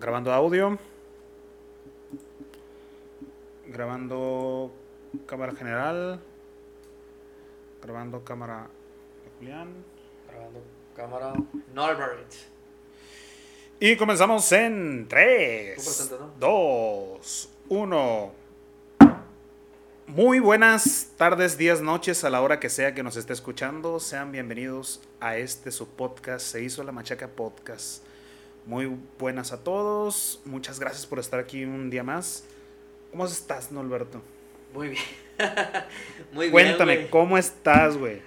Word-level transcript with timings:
Grabando 0.00 0.32
audio. 0.32 0.78
Grabando 3.66 4.72
cámara 5.26 5.54
general. 5.54 6.20
Grabando 7.82 8.24
cámara 8.24 8.68
de 9.24 9.30
Julián. 9.38 9.84
Grabando 10.28 10.62
cámara 10.96 11.32
Norbert. 11.72 12.32
Y 13.80 13.96
comenzamos 13.96 14.50
en 14.52 15.06
3, 15.08 15.76
Tú 15.76 15.82
presenta, 15.82 16.16
¿no? 16.18 16.32
2, 16.38 17.48
1. 17.68 18.32
Muy 20.06 20.38
buenas 20.38 21.12
tardes, 21.16 21.56
días, 21.56 21.80
noches, 21.80 22.24
a 22.24 22.30
la 22.30 22.42
hora 22.42 22.60
que 22.60 22.68
sea 22.68 22.94
que 22.94 23.02
nos 23.02 23.16
esté 23.16 23.32
escuchando. 23.32 23.98
Sean 24.00 24.32
bienvenidos 24.32 25.00
a 25.20 25.36
este 25.38 25.70
su 25.70 25.88
podcast. 25.88 26.46
Se 26.46 26.62
hizo 26.62 26.84
la 26.84 26.92
Machaca 26.92 27.28
Podcast. 27.28 28.04
Muy 28.66 28.86
buenas 29.18 29.52
a 29.52 29.62
todos. 29.62 30.40
Muchas 30.44 30.80
gracias 30.80 31.06
por 31.06 31.18
estar 31.18 31.38
aquí 31.38 31.64
un 31.64 31.90
día 31.90 32.02
más. 32.02 32.44
¿Cómo 33.10 33.26
estás, 33.26 33.70
Norberto? 33.70 34.22
Muy 34.72 34.88
bien. 34.88 35.04
muy 36.32 36.50
Cuéntame, 36.50 36.96
bien. 36.96 37.08
¿cómo 37.08 37.36
estás, 37.36 37.96
güey? 37.96 38.22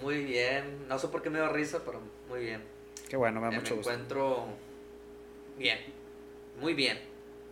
Muy 0.00 0.24
bien. 0.24 0.86
No 0.88 0.98
sé 0.98 1.08
por 1.08 1.22
qué 1.22 1.30
me 1.30 1.38
da 1.40 1.48
risa, 1.48 1.82
pero 1.84 2.00
muy 2.28 2.40
bien. 2.40 2.62
Qué 3.08 3.16
bueno, 3.16 3.40
me 3.40 3.48
da 3.48 3.52
Eh, 3.52 3.56
mucho 3.56 3.72
me 3.74 3.78
gusto. 3.78 3.90
encuentro 3.92 4.44
bien. 5.58 5.78
Muy 6.60 6.74
bien. 6.74 6.98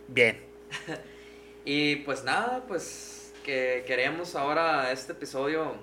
Bien. 0.07 0.39
Y 1.65 1.97
pues 1.97 2.23
nada, 2.23 2.63
pues 2.67 3.33
que 3.43 3.83
queremos 3.85 4.33
ahora 4.35 4.91
este 4.91 5.11
episodio 5.11 5.73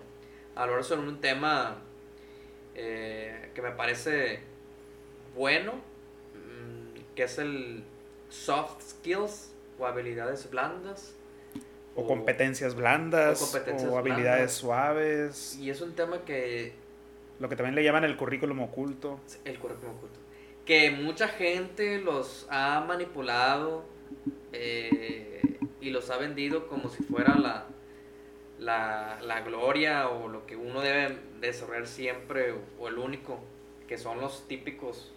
hablar 0.56 0.82
sobre 0.82 1.02
un 1.06 1.20
tema 1.20 1.76
eh, 2.74 3.50
que 3.54 3.62
me 3.62 3.70
parece 3.72 4.40
bueno, 5.36 5.74
que 7.16 7.24
es 7.24 7.38
el 7.38 7.82
soft 8.28 8.80
skills 8.82 9.52
o 9.78 9.86
habilidades 9.86 10.48
blandas. 10.50 11.14
O 11.96 12.06
competencias 12.06 12.74
blandas, 12.74 13.40
o 13.40 13.44
competencias 13.46 13.90
o 13.90 13.98
habilidades 13.98 14.36
blandas. 14.36 14.52
suaves. 14.52 15.58
Y 15.58 15.70
es 15.70 15.80
un 15.80 15.94
tema 15.94 16.24
que 16.24 16.74
Lo 17.40 17.48
que 17.48 17.56
también 17.56 17.74
le 17.74 17.82
llaman 17.82 18.04
el 18.04 18.16
currículum 18.16 18.60
oculto. 18.60 19.18
el 19.44 19.58
currículum 19.58 19.96
oculto. 19.96 20.18
Que 20.66 20.90
mucha 20.90 21.28
gente 21.28 21.98
los 22.00 22.46
ha 22.50 22.84
manipulado 22.86 23.84
eh, 24.52 25.40
y 25.80 25.90
los 25.90 26.10
ha 26.10 26.18
vendido 26.18 26.66
como 26.68 26.88
si 26.90 27.02
fuera 27.04 27.34
la, 27.36 27.66
la, 28.58 29.18
la 29.22 29.40
gloria 29.42 30.08
o 30.08 30.28
lo 30.28 30.44
que 30.46 30.56
uno 30.56 30.80
debe 30.80 31.16
desarrollar 31.40 31.86
siempre 31.86 32.52
o, 32.52 32.58
o 32.80 32.88
el 32.88 32.98
único, 32.98 33.38
que 33.86 33.96
son 33.96 34.20
los 34.20 34.48
típicos, 34.48 35.12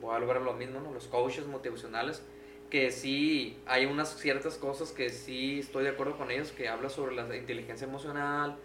voy 0.00 0.14
a 0.14 0.18
lograr 0.18 0.42
lo 0.42 0.54
mismo, 0.54 0.80
¿no? 0.80 0.92
los 0.92 1.06
coaches 1.06 1.46
motivacionales, 1.46 2.22
que 2.70 2.90
sí 2.90 3.58
hay 3.66 3.86
unas 3.86 4.18
ciertas 4.18 4.56
cosas 4.56 4.92
que 4.92 5.10
sí 5.10 5.60
estoy 5.60 5.84
de 5.84 5.90
acuerdo 5.90 6.16
con 6.18 6.30
ellos, 6.30 6.52
que 6.52 6.68
habla 6.68 6.88
sobre 6.90 7.14
la 7.14 7.36
inteligencia 7.36 7.86
emocional, 7.86 8.56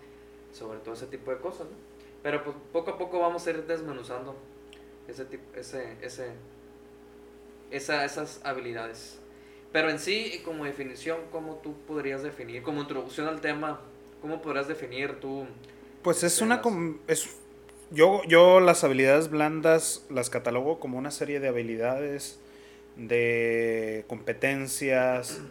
sobre 0.51 0.79
todo 0.79 0.93
ese 0.93 1.07
tipo 1.07 1.31
de 1.31 1.37
cosas, 1.37 1.67
¿no? 1.67 1.93
Pero 2.21 2.43
pues 2.43 2.55
poco 2.71 2.91
a 2.91 2.97
poco 2.97 3.19
vamos 3.19 3.45
a 3.45 3.49
ir 3.49 3.65
desmenuzando 3.65 4.35
ese 5.07 5.25
tipo, 5.25 5.43
ese, 5.57 5.97
ese, 6.01 6.31
esa, 7.69 8.05
esas 8.05 8.39
habilidades. 8.45 9.19
Pero 9.73 9.89
en 9.89 9.99
sí, 9.99 10.41
como 10.45 10.63
definición, 10.63 11.19
¿cómo 11.31 11.55
tú 11.55 11.73
podrías 11.85 12.23
definir, 12.23 12.63
como 12.63 12.81
introducción 12.81 13.27
al 13.27 13.41
tema, 13.41 13.81
cómo 14.21 14.41
podrías 14.41 14.67
definir 14.67 15.19
tú? 15.19 15.45
Pues 16.01 16.23
es 16.23 16.37
de 16.37 16.45
una... 16.45 16.61
es, 17.07 17.37
yo, 17.93 18.23
yo 18.27 18.59
las 18.59 18.83
habilidades 18.83 19.29
blandas 19.29 20.03
las 20.09 20.29
catalogo 20.29 20.79
como 20.79 20.97
una 20.97 21.11
serie 21.11 21.39
de 21.39 21.47
habilidades, 21.47 22.39
de 22.97 24.03
competencias, 24.07 25.41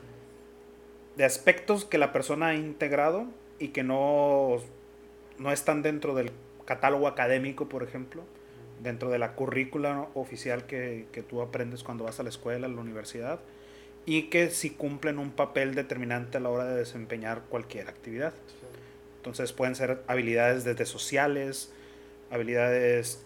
de 1.16 1.24
aspectos 1.24 1.84
que 1.84 1.98
la 1.98 2.12
persona 2.12 2.48
ha 2.48 2.54
integrado 2.54 3.26
y 3.58 3.68
que 3.68 3.84
no, 3.84 4.56
no 5.38 5.52
están 5.52 5.82
dentro 5.82 6.14
del 6.14 6.32
catálogo 6.64 7.06
académico, 7.06 7.68
por 7.68 7.84
ejemplo, 7.84 8.22
dentro 8.82 9.10
de 9.10 9.18
la 9.18 9.34
currícula 9.34 10.08
oficial 10.14 10.66
que, 10.66 11.06
que 11.12 11.22
tú 11.22 11.42
aprendes 11.42 11.84
cuando 11.84 12.04
vas 12.04 12.18
a 12.18 12.24
la 12.24 12.28
escuela, 12.28 12.66
a 12.66 12.70
la 12.70 12.80
universidad, 12.80 13.38
y 14.04 14.24
que 14.24 14.50
sí 14.50 14.70
cumplen 14.70 15.20
un 15.20 15.30
papel 15.30 15.76
determinante 15.76 16.38
a 16.38 16.40
la 16.40 16.48
hora 16.48 16.64
de 16.64 16.76
desempeñar 16.76 17.42
cualquier 17.48 17.88
actividad. 17.88 18.32
Entonces 19.18 19.52
pueden 19.52 19.76
ser 19.76 20.02
habilidades 20.08 20.64
desde 20.64 20.86
sociales, 20.86 21.72
habilidades 22.32 23.24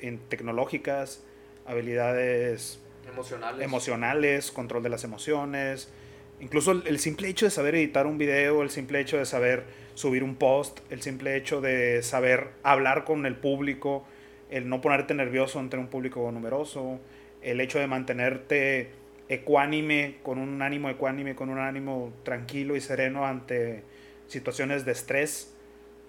en- 0.00 0.18
tecnológicas, 0.28 1.24
habilidades 1.66 2.78
Emocionales. 3.08 3.64
emocionales, 3.64 4.52
control 4.52 4.82
de 4.84 4.88
las 4.90 5.02
emociones. 5.02 5.92
Incluso 6.40 6.72
el, 6.72 6.86
el 6.86 6.98
simple 7.00 7.28
hecho 7.28 7.46
de 7.46 7.50
saber 7.50 7.74
editar 7.74 8.06
un 8.06 8.18
video, 8.18 8.62
el 8.62 8.70
simple 8.70 9.00
hecho 9.00 9.16
de 9.16 9.26
saber 9.26 9.64
subir 9.94 10.22
un 10.22 10.36
post, 10.36 10.80
el 10.90 11.02
simple 11.02 11.36
hecho 11.36 11.60
de 11.60 12.02
saber 12.02 12.48
hablar 12.62 13.04
con 13.04 13.26
el 13.26 13.36
público, 13.36 14.04
el 14.50 14.68
no 14.68 14.80
ponerte 14.80 15.14
nervioso 15.14 15.58
ante 15.58 15.76
un 15.76 15.88
público 15.88 16.30
numeroso, 16.30 17.00
el 17.42 17.60
hecho 17.60 17.78
de 17.78 17.86
mantenerte 17.86 18.90
ecuánime, 19.28 20.16
con 20.22 20.38
un 20.38 20.60
ánimo 20.62 20.90
ecuánime, 20.90 21.34
con 21.34 21.48
un 21.48 21.58
ánimo 21.58 22.12
tranquilo 22.22 22.76
y 22.76 22.80
sereno 22.80 23.24
ante 23.26 23.82
situaciones 24.26 24.84
de 24.84 24.92
estrés, 24.92 25.51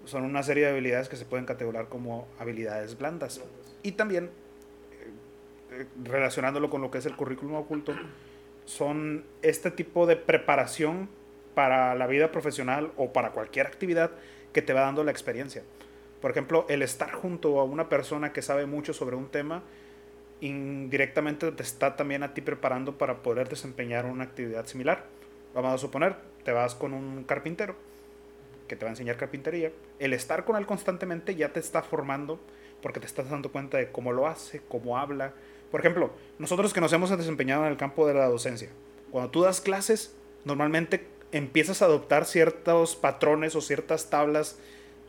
son 0.06 0.24
una 0.24 0.44
serie 0.44 0.66
de 0.66 0.72
habilidades 0.72 1.09
que 1.09 1.16
se 1.16 1.25
pueden 1.25 1.46
categorizar 1.46 1.88
como 1.90 2.28
habilidades 2.40 2.97
blandas. 2.97 3.41
Y 3.81 3.94
también, 3.94 4.25
eh, 4.25 5.81
eh, 5.81 5.86
relacionándolo 6.03 6.69
con 6.69 6.81
lo 6.81 6.91
que 6.91 6.97
es 6.97 7.06
el 7.06 7.16
currículum 7.16 7.56
oculto, 7.56 7.94
son 8.66 9.25
este 9.41 9.72
tipo 9.72 10.06
de 10.06 10.16
preparación 10.16 11.09
para 11.53 11.96
la 11.96 12.08
vida 12.08 12.31
profesional 12.31 12.91
o 12.97 13.14
para 13.14 13.31
cualquier 13.31 13.68
actividad 13.68 14.12
que 14.53 14.62
te 14.62 14.74
va 14.74 14.81
dando 14.81 15.03
la 15.03 15.12
experiencia. 15.12 15.64
Por 16.22 16.31
ejemplo, 16.31 16.66
el 16.70 16.81
estar 16.81 17.12
junto 17.12 17.59
a 17.59 17.64
una 17.64 17.90
persona 17.90 18.31
que 18.31 18.41
sabe 18.41 18.66
mucho 18.66 18.94
sobre 18.94 19.16
un 19.16 19.28
tema, 19.28 19.64
indirectamente 20.41 21.52
te 21.52 21.64
está 21.64 21.96
también 21.96 22.24
a 22.24 22.34
ti 22.34 22.41
preparando 22.41 22.97
para 22.97 23.22
poder 23.22 23.50
desempeñar 23.50 24.06
una 24.06 24.24
actividad 24.24 24.66
similar. 24.66 25.06
Vamos 25.53 25.74
a 25.74 25.78
suponer, 25.78 26.16
te 26.44 26.52
vas 26.52 26.75
con 26.75 26.94
un 26.94 27.24
carpintero 27.24 27.75
que 28.68 28.75
te 28.75 28.85
va 28.85 28.90
a 28.90 28.94
enseñar 28.94 29.18
carpintería. 29.18 29.72
El 30.00 30.13
estar 30.13 30.46
con 30.46 30.56
él 30.56 30.66
constantemente 30.66 31.35
ya 31.35 31.53
te 31.53 31.59
está 31.59 31.81
formando 31.81 32.40
porque 32.81 33.00
te 33.00 33.06
estás 33.06 33.29
dando 33.29 33.51
cuenta 33.51 33.78
de 33.78 33.91
cómo 33.91 34.12
lo 34.12 34.28
hace, 34.28 34.62
cómo 34.68 34.97
habla. 34.97 35.34
Por 35.72 35.79
ejemplo, 35.79 36.12
nosotros 36.40 36.73
que 36.73 36.81
nos 36.81 36.94
hemos 36.94 37.09
desempeñado 37.16 37.66
en 37.66 37.72
el 37.72 37.78
campo 37.78 38.07
de 38.07 38.13
la 38.13 38.28
docencia, 38.28 38.69
cuando 39.12 39.31
tú 39.31 39.41
das 39.41 39.62
clases, 39.62 40.16
normalmente 40.46 41.06
empiezas 41.31 41.81
a 41.81 41.85
adoptar 41.85 42.25
ciertos 42.25 42.96
patrones 42.96 43.56
o 43.56 43.62
ciertas 43.62 44.09
tablas 44.09 44.59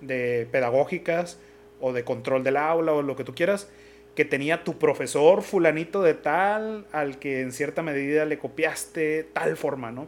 de 0.00 0.48
pedagógicas 0.50 1.38
o 1.80 1.92
de 1.92 2.04
control 2.04 2.44
del 2.44 2.56
aula 2.56 2.92
o 2.92 3.02
lo 3.02 3.16
que 3.16 3.24
tú 3.24 3.34
quieras 3.34 3.68
que 4.14 4.24
tenía 4.24 4.64
tu 4.64 4.78
profesor 4.78 5.42
fulanito 5.42 6.02
de 6.02 6.14
tal 6.14 6.86
al 6.92 7.18
que 7.18 7.40
en 7.40 7.52
cierta 7.52 7.82
medida 7.82 8.24
le 8.24 8.38
copiaste 8.38 9.24
tal 9.32 9.56
forma, 9.56 9.90
¿no? 9.90 10.06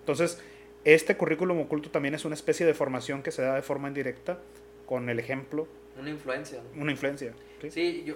Entonces, 0.00 0.40
este 0.84 1.16
currículum 1.16 1.60
oculto 1.60 1.90
también 1.90 2.14
es 2.14 2.24
una 2.24 2.34
especie 2.34 2.64
de 2.66 2.74
formación 2.74 3.22
que 3.22 3.30
se 3.30 3.42
da 3.42 3.54
de 3.54 3.62
forma 3.62 3.88
indirecta 3.88 4.38
con 4.86 5.08
el 5.08 5.18
ejemplo, 5.18 5.66
Una 5.98 6.10
influencia. 6.10 6.60
¿no? 6.74 6.82
una 6.82 6.92
influencia. 6.92 7.32
¿sí? 7.62 7.70
Sí, 7.70 8.02
yo, 8.04 8.14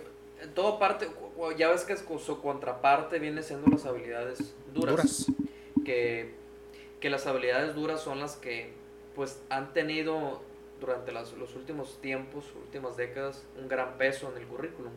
todo 0.54 0.78
parte, 0.78 1.06
ya 1.56 1.69
ves 1.70 1.82
que 1.84 1.97
su 1.97 2.19
su 2.19 2.41
contraparte 2.41 3.19
viene 3.19 3.42
siendo 3.42 3.66
las 3.69 3.84
habilidades 3.86 4.54
duras. 4.72 4.97
Duras. 4.97 5.26
Que, 5.84 6.30
que 7.00 7.10
las 7.10 7.26
habilidades 7.26 7.75
duras 7.75 8.00
son 8.00 8.19
las 8.20 8.36
que 8.36 8.72
pues 9.14 9.41
han 9.50 9.72
tenido 9.75 10.42
durante 10.81 11.12
las- 11.12 11.32
los 11.34 11.54
últimos 11.54 12.00
tiempos, 12.00 12.44
últimas 12.56 12.96
décadas, 12.96 13.44
un 13.60 13.69
gran 13.69 13.96
peso 13.98 14.31
en 14.34 14.41
el 14.42 14.48
currículum. 14.48 14.92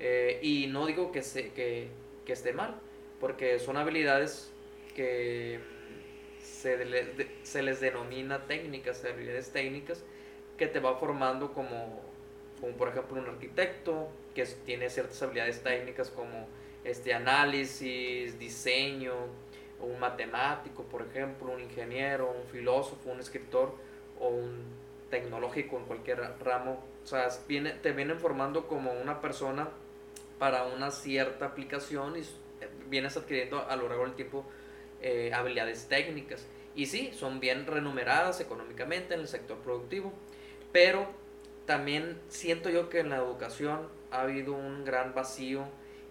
Eh, 0.00 0.38
y 0.42 0.66
no 0.68 0.86
digo 0.86 1.12
que, 1.12 1.22
se, 1.22 1.50
que, 1.50 1.88
que 2.24 2.32
esté 2.32 2.52
mal, 2.52 2.76
porque 3.20 3.58
son 3.58 3.76
habilidades 3.76 4.50
que 4.94 5.60
se, 6.42 7.62
les 7.62 7.80
denomina 7.80 8.46
técnicas, 8.46 9.04
habilidades 9.04 9.50
técnicas, 9.52 10.02
que 10.58 10.66
te 10.66 10.80
va 10.80 10.96
formando 10.96 11.52
como, 11.52 12.00
como 12.60 12.72
por 12.76 12.88
ejemplo 12.88 13.20
un 13.20 13.28
arquitecto, 13.28 14.08
que 14.34 14.44
tiene 14.44 14.90
ciertas 14.90 15.22
habilidades 15.22 15.62
técnicas 15.62 16.10
como 16.10 16.46
este 16.84 17.14
análisis, 17.14 18.38
diseño, 18.38 19.14
un 19.80 19.98
matemático, 19.98 20.84
por 20.84 21.02
ejemplo, 21.02 21.52
un 21.52 21.60
ingeniero, 21.60 22.30
un 22.30 22.46
filósofo, 22.48 23.10
un 23.10 23.20
escritor 23.20 23.74
o 24.20 24.28
un 24.28 24.62
tecnológico 25.10 25.76
en 25.78 25.84
cualquier 25.84 26.20
ramo. 26.40 26.84
O 27.02 27.06
sea, 27.06 27.28
viene, 27.48 27.72
te 27.72 27.92
vienen 27.92 28.18
formando 28.18 28.68
como 28.68 28.92
una 28.92 29.20
persona 29.20 29.68
para 30.38 30.64
una 30.64 30.90
cierta 30.90 31.46
aplicación 31.46 32.16
y 32.16 32.20
s- 32.20 32.34
vienes 32.88 33.16
adquiriendo 33.16 33.66
a 33.68 33.76
lo 33.76 33.88
largo 33.88 34.04
del 34.04 34.14
tiempo 34.14 34.44
eh, 35.02 35.32
habilidades 35.34 35.88
técnicas. 35.88 36.46
Y 36.74 36.86
sí, 36.86 37.10
son 37.12 37.40
bien 37.40 37.66
remuneradas 37.66 38.40
económicamente 38.40 39.14
en 39.14 39.20
el 39.20 39.28
sector 39.28 39.58
productivo, 39.58 40.12
pero 40.72 41.06
también 41.66 42.18
siento 42.28 42.70
yo 42.70 42.88
que 42.88 43.00
en 43.00 43.10
la 43.10 43.16
educación 43.16 43.88
ha 44.10 44.22
habido 44.22 44.54
un 44.54 44.84
gran 44.84 45.14
vacío 45.14 45.66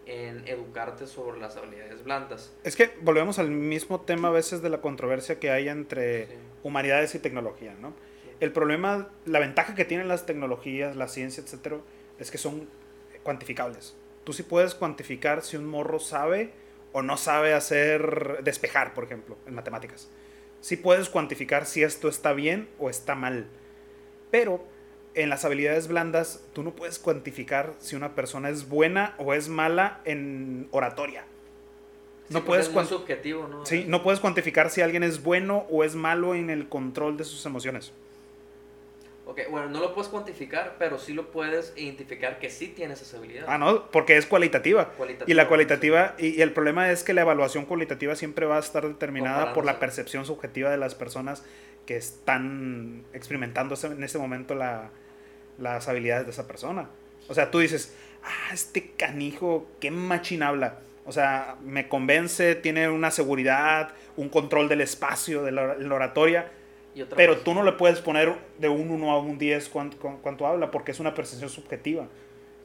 en 0.05 0.47
educarte 0.47 1.07
sobre 1.07 1.39
las 1.39 1.57
habilidades 1.57 2.03
blandas. 2.03 2.53
Es 2.63 2.75
que 2.75 2.91
volvemos 3.01 3.39
al 3.39 3.49
mismo 3.49 4.01
tema 4.01 4.27
a 4.27 4.31
veces 4.31 4.61
de 4.61 4.69
la 4.69 4.81
controversia 4.81 5.39
que 5.39 5.51
hay 5.51 5.69
entre 5.69 6.27
humanidades 6.63 7.15
y 7.15 7.19
tecnología, 7.19 7.75
¿no? 7.79 7.93
El 8.39 8.51
problema, 8.51 9.09
la 9.25 9.39
ventaja 9.39 9.75
que 9.75 9.85
tienen 9.85 10.07
las 10.07 10.25
tecnologías, 10.25 10.95
la 10.95 11.07
ciencia, 11.07 11.43
etcétera, 11.43 11.77
es 12.19 12.31
que 12.31 12.39
son 12.39 12.67
cuantificables. 13.23 13.95
Tú 14.23 14.33
sí 14.33 14.43
puedes 14.43 14.73
cuantificar 14.73 15.43
si 15.43 15.57
un 15.57 15.65
morro 15.65 15.99
sabe 15.99 16.51
o 16.91 17.01
no 17.01 17.17
sabe 17.17 17.53
hacer 17.53 18.39
despejar, 18.43 18.93
por 18.93 19.03
ejemplo, 19.05 19.37
en 19.45 19.55
matemáticas. 19.55 20.09
Sí 20.61 20.77
puedes 20.77 21.09
cuantificar 21.09 21.65
si 21.65 21.83
esto 21.83 22.07
está 22.07 22.33
bien 22.33 22.69
o 22.79 22.89
está 22.89 23.15
mal. 23.15 23.47
Pero 24.29 24.63
en 25.13 25.29
las 25.29 25.43
habilidades 25.43 25.87
blandas 25.87 26.43
tú 26.53 26.63
no 26.63 26.75
puedes 26.75 26.99
cuantificar 26.99 27.73
si 27.79 27.95
una 27.95 28.15
persona 28.15 28.49
es 28.49 28.69
buena 28.69 29.15
o 29.17 29.33
es 29.33 29.49
mala 29.49 30.01
en 30.05 30.67
oratoria. 30.71 31.25
no 32.29 32.45
puedes 32.45 32.69
es 32.69 32.87
subjetivo, 32.87 33.47
¿no? 33.47 33.65
Sí, 33.65 33.85
no 33.87 34.03
puedes 34.03 34.19
cuantificar 34.19 34.69
si 34.69 34.81
alguien 34.81 35.03
es 35.03 35.23
bueno 35.23 35.65
o 35.69 35.83
es 35.83 35.95
malo 35.95 36.35
en 36.35 36.49
el 36.49 36.69
control 36.69 37.17
de 37.17 37.25
sus 37.25 37.45
emociones. 37.45 37.91
Ok, 39.31 39.39
bueno, 39.49 39.69
no 39.69 39.79
lo 39.79 39.93
puedes 39.93 40.09
cuantificar, 40.09 40.75
pero 40.77 40.99
sí 40.99 41.13
lo 41.13 41.31
puedes 41.31 41.71
identificar 41.77 42.37
que 42.37 42.49
sí 42.49 42.67
tienes 42.67 43.01
esa 43.01 43.15
habilidad. 43.15 43.45
Ah, 43.47 43.57
no, 43.57 43.89
porque 43.89 44.17
es 44.17 44.25
cualitativa. 44.25 44.91
y 45.25 45.33
la 45.33 45.47
cualitativa, 45.47 46.15
y, 46.17 46.41
el 46.41 46.51
problema 46.51 46.91
es 46.91 47.03
que 47.03 47.13
la 47.13 47.21
evaluación 47.21 47.63
cualitativa 47.65 48.13
siempre 48.17 48.45
va 48.45 48.57
a 48.57 48.59
estar 48.59 48.85
determinada 48.85 49.53
por 49.53 49.63
la 49.63 49.79
percepción 49.79 50.25
subjetiva 50.25 50.69
de 50.69 50.75
las 50.75 50.95
personas 50.95 51.45
que 51.85 51.95
están 51.95 53.05
experimentando 53.13 53.77
en 53.81 54.03
ese 54.03 54.17
momento 54.17 54.53
las 55.57 55.87
habilidades 55.87 56.25
de 56.25 56.31
esa 56.31 56.45
persona. 56.45 56.89
O 57.29 57.33
sea, 57.33 57.51
tú 57.51 57.59
dices, 57.59 57.95
ah, 58.25 58.53
este 58.53 58.91
canijo, 58.97 59.65
qué 59.79 59.91
machín 59.91 60.43
habla. 60.43 60.79
O 61.05 61.13
sea, 61.13 61.55
me 61.63 61.87
convence, 61.87 62.55
tiene 62.55 62.89
una 62.89 63.11
seguridad, 63.11 63.93
un 64.17 64.27
control 64.27 64.67
del 64.67 64.81
espacio, 64.81 65.41
de 65.41 65.53
la, 65.53 65.77
oratoria. 65.89 66.51
Pero 67.15 67.37
tú 67.37 67.53
no 67.53 67.63
le 67.63 67.73
puedes 67.73 67.99
poner 67.99 68.35
de 68.57 68.69
un 68.69 68.91
1 68.91 69.11
a 69.11 69.19
un 69.19 69.37
10 69.37 69.69
cuánto, 69.69 69.97
cuánto 70.21 70.45
habla, 70.45 70.71
porque 70.71 70.91
es 70.91 70.99
una 70.99 71.13
percepción 71.13 71.49
subjetiva. 71.49 72.07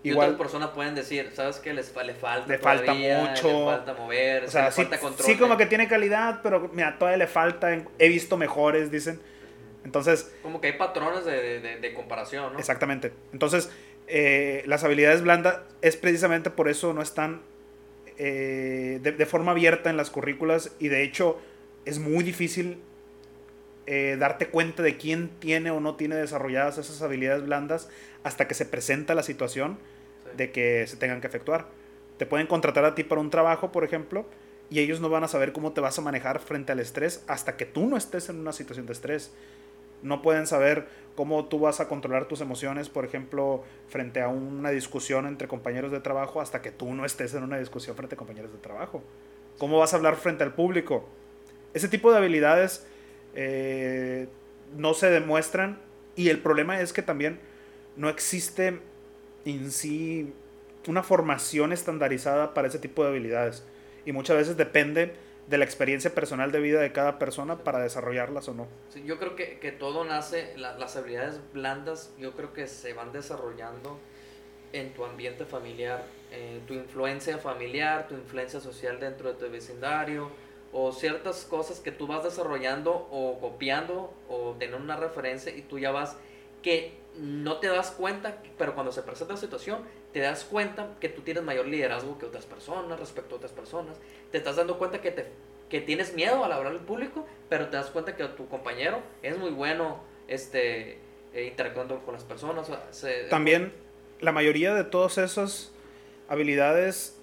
Y 0.03 0.11
Igual, 0.11 0.31
otras 0.31 0.39
personas 0.39 0.71
pueden 0.71 0.95
decir, 0.95 1.31
¿sabes 1.35 1.57
qué? 1.57 1.75
Les, 1.75 1.95
le 1.95 2.15
falta 2.15 2.47
Le 2.47 2.59
falta 2.59 2.95
mucho. 2.95 3.49
Le 3.49 3.65
falta 3.65 3.95
mover, 3.95 4.45
o 4.45 4.49
sea, 4.49 4.67
le 4.67 4.71
falta 4.71 5.01
control. 5.01 5.27
Sí, 5.27 5.37
como 5.37 5.57
que 5.57 5.67
tiene 5.67 5.89
calidad, 5.89 6.41
pero 6.43 6.71
mira, 6.73 6.97
todavía 6.99 7.19
le 7.19 7.27
falta. 7.27 7.77
He 7.99 8.09
visto 8.09 8.37
mejores, 8.37 8.91
dicen. 8.91 9.21
Entonces... 9.85 10.35
Como 10.43 10.61
que 10.61 10.69
hay 10.69 10.73
patrones 10.75 11.25
de, 11.25 11.79
de, 11.81 11.95
comparación, 11.95 12.53
¿no? 12.53 12.59
Exactamente. 12.59 13.13
Entonces, 13.33 13.71
eh, 14.09 14.63
las 14.67 14.85
habilidades 14.85 15.23
blandas 15.23 15.61
es 15.83 15.97
precisamente 15.97 16.51
por 16.51 16.69
eso 16.69 16.93
no 16.93 17.03
están 17.03 17.43
eh, 18.19 19.01
de, 19.03 19.27
forma 19.27 19.53
abierta 19.53 19.91
en 19.91 19.97
las 19.97 20.11
currículas 20.11 20.75
y 20.79 20.89
de 20.89 21.03
hecho 21.03 21.39
es 21.85 21.99
muy 21.99 22.25
difícil 22.25 22.79
eh, 23.87 24.17
darte 24.19 24.49
cuenta 24.49 24.83
de 24.83 24.97
quién 24.97 25.31
tiene 25.39 25.71
o 25.71 25.81
no 25.81 25.95
tiene 25.95 26.17
desarrolladas 26.17 26.79
esas 26.79 27.03
habilidades 27.03 27.45
blandas 27.45 27.89
hasta 28.25 28.49
que 28.49 28.55
se 28.55 28.67
presenta 28.67 29.15
la 29.15 29.23
situación 29.23 29.79
de 30.37 30.51
que 30.51 30.87
se 30.87 30.97
tengan 30.97 31.21
que 31.21 31.29
efectuar. 31.29 31.67
Te 32.19 32.27
pueden 32.27 32.47
contratar 32.47 32.85
a 32.85 32.95
ti 32.95 33.05
para 33.05 33.21
un 33.21 33.31
trabajo, 33.31 33.71
por 33.71 33.85
ejemplo, 33.85 34.27
y 34.71 34.81
ellos 34.81 35.01
no 35.01 35.09
van 35.09 35.23
a 35.23 35.29
saber 35.29 35.53
cómo 35.53 35.73
te 35.73 35.81
vas 35.81 35.99
a 35.99 36.03
manejar 36.03 36.41
frente 36.41 36.73
al 36.73 36.81
estrés 36.81 37.23
hasta 37.29 37.57
que 37.57 37.67
tú 37.67 37.87
no 37.87 37.97
estés 37.97 38.29
en 38.29 38.41
una 38.41 38.53
situación 38.53 38.87
de 38.87 38.93
estrés. 38.93 39.33
No 40.03 40.23
pueden 40.23 40.47
saber 40.47 40.89
cómo 41.15 41.47
tú 41.47 41.61
vas 41.61 41.81
a 41.81 41.89
controlar 41.89 42.27
tus 42.27 42.41
emociones, 42.41 42.89
por 42.89 43.05
ejemplo, 43.05 43.63
frente 43.89 44.21
a 44.21 44.29
una 44.29 44.71
discusión 44.71 45.27
entre 45.27 45.49
compañeros 45.49 45.93
de 45.93 46.01
trabajo 46.01 46.41
hasta 46.41 46.61
que 46.61 46.73
tú 46.73 46.93
no 46.95 47.05
estés 47.05 47.35
en 47.35 47.45
una 47.45 47.59
discusión 47.59 47.97
frente 47.97 48.17
a 48.17 48.19
compañeros 48.19 48.53
de 48.53 48.59
trabajo. 48.59 49.03
¿Cómo 49.59 49.79
vas 49.79 49.95
a 49.95 49.97
hablar 49.97 50.17
frente 50.17 50.43
al 50.43 50.55
público? 50.55 51.09
Ese 51.73 51.89
tipo 51.89 52.11
de 52.11 52.19
habilidades 52.19 52.87
eh, 53.37 54.29
no 54.77 54.95
se 54.95 55.11
demuestran 55.11 55.79
y 56.17 56.31
el 56.31 56.41
problema 56.41 56.81
es 56.81 56.93
que 56.93 57.03
también 57.03 57.39
no 57.97 58.09
existe 58.09 58.81
en 59.45 59.71
sí 59.71 60.33
una 60.89 61.03
formación 61.03 61.73
estandarizada 61.73 62.55
para 62.55 62.69
ese 62.69 62.79
tipo 62.79 63.03
de 63.03 63.11
habilidades. 63.11 63.65
Y 64.05 64.13
muchas 64.13 64.37
veces 64.37 64.57
depende 64.57 65.15
de 65.49 65.59
la 65.59 65.65
experiencia 65.65 66.15
personal 66.15 66.51
de 66.51 66.61
vida 66.61 66.81
de 66.81 66.93
cada 66.93 67.19
persona 67.19 67.59
para 67.59 67.79
desarrollarlas 67.79 68.49
o 68.49 68.55
no. 68.55 68.67
Yo 69.05 69.19
creo 69.19 69.37
que, 69.37 69.59
que 69.59 69.71
todo 69.71 70.05
nace, 70.05 70.57
las 70.57 70.97
habilidades 70.97 71.41
blandas, 71.53 72.13
yo 72.19 72.33
creo 72.33 72.53
que 72.53 72.67
se 72.67 72.95
van 72.95 73.13
desarrollando 73.13 73.99
en 74.73 74.93
tu 74.95 75.05
ambiente 75.05 75.45
familiar, 75.45 76.05
tu 76.67 76.75
influencia 76.75 77.39
familiar, 77.39 78.09
tu 78.09 78.15
influencia 78.15 78.61
social 78.61 78.99
dentro 78.99 79.33
de 79.33 79.39
tu 79.39 79.51
vecindario, 79.51 80.31
o 80.79 80.93
ciertas 80.93 81.47
cosas 81.47 81.81
que 81.81 81.91
tú 81.91 82.07
vas 82.07 82.23
desarrollando 82.23 83.09
o 83.11 83.39
copiando 83.41 84.13
o 84.29 84.55
teniendo 84.59 84.85
una 84.85 84.97
referencia 84.97 85.51
y 85.57 85.63
tú 85.63 85.79
ya 85.79 85.91
vas 85.91 86.19
que 86.63 86.93
no 87.17 87.57
te 87.61 87.69
das 87.69 87.93
cuenta, 87.93 88.43
pero 88.59 88.75
cuando 88.75 88.93
se 88.93 89.01
presenta 89.01 89.33
la 89.33 89.41
situación, 89.41 89.79
te 90.13 90.21
das 90.21 90.45
cuenta 90.45 90.91
que 91.01 91.09
tú 91.09 91.23
tienes 91.23 91.43
mayor 91.43 91.67
liderazgo 91.67 92.19
que 92.19 92.27
otras 92.27 92.45
personas 92.45 93.01
respecto 93.01 93.37
a 93.37 93.39
otras 93.39 93.53
personas. 93.53 93.97
Te 94.31 94.37
estás 94.37 94.57
dando 94.57 94.77
cuenta 94.77 95.01
que, 95.01 95.13
te, 95.13 95.25
que 95.71 95.81
tienes 95.81 96.13
miedo 96.13 96.45
al 96.45 96.53
hablar 96.53 96.73
al 96.73 96.81
público, 96.81 97.27
pero 97.49 97.69
te 97.69 97.79
das 97.79 97.87
cuenta 97.87 98.15
que 98.15 98.25
tu 98.25 98.47
compañero 98.47 99.01
es 99.23 99.39
muy 99.39 99.53
bueno 99.53 100.01
este, 100.29 100.99
eh, 101.33 101.47
interactuando 101.47 102.05
con 102.05 102.13
las 102.13 102.25
personas. 102.25 102.71
También 103.31 103.73
la 104.21 104.33
mayoría 104.33 104.75
de 104.75 104.85
todas 104.85 105.17
esas 105.17 105.73
habilidades 106.29 107.16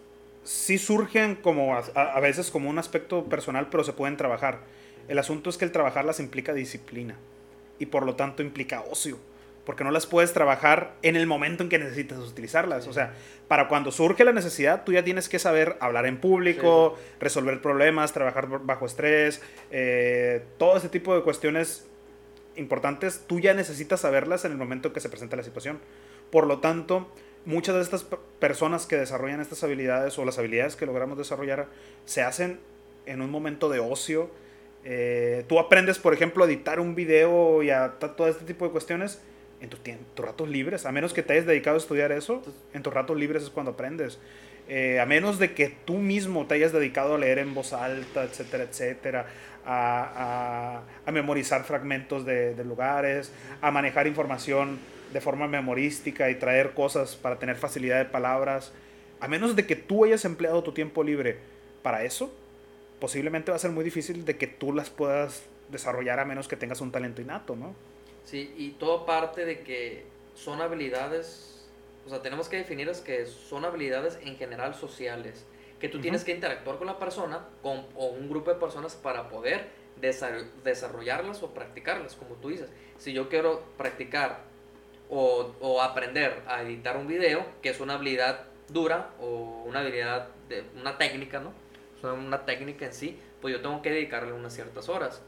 sí 0.43 0.77
surgen 0.77 1.35
como 1.35 1.75
a, 1.75 1.79
a 1.79 2.19
veces 2.19 2.51
como 2.51 2.69
un 2.69 2.79
aspecto 2.79 3.25
personal, 3.25 3.69
pero 3.69 3.83
se 3.83 3.93
pueden 3.93 4.17
trabajar. 4.17 4.61
El 5.07 5.19
asunto 5.19 5.49
es 5.49 5.57
que 5.57 5.65
el 5.65 5.71
trabajarlas 5.71 6.19
implica 6.19 6.53
disciplina 6.53 7.17
y 7.79 7.87
por 7.87 8.05
lo 8.05 8.15
tanto 8.15 8.41
implica 8.41 8.81
ocio 8.81 9.19
porque 9.65 9.83
no 9.83 9.91
las 9.91 10.05
puedes 10.05 10.33
trabajar 10.33 10.95
en 11.01 11.15
el 11.15 11.25
momento 11.25 11.63
en 11.63 11.69
que 11.69 11.79
necesitas 11.79 12.19
utilizarlas. 12.19 12.87
O 12.87 12.93
sea, 12.93 13.13
para 13.47 13.67
cuando 13.67 13.91
surge 13.91 14.23
la 14.25 14.33
necesidad, 14.33 14.83
tú 14.83 14.91
ya 14.91 15.03
tienes 15.03 15.29
que 15.29 15.39
saber 15.39 15.77
hablar 15.79 16.05
en 16.05 16.17
público, 16.17 16.97
resolver 17.19 17.61
problemas, 17.61 18.11
trabajar 18.11 18.47
bajo 18.47 18.85
estrés, 18.85 19.41
eh, 19.71 20.43
todo 20.57 20.77
ese 20.77 20.89
tipo 20.89 21.15
de 21.15 21.21
cuestiones 21.21 21.87
importantes, 22.55 23.23
tú 23.25 23.39
ya 23.39 23.53
necesitas 23.53 24.01
saberlas 24.01 24.45
en 24.45 24.51
el 24.51 24.57
momento 24.57 24.89
en 24.89 24.93
que 24.93 24.99
se 24.99 25.09
presenta 25.09 25.37
la 25.37 25.43
situación. 25.43 25.79
Por 26.29 26.45
lo 26.45 26.59
tanto, 26.59 27.09
muchas 27.45 27.75
de 27.75 27.81
estas 27.81 28.05
personas 28.39 28.85
que 28.85 28.95
desarrollan 28.95 29.41
estas 29.41 29.63
habilidades 29.63 30.17
o 30.17 30.25
las 30.25 30.37
habilidades 30.37 30.75
que 30.75 30.85
logramos 30.85 31.17
desarrollar 31.17 31.67
se 32.05 32.21
hacen 32.21 32.59
en 33.05 33.21
un 33.21 33.31
momento 33.31 33.69
de 33.69 33.79
ocio. 33.79 34.29
Eh, 34.85 35.45
tú 35.47 35.59
aprendes, 35.59 35.99
por 35.99 36.13
ejemplo, 36.13 36.43
a 36.43 36.47
editar 36.47 36.79
un 36.79 36.95
video 36.95 37.63
y 37.63 37.69
a 37.69 37.93
todo 37.99 38.27
este 38.27 38.45
tipo 38.45 38.65
de 38.65 38.71
cuestiones 38.71 39.21
en 39.61 39.69
tus 40.13 40.25
ratos 40.25 40.49
libres, 40.49 40.85
a 40.85 40.91
menos 40.91 41.13
que 41.13 41.23
te 41.23 41.33
hayas 41.33 41.45
dedicado 41.45 41.77
a 41.77 41.79
estudiar 41.79 42.11
eso, 42.11 42.43
en 42.73 42.83
tus 42.83 42.93
ratos 42.93 43.17
libres 43.17 43.43
es 43.43 43.49
cuando 43.49 43.71
aprendes. 43.71 44.19
Eh, 44.67 44.99
a 44.99 45.05
menos 45.05 45.39
de 45.39 45.53
que 45.53 45.73
tú 45.85 45.95
mismo 45.95 46.47
te 46.47 46.55
hayas 46.55 46.71
dedicado 46.71 47.15
a 47.15 47.17
leer 47.17 47.39
en 47.39 47.53
voz 47.53 47.73
alta, 47.73 48.23
etcétera, 48.23 48.63
etcétera, 48.63 49.25
a, 49.65 50.81
a, 51.05 51.11
memorizar 51.11 51.63
fragmentos 51.63 52.25
de, 52.25 52.55
lugares, 52.63 53.31
a 53.61 53.71
manejar 53.71 54.07
información 54.07 54.79
de 55.13 55.21
forma 55.21 55.47
memorística 55.47 56.29
y 56.29 56.35
traer 56.35 56.73
cosas 56.73 57.15
para 57.15 57.39
tener 57.39 57.55
facilidad 57.55 57.99
de 57.99 58.05
palabras, 58.05 58.73
a 59.19 59.27
menos 59.27 59.55
de 59.55 59.65
que 59.65 59.75
tú 59.75 60.03
hayas 60.03 60.25
empleado 60.25 60.63
tu 60.63 60.73
tiempo 60.73 61.03
libre 61.03 61.37
para 61.81 62.03
eso, 62.03 62.33
posiblemente 62.99 63.51
va 63.51 63.55
a 63.55 63.59
ser 63.59 63.71
muy 63.71 63.83
difícil 63.83 64.25
de 64.25 64.37
que 64.37 64.47
tú 64.47 64.73
las 64.73 64.89
puedas 64.89 65.43
desarrollar 65.69 66.19
a 66.19 66.25
menos 66.25 66.47
que 66.47 66.55
tengas 66.55 66.81
un 66.81 66.91
talento 66.91 67.21
innato, 67.21 67.55
¿no? 67.55 67.73
Sí, 68.25 68.53
y 68.57 68.71
todo 68.71 69.05
parte 69.05 69.45
de 69.45 69.61
que 69.61 70.05
son 70.33 70.61
habilidades, 70.61 71.67
o 72.05 72.09
sea, 72.09 72.21
tenemos 72.21 72.49
que 72.49 72.57
definirlas 72.57 73.01
que 73.01 73.25
son 73.25 73.65
habilidades 73.65 74.17
en 74.23 74.37
general 74.37 74.73
sociales, 74.73 75.45
que 75.79 75.89
tú 75.89 75.99
tienes 75.99 76.23
que 76.23 76.31
interactuar 76.31 76.77
con 76.77 76.87
la 76.87 76.97
persona 76.97 77.45
con, 77.61 77.85
o 77.95 78.07
un 78.07 78.29
grupo 78.29 78.51
de 78.53 78.59
personas 78.59 78.95
para 78.95 79.29
poder 79.29 79.67
desarrollarlas 80.63 81.43
o 81.43 81.53
practicarlas, 81.53 82.15
como 82.15 82.35
tú 82.35 82.49
dices. 82.49 82.69
Si 82.97 83.13
yo 83.13 83.29
quiero 83.29 83.63
practicar 83.77 84.41
o, 85.13 85.55
o 85.61 85.81
aprender 85.81 86.41
a 86.47 86.63
editar 86.63 86.97
un 86.97 87.07
video, 87.07 87.45
que 87.61 87.69
es 87.69 87.79
una 87.79 87.95
habilidad 87.95 88.45
dura 88.69 89.11
o 89.19 89.63
una 89.65 89.81
habilidad, 89.81 90.29
de, 90.49 90.63
una 90.79 90.97
técnica, 90.97 91.39
¿no? 91.39 91.53
O 92.01 92.13
una 92.13 92.45
técnica 92.45 92.85
en 92.85 92.93
sí, 92.93 93.19
pues 93.41 93.53
yo 93.53 93.61
tengo 93.61 93.81
que 93.81 93.91
dedicarle 93.91 94.33
unas 94.33 94.53
ciertas 94.53 94.89
horas 94.89 95.21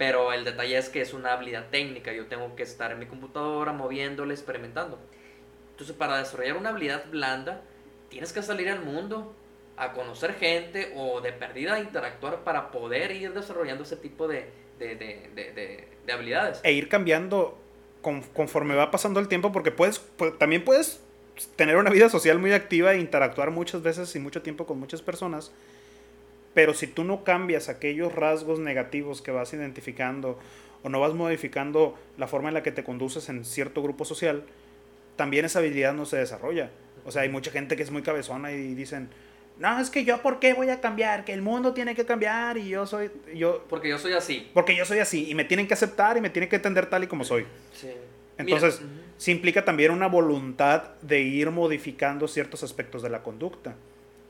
pero 0.00 0.32
el 0.32 0.46
detalle 0.46 0.78
es 0.78 0.88
que 0.88 1.02
es 1.02 1.12
una 1.12 1.34
habilidad 1.34 1.68
técnica, 1.68 2.10
yo 2.14 2.24
tengo 2.24 2.56
que 2.56 2.62
estar 2.62 2.90
en 2.90 3.00
mi 3.00 3.04
computadora 3.04 3.74
moviéndole, 3.74 4.32
experimentando. 4.32 4.98
Entonces, 5.72 5.94
para 5.94 6.16
desarrollar 6.16 6.56
una 6.56 6.70
habilidad 6.70 7.04
blanda, 7.10 7.60
tienes 8.08 8.32
que 8.32 8.42
salir 8.42 8.70
al 8.70 8.80
mundo 8.80 9.36
a 9.76 9.92
conocer 9.92 10.36
gente 10.36 10.94
o 10.96 11.20
de 11.20 11.34
perdida 11.34 11.74
a 11.74 11.80
interactuar 11.80 12.44
para 12.44 12.70
poder 12.70 13.10
ir 13.10 13.34
desarrollando 13.34 13.82
ese 13.82 13.96
tipo 13.96 14.26
de, 14.26 14.46
de, 14.78 14.96
de, 14.96 15.86
de 16.06 16.12
habilidades. 16.14 16.62
E 16.64 16.72
ir 16.72 16.88
cambiando 16.88 17.58
conforme 18.00 18.74
va 18.74 18.90
pasando 18.90 19.20
el 19.20 19.28
tiempo, 19.28 19.52
porque 19.52 19.70
puedes, 19.70 20.00
también 20.38 20.64
puedes 20.64 21.00
tener 21.56 21.76
una 21.76 21.90
vida 21.90 22.08
social 22.08 22.38
muy 22.38 22.52
activa 22.52 22.94
e 22.94 22.98
interactuar 22.98 23.50
muchas 23.50 23.82
veces 23.82 24.14
y 24.16 24.18
mucho 24.18 24.42
tiempo 24.42 24.66
con 24.66 24.78
muchas 24.78 25.02
personas. 25.02 25.52
Pero 26.54 26.74
si 26.74 26.86
tú 26.86 27.04
no 27.04 27.24
cambias 27.24 27.68
aquellos 27.68 28.14
rasgos 28.14 28.58
negativos 28.58 29.22
que 29.22 29.30
vas 29.30 29.52
identificando 29.52 30.38
o 30.82 30.88
no 30.88 31.00
vas 31.00 31.14
modificando 31.14 31.96
la 32.16 32.26
forma 32.26 32.48
en 32.48 32.54
la 32.54 32.62
que 32.62 32.72
te 32.72 32.84
conduces 32.84 33.28
en 33.28 33.44
cierto 33.44 33.82
grupo 33.82 34.04
social, 34.04 34.44
también 35.16 35.44
esa 35.44 35.60
habilidad 35.60 35.94
no 35.94 36.06
se 36.06 36.16
desarrolla. 36.16 36.70
O 37.04 37.12
sea, 37.12 37.22
hay 37.22 37.28
mucha 37.28 37.50
gente 37.50 37.76
que 37.76 37.82
es 37.82 37.90
muy 37.90 38.02
cabezona 38.02 38.52
y 38.52 38.74
dicen, 38.74 39.10
no, 39.60 39.78
es 39.78 39.90
que 39.90 40.06
yo, 40.06 40.22
¿por 40.22 40.40
qué 40.40 40.54
voy 40.54 40.70
a 40.70 40.80
cambiar? 40.80 41.26
Que 41.26 41.34
el 41.34 41.42
mundo 41.42 41.74
tiene 41.74 41.94
que 41.94 42.06
cambiar 42.06 42.56
y 42.56 42.70
yo 42.70 42.86
soy, 42.86 43.10
yo... 43.34 43.62
Porque 43.68 43.90
yo 43.90 43.98
soy 43.98 44.14
así. 44.14 44.50
Porque 44.54 44.74
yo 44.74 44.86
soy 44.86 45.00
así 45.00 45.30
y 45.30 45.34
me 45.34 45.44
tienen 45.44 45.68
que 45.68 45.74
aceptar 45.74 46.16
y 46.16 46.22
me 46.22 46.30
tienen 46.30 46.48
que 46.48 46.56
entender 46.56 46.86
tal 46.86 47.04
y 47.04 47.06
como 47.06 47.24
soy. 47.24 47.46
Sí. 47.74 47.90
Entonces, 48.38 48.80
Mira, 48.80 48.92
sí 49.18 49.32
implica 49.32 49.62
también 49.62 49.90
una 49.90 50.06
voluntad 50.06 50.94
de 51.02 51.20
ir 51.20 51.50
modificando 51.50 52.26
ciertos 52.26 52.62
aspectos 52.62 53.02
de 53.02 53.10
la 53.10 53.22
conducta. 53.22 53.74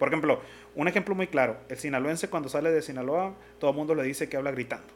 Por 0.01 0.09
ejemplo, 0.09 0.41
un 0.75 0.89
ejemplo 0.89 1.15
muy 1.15 1.29
claro, 1.29 1.59
el 1.69 1.79
sinaloense 1.79 2.29
cuando 2.29 2.49
sale 2.49 2.73
de 2.73 2.83
Sinaloa, 2.83 3.35
todo 3.61 3.71
el 3.71 3.77
mundo 3.77 3.95
le 3.95 4.03
dice 4.03 4.29
que 4.29 4.37
habla 4.37 4.51
gritando 4.51 4.93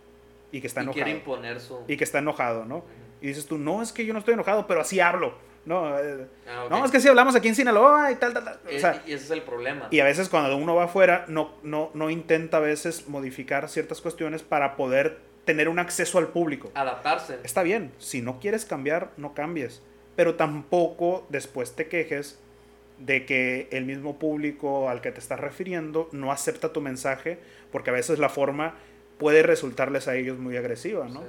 y 0.50 0.60
que 0.60 0.66
está 0.66 0.82
y 0.82 0.86
quiere 0.88 1.12
enojado. 1.12 1.32
imponer 1.32 1.60
su... 1.60 1.78
Y 1.86 1.96
que 1.96 2.02
está 2.02 2.18
enojado, 2.18 2.64
¿no? 2.64 2.84
Y 3.20 3.28
dices 3.28 3.46
tú, 3.46 3.56
no, 3.56 3.82
es 3.82 3.92
que 3.92 4.04
yo 4.04 4.12
no 4.12 4.18
estoy 4.18 4.34
enojado, 4.34 4.66
pero 4.66 4.80
así 4.80 4.98
hablo. 4.98 5.34
No, 5.66 5.98
eh, 5.98 6.26
Ah, 6.48 6.66
no 6.68 6.84
es 6.84 6.90
que 6.90 7.00
sí 7.00 7.08
hablamos 7.08 7.34
aquí 7.34 7.48
en 7.48 7.54
Sinaloa 7.54 8.12
y 8.12 8.16
tal, 8.16 8.34
tal, 8.34 8.44
tal. 8.44 8.58
O 8.66 8.68
Eh, 8.68 8.78
sea, 8.80 9.02
y 9.06 9.12
ese 9.12 9.24
es 9.24 9.30
el 9.30 9.42
problema. 9.42 9.88
y 9.90 10.00
a 10.00 10.04
veces 10.04 10.28
cuando 10.28 10.56
uno 10.56 10.74
va 10.74 10.84
afuera, 10.84 11.24
no, 11.28 11.52
no, 11.62 11.90
no 11.94 12.10
intenta 12.10 12.58
a 12.58 12.60
veces 12.60 13.08
modificar 13.08 13.68
ciertas 13.68 14.00
cuestiones 14.00 14.42
para 14.42 14.76
poder 14.76 15.18
tener 15.44 15.68
un 15.68 15.78
acceso 15.78 16.18
al 16.18 16.28
público. 16.28 16.70
Adaptarse. 16.74 17.38
Está 17.44 17.62
bien, 17.62 17.92
si 17.98 18.20
no 18.22 18.40
quieres 18.40 18.64
cambiar, 18.64 19.10
no 19.16 19.34
cambies. 19.34 19.82
Pero 20.16 20.34
tampoco 20.36 21.26
después 21.28 21.74
te 21.74 21.88
quejes 21.88 22.38
de 22.98 23.26
que 23.26 23.68
el 23.72 23.84
mismo 23.84 24.18
público 24.18 24.88
al 24.88 25.00
que 25.00 25.10
te 25.10 25.18
estás 25.18 25.40
refiriendo 25.40 26.08
no 26.12 26.30
acepta 26.30 26.72
tu 26.72 26.80
mensaje, 26.80 27.38
porque 27.72 27.90
a 27.90 27.92
veces 27.92 28.18
la 28.18 28.28
forma 28.28 28.74
puede 29.18 29.42
resultarles 29.42 30.06
a 30.08 30.14
ellos 30.14 30.38
muy 30.38 30.56
agresiva, 30.56 31.08
¿no? 31.08 31.20
Sí. 31.20 31.26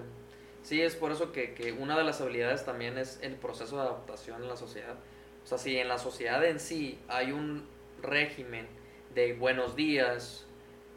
Sí, 0.66 0.82
es 0.82 0.96
por 0.96 1.12
eso 1.12 1.32
que, 1.32 1.54
que 1.54 1.74
una 1.74 1.96
de 1.96 2.04
las 2.04 2.22
habilidades 2.22 2.66
también 2.66 2.98
es 2.98 3.20
el 3.22 3.36
proceso 3.36 3.76
de 3.76 3.84
adaptación 3.84 4.42
en 4.42 4.50
la 4.50 4.58
sociedad. 4.58 4.96
O 5.44 5.48
sea, 5.48 5.60
si 5.60 5.78
en 5.78 5.88
la 5.88 6.00
sociedad 6.00 6.44
en 6.44 6.60
sí 6.60 6.98
hay 7.08 7.32
un 7.32 7.68
régimen 8.02 8.68
de 9.14 9.34
buenos 9.34 9.76
días, 9.76 10.44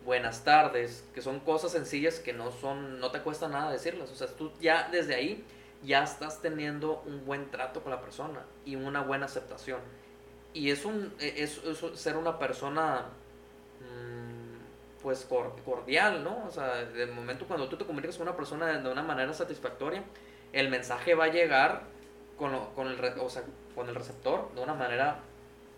buenas 0.07 0.43
tardes, 0.43 1.05
que 1.13 1.21
son 1.21 1.41
cosas 1.41 1.73
sencillas 1.73 2.19
que 2.19 2.33
no 2.33 2.51
son, 2.51 2.99
no 2.99 3.11
te 3.11 3.21
cuesta 3.21 3.47
nada 3.47 3.71
decirlas. 3.71 4.11
O 4.11 4.15
sea, 4.15 4.29
tú 4.29 4.53
ya 4.59 4.89
desde 4.91 5.15
ahí 5.15 5.45
ya 5.85 6.03
estás 6.03 6.41
teniendo 6.41 7.03
un 7.05 7.27
buen 7.27 7.51
trato 7.51 7.83
con 7.83 7.91
la 7.91 8.01
persona 8.01 8.47
y 8.65 8.77
una 8.77 9.03
buena 9.03 9.27
aceptación. 9.27 9.81
Y 10.55 10.71
es 10.71 10.87
un 10.87 11.13
es, 11.21 11.59
es 11.59 12.01
ser 12.01 12.17
una 12.17 12.39
persona 12.39 13.11
pues 15.03 15.25
cor- 15.29 15.55
cordial, 15.65 16.25
¿no? 16.25 16.45
O 16.47 16.51
sea, 16.51 16.85
de 16.85 17.07
momento 17.07 17.47
cuando 17.47 17.69
tú 17.69 17.77
te 17.77 17.85
comunicas 17.85 18.17
con 18.17 18.27
una 18.29 18.37
persona 18.37 18.79
de, 18.79 18.91
una 18.91 19.03
manera 19.03 19.33
satisfactoria, 19.33 20.03
el 20.53 20.69
mensaje 20.71 21.15
va 21.15 21.25
a 21.25 21.29
llegar 21.29 21.83
con, 22.37 22.53
lo- 22.53 22.75
con, 22.75 22.89
el, 22.89 22.99
o 23.21 23.29
sea, 23.31 23.43
con 23.75 23.89
el 23.89 23.95
receptor 23.95 24.53
de 24.55 24.63
una 24.63 24.75
manera, 24.75 25.19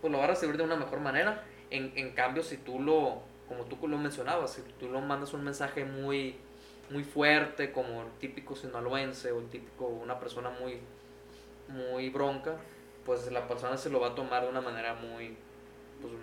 pues 0.01 0.11
lo 0.11 0.17
va 0.19 0.25
a 0.25 0.27
recibir 0.27 0.57
de 0.57 0.63
una 0.63 0.75
mejor 0.75 0.99
manera. 0.99 1.43
En, 1.69 2.11
cambio, 2.13 2.43
si 2.43 2.57
tú 2.57 2.79
lo, 2.81 3.21
como 3.47 3.63
tú 3.65 3.87
lo 3.87 3.97
mencionabas, 3.97 4.53
si 4.53 4.61
tú 4.79 4.89
lo 4.89 4.99
mandas 5.01 5.33
un 5.33 5.43
mensaje 5.43 5.85
muy, 5.85 6.35
muy 6.89 7.03
fuerte, 7.03 7.71
como 7.71 8.01
el 8.01 8.11
típico 8.19 8.55
sinaloense 8.55 9.31
o 9.31 9.39
el 9.39 9.49
típico, 9.49 9.85
una 9.87 10.19
persona 10.19 10.49
muy, 10.49 10.79
muy 11.69 12.09
bronca, 12.09 12.57
pues 13.05 13.31
la 13.31 13.47
persona 13.47 13.77
se 13.77 13.89
lo 13.89 13.99
va 13.99 14.09
a 14.09 14.15
tomar 14.15 14.43
de 14.43 14.49
una 14.49 14.61
manera 14.61 14.93
muy, 14.95 15.37
pues, 16.01 16.13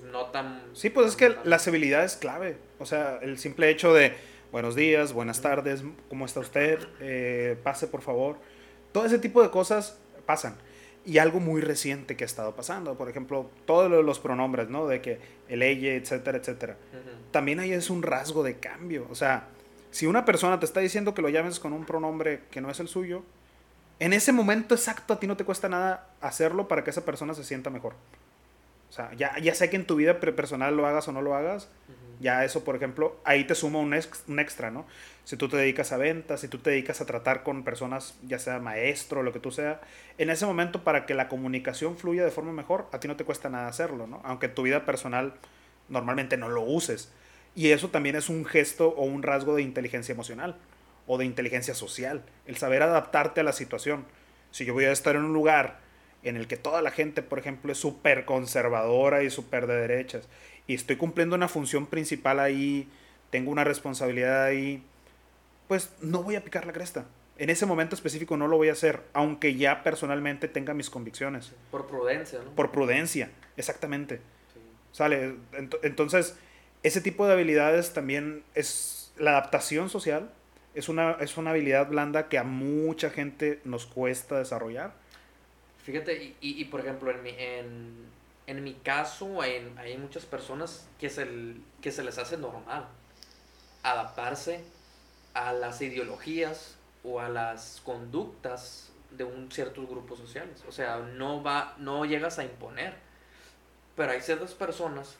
pues 0.00 0.12
no 0.12 0.26
tan... 0.26 0.62
Sí, 0.74 0.90
pues 0.90 1.06
es 1.08 1.16
que 1.16 1.30
tan- 1.30 1.48
la 1.48 1.58
civilidad 1.58 2.04
es 2.04 2.16
clave. 2.16 2.58
O 2.78 2.86
sea, 2.86 3.18
el 3.22 3.38
simple 3.38 3.70
hecho 3.70 3.94
de 3.94 4.14
buenos 4.52 4.74
días, 4.74 5.12
buenas 5.12 5.40
tardes, 5.40 5.82
¿cómo 6.08 6.26
está 6.26 6.40
usted? 6.40 6.78
Eh, 7.00 7.56
pase, 7.62 7.86
por 7.86 8.02
favor. 8.02 8.36
Todo 8.92 9.06
ese 9.06 9.18
tipo 9.18 9.42
de 9.42 9.50
cosas 9.50 9.98
pasan. 10.26 10.56
Y 11.06 11.18
algo 11.18 11.38
muy 11.40 11.60
reciente 11.60 12.16
que 12.16 12.24
ha 12.24 12.26
estado 12.26 12.54
pasando, 12.56 12.98
por 12.98 13.08
ejemplo, 13.08 13.48
todos 13.64 13.90
lo 13.90 14.02
los 14.02 14.18
pronombres, 14.18 14.68
¿no? 14.68 14.86
De 14.86 15.00
que 15.00 15.18
el 15.48 15.62
ella, 15.62 15.94
etcétera, 15.94 16.38
etcétera. 16.38 16.76
También 17.30 17.60
ahí 17.60 17.72
es 17.72 17.90
un 17.90 18.02
rasgo 18.02 18.42
de 18.42 18.58
cambio. 18.58 19.06
O 19.08 19.14
sea, 19.14 19.48
si 19.92 20.06
una 20.06 20.24
persona 20.24 20.58
te 20.58 20.66
está 20.66 20.80
diciendo 20.80 21.14
que 21.14 21.22
lo 21.22 21.28
llames 21.28 21.60
con 21.60 21.72
un 21.72 21.84
pronombre 21.86 22.40
que 22.50 22.60
no 22.60 22.70
es 22.70 22.80
el 22.80 22.88
suyo, 22.88 23.22
en 24.00 24.12
ese 24.12 24.32
momento 24.32 24.74
exacto 24.74 25.14
a 25.14 25.20
ti 25.20 25.26
no 25.26 25.36
te 25.36 25.44
cuesta 25.44 25.68
nada 25.68 26.10
hacerlo 26.20 26.66
para 26.68 26.82
que 26.84 26.90
esa 26.90 27.04
persona 27.04 27.34
se 27.34 27.44
sienta 27.44 27.70
mejor. 27.70 27.94
O 28.88 28.92
sea, 28.92 29.12
ya, 29.14 29.38
ya 29.38 29.54
sé 29.54 29.68
que 29.68 29.76
en 29.76 29.86
tu 29.86 29.96
vida 29.96 30.20
personal 30.20 30.76
lo 30.76 30.86
hagas 30.86 31.08
o 31.08 31.12
no 31.12 31.22
lo 31.22 31.34
hagas, 31.34 31.68
ya 32.18 32.44
eso, 32.44 32.64
por 32.64 32.76
ejemplo, 32.76 33.20
ahí 33.24 33.44
te 33.44 33.54
suma 33.54 33.78
un, 33.78 33.92
ex- 33.92 34.24
un 34.26 34.38
extra, 34.38 34.70
¿no? 34.70 34.86
Si 35.24 35.36
tú 35.36 35.48
te 35.48 35.56
dedicas 35.58 35.92
a 35.92 35.98
ventas, 35.98 36.40
si 36.40 36.48
tú 36.48 36.58
te 36.58 36.70
dedicas 36.70 37.00
a 37.02 37.04
tratar 37.04 37.42
con 37.42 37.62
personas, 37.62 38.16
ya 38.26 38.38
sea 38.38 38.58
maestro, 38.58 39.22
lo 39.22 39.32
que 39.34 39.40
tú 39.40 39.50
sea, 39.50 39.80
en 40.16 40.30
ese 40.30 40.46
momento 40.46 40.82
para 40.82 41.04
que 41.04 41.14
la 41.14 41.28
comunicación 41.28 41.96
fluya 41.98 42.24
de 42.24 42.30
forma 42.30 42.52
mejor, 42.52 42.88
a 42.92 43.00
ti 43.00 43.08
no 43.08 43.16
te 43.16 43.24
cuesta 43.24 43.50
nada 43.50 43.68
hacerlo, 43.68 44.06
¿no? 44.06 44.22
Aunque 44.24 44.46
en 44.46 44.54
tu 44.54 44.62
vida 44.62 44.86
personal 44.86 45.34
normalmente 45.88 46.36
no 46.38 46.48
lo 46.48 46.62
uses. 46.62 47.12
Y 47.54 47.70
eso 47.70 47.88
también 47.90 48.16
es 48.16 48.28
un 48.28 48.44
gesto 48.44 48.88
o 48.88 49.04
un 49.04 49.22
rasgo 49.22 49.54
de 49.54 49.62
inteligencia 49.62 50.12
emocional 50.12 50.56
o 51.06 51.18
de 51.18 51.24
inteligencia 51.24 51.74
social, 51.74 52.22
el 52.46 52.56
saber 52.56 52.82
adaptarte 52.82 53.40
a 53.40 53.44
la 53.44 53.52
situación. 53.52 54.04
Si 54.50 54.64
yo 54.64 54.72
voy 54.74 54.84
a 54.84 54.92
estar 54.92 55.16
en 55.16 55.24
un 55.24 55.32
lugar 55.32 55.80
en 56.28 56.36
el 56.36 56.46
que 56.46 56.56
toda 56.56 56.82
la 56.82 56.90
gente, 56.90 57.22
por 57.22 57.38
ejemplo, 57.38 57.72
es 57.72 57.78
súper 57.78 58.24
conservadora 58.24 59.22
y 59.22 59.30
súper 59.30 59.66
de 59.66 59.76
derechas, 59.76 60.28
y 60.66 60.74
estoy 60.74 60.96
cumpliendo 60.96 61.36
una 61.36 61.48
función 61.48 61.86
principal 61.86 62.40
ahí, 62.40 62.88
tengo 63.30 63.50
una 63.50 63.64
responsabilidad 63.64 64.44
ahí, 64.44 64.82
pues 65.68 65.90
no 66.00 66.22
voy 66.22 66.36
a 66.36 66.44
picar 66.44 66.66
la 66.66 66.72
cresta. 66.72 67.06
En 67.38 67.50
ese 67.50 67.66
momento 67.66 67.94
específico 67.94 68.36
no 68.36 68.48
lo 68.48 68.56
voy 68.56 68.70
a 68.70 68.72
hacer, 68.72 69.02
aunque 69.12 69.56
ya 69.56 69.82
personalmente 69.82 70.48
tenga 70.48 70.72
mis 70.74 70.88
convicciones. 70.88 71.52
Por 71.70 71.86
prudencia, 71.86 72.38
¿no? 72.42 72.50
Por 72.52 72.70
prudencia, 72.70 73.30
exactamente. 73.56 74.16
Sí. 74.54 74.60
¿Sale? 74.92 75.34
Ent- 75.52 75.78
Entonces, 75.82 76.36
ese 76.82 77.00
tipo 77.00 77.26
de 77.26 77.34
habilidades 77.34 77.92
también 77.92 78.42
es 78.54 79.12
la 79.18 79.32
adaptación 79.32 79.90
social. 79.90 80.30
Es 80.74 80.88
una, 80.88 81.12
es 81.20 81.36
una 81.36 81.50
habilidad 81.50 81.88
blanda 81.88 82.28
que 82.28 82.38
a 82.38 82.44
mucha 82.44 83.10
gente 83.10 83.60
nos 83.64 83.86
cuesta 83.86 84.38
desarrollar. 84.38 84.94
Fíjate, 85.86 86.36
y, 86.40 86.60
y, 86.60 86.64
por 86.66 86.80
ejemplo, 86.80 87.10
en 87.12 87.22
mi, 87.22 87.30
en, 87.30 88.10
en 88.48 88.64
mi 88.64 88.74
caso, 88.74 89.44
en- 89.44 89.78
hay 89.78 89.96
muchas 89.98 90.26
personas 90.26 90.88
que 90.98 91.08
se, 91.10 91.26
que 91.80 91.92
se 91.92 92.02
les 92.04 92.18
hace 92.18 92.36
normal 92.38 92.88
adaptarse 93.82 94.64
a 95.34 95.52
las 95.52 95.80
ideologías 95.82 96.76
o 97.04 97.20
a 97.20 97.28
las 97.28 97.82
conductas 97.84 98.90
de 99.12 99.24
un 99.24 99.52
ciertos 99.52 99.88
grupos 99.88 100.18
sociales. 100.18 100.64
O 100.68 100.72
sea, 100.72 100.98
no 100.98 101.42
va, 101.42 101.76
no 101.78 102.04
llegas 102.04 102.38
a 102.40 102.44
imponer. 102.44 102.94
Pero 103.96 104.12
hay 104.12 104.20
ciertas 104.22 104.54
personas 104.54 105.16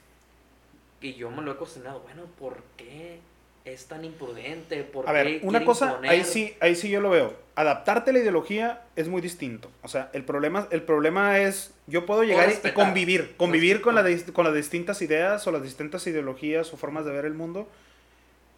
y 1.00 1.14
yo 1.14 1.30
me 1.30 1.42
lo 1.42 1.52
he 1.52 1.56
cuestionado, 1.56 2.00
bueno, 2.00 2.24
¿por 2.38 2.62
qué 2.76 3.20
es 3.66 3.86
tan 3.88 4.04
imprudente? 4.04 4.82
¿Por 4.84 5.08
A 5.08 5.12
qué 5.12 5.12
ver, 5.12 5.40
una 5.42 5.64
cosa, 5.64 5.86
imponer? 5.88 6.10
ahí 6.10 6.24
sí, 6.24 6.56
ahí 6.60 6.74
sí 6.76 6.88
yo 6.90 7.00
lo 7.00 7.10
veo. 7.10 7.34
Adaptarte 7.54 8.10
a 8.10 8.12
la 8.12 8.18
ideología 8.20 8.82
es 8.96 9.08
muy 9.08 9.22
distinto. 9.22 9.70
O 9.82 9.88
sea, 9.88 10.10
el 10.12 10.24
problema, 10.24 10.68
el 10.70 10.82
problema 10.82 11.38
es, 11.38 11.74
yo 11.86 12.04
puedo 12.06 12.22
llegar 12.24 12.50
y 12.50 12.70
convivir, 12.72 13.34
convivir 13.36 13.80
con, 13.80 13.94
la 13.94 14.04
con 14.32 14.44
las 14.44 14.54
distintas 14.54 15.00
ideas 15.02 15.46
o 15.46 15.52
las 15.52 15.62
distintas 15.62 16.06
ideologías 16.06 16.72
o 16.72 16.76
formas 16.76 17.04
de 17.06 17.12
ver 17.12 17.24
el 17.24 17.34
mundo, 17.34 17.68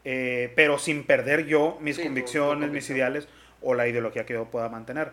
eh, 0.04 0.52
pero 0.56 0.78
sin 0.78 1.04
perder 1.04 1.46
yo 1.46 1.78
mis 1.80 1.96
Sí, 1.96 2.02
convicciones, 2.02 2.70
mis 2.70 2.88
ideales 2.90 3.28
o 3.62 3.74
la 3.74 3.88
ideología 3.88 4.26
que 4.26 4.34
yo 4.34 4.46
pueda 4.46 4.68
mantener. 4.68 5.12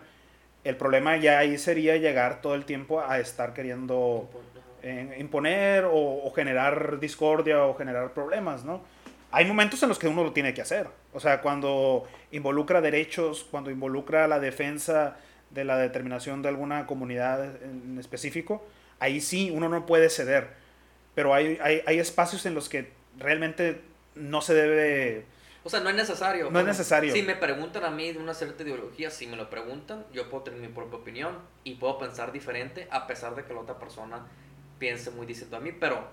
El 0.64 0.76
problema 0.76 1.16
ya 1.16 1.38
ahí 1.38 1.58
sería 1.58 1.96
llegar 1.96 2.40
todo 2.42 2.54
el 2.54 2.64
tiempo 2.64 3.00
a 3.00 3.18
estar 3.20 3.54
queriendo 3.54 4.30
eh, 4.82 5.16
imponer 5.20 5.84
o, 5.84 5.92
o 6.24 6.30
generar 6.32 6.98
discordia 7.00 7.64
o 7.64 7.74
generar 7.76 8.12
problemas, 8.14 8.64
¿no? 8.64 8.84
Hay 9.30 9.44
momentos 9.44 9.82
en 9.82 9.88
los 9.88 9.98
que 9.98 10.08
uno 10.08 10.24
lo 10.24 10.32
tiene 10.32 10.54
que 10.54 10.62
hacer. 10.62 10.88
O 11.12 11.20
sea, 11.20 11.40
cuando 11.40 12.04
involucra 12.30 12.80
derechos, 12.80 13.46
cuando 13.50 13.70
involucra 13.70 14.28
la 14.28 14.40
defensa 14.40 15.16
de 15.50 15.64
la 15.64 15.76
determinación 15.78 16.42
de 16.42 16.48
alguna 16.48 16.86
comunidad 16.86 17.62
en 17.62 17.98
específico, 17.98 18.64
ahí 18.98 19.20
sí 19.20 19.50
uno 19.52 19.68
no 19.68 19.86
puede 19.86 20.10
ceder. 20.10 20.50
Pero 21.14 21.34
hay, 21.34 21.58
hay, 21.62 21.82
hay 21.86 21.98
espacios 21.98 22.46
en 22.46 22.54
los 22.54 22.68
que 22.68 22.92
realmente 23.18 23.80
no 24.14 24.40
se 24.40 24.54
debe... 24.54 25.24
O 25.64 25.68
sea, 25.68 25.80
no 25.80 25.90
es 25.90 25.96
necesario. 25.96 26.50
No 26.50 26.60
es 26.60 26.66
necesario. 26.66 27.12
Si 27.12 27.22
me 27.22 27.34
preguntan 27.34 27.84
a 27.84 27.90
mí 27.90 28.12
de 28.12 28.18
una 28.18 28.34
cierta 28.34 28.62
ideología, 28.62 29.10
si 29.10 29.26
me 29.26 29.36
lo 29.36 29.50
preguntan, 29.50 30.04
yo 30.12 30.30
puedo 30.30 30.44
tener 30.44 30.60
mi 30.60 30.68
propia 30.68 30.98
opinión 30.98 31.38
y 31.64 31.74
puedo 31.74 31.98
pensar 31.98 32.30
diferente 32.30 32.86
a 32.90 33.06
pesar 33.06 33.34
de 33.34 33.44
que 33.44 33.52
la 33.52 33.60
otra 33.60 33.78
persona 33.78 34.26
piense 34.78 35.10
muy 35.10 35.26
distinto 35.26 35.56
a 35.56 35.60
mí, 35.60 35.72
pero 35.72 36.06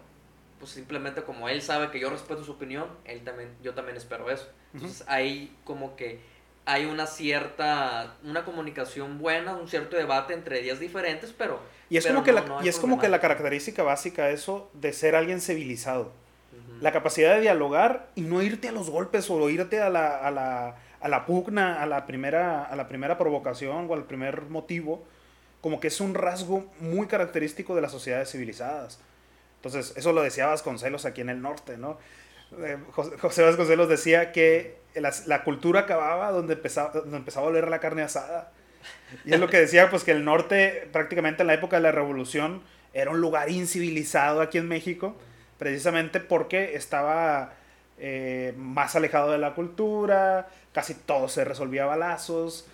pues 0.63 0.75
simplemente 0.75 1.23
como 1.23 1.49
él 1.49 1.61
sabe 1.61 1.91
que 1.91 1.99
yo 1.99 2.09
respeto 2.09 2.41
su 2.41 2.53
opinión, 2.53 2.87
él 3.03 3.21
también, 3.25 3.49
yo 3.61 3.73
también 3.73 3.97
espero 3.97 4.31
eso. 4.31 4.47
Entonces 4.73 5.03
ahí 5.09 5.53
como 5.65 5.97
que 5.97 6.21
hay 6.63 6.85
una 6.85 7.05
cierta, 7.05 8.15
una 8.23 8.45
comunicación 8.45 9.19
buena, 9.19 9.57
un 9.57 9.67
cierto 9.67 9.97
debate 9.97 10.33
entre 10.33 10.61
ideas 10.61 10.79
diferentes, 10.79 11.33
pero... 11.37 11.59
Y 11.89 11.97
es, 11.97 12.07
como, 12.07 12.23
que 12.23 12.31
la, 12.31 12.45
y 12.63 12.69
es 12.69 12.79
como 12.79 12.97
que 12.97 13.09
la 13.09 13.19
característica 13.19 13.83
básica 13.83 14.29
eso 14.29 14.71
de 14.71 14.93
ser 14.93 15.17
alguien 15.17 15.41
civilizado. 15.41 16.13
La 16.79 16.93
capacidad 16.93 17.35
de 17.35 17.41
dialogar 17.41 18.07
y 18.15 18.21
no 18.21 18.41
irte 18.41 18.69
a 18.69 18.71
los 18.71 18.89
golpes 18.89 19.29
o 19.29 19.49
irte 19.49 19.81
a 19.81 19.89
la, 19.89 20.15
a 20.15 20.31
la, 20.31 20.77
a 21.01 21.09
la 21.09 21.25
pugna, 21.25 21.81
a 21.81 21.85
la, 21.85 22.05
primera, 22.05 22.63
a 22.63 22.75
la 22.77 22.87
primera 22.87 23.17
provocación 23.17 23.87
o 23.89 23.93
al 23.93 24.05
primer 24.05 24.43
motivo, 24.43 25.03
como 25.59 25.81
que 25.81 25.87
es 25.87 25.99
un 25.99 26.13
rasgo 26.13 26.71
muy 26.79 27.07
característico 27.07 27.75
de 27.75 27.81
las 27.81 27.91
sociedades 27.91 28.31
civilizadas. 28.31 29.01
Entonces, 29.63 29.93
eso 29.95 30.11
lo 30.11 30.21
decía 30.21 30.47
Vasconcelos 30.47 31.05
aquí 31.05 31.21
en 31.21 31.29
el 31.29 31.41
norte, 31.41 31.77
¿no? 31.77 31.97
Eh, 32.59 32.77
José 32.91 33.43
Vasconcelos 33.43 33.87
decía 33.87 34.33
que 34.33 34.75
la, 34.93 35.43
cultura 35.45 35.81
acababa 35.81 36.31
donde 36.31 36.55
empezaba, 36.55 36.91
donde 36.91 37.15
empezaba 37.15 37.45
a 37.45 37.49
oler 37.49 37.69
la 37.69 37.79
carne 37.79 38.01
asada. 38.01 38.51
Y 39.23 39.33
es 39.33 39.39
lo 39.39 39.47
que 39.47 39.57
decía, 39.57 39.89
pues 39.89 40.03
que 40.03 40.11
el 40.11 40.25
norte, 40.25 40.89
prácticamente 40.91 41.43
en 41.43 41.47
la 41.47 41.53
época 41.53 41.77
de 41.77 41.81
la 41.81 41.93
revolución, 41.93 42.61
era 42.93 43.09
un 43.09 43.21
lugar 43.21 43.49
incivilizado 43.49 44.41
aquí 44.41 44.57
en 44.57 44.67
México, 44.67 45.15
precisamente 45.57 46.19
porque 46.19 46.75
estaba 46.75 47.53
eh, 47.97 48.53
más 48.57 48.97
alejado 48.97 49.31
de 49.31 49.37
la 49.37 49.53
cultura, 49.53 50.49
casi 50.73 50.93
todo 50.93 51.29
se 51.29 51.45
resolvía 51.45 51.83
a 51.83 51.87
balazos. 51.87 52.67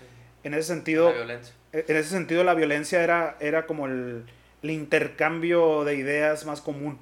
En 0.44 0.56
ese 0.56 0.64
sentido, 0.64 1.14
en 1.14 1.30
ese 1.72 2.10
sentido 2.10 2.44
la 2.44 2.56
violencia 2.56 3.04
era, 3.04 3.38
era 3.40 3.68
como 3.68 3.86
el, 3.86 4.26
el 4.62 4.72
intercambio 4.72 5.84
de 5.84 5.96
ideas 5.96 6.46
más 6.46 6.62
común 6.62 7.00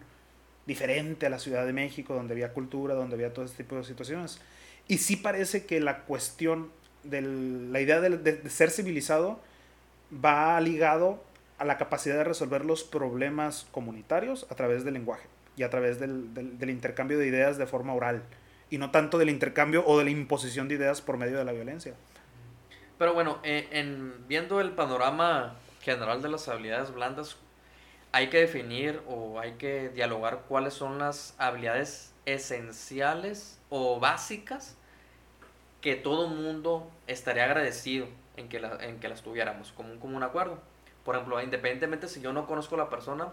diferente 0.65 1.25
a 1.25 1.29
la 1.29 1.39
Ciudad 1.39 1.65
de 1.65 1.73
México, 1.73 2.13
donde 2.13 2.33
había 2.33 2.53
cultura, 2.53 2.93
donde 2.93 3.15
había 3.15 3.33
todo 3.33 3.45
este 3.45 3.63
tipo 3.63 3.75
de 3.77 3.83
situaciones. 3.83 4.39
Y 4.87 4.99
sí 4.99 5.15
parece 5.15 5.65
que 5.65 5.79
la 5.79 6.01
cuestión 6.01 6.71
de 7.03 7.21
la 7.21 7.79
idea 7.79 8.01
de, 8.01 8.49
ser 8.49 8.69
civilizado 8.69 9.39
va 10.13 10.59
ligado 10.61 11.23
a 11.57 11.65
la 11.65 11.77
capacidad 11.77 12.17
de 12.17 12.23
resolver 12.23 12.65
los 12.65 12.83
problemas 12.83 13.67
comunitarios 13.71 14.45
a 14.49 14.55
través 14.55 14.83
del 14.83 14.93
lenguaje 14.93 15.27
y 15.55 15.63
a 15.63 15.69
través 15.69 15.99
del, 15.99 16.33
del, 16.33 16.69
intercambio 16.69 17.17
de 17.17 17.27
ideas 17.27 17.57
de 17.57 17.65
forma 17.65 17.93
oral 17.93 18.21
y 18.69 18.77
no 18.77 18.91
tanto 18.91 19.17
del 19.17 19.29
intercambio 19.29 19.83
o 19.85 19.97
de 19.97 20.03
la 20.03 20.11
imposición 20.11 20.67
de 20.67 20.75
ideas 20.75 21.01
por 21.01 21.17
medio 21.17 21.37
de 21.37 21.45
la 21.45 21.53
violencia. 21.53 21.93
Pero 22.97 23.13
bueno, 23.13 23.39
eh, 23.43 23.67
en, 23.71 24.27
viendo 24.27 24.59
el 24.59 24.71
panorama 24.71 25.55
general 25.81 26.21
de 26.21 26.29
las 26.29 26.47
habilidades 26.47 26.93
blandas, 26.93 27.37
hay 28.11 28.29
que 28.29 28.39
definir 28.39 29.01
o 29.07 29.39
hay 29.39 29.53
que 29.53 29.89
dialogar 29.89 30.43
cuáles 30.47 30.73
son 30.73 30.99
las 30.99 31.35
habilidades 31.37 32.13
esenciales 32.25 33.59
o 33.69 33.99
básicas 33.99 34.75
que 35.81 35.95
todo 35.95 36.27
mundo 36.27 36.89
estaría 37.07 37.45
agradecido 37.45 38.07
en 38.35 38.49
que, 38.49 38.57
en 38.57 38.99
que 38.99 39.09
las 39.09 39.21
tuviéramos 39.21 39.71
como 39.71 39.91
un 39.91 39.99
común 39.99 40.23
acuerdo. 40.23 40.59
Por 41.03 41.15
ejemplo, 41.15 41.41
independientemente 41.41 42.07
si 42.07 42.21
yo 42.21 42.33
no 42.33 42.47
conozco 42.47 42.75
a 42.75 42.79
la 42.79 42.89
persona, 42.89 43.29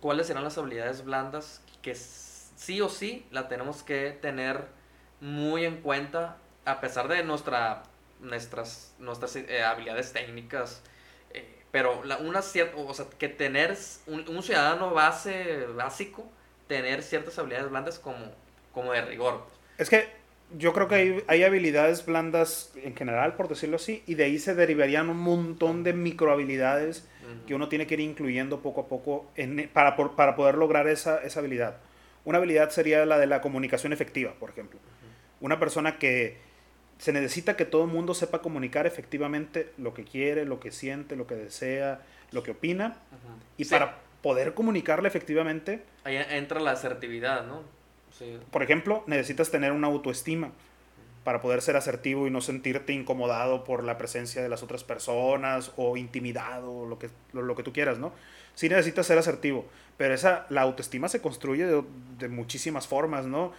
cuáles 0.00 0.26
serán 0.26 0.44
las 0.44 0.58
habilidades 0.58 1.04
blandas 1.04 1.62
que 1.80 1.94
sí 1.94 2.80
o 2.80 2.88
sí 2.88 3.26
la 3.30 3.48
tenemos 3.48 3.82
que 3.82 4.10
tener 4.10 4.66
muy 5.20 5.64
en 5.64 5.80
cuenta 5.80 6.36
a 6.64 6.80
pesar 6.80 7.08
de 7.08 7.22
nuestra, 7.24 7.84
nuestras, 8.20 8.94
nuestras 8.98 9.36
eh, 9.36 9.62
habilidades 9.62 10.12
técnicas 10.12 10.82
pero 11.72 12.04
la, 12.04 12.18
una 12.18 12.42
cierta, 12.42 12.76
o 12.76 12.94
sea, 12.94 13.06
que 13.18 13.28
tener 13.28 13.76
un, 14.06 14.42
ciudadano 14.42 14.90
base, 14.90 15.66
básico, 15.74 16.30
tener 16.68 17.02
ciertas 17.02 17.38
habilidades 17.38 17.70
blandas 17.70 17.98
como, 17.98 18.30
como 18.72 18.92
de 18.92 19.00
rigor. 19.02 19.44
Es 19.78 19.88
que 19.88 20.06
yo 20.56 20.74
creo 20.74 20.86
que 20.86 20.94
hay, 20.94 21.24
hay, 21.28 21.44
habilidades 21.44 22.04
blandas 22.04 22.72
en 22.76 22.94
general, 22.94 23.36
por 23.36 23.48
decirlo 23.48 23.76
así, 23.76 24.04
y 24.06 24.14
de 24.16 24.24
ahí 24.24 24.38
se 24.38 24.54
derivarían 24.54 25.08
un 25.08 25.18
montón 25.18 25.82
de 25.82 25.94
microhabilidades 25.94 27.08
que 27.46 27.54
uno 27.54 27.70
tiene 27.70 27.86
que 27.86 27.94
ir 27.94 28.00
incluyendo 28.00 28.60
poco 28.60 28.82
a 28.82 28.88
poco 28.88 29.26
en, 29.34 29.70
para, 29.72 29.96
para 29.96 30.36
poder 30.36 30.56
lograr 30.56 30.86
esa, 30.88 31.22
esa 31.22 31.40
habilidad. 31.40 31.78
Una 32.26 32.36
habilidad 32.38 32.68
sería 32.68 33.06
la 33.06 33.18
de 33.18 33.26
la 33.26 33.40
comunicación 33.40 33.94
efectiva, 33.94 34.34
por 34.38 34.50
ejemplo. 34.50 34.78
Una 35.40 35.58
persona 35.58 35.98
que 35.98 36.38
se 37.02 37.12
necesita 37.12 37.56
que 37.56 37.64
todo 37.64 37.82
el 37.82 37.90
mundo 37.90 38.14
sepa 38.14 38.42
comunicar 38.42 38.86
efectivamente 38.86 39.72
lo 39.76 39.92
que 39.92 40.04
quiere, 40.04 40.44
lo 40.44 40.60
que 40.60 40.70
siente, 40.70 41.16
lo 41.16 41.26
que 41.26 41.34
desea, 41.34 42.00
lo 42.30 42.44
que 42.44 42.52
opina. 42.52 42.94
Y 43.56 43.64
para 43.64 43.98
poder 44.22 44.54
comunicarle 44.54 45.08
efectivamente... 45.08 45.82
Ahí 46.04 46.16
entra 46.30 46.60
la 46.60 46.70
asertividad, 46.70 47.44
¿no? 47.44 47.64
Por 48.52 48.62
ejemplo, 48.62 49.02
necesitas 49.08 49.50
tener 49.50 49.72
una 49.72 49.88
autoestima 49.88 50.52
para 51.24 51.40
poder 51.40 51.60
ser 51.60 51.74
asertivo 51.74 52.28
y 52.28 52.30
no 52.30 52.40
sentirte 52.40 52.92
incomodado 52.92 53.64
por 53.64 53.82
la 53.82 53.98
presencia 53.98 54.40
de 54.40 54.48
las 54.48 54.62
otras 54.62 54.84
personas 54.84 55.72
o 55.76 55.96
intimidado, 55.96 56.86
lo 56.86 57.00
que, 57.00 57.10
lo, 57.32 57.56
que 57.56 57.64
tú 57.64 57.72
quieras, 57.72 57.98
¿no? 57.98 58.12
Sí 58.54 58.68
necesitas 58.68 59.06
ser 59.06 59.18
asertivo, 59.18 59.66
pero 59.96 60.14
esa, 60.14 60.46
la 60.50 60.60
autoestima 60.60 61.08
se 61.08 61.20
construye 61.20 61.66
de, 61.66 62.28
muchísimas 62.28 62.86
formas, 62.86 63.26
¿no? 63.26 63.50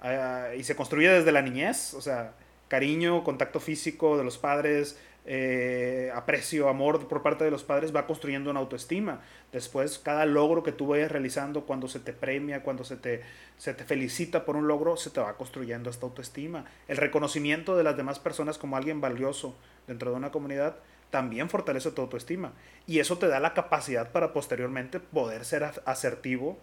Ah, 0.00 0.50
y 0.56 0.62
se 0.62 0.76
construye 0.76 1.08
desde 1.08 1.32
la 1.32 1.42
niñez, 1.42 1.94
o 1.94 2.00
sea, 2.00 2.34
cariño, 2.72 3.22
contacto 3.22 3.60
físico 3.60 4.16
de 4.16 4.24
los 4.24 4.38
padres, 4.38 4.98
eh, 5.26 6.10
aprecio, 6.14 6.70
amor 6.70 7.06
por 7.06 7.22
parte 7.22 7.44
de 7.44 7.50
los 7.50 7.64
padres, 7.64 7.94
va 7.94 8.06
construyendo 8.06 8.50
una 8.50 8.60
autoestima. 8.60 9.20
Después, 9.52 9.98
cada 9.98 10.24
logro 10.24 10.62
que 10.62 10.72
tú 10.72 10.86
vayas 10.86 11.12
realizando, 11.12 11.66
cuando 11.66 11.86
se 11.86 12.00
te 12.00 12.14
premia, 12.14 12.62
cuando 12.62 12.82
se 12.82 12.96
te, 12.96 13.20
se 13.58 13.74
te 13.74 13.84
felicita 13.84 14.46
por 14.46 14.56
un 14.56 14.68
logro, 14.68 14.96
se 14.96 15.10
te 15.10 15.20
va 15.20 15.36
construyendo 15.36 15.90
esta 15.90 16.06
autoestima. 16.06 16.64
El 16.88 16.96
reconocimiento 16.96 17.76
de 17.76 17.84
las 17.84 17.94
demás 17.94 18.18
personas 18.18 18.56
como 18.56 18.78
alguien 18.78 19.02
valioso 19.02 19.54
dentro 19.86 20.10
de 20.10 20.16
una 20.16 20.30
comunidad 20.30 20.76
también 21.10 21.50
fortalece 21.50 21.90
tu 21.90 22.00
autoestima. 22.00 22.54
Y 22.86 23.00
eso 23.00 23.18
te 23.18 23.28
da 23.28 23.38
la 23.38 23.52
capacidad 23.52 24.12
para 24.12 24.32
posteriormente 24.32 24.98
poder 24.98 25.44
ser 25.44 25.62
asertivo 25.84 26.58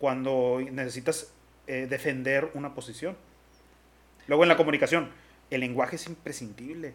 cuando 0.00 0.58
necesitas 0.72 1.32
eh, 1.68 1.86
defender 1.88 2.50
una 2.54 2.74
posición. 2.74 3.16
Luego 4.26 4.42
en 4.42 4.48
la 4.48 4.56
comunicación, 4.56 5.10
el 5.54 5.60
lenguaje 5.60 5.96
es 5.96 6.06
imprescindible. 6.06 6.94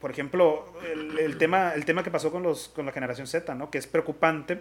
Por 0.00 0.10
ejemplo, 0.10 0.72
el, 1.18 1.36
tema, 1.36 1.74
el 1.74 1.84
tema 1.84 2.02
que 2.02 2.10
pasó 2.10 2.32
con, 2.32 2.42
los, 2.42 2.68
con 2.68 2.86
la 2.86 2.92
generación 2.92 3.26
Z, 3.26 3.54
¿no? 3.54 3.70
que 3.70 3.78
es 3.78 3.86
preocupante, 3.86 4.60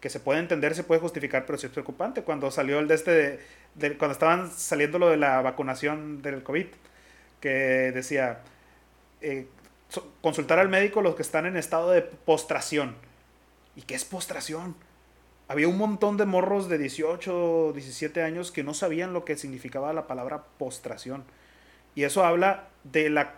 que 0.00 0.10
se 0.10 0.20
puede 0.20 0.40
entender, 0.40 0.74
se 0.74 0.84
puede 0.84 1.00
justificar, 1.00 1.46
pero 1.46 1.58
sí 1.58 1.66
es 1.66 1.72
preocupante. 1.72 2.22
Cuando 2.22 2.50
salió 2.50 2.78
el 2.78 2.86
de 2.86 2.94
este, 2.94 3.40
de, 3.74 3.96
cuando 3.96 4.12
estaban 4.12 4.50
saliendo 4.50 4.98
lo 4.98 5.08
de 5.08 5.16
la 5.16 5.40
vacunación 5.40 6.20
del 6.20 6.42
COVID, 6.42 6.66
que 7.40 7.48
decía, 7.48 8.42
eh, 9.22 9.46
consultar 10.20 10.58
al 10.58 10.68
médico 10.68 11.00
los 11.00 11.14
que 11.14 11.22
están 11.22 11.46
en 11.46 11.56
estado 11.56 11.90
de 11.90 12.02
postración. 12.02 12.94
¿Y 13.74 13.82
qué 13.82 13.94
es 13.94 14.04
postración? 14.04 14.76
Había 15.48 15.68
un 15.68 15.78
montón 15.78 16.16
de 16.18 16.26
morros 16.26 16.68
de 16.68 16.76
18, 16.76 17.72
17 17.72 18.22
años 18.22 18.52
que 18.52 18.62
no 18.62 18.74
sabían 18.74 19.14
lo 19.14 19.24
que 19.24 19.36
significaba 19.36 19.92
la 19.94 20.06
palabra 20.06 20.44
postración. 20.58 21.24
Y 21.98 22.04
eso 22.04 22.24
habla 22.24 22.68
de 22.84 23.10
la, 23.10 23.34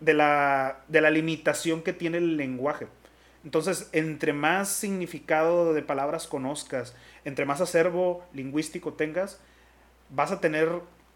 de 0.00 0.12
la, 0.12 0.80
de 0.88 1.00
la 1.00 1.08
limitación 1.08 1.82
que 1.82 1.92
tiene 1.92 2.18
el 2.18 2.36
lenguaje. 2.36 2.88
Entonces, 3.44 3.90
entre 3.92 4.32
más 4.32 4.68
significado 4.70 5.72
de 5.72 5.82
palabras 5.82 6.26
conozcas, 6.26 6.96
entre 7.24 7.44
más 7.44 7.60
acervo 7.60 8.26
lingüístico 8.32 8.94
tengas, 8.94 9.38
vas 10.10 10.32
a 10.32 10.40
tener 10.40 10.68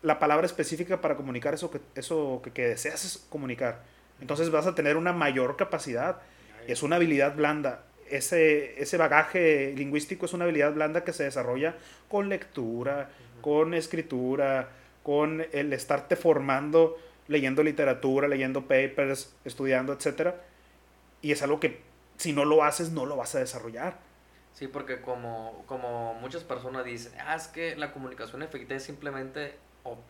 la 0.03 0.21
palabra 0.21 0.47
específica 0.47 1.01
para 1.01 1.17
comunicar 1.17 1.55
eso 1.55 1.73
que, 1.73 1.81
eso 1.97 2.41
que, 2.45 2.53
que 2.53 2.69
deseas 2.69 3.27
comunicar. 3.29 3.83
Entonces 4.21 4.53
vas 4.53 4.69
a 4.69 4.77
tener 4.77 4.97
una 4.97 5.13
mayor 5.13 5.57
capacidad. 5.57 6.21
Es 6.69 6.85
una 6.85 6.95
habilidad 6.95 7.35
blanda. 7.35 7.83
Ese, 8.09 8.81
ese 8.81 8.97
bagaje 8.97 9.75
lingüístico 9.77 10.27
es 10.27 10.35
una 10.35 10.45
habilidad 10.45 10.73
blanda 10.73 11.03
que 11.03 11.13
se 11.13 11.25
desarrolla 11.25 11.75
con 12.09 12.29
lectura, 12.29 13.11
con 13.41 13.75
escritura, 13.75 14.69
con 15.03 15.47
el 15.53 15.73
estarte 15.73 16.17
formando, 16.17 16.99
leyendo 17.29 17.63
literatura, 17.63 18.29
leyendo 18.29 18.63
papers, 18.63 19.35
estudiando, 19.45 19.93
etc. 19.93 20.35
Y 21.23 21.33
es 21.33 21.43
algo 21.43 21.61
que 21.61 21.81
si 22.17 22.33
no 22.33 22.45
lo 22.45 22.65
haces, 22.65 22.91
no 22.91 23.07
lo 23.07 23.17
vas 23.17 23.35
a 23.35 23.39
desarrollar. 23.39 23.99
Sí, 24.53 24.67
porque 24.69 25.01
como, 25.01 25.65
como 25.67 26.15
muchas 26.15 26.45
personas 26.45 26.85
dicen, 26.85 27.13
ah, 27.25 27.35
es 27.35 27.49
que 27.49 27.77
la 27.77 27.93
comunicación 27.93 28.43
efectiva 28.43 28.77
es 28.77 28.85
simplemente 28.85 29.55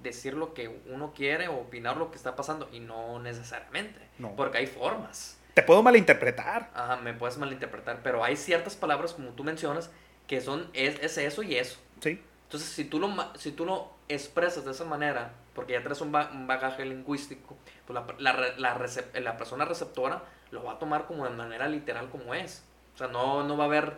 decir 0.02 0.34
lo 0.34 0.54
que 0.54 0.68
uno 0.86 1.12
quiere 1.14 1.48
o 1.48 1.56
opinar 1.56 1.96
lo 1.96 2.10
que 2.10 2.16
está 2.16 2.34
pasando, 2.34 2.68
y 2.72 2.80
no 2.80 3.20
necesariamente, 3.20 4.00
no. 4.18 4.34
porque 4.34 4.58
hay 4.58 4.66
formas. 4.66 5.38
Te 5.54 5.62
puedo 5.62 5.82
malinterpretar. 5.82 6.70
Ajá, 6.74 6.96
me 6.96 7.14
puedes 7.14 7.38
malinterpretar, 7.38 8.00
pero 8.02 8.24
hay 8.24 8.36
ciertas 8.36 8.76
palabras, 8.76 9.12
como 9.12 9.30
tú 9.30 9.44
mencionas, 9.44 9.90
que 10.26 10.40
son, 10.40 10.68
es, 10.72 10.98
es 11.00 11.18
eso 11.18 11.42
y 11.42 11.56
eso. 11.56 11.78
Sí. 12.00 12.20
Entonces, 12.44 12.68
si 12.70 12.84
tú, 12.84 12.98
lo, 12.98 13.14
si 13.36 13.52
tú 13.52 13.64
lo 13.64 13.92
expresas 14.14 14.64
de 14.64 14.72
esa 14.72 14.84
manera, 14.84 15.32
porque 15.54 15.72
ya 15.72 15.82
traes 15.82 16.00
un, 16.00 16.12
bagaje 16.12 16.84
lingüístico, 16.84 17.56
pues 17.86 17.98
la, 18.18 18.34
la, 18.56 18.78
la, 19.20 19.36
persona 19.36 19.64
receptora 19.64 20.22
lo 20.50 20.64
va 20.64 20.72
a 20.72 20.78
tomar 20.78 21.06
como 21.06 21.24
de 21.24 21.30
manera 21.30 21.68
literal 21.68 22.08
como 22.10 22.34
es. 22.34 22.64
O 22.94 22.98
sea, 22.98 23.08
no, 23.08 23.44
no 23.44 23.56
va 23.56 23.64
a 23.64 23.66
haber 23.66 23.94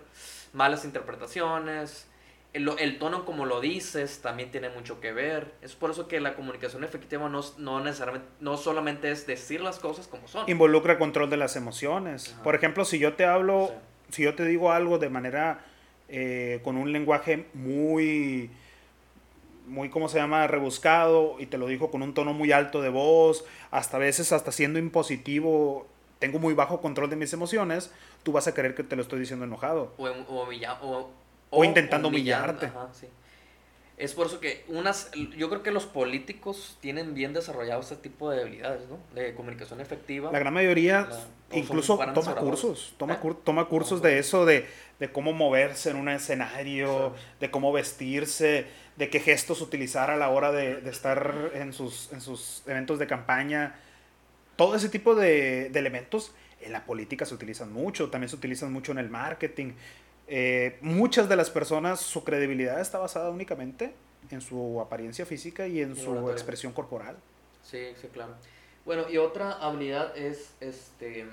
malas 0.53 0.85
interpretaciones. 0.85 2.09
el, 2.53 2.71
el, 2.79 2.99
tono 2.99 3.25
como 3.25 3.47
lo 3.47 3.61
dices 3.61 4.21
también 4.23 4.51
tiene 4.51 4.69
mucho 4.69 5.01
que 5.01 5.13
ver. 5.13 5.53
Es 5.63 5.75
por 5.75 5.91
eso 5.91 6.09
que 6.09 6.21
la 6.21 6.35
comunicación 6.35 6.85
efectiva 6.85 7.29
no, 7.29 7.41
no 7.59 7.81
necesariamente, 7.81 8.29
no 8.41 8.57
solamente 8.57 9.11
es 9.11 9.27
decir 9.27 9.61
las 9.61 9.79
cosas 9.79 10.07
como 10.07 10.29
son. 10.29 10.49
Involucra 10.49 10.99
control 10.99 11.31
de 11.31 11.37
las 11.39 11.57
emociones. 11.57 12.37
Por 12.45 12.55
ejemplo, 12.55 12.85
si 12.85 12.99
yo 12.99 13.15
te 13.15 13.25
hablo, 13.25 13.73
si 14.11 14.23
yo 14.23 14.35
te 14.35 14.45
digo 14.45 14.73
algo 14.73 14.99
de 14.99 15.09
manera, 15.09 15.65
eh, 16.15 16.61
con 16.63 16.77
un 16.77 16.93
lenguaje 16.93 17.47
muy, 17.55 18.51
muy, 19.67 19.91
¿cómo 19.91 20.09
se 20.09 20.19
llama?, 20.19 20.47
rebuscado, 20.47 21.37
y 21.39 21.47
te 21.47 21.59
lo 21.59 21.67
digo 21.67 21.91
con 21.91 22.03
un 22.03 22.15
tono 22.15 22.33
muy 22.33 22.53
alto 22.53 22.83
de 22.83 22.89
voz, 22.89 23.45
hasta 23.71 23.97
a 23.97 24.01
veces 24.01 24.33
hasta 24.33 24.53
siendo 24.53 24.79
impositivo, 24.79 25.87
tengo 26.19 26.39
muy 26.39 26.55
bajo 26.55 26.81
control 26.81 27.11
de 27.11 27.17
mis 27.17 27.33
emociones, 27.33 27.93
tú 28.23 28.33
vas 28.33 28.47
a 28.47 28.55
creer 28.55 28.75
que 28.75 28.85
te 28.85 28.97
lo 28.97 29.03
estoy 29.03 29.21
diciendo 29.21 29.45
enojado. 29.45 29.93
O, 29.99 30.07
o, 30.07 30.49
o 30.83 31.11
o, 31.53 31.65
intentando 31.65 32.09
humillarte. 32.09 32.73
Es 34.03 34.15
por 34.15 34.27
eso 34.27 34.41
que 34.41 34.65
unas, 34.67 35.13
yo 35.37 35.49
creo 35.49 35.63
que 35.63 35.71
los 35.71 35.87
políticos 35.87 36.77
tienen 36.81 37.15
bien 37.15 37.33
desarrollado 37.33 37.81
este 37.81 37.95
tipo 37.95 38.31
de 38.31 38.41
habilidades, 38.41 38.89
¿no? 38.89 38.99
De 39.15 39.33
comunicación 39.37 39.81
efectiva. 39.81 40.33
La 40.33 40.41
gran 40.41 40.53
mayoría 40.53 41.09
incluso 41.53 41.97
toma 42.13 42.35
cursos, 42.35 42.95
toma, 42.99 43.21
¿Eh? 43.23 43.35
toma 43.45 43.69
cursos 43.69 44.03
de 44.03 44.19
eso, 44.19 44.45
de, 44.45 44.67
cómo 45.13 45.33
moverse 45.33 45.91
en 45.91 45.99
un 45.99 46.09
escenario, 46.09 47.15
de 47.39 47.53
cómo 47.53 47.71
vestirse, 47.71 48.67
de 48.97 49.09
qué 49.09 49.21
gestos 49.21 49.61
utilizar 49.61 50.11
a 50.11 50.17
la 50.17 50.31
hora 50.31 50.51
de, 50.51 50.83
estar 50.91 51.53
en 51.55 51.73
sus, 51.73 52.13
en 52.13 52.21
sus 52.21 52.65
eventos 52.67 52.99
de 52.99 53.07
campaña. 53.07 53.77
Todo 54.57 54.75
ese 54.75 54.89
tipo 54.89 55.15
de, 55.15 55.71
de 55.71 55.79
elementos 55.79 56.33
en 56.61 56.73
la 56.73 56.85
política 56.85 57.25
se 57.25 57.35
utilizan 57.35 57.73
mucho, 57.73 58.11
también 58.11 58.29
se 58.29 58.35
utilizan 58.35 58.73
mucho 58.73 58.91
en 58.91 58.99
el 58.99 59.11
marketing. 59.11 59.75
Eh, 60.35 60.79
muchas 60.81 61.29
de 61.29 61.37
las 61.37 61.51
personas, 61.51 62.01
su 62.01 62.25
credibilidad 62.25 62.81
está 62.81 62.99
basada 62.99 63.29
únicamente 63.29 63.93
en 64.31 64.41
su 64.41 64.81
apariencia 64.81 65.27
física 65.27 65.67
y 65.67 65.83
en 65.83 65.95
su 65.95 66.31
expresión 66.31 66.73
corporal. 66.73 67.17
Sí, 67.63 67.93
sí, 68.01 68.09
claro. 68.09 68.33
Bueno, 68.87 69.11
y 69.11 69.19
otra 69.19 69.53
habilidad 69.53 70.17
es, 70.17 70.55
este, 70.61 71.27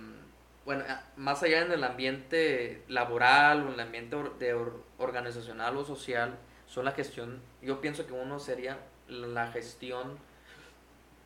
bueno, 0.65 0.83
más 1.15 1.41
allá 1.43 1.61
en 1.61 1.71
el 1.71 1.85
ambiente 1.85 2.83
laboral 2.89 3.63
o 3.63 3.67
en 3.67 3.75
el 3.75 3.79
ambiente 3.79 4.17
de 4.37 4.53
organizacional 4.97 5.77
o 5.77 5.85
social, 5.85 6.37
son 6.67 6.83
la 6.83 6.91
gestión, 6.91 7.41
yo 7.61 7.79
pienso 7.79 8.05
que 8.05 8.11
uno 8.11 8.37
sería 8.37 8.79
la 9.07 9.49
gestión 9.53 10.17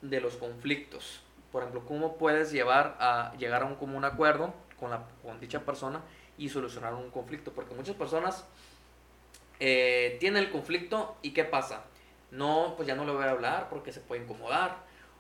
de 0.04 0.22
los 0.22 0.36
conflictos. 0.36 1.24
Por 1.52 1.64
ejemplo, 1.64 1.84
cómo 1.88 2.18
puedes 2.18 2.52
llevar 2.52 2.98
a 3.00 3.34
llegar 3.40 3.64
a 3.64 3.66
un 3.66 3.78
común 3.78 4.06
acuerdo 4.06 4.54
con, 4.80 4.92
la, 4.92 5.08
con 5.24 5.40
dicha 5.40 5.62
persona 5.62 6.02
y 6.38 6.50
solucionar 6.50 6.94
un 6.94 7.10
conflicto. 7.12 7.52
Porque 7.52 7.76
muchas 7.76 7.96
personas 7.96 8.46
eh, 9.60 10.18
tienen 10.20 10.44
el 10.44 10.52
conflicto 10.52 11.18
y 11.22 11.32
¿qué 11.32 11.44
pasa? 11.44 11.86
No, 12.32 12.74
pues 12.76 12.88
ya 12.88 12.96
no 12.96 13.06
le 13.06 13.12
voy 13.12 13.24
a 13.24 13.32
hablar 13.32 13.70
porque 13.70 13.92
se 13.92 14.00
puede 14.00 14.24
incomodar. 14.24 14.78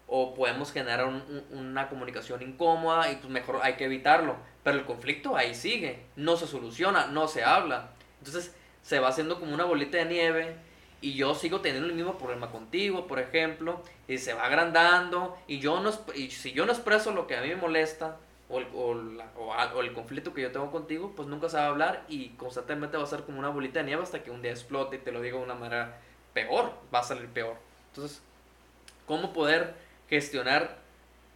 O 0.07 0.33
podemos 0.33 0.71
generar 0.71 1.09
una 1.51 1.87
comunicación 1.87 2.41
incómoda 2.41 3.09
y 3.11 3.15
pues 3.15 3.29
mejor 3.29 3.59
hay 3.63 3.75
que 3.75 3.85
evitarlo. 3.85 4.35
Pero 4.63 4.77
el 4.77 4.85
conflicto 4.85 5.35
ahí 5.35 5.55
sigue, 5.55 6.05
no 6.15 6.35
se 6.35 6.45
soluciona, 6.45 7.07
no 7.07 7.27
se 7.27 7.43
habla. 7.43 7.91
Entonces 8.19 8.53
se 8.81 8.99
va 8.99 9.07
haciendo 9.07 9.39
como 9.39 9.53
una 9.53 9.63
bolita 9.63 9.97
de 9.97 10.05
nieve 10.05 10.55
y 11.03 11.15
yo 11.15 11.35
sigo 11.35 11.59
teniendo 11.61 11.87
el 11.87 11.95
mismo 11.95 12.17
problema 12.17 12.49
contigo, 12.49 13.07
por 13.07 13.19
ejemplo, 13.19 13.81
y 14.07 14.17
se 14.17 14.33
va 14.33 14.45
agrandando 14.45 15.37
y 15.47 15.59
yo 15.59 15.81
no 15.81 15.91
y 16.15 16.31
si 16.31 16.53
yo 16.53 16.65
no 16.65 16.71
expreso 16.71 17.11
lo 17.11 17.27
que 17.27 17.35
a 17.35 17.41
mí 17.41 17.49
me 17.49 17.57
molesta, 17.57 18.17
o 18.53 18.59
el, 18.59 19.21
o, 19.37 19.81
el, 19.81 19.93
conflicto 19.93 20.33
que 20.33 20.41
yo 20.41 20.51
tengo 20.51 20.71
contigo, 20.71 21.13
pues 21.15 21.27
nunca 21.27 21.49
se 21.49 21.57
va 21.57 21.63
a 21.63 21.67
hablar 21.67 22.05
y 22.07 22.29
constantemente 22.29 22.97
va 22.97 23.03
a 23.03 23.07
ser 23.07 23.23
como 23.23 23.39
una 23.39 23.49
bolita 23.49 23.79
de 23.79 23.85
nieve 23.85 24.03
hasta 24.03 24.23
que 24.23 24.31
un 24.31 24.41
día 24.41 24.51
explote 24.51 24.97
y 24.97 24.99
te 24.99 25.11
lo 25.11 25.21
digo 25.21 25.39
de 25.39 25.45
una 25.45 25.55
manera 25.55 25.99
peor, 26.33 26.73
va 26.93 26.99
a 26.99 27.03
salir 27.03 27.27
peor. 27.27 27.55
Entonces, 27.89 28.21
¿cómo 29.05 29.33
poder 29.33 29.73
gestionar 30.09 30.77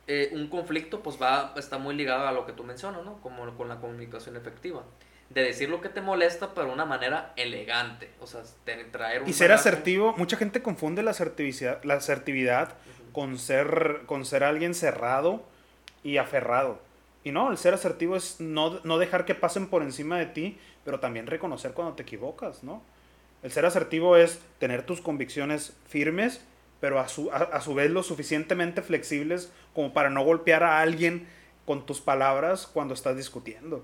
eh, 0.08 0.30
un 0.34 0.48
conflicto? 0.48 1.02
Pues 1.02 1.22
va, 1.22 1.54
está 1.58 1.78
muy 1.78 1.96
ligado 1.96 2.28
a 2.28 2.32
lo 2.32 2.46
que 2.46 2.54
tú 2.54 2.64
mencionas, 2.64 3.04
¿no? 3.04 3.20
Como 3.22 3.56
con 3.58 3.68
la 3.68 3.78
comunicación 3.78 4.36
efectiva. 4.36 4.84
De 5.30 5.44
decir 5.44 5.70
lo 5.70 5.82
que 5.82 5.90
te 5.90 6.00
molesta, 6.00 6.54
pero 6.54 6.68
de 6.68 6.74
una 6.74 6.86
manera 6.86 7.34
elegante. 7.36 8.10
O 8.22 8.28
sea, 8.28 8.42
traer 8.92 9.24
un 9.24 9.30
Y 9.30 9.34
ser 9.34 9.52
asertivo, 9.52 10.14
mucha 10.18 10.38
gente 10.38 10.62
confunde 10.62 11.04
la 11.04 11.12
asertividad, 11.12 11.84
la 11.84 11.96
asertividad 11.96 12.76
con, 13.12 13.38
ser, 13.38 14.04
con 14.06 14.26
ser 14.26 14.44
alguien 14.44 14.74
cerrado 14.74 15.44
y 16.04 16.18
aferrado. 16.18 16.80
Y 17.28 17.32
no, 17.34 17.52
el 17.52 17.58
ser 17.58 17.74
asertivo 17.74 18.16
es 18.16 18.40
no, 18.40 18.70
dejar 18.98 19.26
que 19.26 19.36
pasen 19.36 19.68
por 19.68 19.82
encima 19.82 20.18
de 20.18 20.28
ti, 20.28 20.58
pero 20.86 21.02
también 21.02 21.28
reconocer 21.28 21.74
cuando 21.74 21.94
te 21.94 22.04
equivocas, 22.04 22.64
¿no? 22.64 22.82
El 23.44 23.52
ser 23.52 23.66
asertivo 23.66 24.16
es 24.16 24.40
tener 24.60 24.86
tus 24.86 25.02
convicciones 25.02 25.76
firmes, 25.90 26.40
pero 26.80 27.02
a 27.02 27.10
su, 27.10 27.30
a, 27.30 27.60
su 27.60 27.74
vez 27.74 27.92
lo 27.92 28.02
suficientemente 28.02 28.82
flexibles 28.82 29.52
como 29.76 29.92
para 29.92 30.10
no 30.10 30.24
golpear 30.24 30.64
a 30.64 30.80
alguien 30.80 31.28
con 31.66 31.86
tus 31.86 32.00
palabras 32.00 32.66
cuando 32.66 32.94
estás 32.94 33.18
discutiendo. 33.18 33.84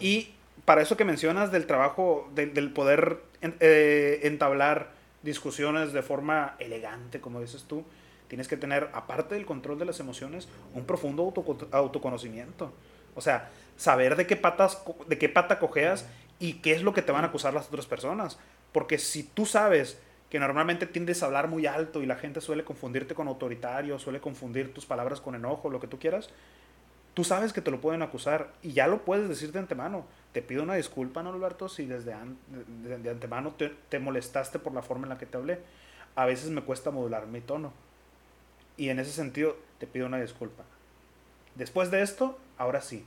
Y 0.00 0.30
para 0.64 0.80
eso 0.80 0.96
que 0.96 1.04
mencionas 1.04 1.52
del 1.52 1.66
trabajo, 1.66 2.30
del 2.34 2.72
poder 2.72 3.18
eh, 3.42 4.20
entablar 4.22 4.92
discusiones 5.22 5.92
de 5.92 6.00
forma 6.00 6.56
elegante, 6.60 7.20
como 7.20 7.42
dices 7.42 7.66
tú, 7.68 7.84
tienes 8.28 8.48
que 8.48 8.56
tener, 8.56 8.90
aparte 8.92 9.34
del 9.34 9.46
control 9.46 9.78
de 9.78 9.84
las 9.84 10.00
emociones, 10.00 10.48
un 10.74 10.84
profundo 10.84 11.32
autoconocimiento. 11.70 12.72
O 13.14 13.20
sea, 13.20 13.50
saber 13.76 14.16
de 14.16 14.26
qué, 14.26 14.36
patas, 14.36 14.82
de 15.06 15.18
qué 15.18 15.28
pata 15.28 15.58
cojeas 15.58 16.06
y 16.38 16.54
qué 16.54 16.72
es 16.72 16.82
lo 16.82 16.94
que 16.94 17.02
te 17.02 17.12
van 17.12 17.24
a 17.24 17.28
acusar 17.28 17.54
las 17.54 17.68
otras 17.68 17.86
personas. 17.86 18.38
Porque 18.72 18.98
si 18.98 19.22
tú 19.22 19.46
sabes 19.46 19.98
que 20.30 20.38
normalmente 20.38 20.86
tiendes 20.86 21.22
a 21.22 21.26
hablar 21.26 21.48
muy 21.48 21.66
alto 21.66 22.02
y 22.02 22.06
la 22.06 22.16
gente 22.16 22.40
suele 22.40 22.64
confundirte 22.64 23.14
con 23.14 23.28
autoritario, 23.28 23.98
suele 23.98 24.20
confundir 24.20 24.72
tus 24.72 24.86
palabras 24.86 25.20
con 25.20 25.34
enojo, 25.34 25.68
lo 25.68 25.78
que 25.78 25.86
tú 25.86 25.98
quieras, 25.98 26.30
tú 27.12 27.22
sabes 27.22 27.52
que 27.52 27.60
te 27.60 27.70
lo 27.70 27.82
pueden 27.82 28.00
acusar 28.00 28.50
y 28.62 28.72
ya 28.72 28.86
lo 28.86 29.04
puedes 29.04 29.28
decir 29.28 29.52
de 29.52 29.58
antemano. 29.58 30.06
Te 30.32 30.40
pido 30.40 30.62
una 30.62 30.74
disculpa, 30.74 31.22
¿no, 31.22 31.34
Alberto? 31.34 31.68
Si 31.68 31.84
desde 31.84 32.14
de, 32.14 33.10
antemano 33.10 33.52
te, 33.52 33.74
te 33.90 33.98
molestaste 33.98 34.58
por 34.58 34.72
la 34.72 34.80
forma 34.80 35.04
en 35.04 35.10
la 35.10 35.18
que 35.18 35.26
te 35.26 35.36
hablé. 35.36 35.60
A 36.14 36.24
veces 36.24 36.48
me 36.48 36.62
cuesta 36.62 36.90
modular 36.90 37.26
mi 37.26 37.42
tono 37.42 37.72
y 38.76 38.88
en 38.88 38.98
ese 38.98 39.12
sentido 39.12 39.56
te 39.78 39.86
pido 39.86 40.06
una 40.06 40.20
disculpa. 40.20 40.64
Después 41.54 41.90
de 41.90 42.02
esto, 42.02 42.38
ahora 42.56 42.80
sí, 42.80 43.04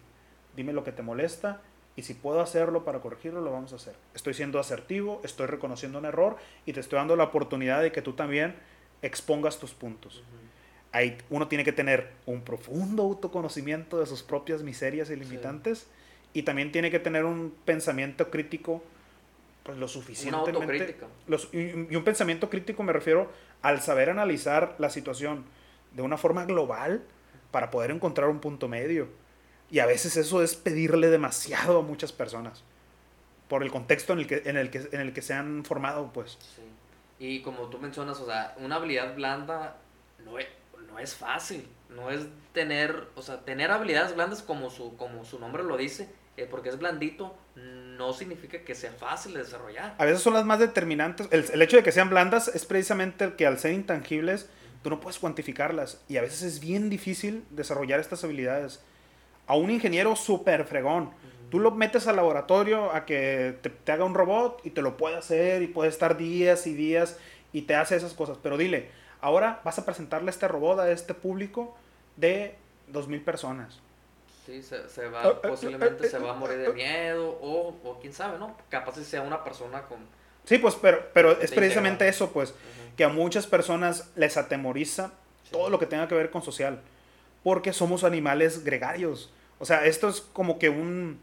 dime 0.56 0.74
lo 0.74 0.84
que 0.84 0.92
te 0.92 1.02
molesta 1.02 1.62
y 1.96 2.04
si 2.04 2.14
puedo 2.14 2.42
hacerlo 2.42 2.84
para 2.84 3.00
corregirlo, 3.00 3.42
lo 3.42 3.52
vamos 3.52 3.74
a 3.74 3.78
hacer. 3.78 3.96
Estoy 4.14 4.34
siendo 4.34 4.60
asertivo, 4.60 5.22
estoy 5.24 5.48
reconociendo 5.48 5.98
un 6.00 6.06
error 6.06 6.38
y 6.66 6.74
te 6.74 6.80
estoy 6.80 6.98
dando 6.98 7.16
la 7.16 7.24
oportunidad 7.24 7.82
de 7.82 7.92
que 7.92 8.02
tú 8.02 8.14
también 8.14 8.56
expongas 9.02 9.60
tus 9.60 9.72
puntos. 9.74 10.24
Ahí 10.92 11.18
uno 11.30 11.48
tiene 11.48 11.64
que 11.64 11.72
tener 11.72 12.12
un 12.26 12.42
profundo 12.42 13.04
autoconocimiento 13.04 14.00
de 14.00 14.06
sus 14.06 14.24
propias 14.24 14.64
miserias 14.64 15.10
y 15.10 15.16
limitantes 15.16 15.88
y 16.34 16.44
también 16.44 16.72
tiene 16.72 16.92
que 16.92 17.00
tener 17.00 17.26
un 17.26 17.54
pensamiento 17.66 18.30
crítico 18.30 18.84
pues 19.64 19.80
lo 19.80 19.88
suficientemente 19.88 20.96
los, 21.26 21.50
y, 21.52 21.88
y, 21.90 21.96
un 21.96 22.04
pensamiento 22.04 22.52
crítico 22.52 22.84
me 22.84 22.94
refiero 22.94 23.32
al 23.62 23.82
saber 23.82 24.10
analizar 24.10 24.76
la 24.78 24.90
situación 24.90 25.46
de 25.94 26.02
una 26.02 26.18
forma 26.18 26.46
global 26.46 27.04
para 27.52 27.72
poder 27.72 27.92
encontrar 27.92 28.30
un 28.30 28.40
punto 28.40 28.68
medio 28.68 29.08
y 29.72 29.80
a 29.80 29.86
veces 29.86 30.18
eso 30.18 30.44
es 30.44 30.56
pedirle 30.56 31.10
demasiado 31.10 31.80
a 31.80 31.82
muchas 31.82 32.12
personas 32.12 32.64
por 33.48 33.64
el 33.64 33.72
contexto 33.72 34.14
en 34.14 34.20
el 34.20 34.28
que 34.28 34.44
en 34.46 34.58
el 34.58 34.70
que 34.70 34.90
en 34.92 35.02
el 35.02 35.14
que 35.14 35.22
se 35.22 35.34
han 35.34 35.64
formado 35.66 36.12
pues 36.14 36.38
sí. 36.56 36.62
y 37.20 37.42
como 37.42 37.70
tú 37.70 37.80
mencionas 37.80 38.20
o 38.20 38.26
sea 38.26 38.56
una 38.58 38.76
habilidad 38.76 39.16
blanda 39.16 39.78
no 40.24 40.40
es, 40.40 40.48
no 40.88 41.00
es 41.00 41.16
fácil 41.16 41.68
no 41.90 42.12
es 42.12 42.28
tener 42.54 43.08
o 43.16 43.22
sea 43.22 43.42
tener 43.42 43.72
habilidades 43.72 44.16
blandas 44.16 44.42
como 44.42 44.70
su 44.70 44.98
como 44.98 45.26
su 45.26 45.40
nombre 45.40 45.64
lo 45.64 45.78
dice 45.78 46.10
eh, 46.38 46.48
porque 46.50 46.70
es 46.70 46.78
blandito, 46.78 47.36
no 47.56 48.12
significa 48.12 48.60
que 48.60 48.76
sea 48.76 48.92
fácil 48.92 49.34
de 49.34 49.40
desarrollar. 49.40 49.96
A 49.98 50.06
veces 50.06 50.22
son 50.22 50.34
las 50.34 50.44
más 50.44 50.60
determinantes. 50.60 51.28
El, 51.32 51.62
hecho 51.62 51.78
de 51.78 51.84
que 51.84 51.94
sean 51.94 52.10
blandas 52.10 52.50
es 52.50 52.66
precisamente 52.66 53.36
que 53.36 53.48
al 53.48 53.58
ser 53.58 53.72
intangibles, 53.72 54.50
tú 54.84 54.90
no 54.90 55.00
puedes 55.00 55.18
cuantificarlas. 55.18 56.02
Y 56.10 56.18
a 56.18 56.22
veces 56.22 56.42
es 56.42 56.60
bien 56.60 56.90
difícil 56.90 57.46
desarrollar 57.52 58.02
estas 58.02 58.24
habilidades. 58.26 58.84
A 59.48 59.56
un 59.56 59.72
ingeniero 59.72 60.16
súper 60.18 60.66
fregón, 60.66 61.12
tú 61.50 61.60
lo 61.60 61.72
metes 61.72 62.08
al 62.08 62.18
laboratorio 62.18 62.92
a 62.92 63.06
que 63.06 63.58
te, 63.62 63.92
haga 63.92 64.04
un 64.04 64.14
robot 64.14 64.60
y 64.66 64.72
te 64.72 64.82
lo 64.82 64.98
puede 64.98 65.16
hacer 65.16 65.62
y 65.62 65.68
puede 65.68 65.90
estar 65.90 66.18
días 66.18 66.68
y 66.68 66.74
días 66.74 67.18
y 67.54 67.62
te 67.62 67.76
hace 67.76 67.96
esas 67.96 68.14
cosas. 68.14 68.38
Pero 68.44 68.58
dile, 68.58 68.90
ahora 69.22 69.62
vas 69.64 69.80
a 69.80 69.86
presentarle 69.86 70.32
este 70.32 70.50
robot 70.50 70.80
a 70.80 70.92
este 70.92 71.14
público 71.14 71.78
de 72.18 72.56
2.000 72.92 73.24
personas 73.24 73.85
Sí, 74.46 74.62
se, 74.62 74.88
se 74.90 75.08
va, 75.08 75.24
ah, 75.24 75.34
ah, 75.44 75.48
posiblemente 75.48 76.06
ah, 76.06 76.10
se 76.10 76.20
va 76.20 76.32
a 76.32 76.36
morir 76.36 76.60
de 76.60 76.72
miedo 76.72 77.38
o, 77.42 77.76
o 77.84 78.00
quién 78.00 78.14
sabe, 78.14 78.38
¿no? 78.38 78.56
Capaz 78.70 78.96
si 78.96 79.04
sea 79.04 79.22
una 79.22 79.44
persona 79.44 79.84
con... 79.84 79.98
Sí, 80.44 80.60
pues, 80.60 80.76
pero, 80.76 81.10
pero 81.14 81.32
es 81.42 81.52
precisamente 81.52 82.08
eso, 82.08 82.32
pues, 82.32 82.54
que 82.96 83.04
a 83.04 83.10
muchas 83.10 83.48
personas 83.48 84.12
les 84.16 84.38
atemoriza 84.38 85.12
todo 85.52 85.70
lo 85.70 85.80
que 85.80 85.88
tenga 85.88 86.08
que 86.08 86.14
ver 86.14 86.30
con 86.30 86.44
social, 86.44 86.80
porque 87.44 87.74
somos 87.74 88.04
animales 88.04 88.64
gregarios. 88.64 89.34
O 89.58 89.66
sea, 89.66 89.86
esto 89.86 90.10
es 90.10 90.22
como 90.22 90.60
que 90.60 90.70
un, 90.70 91.20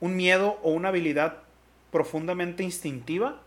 un 0.00 0.16
miedo 0.16 0.58
o 0.62 0.70
una 0.70 0.88
habilidad 0.88 1.38
profundamente 1.90 2.62
instintiva 2.62 3.40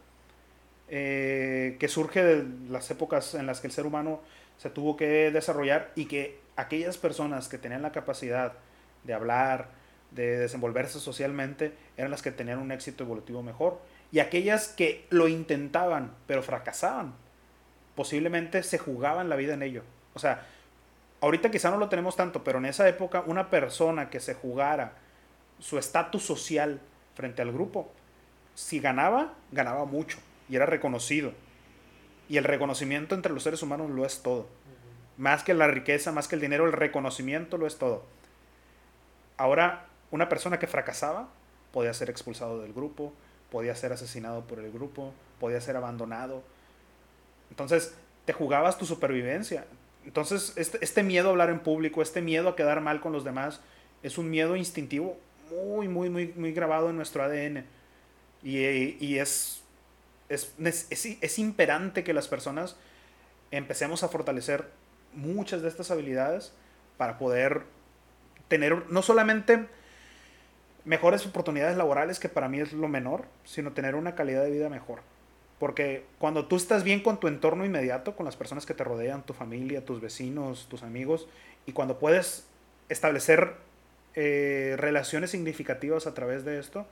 eh, 0.90 1.78
que 1.80 1.88
surge 1.88 2.24
de 2.24 2.46
las 2.70 2.90
épocas 2.90 3.36
en 3.36 3.46
las 3.46 3.62
que 3.62 3.68
el 3.68 3.74
ser 3.74 3.86
humano 3.86 4.22
se 4.58 4.70
tuvo 4.70 4.98
que 4.98 5.32
desarrollar 5.32 5.92
y 5.96 6.06
que 6.06 6.40
aquellas 6.56 6.98
personas 6.98 7.48
que 7.48 7.58
tenían 7.58 7.82
la 7.82 7.92
capacidad 7.92 8.54
de 9.04 9.14
hablar, 9.14 9.70
de 10.12 10.38
desenvolverse 10.38 11.00
socialmente, 11.00 11.74
eran 11.98 12.12
las 12.12 12.22
que 12.22 12.32
tenían 12.32 12.60
un 12.60 12.72
éxito 12.72 13.04
evolutivo 13.04 13.42
mejor. 13.42 13.80
Y 14.12 14.20
aquellas 14.20 14.68
que 14.68 15.06
lo 15.10 15.28
intentaban, 15.28 16.14
pero 16.28 16.44
fracasaban, 16.44 17.14
posiblemente 17.96 18.64
se 18.64 18.78
jugaban 18.78 19.30
la 19.30 19.36
vida 19.36 19.54
en 19.54 19.64
ello. 19.64 19.84
O 20.14 20.20
sea, 20.20 20.46
ahorita 21.22 21.52
quizá 21.52 21.72
no 21.72 21.78
lo 21.78 21.90
tenemos 21.90 22.16
tanto, 22.16 22.44
pero 22.44 22.60
en 22.60 22.66
esa 22.66 22.88
época 22.90 23.24
una 23.26 23.50
persona 23.50 24.10
que 24.10 24.20
se 24.20 24.34
jugara 24.34 24.94
su 25.60 25.78
estatus 25.78 26.24
social 26.24 26.82
frente 27.16 27.42
al 27.42 27.52
grupo, 27.52 27.92
si 28.56 28.80
ganaba, 28.80 29.34
ganaba 29.52 29.86
mucho 29.86 30.18
y 30.50 30.56
era 30.56 30.66
reconocido. 30.66 31.32
Y 32.28 32.38
el 32.38 32.44
reconocimiento 32.44 33.16
entre 33.16 33.34
los 33.34 33.44
seres 33.44 33.62
humanos 33.62 33.90
lo 33.90 34.06
es 34.06 34.22
todo. 34.22 34.48
Más 35.18 35.44
que 35.44 35.54
la 35.54 35.68
riqueza, 35.68 36.12
más 36.12 36.28
que 36.28 36.36
el 36.36 36.42
dinero, 36.42 36.66
el 36.66 36.72
reconocimiento 36.72 37.58
lo 37.58 37.68
es 37.68 37.78
todo. 37.78 38.06
Ahora, 39.42 39.86
una 40.12 40.30
persona 40.30 40.60
que 40.60 40.68
fracasaba 40.68 41.30
podía 41.72 41.94
ser 41.94 42.10
expulsado 42.10 42.62
del 42.62 42.74
grupo, 42.74 43.14
podía 43.50 43.76
ser 43.76 43.94
asesinado 43.94 44.46
por 44.46 44.60
el 44.60 44.72
grupo, 44.72 45.14
podía 45.40 45.60
ser 45.62 45.76
abandonado. 45.76 46.44
Entonces, 47.50 47.96
te 48.26 48.34
jugabas 48.34 48.78
tu 48.78 48.86
supervivencia. 48.86 49.66
Entonces, 50.06 50.54
este, 50.58 50.78
este, 50.82 51.04
miedo 51.04 51.30
a 51.30 51.32
hablar 51.32 51.50
en 51.50 51.60
público, 51.60 52.02
este 52.02 52.22
miedo 52.22 52.50
a 52.50 52.56
quedar 52.56 52.82
mal 52.82 53.02
con 53.02 53.14
los 53.14 53.24
demás, 53.24 53.62
es 54.04 54.18
un 54.18 54.30
miedo 54.30 54.56
instintivo 54.56 55.18
muy, 55.50 55.88
muy, 55.88 56.10
muy, 56.10 56.34
muy 56.36 56.54
grabado 56.54 56.90
en 56.90 56.98
nuestro 56.98 57.24
ADN. 57.24 57.66
Y, 58.44 58.60
y 59.04 59.18
es 59.20 59.62
es, 60.32 61.40
imperante 61.40 62.04
que 62.04 62.14
las 62.14 62.28
personas 62.28 62.76
empecemos 63.52 64.04
a 64.04 64.08
fortalecer 64.08 64.70
muchas 65.14 65.62
de 65.62 65.68
estas 65.68 65.92
habilidades 65.92 66.54
para 66.98 67.18
poder 67.18 67.64
tener 68.52 68.84
no 68.92 69.02
solamente 69.02 69.66
mejores 70.84 71.26
oportunidades 71.26 71.78
laborales, 71.78 72.20
que 72.20 72.28
para 72.28 72.50
mí 72.50 72.60
es 72.60 72.74
lo 72.74 72.90
menor, 72.90 73.24
sino 73.46 73.72
tener 73.72 73.96
una 73.96 74.14
calidad 74.14 74.44
de 74.44 74.52
vida 74.52 74.68
mejor. 74.68 75.00
Porque 75.58 76.04
cuando 76.20 76.48
tú 76.48 76.58
estás 76.58 76.84
bien 76.84 77.02
con 77.02 77.18
tu 77.18 77.30
entorno 77.30 77.64
inmediato, 77.64 78.14
con 78.14 78.26
las 78.26 78.36
personas 78.36 78.66
que 78.66 78.74
te 78.74 78.84
rodean, 78.84 79.26
tu 79.26 79.32
familia, 79.32 79.86
tus 79.86 80.02
vecinos, 80.02 80.68
tus 80.68 80.84
amigos, 80.84 81.30
y 81.66 81.72
cuando 81.72 81.98
puedes 81.98 82.46
establecer 82.90 83.54
eh, 84.16 84.76
relaciones 84.78 85.32
significativas 85.32 86.06
a 86.06 86.14
través 86.14 86.44
de 86.44 86.60
esto, 86.60 86.86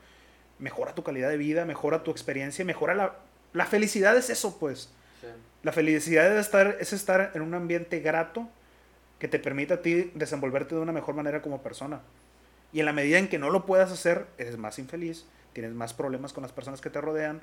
mejora 0.59 0.95
tu 0.95 1.03
calidad 1.03 1.29
de 1.29 1.35
vida, 1.35 1.65
mejora 1.65 2.03
tu 2.03 2.11
experiencia, 2.11 2.63
mejora 2.63 2.95
la, 2.95 3.15
la 3.51 3.65
felicidad 3.65 4.15
es 4.15 4.29
eso, 4.29 4.57
pues. 4.59 4.93
La 5.61 5.73
felicidad 5.73 6.31
es 6.31 6.45
estar, 6.45 6.77
es 6.79 6.93
estar 6.93 7.31
en 7.33 7.41
un 7.41 7.53
ambiente 7.53 7.99
grato 7.99 8.47
que 9.19 9.27
te 9.27 9.37
permita 9.37 9.75
a 9.75 9.81
ti 9.81 10.11
desenvolverte 10.15 10.75
de 10.75 10.81
una 10.81 10.93
mejor 10.93 11.13
manera 11.13 11.41
como 11.41 11.61
persona. 11.61 12.01
Y 12.71 12.79
en 12.79 12.85
la 12.85 12.93
medida 12.93 13.17
en 13.17 13.27
que 13.27 13.37
no 13.37 13.49
lo 13.49 13.65
puedas 13.65 13.91
hacer, 13.91 14.27
eres 14.37 14.57
más 14.57 14.79
infeliz, 14.79 15.25
tienes 15.53 15.73
más 15.73 15.93
problemas 15.93 16.33
con 16.33 16.41
las 16.41 16.51
personas 16.51 16.81
que 16.81 16.89
te 16.89 17.01
rodean 17.01 17.41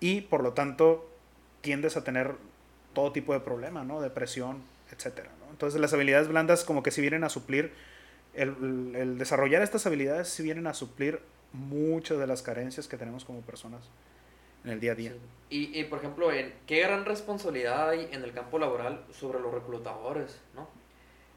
y 0.00 0.22
por 0.22 0.42
lo 0.42 0.52
tanto 0.52 1.08
tiendes 1.62 1.96
a 1.96 2.04
tener 2.04 2.34
todo 2.92 3.12
tipo 3.12 3.32
de 3.32 3.40
problemas, 3.40 3.86
¿no? 3.86 4.00
Depresión, 4.00 4.62
etc. 4.92 5.26
Entonces 5.50 5.80
las 5.80 5.92
habilidades 5.92 6.28
blandas 6.28 6.64
como 6.64 6.82
que 6.82 6.90
si 6.90 7.00
vienen 7.00 7.24
a 7.24 7.28
suplir, 7.28 7.72
el, 8.34 9.16
desarrollar 9.16 9.62
estas 9.62 9.86
habilidades 9.86 10.28
si 10.28 10.42
vienen 10.42 10.66
a 10.66 10.74
suplir 10.74 11.20
muchas 11.52 12.18
de 12.18 12.26
las 12.26 12.42
carencias 12.42 12.86
que 12.88 12.98
tenemos 12.98 13.24
como 13.24 13.40
personas 13.40 13.88
en 14.64 14.72
el 14.72 14.80
día 14.80 14.92
a 14.92 14.94
día. 14.94 15.12
Y, 15.48 15.78
y, 15.78 15.84
por 15.84 16.00
ejemplo, 16.00 16.28
¿qué 16.66 16.80
gran 16.80 17.04
responsabilidad 17.04 17.90
hay 17.90 18.08
en 18.12 18.24
el 18.24 18.32
campo 18.32 18.58
laboral 18.58 19.04
sobre 19.12 19.40
los 19.40 19.54
reclutadores? 19.54 20.40
¿no? 20.54 20.68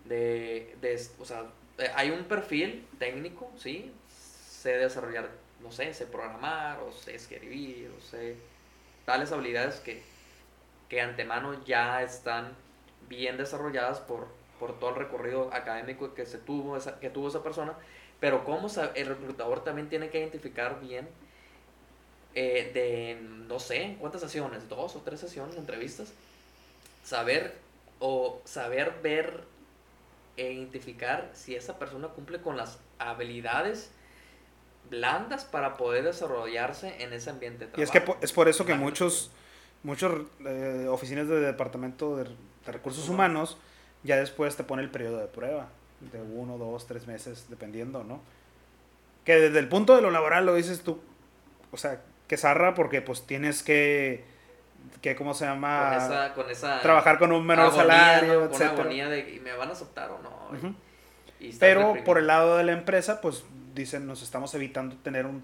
De, 0.06 0.76
de, 0.82 1.02
o 1.20 1.26
sea, 1.26 1.44
eh, 1.78 1.92
hay 1.96 2.10
un 2.10 2.24
perfil 2.26 2.86
técnico, 2.98 3.52
¿sí? 3.58 3.92
Sé 4.10 4.78
desarrollar, 4.78 5.30
no 5.62 5.72
sé, 5.72 5.94
sé 5.94 6.06
programar, 6.06 6.80
o 6.82 6.92
sé 6.92 7.16
escribir, 7.16 7.92
o 7.98 8.02
sé 8.02 8.36
tales 9.06 9.32
habilidades 9.32 9.80
que, 9.80 10.04
que 10.88 11.02
antemano 11.02 11.64
ya 11.66 12.04
están 12.04 12.54
bien 13.08 13.38
desarrolladas 13.38 14.00
por, 14.00 14.28
por 14.60 14.80
todo 14.80 14.92
el 14.92 14.98
recorrido 14.98 15.54
académico 15.54 16.14
que, 16.14 16.26
se 16.26 16.38
tuvo 16.38 16.78
esa, 16.78 17.00
que 17.00 17.10
tuvo 17.10 17.30
esa 17.30 17.42
persona, 17.42 17.74
pero 18.20 18.46
cómo 18.46 18.68
el 18.96 19.08
reclutador 19.08 19.64
también 19.64 19.90
tiene 19.90 20.10
que 20.10 20.20
identificar 20.20 20.80
bien 20.80 21.08
eh, 22.36 22.70
de, 22.74 23.20
no 23.48 23.60
sé, 23.60 23.98
¿cuántas 24.00 24.22
sesiones? 24.22 24.70
¿Dos 24.70 24.96
o 24.96 25.00
tres 25.00 25.20
sesiones, 25.20 25.56
entrevistas? 25.56 26.14
Saber 27.04 27.56
o 28.00 28.42
saber 28.46 28.94
ver 29.02 29.44
e 30.39 30.54
identificar 30.54 31.30
si 31.34 31.54
esa 31.54 31.78
persona 31.78 32.08
cumple 32.08 32.41
con 32.41 32.56
las 32.56 32.80
habilidades 32.97 33.91
blandas 34.89 35.43
para 35.43 35.75
poder 35.75 36.06
desarrollarse 36.06 37.04
en 37.04 37.12
ese 37.12 37.30
ambiente 37.30 37.65
de 37.65 37.71
trabajo. 37.71 37.82
Y 37.82 37.97
es 37.97 38.06
que 38.06 38.25
es 38.25 38.32
por 38.32 38.47
eso 38.47 38.65
que 38.65 38.73
muchos, 38.73 39.32
muchos 39.84 40.28
eh, 40.45 40.88
oficinas 40.89 41.28
de 41.28 41.41
departamento 41.41 42.15
de, 42.15 42.28
recursos 42.65 43.10
humanos 43.10 43.58
ya 44.04 44.17
después 44.17 44.56
te 44.56 44.63
pone 44.63 44.84
el 44.84 44.91
periodo 44.91 45.17
de 45.17 45.28
prueba 45.28 45.69
de 46.12 46.21
uno, 46.21 46.58
dos, 46.58 46.88
tres 46.88 47.08
meses, 47.08 47.47
dependiendo, 47.49 48.04
¿no? 48.04 48.21
Que 49.25 49.36
desde 49.36 49.60
el 49.60 49.67
punto 49.67 49.95
de 49.95 50.02
lo 50.02 50.12
laboral 50.12 50.45
lo 50.45 50.56
dices 50.56 50.82
tú, 50.82 51.02
o 51.71 51.78
sea, 51.78 52.02
que 52.28 52.38
zarra 52.38 52.75
porque 52.75 53.02
pues 53.02 53.25
tienes 53.25 53.63
que, 53.63 54.23
que 55.02 55.15
¿cómo 55.15 55.34
se 55.34 55.45
llama? 55.45 56.32
Con 56.36 56.49
esa, 56.49 56.82
trabajar 56.82 57.19
con 57.19 57.32
un 57.32 57.45
menor 57.45 57.73
salario, 57.73 58.41
¿no? 58.41 58.49
Con 58.49 58.62
agonía 58.63 59.10
de 59.10 59.39
¿me 59.43 59.54
van 59.54 59.69
a 59.69 59.71
aceptar 59.73 60.12
o 60.12 60.19
no? 60.21 60.75
Pero 61.60 61.95
por 62.04 62.17
el 62.17 62.28
lado 62.28 62.58
de 62.58 62.63
la 62.63 62.73
empresa, 62.73 63.21
pues 63.21 63.43
dicen, 63.73 64.06
nos 64.08 64.21
estamos 64.21 64.54
evitando 64.56 64.95
tener 64.97 65.25
un 65.25 65.43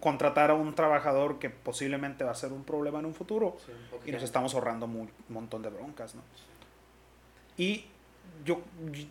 contratar 0.00 0.50
a 0.50 0.54
un 0.54 0.74
trabajador 0.74 1.38
que 1.38 1.50
posiblemente 1.50 2.24
va 2.24 2.30
a 2.30 2.34
ser 2.34 2.52
un 2.52 2.64
problema 2.64 2.98
en 3.00 3.06
un 3.06 3.14
futuro 3.14 3.56
y 4.04 4.12
nos 4.12 4.22
estamos 4.22 4.54
ahorrando 4.54 4.86
un 4.86 5.10
montón 5.28 5.62
de 5.62 5.70
broncas, 5.70 6.14
¿no? 6.14 6.22
Y 7.56 7.84
yo, 8.44 8.62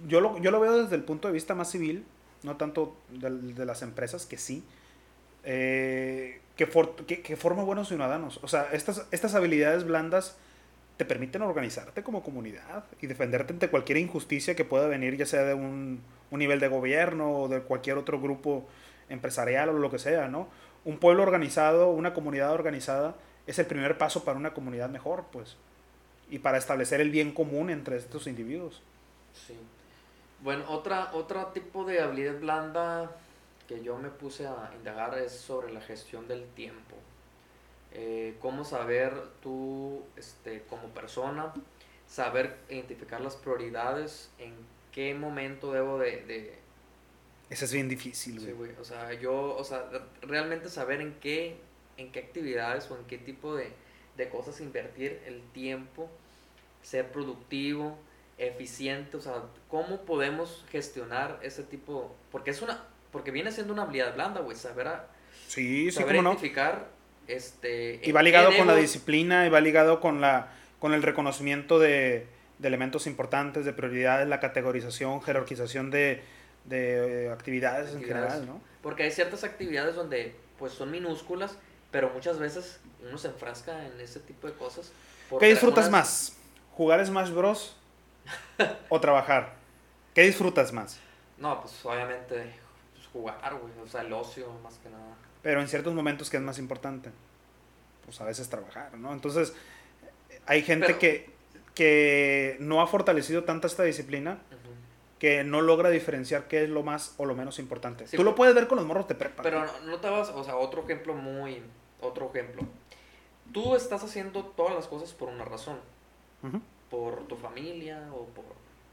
yo, 0.07 0.19
lo, 0.19 0.39
yo 0.39 0.49
lo 0.51 0.59
veo 0.59 0.81
desde 0.81 0.95
el 0.95 1.03
punto 1.03 1.27
de 1.27 1.33
vista 1.33 1.53
más 1.53 1.69
civil, 1.69 2.05
no 2.43 2.57
tanto 2.57 2.95
de, 3.09 3.29
de 3.29 3.65
las 3.65 3.83
empresas, 3.83 4.25
que 4.25 4.37
sí, 4.37 4.63
eh, 5.43 6.41
que, 6.55 7.35
forma 7.35 7.63
buenos 7.63 7.87
ciudadanos. 7.87 8.39
O 8.43 8.47
sea, 8.47 8.69
estas, 8.71 9.07
estas 9.11 9.35
habilidades 9.35 9.83
blandas 9.83 10.37
te 10.97 11.05
permiten 11.05 11.41
organizarte 11.41 12.03
como 12.03 12.21
comunidad 12.21 12.83
y 13.01 13.07
defenderte 13.07 13.53
ante 13.53 13.69
cualquier 13.69 13.97
injusticia 13.97 14.55
que 14.55 14.65
pueda 14.65 14.87
venir, 14.87 15.17
ya 15.17 15.25
sea 15.25 15.43
de 15.43 15.53
un, 15.53 16.01
un 16.29 16.39
nivel 16.39 16.59
de 16.59 16.67
gobierno 16.67 17.31
o 17.31 17.47
de 17.47 17.61
cualquier 17.61 17.97
otro 17.97 18.19
grupo 18.19 18.67
empresarial 19.09 19.69
o 19.69 19.73
lo 19.73 19.89
que 19.89 19.99
sea, 19.99 20.27
¿no? 20.27 20.47
Un 20.85 20.97
pueblo 20.97 21.23
organizado, 21.23 21.89
una 21.89 22.13
comunidad 22.13 22.53
organizada, 22.53 23.15
es 23.47 23.57
el 23.59 23.65
primer 23.65 23.97
paso 23.97 24.23
para 24.23 24.37
una 24.37 24.53
comunidad 24.53 24.89
mejor, 24.89 25.25
pues, 25.31 25.57
y 26.29 26.39
para 26.39 26.57
establecer 26.57 27.01
el 27.01 27.09
bien 27.09 27.31
común 27.31 27.69
entre 27.69 27.97
estos 27.97 28.27
individuos. 28.27 28.81
Sí. 29.33 29.57
Bueno, 30.41 30.65
otra, 30.69 31.11
otro 31.13 31.47
tipo 31.47 31.83
de 31.83 32.01
habilidad 32.01 32.39
blanda 32.39 33.11
que 33.71 33.81
yo 33.81 33.97
me 33.97 34.09
puse 34.09 34.45
a 34.45 34.69
indagar 34.75 35.17
es 35.17 35.31
sobre 35.31 35.71
la 35.71 35.79
gestión 35.79 36.27
del 36.27 36.45
tiempo. 36.49 36.97
Eh, 37.93 38.35
cómo 38.41 38.65
saber 38.65 39.13
tú, 39.41 40.03
este, 40.17 40.63
como 40.63 40.89
persona, 40.89 41.53
saber 42.05 42.57
identificar 42.69 43.21
las 43.21 43.37
prioridades, 43.37 44.29
en 44.39 44.53
qué 44.91 45.13
momento 45.13 45.71
debo 45.71 45.97
de... 45.99 46.25
de... 46.25 46.59
Eso 47.49 47.63
es 47.63 47.71
bien 47.71 47.87
difícil, 47.87 48.35
güey. 48.35 48.47
Sí, 48.47 48.51
güey. 48.51 48.71
O 48.79 48.83
sea, 48.83 49.13
yo, 49.13 49.55
o 49.55 49.63
sea, 49.63 49.89
realmente 50.21 50.69
saber 50.69 50.99
en 50.99 51.13
qué, 51.21 51.55
en 51.95 52.11
qué 52.11 52.19
actividades 52.19 52.91
o 52.91 52.97
en 52.97 53.05
qué 53.05 53.17
tipo 53.17 53.55
de, 53.55 53.71
de 54.17 54.27
cosas 54.27 54.59
invertir 54.59 55.21
el 55.25 55.41
tiempo, 55.53 56.09
ser 56.81 57.09
productivo, 57.09 57.97
eficiente, 58.37 59.15
o 59.15 59.21
sea, 59.21 59.43
cómo 59.69 60.01
podemos 60.01 60.65
gestionar 60.69 61.39
ese 61.41 61.63
tipo, 61.63 62.13
porque 62.31 62.51
es 62.51 62.61
una, 62.61 62.90
porque 63.11 63.31
viene 63.31 63.51
siendo 63.51 63.73
una 63.73 63.83
habilidad 63.83 64.13
blanda, 64.13 64.41
güey, 64.41 64.57
saber, 64.57 64.87
a, 64.87 65.07
sí, 65.47 65.91
saber 65.91 66.17
identificar. 66.17 66.87
Este, 67.27 68.01
y 68.03 68.11
va 68.11 68.23
ligado 68.23 68.55
con 68.57 68.67
la 68.67 68.75
disciplina, 68.75 69.45
y 69.45 69.49
va 69.49 69.61
ligado 69.61 69.99
con, 70.01 70.21
la, 70.21 70.51
con 70.79 70.93
el 70.93 71.03
reconocimiento 71.03 71.79
de, 71.79 72.27
de 72.59 72.67
elementos 72.67 73.07
importantes, 73.07 73.65
de 73.65 73.73
prioridades, 73.73 74.27
la 74.27 74.39
categorización, 74.39 75.21
jerarquización 75.21 75.91
de, 75.91 76.21
de 76.65 77.29
actividades, 77.31 77.93
en 77.93 78.03
general, 78.03 78.45
¿no? 78.45 78.61
Porque 78.81 79.03
hay 79.03 79.11
ciertas 79.11 79.43
actividades 79.43 79.95
donde 79.95 80.35
pues 80.57 80.73
son 80.73 80.91
minúsculas, 80.91 81.57
pero 81.91 82.09
muchas 82.09 82.39
veces 82.39 82.79
uno 83.07 83.17
se 83.17 83.27
enfrasca 83.27 83.85
en 83.85 83.99
ese 83.99 84.19
tipo 84.19 84.47
de 84.47 84.53
cosas. 84.53 84.91
¿Qué 85.39 85.47
disfrutas 85.47 85.89
más? 85.89 86.37
¿Jugar 86.71 87.05
Smash 87.05 87.31
Bros? 87.31 87.75
o 88.89 88.99
trabajar? 88.99 89.53
¿Qué 90.13 90.23
disfrutas 90.23 90.71
más? 90.71 90.99
No, 91.37 91.61
pues 91.61 91.73
obviamente 91.83 92.53
jugar, 93.13 93.55
güey. 93.55 93.73
O 93.83 93.87
sea, 93.87 94.01
el 94.01 94.13
ocio, 94.13 94.47
más 94.63 94.77
que 94.79 94.89
nada. 94.89 95.15
Pero 95.41 95.61
en 95.61 95.67
ciertos 95.67 95.93
momentos, 95.93 96.29
¿qué 96.29 96.37
es 96.37 96.43
más 96.43 96.59
importante? 96.59 97.11
pues 98.11 98.19
a 98.21 98.25
veces 98.25 98.49
trabajar, 98.49 98.97
¿no? 98.97 99.13
Entonces, 99.13 99.53
hay 100.45 100.61
gente 100.63 100.97
que, 100.97 101.29
que 101.73 102.57
no 102.59 102.81
ha 102.81 102.87
fortalecido 102.87 103.43
tanto 103.43 103.67
esta 103.67 103.83
disciplina 103.83 104.39
que 105.17 105.43
no 105.43 105.61
logra 105.61 105.91
diferenciar 105.91 106.47
qué 106.47 106.63
es 106.63 106.69
lo 106.69 106.81
más 106.81 107.13
o 107.17 107.25
lo 107.25 107.35
menos 107.35 107.59
importante. 107.59 108.05
Tú 108.05 108.23
lo 108.23 108.33
puedes 108.33 108.55
ver 108.55 108.67
con 108.67 108.77
los 108.77 108.87
morros 108.87 109.07
de 109.07 109.15
prepa. 109.15 109.43
Pero 109.43 109.63
no, 109.85 109.99
te 109.99 110.09
vas, 110.09 110.29
o 110.29 110.43
sea, 110.43 110.55
otro 110.55 110.83
ejemplo 110.83 111.13
muy, 111.13 111.61
otro 112.01 112.29
ejemplo. 112.29 112.63
Tú 113.53 113.75
estás 113.75 114.03
haciendo 114.03 114.43
todas 114.43 114.73
las 114.73 114.87
cosas 114.87 115.13
por 115.13 115.29
una 115.29 115.45
razón. 115.45 115.79
Por 116.89 117.27
tu 117.27 117.37
familia 117.37 118.09
o 118.11 118.25
por, 118.25 118.43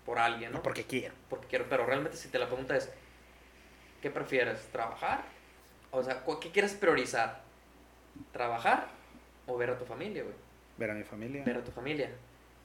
por 0.04 0.18
alguien, 0.18 0.52
¿no? 0.52 0.62
Porque 0.62 0.84
quiero. 0.84 1.14
Porque 1.30 1.46
quiero, 1.46 1.64
pero 1.68 1.86
realmente 1.86 2.16
si 2.16 2.28
te 2.28 2.38
la 2.38 2.46
pregunta 2.46 2.76
es, 2.76 2.90
¿qué 4.00 4.10
prefieres? 4.10 4.66
¿Trabajar? 4.72 5.24
O 5.90 6.02
sea, 6.02 6.22
¿qué 6.40 6.50
quieres 6.50 6.74
priorizar? 6.74 7.40
¿Trabajar 8.32 8.88
o 9.46 9.56
ver 9.56 9.70
a 9.70 9.78
tu 9.78 9.84
familia, 9.84 10.22
güey? 10.22 10.34
Ver 10.76 10.90
a 10.90 10.94
mi 10.94 11.04
familia. 11.04 11.44
Ver 11.44 11.56
a 11.56 11.64
tu 11.64 11.70
familia. 11.70 12.10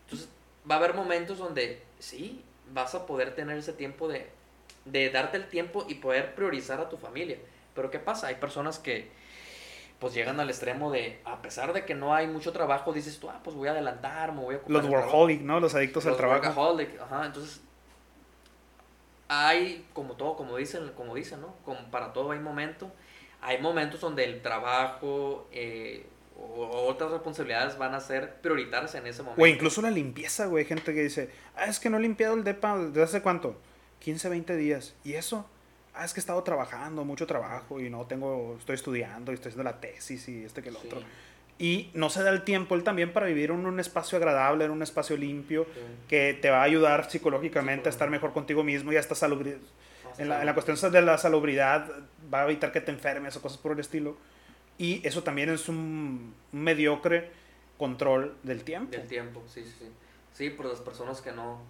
Entonces, 0.05 0.29
va 0.69 0.75
a 0.75 0.77
haber 0.77 0.93
momentos 0.93 1.37
donde, 1.37 1.81
sí, 1.99 2.43
vas 2.73 2.95
a 2.95 3.05
poder 3.05 3.35
tener 3.35 3.57
ese 3.57 3.73
tiempo 3.73 4.07
de, 4.07 4.29
de 4.85 5.09
darte 5.09 5.37
el 5.37 5.47
tiempo 5.47 5.85
y 5.87 5.95
poder 5.95 6.35
priorizar 6.35 6.79
a 6.79 6.89
tu 6.89 6.97
familia. 6.97 7.37
Pero 7.75 7.89
¿qué 7.89 7.99
pasa? 7.99 8.27
Hay 8.27 8.35
personas 8.35 8.79
que 8.79 9.09
pues 9.99 10.13
llegan 10.13 10.39
al 10.41 10.49
extremo 10.49 10.91
de, 10.91 11.21
a 11.23 11.41
pesar 11.41 11.71
de 11.71 11.85
que 11.85 11.95
no 11.95 12.13
hay 12.13 12.27
mucho 12.27 12.51
trabajo, 12.51 12.91
dices 12.91 13.19
tú, 13.19 13.29
ah, 13.29 13.39
pues 13.41 13.55
voy 13.55 13.69
a 13.69 13.71
adelantar, 13.71 14.33
me 14.33 14.41
voy 14.41 14.55
a 14.55 14.57
ocupar 14.57 14.83
Los 14.83 14.91
workaholic, 14.91 15.41
¿no? 15.41 15.61
Los 15.61 15.75
adictos 15.75 16.05
al 16.05 16.17
trabajo. 16.17 16.43
Workaholic, 16.43 16.99
ajá, 16.99 17.25
entonces 17.25 17.61
hay 19.33 19.85
como 19.93 20.15
todo, 20.15 20.35
como 20.35 20.57
dicen, 20.57 20.91
como 20.95 21.15
dicen, 21.15 21.41
¿no? 21.41 21.55
Como 21.65 21.79
para 21.91 22.13
todo 22.13 22.31
hay 22.31 22.39
momentos. 22.39 22.89
Hay 23.41 23.61
momentos 23.61 23.99
donde 23.99 24.23
el 24.23 24.41
trabajo, 24.41 25.47
eh, 25.51 26.05
o 26.37 26.87
otras 26.87 27.11
responsabilidades 27.11 27.77
van 27.77 27.93
a 27.93 27.99
ser 27.99 28.35
prioritarias 28.41 28.95
en 28.95 29.07
ese 29.07 29.21
momento. 29.21 29.41
O 29.41 29.47
incluso 29.47 29.81
la 29.81 29.91
limpieza, 29.91 30.45
güey. 30.45 30.65
Gente 30.65 30.93
que 30.93 31.03
dice, 31.03 31.29
ah, 31.55 31.65
es 31.65 31.79
que 31.79 31.89
no 31.89 31.97
he 31.97 32.01
limpiado 32.01 32.35
el 32.35 32.43
depa 32.43 32.77
desde 32.77 33.03
hace 33.03 33.21
cuánto? 33.21 33.57
15, 33.99 34.29
20 34.29 34.55
días. 34.55 34.95
¿Y 35.03 35.13
eso? 35.13 35.45
Ah, 35.93 36.05
es 36.05 36.13
que 36.13 36.19
he 36.19 36.21
estado 36.21 36.41
trabajando, 36.43 37.05
mucho 37.05 37.27
trabajo 37.27 37.79
y 37.79 37.89
no 37.89 38.05
tengo, 38.05 38.55
estoy 38.57 38.75
estudiando 38.75 39.31
y 39.31 39.35
estoy 39.35 39.49
haciendo 39.49 39.69
la 39.69 39.79
tesis 39.79 40.27
y 40.27 40.43
este 40.43 40.63
que 40.63 40.69
el 40.69 40.75
otro. 40.75 41.01
Y 41.59 41.91
no 41.93 42.09
se 42.09 42.23
da 42.23 42.31
el 42.31 42.43
tiempo 42.43 42.75
él 42.75 42.83
también 42.83 43.13
para 43.13 43.27
vivir 43.27 43.51
en 43.51 43.65
un 43.65 43.79
espacio 43.79 44.17
agradable, 44.17 44.65
en 44.65 44.71
un 44.71 44.81
espacio 44.81 45.15
limpio, 45.15 45.67
que 46.07 46.37
te 46.41 46.49
va 46.49 46.61
a 46.61 46.63
ayudar 46.63 47.09
psicológicamente 47.09 47.89
a 47.89 47.91
estar 47.91 48.09
mejor 48.09 48.33
contigo 48.33 48.63
mismo 48.63 48.91
y 48.91 48.97
hasta 48.97 49.15
salubridad. 49.15 49.59
En 50.17 50.29
la, 50.29 50.41
en 50.41 50.45
la 50.45 50.53
cuestión 50.53 50.91
de 50.91 51.01
la 51.01 51.17
salubridad 51.17 51.89
va 52.31 52.41
a 52.41 52.45
evitar 52.45 52.71
que 52.71 52.81
te 52.81 52.91
enfermes 52.91 53.35
o 53.35 53.41
cosas 53.41 53.57
por 53.57 53.71
el 53.71 53.79
estilo. 53.79 54.17
Y 54.77 55.05
eso 55.07 55.23
también 55.23 55.49
es 55.49 55.69
un 55.69 56.33
mediocre 56.51 57.31
control 57.77 58.35
del 58.43 58.63
tiempo. 58.63 58.91
Del 58.91 59.07
tiempo, 59.07 59.43
sí, 59.47 59.63
sí, 59.63 59.73
sí. 59.79 59.91
Sí, 60.33 60.49
por 60.49 60.65
las 60.65 60.79
personas 60.79 61.21
que 61.21 61.31
no... 61.31 61.61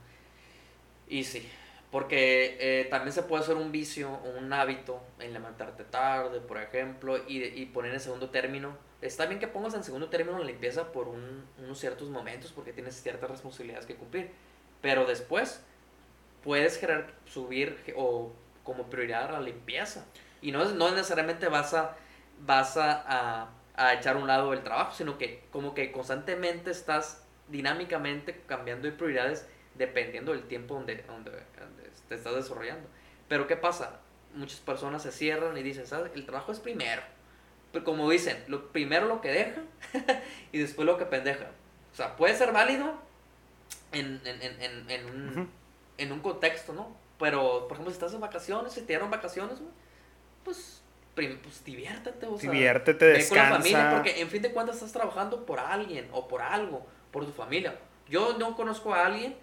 Y 1.09 1.25
sí, 1.25 1.47
porque 1.93 2.57
eh, 2.59 2.85
también 2.85 3.13
se 3.13 3.21
puede 3.21 3.43
hacer 3.43 3.55
un 3.55 3.71
vicio 3.71 4.09
o 4.09 4.39
un 4.39 4.51
hábito 4.51 4.99
en 5.19 5.31
levantarte 5.31 5.83
tarde, 5.83 6.39
por 6.39 6.57
ejemplo, 6.57 7.19
y, 7.27 7.43
y, 7.43 7.67
poner 7.67 7.93
en 7.93 7.99
segundo 7.99 8.31
término. 8.31 8.75
Está 8.99 9.27
bien 9.27 9.39
que 9.39 9.47
pongas 9.47 9.75
en 9.75 9.83
segundo 9.83 10.09
término 10.09 10.39
la 10.39 10.45
limpieza 10.45 10.91
por 10.91 11.07
unos 11.07 11.77
ciertos 11.79 12.09
momentos 12.09 12.51
porque 12.51 12.73
tienes 12.73 12.95
ciertas 12.95 13.29
responsabilidades 13.29 13.85
que 13.85 13.93
cumplir. 13.93 14.31
Pero 14.81 15.05
después 15.05 15.63
puedes 16.43 16.79
querer 16.79 17.13
subir 17.25 17.77
o 17.95 18.31
como 18.63 18.85
prioridad 18.89 19.31
la 19.31 19.39
limpieza. 19.39 20.03
Y 20.41 20.51
no, 20.51 20.65
no 20.65 20.89
necesariamente 20.89 21.47
vas 21.47 21.75
a 21.75 21.95
vas 22.39 22.75
a, 22.75 23.51
a, 23.75 23.93
echar 23.93 24.15
a 24.15 24.19
un 24.19 24.25
lado 24.25 24.51
el 24.53 24.63
trabajo, 24.63 24.95
sino 24.95 25.19
que 25.19 25.43
como 25.51 25.75
que 25.75 25.91
constantemente 25.91 26.71
estás 26.71 27.23
dinámicamente 27.49 28.41
cambiando 28.47 28.87
de 28.87 28.93
prioridades 28.93 29.47
dependiendo 29.75 30.31
del 30.31 30.43
tiempo 30.43 30.75
donde, 30.75 31.03
donde, 31.03 31.31
te 32.07 32.15
estás 32.15 32.35
desarrollando. 32.35 32.87
Pero 33.27 33.47
¿qué 33.47 33.55
pasa? 33.55 33.99
Muchas 34.33 34.59
personas 34.59 35.03
se 35.03 35.11
cierran 35.11 35.57
y 35.57 35.63
dicen, 35.63 35.87
¿sabes? 35.87 36.11
El 36.15 36.25
trabajo 36.25 36.51
es 36.51 36.59
primero. 36.59 37.01
Pero 37.71 37.85
como 37.85 38.09
dicen, 38.09 38.37
lo, 38.47 38.71
primero 38.71 39.07
lo 39.07 39.21
que 39.21 39.29
deja 39.29 39.61
y 40.51 40.59
después 40.59 40.85
lo 40.85 40.97
que 40.97 41.05
pendeja. 41.05 41.51
O 41.91 41.95
sea, 41.95 42.15
puede 42.15 42.35
ser 42.35 42.51
válido 42.51 42.99
en, 43.91 44.21
en, 44.25 44.41
en, 44.41 44.89
en 44.89 45.05
un, 45.05 45.49
en 45.97 46.11
un 46.11 46.19
contexto, 46.19 46.73
¿no? 46.73 46.95
Pero, 47.19 47.67
por 47.67 47.73
ejemplo, 47.73 47.91
si 47.91 47.95
estás 47.95 48.13
en 48.13 48.19
vacaciones, 48.19 48.73
si 48.73 48.81
te 48.81 48.87
dieron 48.87 49.09
vacaciones, 49.09 49.59
pues 50.43 50.83
pues 51.15 51.63
diviértete, 51.63 52.25
o 52.25 52.39
sea, 52.39 52.49
diviértete, 52.49 53.05
descansa. 53.05 53.43
con 53.43 53.49
la 53.49 53.57
familia, 53.57 53.91
porque 53.91 54.21
en 54.21 54.29
fin 54.29 54.41
de 54.41 54.51
cuentas 54.51 54.77
estás 54.77 54.93
trabajando 54.93 55.45
por 55.45 55.59
alguien 55.59 56.09
o 56.11 56.27
por 56.27 56.41
algo, 56.41 56.87
por 57.11 57.25
tu 57.25 57.31
familia. 57.31 57.77
Yo 58.09 58.37
no 58.37 58.55
conozco 58.55 58.93
a 58.93 59.05
alguien 59.05 59.35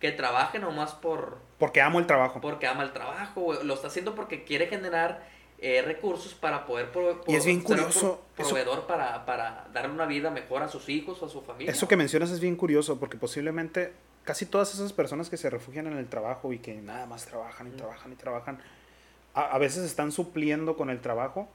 que 0.00 0.12
trabaje 0.12 0.58
nomás 0.58 0.94
por... 0.94 1.38
Porque 1.58 1.80
amo 1.80 1.98
el 1.98 2.06
trabajo. 2.06 2.40
Porque 2.40 2.66
ama 2.66 2.82
el 2.82 2.92
trabajo, 2.92 3.54
lo 3.62 3.74
está 3.74 3.88
haciendo 3.88 4.14
porque 4.14 4.44
quiere 4.44 4.66
generar 4.66 5.28
eh, 5.58 5.82
recursos 5.82 6.34
para 6.34 6.66
poder... 6.66 6.88
y 7.26 7.34
es 7.34 7.44
bien 7.44 7.60
curioso. 7.60 8.22
proveedor 8.34 8.86
para, 8.86 9.24
para 9.26 9.68
darle 9.72 9.92
una 9.92 10.06
vida 10.06 10.30
mejor 10.30 10.62
a 10.62 10.68
sus 10.68 10.88
hijos 10.88 11.22
o 11.22 11.26
a 11.26 11.28
su 11.28 11.42
familia. 11.42 11.70
Eso 11.70 11.86
que 11.86 11.96
mencionas 11.96 12.30
es 12.30 12.40
bien 12.40 12.56
curioso 12.56 12.98
porque 12.98 13.18
posiblemente 13.18 13.92
casi 14.24 14.46
todas 14.46 14.74
esas 14.74 14.92
personas 14.92 15.28
que 15.28 15.36
se 15.36 15.50
refugian 15.50 15.86
en 15.86 15.98
el 15.98 16.08
trabajo 16.08 16.52
y 16.52 16.58
que 16.58 16.74
nada 16.74 17.06
más 17.06 17.26
trabajan 17.26 17.68
y 17.68 17.70
trabajan 17.70 18.12
y 18.12 18.16
trabajan 18.16 18.58
a, 19.34 19.58
veces 19.58 19.84
están 19.84 20.12
supliendo 20.12 20.76
con 20.76 20.90
el 20.90 21.00
trabajo 21.00 21.48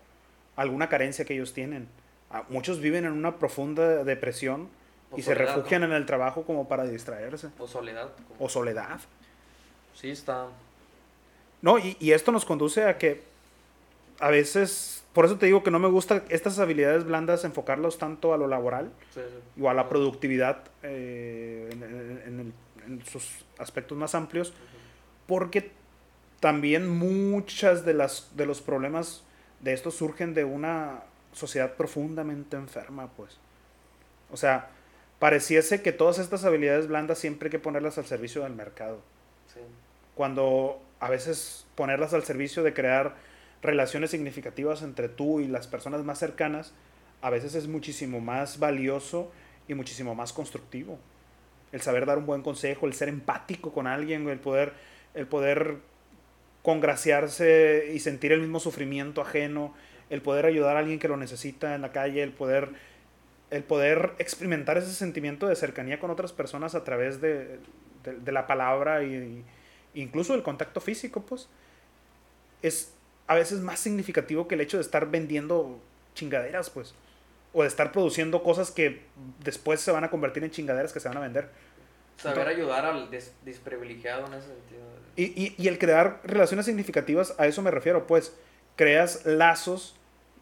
alguna 0.56 0.90
carencia 0.90 1.26
que 1.26 1.34
ellos 1.34 1.54
tienen. 1.54 1.88
muchos 2.50 2.80
viven 2.80 3.06
en 3.06 3.12
una 3.12 3.38
profunda 3.38 4.04
depresión 4.04 4.70
y 5.18 5.22
se 5.22 5.36
refugian 5.36 5.84
en 5.84 5.92
el 5.92 6.06
trabajo 6.06 6.44
como 6.44 6.68
para 6.68 6.86
distraerse. 6.86 7.50
O 7.60 7.68
soledad. 7.68 8.10
O 8.40 8.50
soledad. 8.50 9.00
Sí, 9.94 10.10
está. 10.10 10.48
No, 11.62 11.80
y, 11.80 11.98
y, 12.00 12.12
esto 12.12 12.32
nos 12.32 12.46
conduce 12.46 12.84
a 12.84 12.98
que 12.98 13.24
a 14.20 14.30
veces, 14.30 15.04
por 15.14 15.26
eso 15.26 15.38
te 15.38 15.46
digo 15.46 15.64
que 15.64 15.72
no 15.72 15.80
me 15.80 15.88
gusta 15.88 16.24
estas 16.30 16.60
habilidades 16.60 17.06
blandas 17.06 17.44
enfocarlos 17.44 17.98
tanto 17.98 18.34
a 18.34 18.38
lo 18.38 18.48
laboral 18.48 18.92
o 19.60 19.70
a 19.70 19.74
la 19.74 19.90
productividad 19.90 20.60
eh, 20.84 21.70
en, 21.72 22.54
sus 23.12 23.44
aspectos 23.58 23.98
más 23.98 24.14
amplios, 24.14 24.54
porque 25.26 25.72
también 26.40 26.88
muchas 26.88 27.84
de, 27.84 27.96
las, 27.96 28.30
de 28.36 28.46
los 28.46 28.62
problemas 28.62 29.24
de 29.62 29.74
esto 29.74 29.90
surgen 29.90 30.36
de 30.36 30.44
una 30.44 31.02
sociedad 31.34 31.74
profundamente 31.74 32.58
enferma, 32.58 33.08
pues. 33.18 33.38
O 34.32 34.38
sea, 34.38 34.70
pareciese 35.20 35.82
que 35.82 35.92
todas 35.92 36.20
estas 36.20 36.46
habilidades 36.46 36.88
blandas 36.88 37.20
siempre 37.20 37.48
hay 37.48 37.52
que 37.52 37.60
ponerlas 37.60 37.98
al 37.98 38.06
servicio 38.06 38.44
del 38.44 38.54
mercado. 38.54 39.00
Cuando 40.16 40.82
a 41.00 41.10
veces 41.10 41.66
ponerlas 41.76 42.14
al 42.14 42.24
servicio 42.24 42.64
de 42.64 42.74
crear 42.74 43.16
relaciones 43.62 44.12
significativas 44.12 44.82
entre 44.82 45.10
tú 45.10 45.40
y 45.40 45.48
las 45.48 45.68
personas 45.68 46.04
más 46.04 46.20
cercanas, 46.20 46.74
a 47.22 47.30
veces 47.30 47.56
es 47.56 47.68
muchísimo 47.68 48.22
más 48.22 48.60
valioso 48.60 49.32
y 49.68 49.74
muchísimo 49.74 50.16
más 50.16 50.32
constructivo. 50.32 51.00
El 51.72 51.82
saber 51.82 52.06
dar 52.06 52.18
un 52.18 52.26
buen 52.26 52.42
consejo, 52.42 52.86
el 52.86 52.94
ser 52.94 53.10
empático 53.10 53.74
con 53.74 53.88
alguien, 53.88 54.30
el 54.30 54.40
poder, 54.40 54.74
el 55.14 55.28
poder 55.28 55.78
congraciarse 56.62 57.92
y 57.94 58.00
sentir 58.00 58.32
el 58.32 58.42
mismo 58.42 58.60
sufrimiento 58.60 59.22
ajeno, 59.22 59.74
el 60.10 60.22
poder 60.22 60.46
ayudar 60.46 60.76
a 60.76 60.80
alguien 60.80 61.00
que 61.00 61.08
lo 61.08 61.18
necesita 61.18 61.76
en 61.76 61.82
la 61.82 61.92
calle, 61.92 62.24
el 62.24 62.32
poder, 62.32 62.72
el 63.56 63.64
poder 63.64 64.14
experimentar 64.20 64.78
ese 64.78 64.94
sentimiento 64.94 65.48
de 65.48 65.56
cercanía 65.56 66.00
con 66.00 66.12
otras 66.12 66.34
personas 66.34 66.76
a 66.76 66.84
través 66.84 67.22
de, 67.22 67.60
la 68.26 68.48
palabra 68.48 69.04
y, 69.04 69.44
incluso 69.94 70.36
el 70.36 70.44
contacto 70.44 70.82
físico, 70.82 71.22
pues, 71.22 71.48
es 72.62 72.94
a 73.28 73.36
veces 73.36 73.62
más 73.62 73.80
significativo 73.80 74.48
que 74.48 74.56
el 74.56 74.62
hecho 74.62 74.78
de 74.78 74.82
estar 74.82 75.10
vendiendo 75.10 75.80
chingaderas, 76.14 76.70
pues, 76.70 76.94
o 77.54 77.62
de 77.62 77.68
estar 77.68 77.92
produciendo 77.92 78.44
cosas 78.44 78.72
que 78.72 79.04
después 79.44 79.80
se 79.80 79.92
van 79.92 80.04
a 80.04 80.10
convertir 80.10 80.44
en 80.44 80.52
chingaderas 80.52 80.92
que 80.92 81.00
se 81.00 81.08
van 81.08 81.18
a 81.18 81.22
vender. 81.22 81.50
Saber 82.18 82.48
ayudar 82.48 82.86
al 82.86 83.10
desprivilegiado 83.44 84.28
en 84.28 84.34
ese 84.34 84.48
sentido. 84.48 84.82
Y, 85.16 85.56
y, 85.58 85.68
el 85.68 85.78
crear 85.78 86.20
relaciones 86.26 86.66
significativas, 86.66 87.34
a 87.38 87.48
eso 87.48 87.62
me 87.62 87.72
refiero, 87.72 88.06
pues 88.06 88.36
creas 88.76 89.26
lazos 89.26 89.96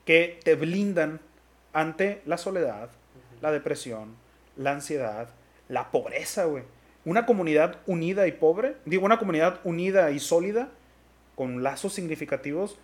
que 0.06 0.40
te 0.44 0.56
blindan 0.56 1.20
ante 1.74 2.22
la 2.26 2.38
soledad, 2.38 2.90
la 3.44 3.52
depresión, 3.52 4.16
la 4.56 4.72
ansiedad, 4.72 5.28
la 5.68 5.92
pobreza, 5.92 6.46
güey. 6.46 6.64
Una 7.04 7.26
comunidad 7.26 7.80
unida 7.86 8.26
y 8.26 8.32
pobre, 8.32 8.78
digo, 8.86 9.06
una 9.06 9.20
comunidad 9.20 9.60
unida 9.66 10.12
y 10.12 10.20
sólida, 10.20 10.70
con 11.36 11.62
lazos 11.62 11.94
significativos, 11.94 12.78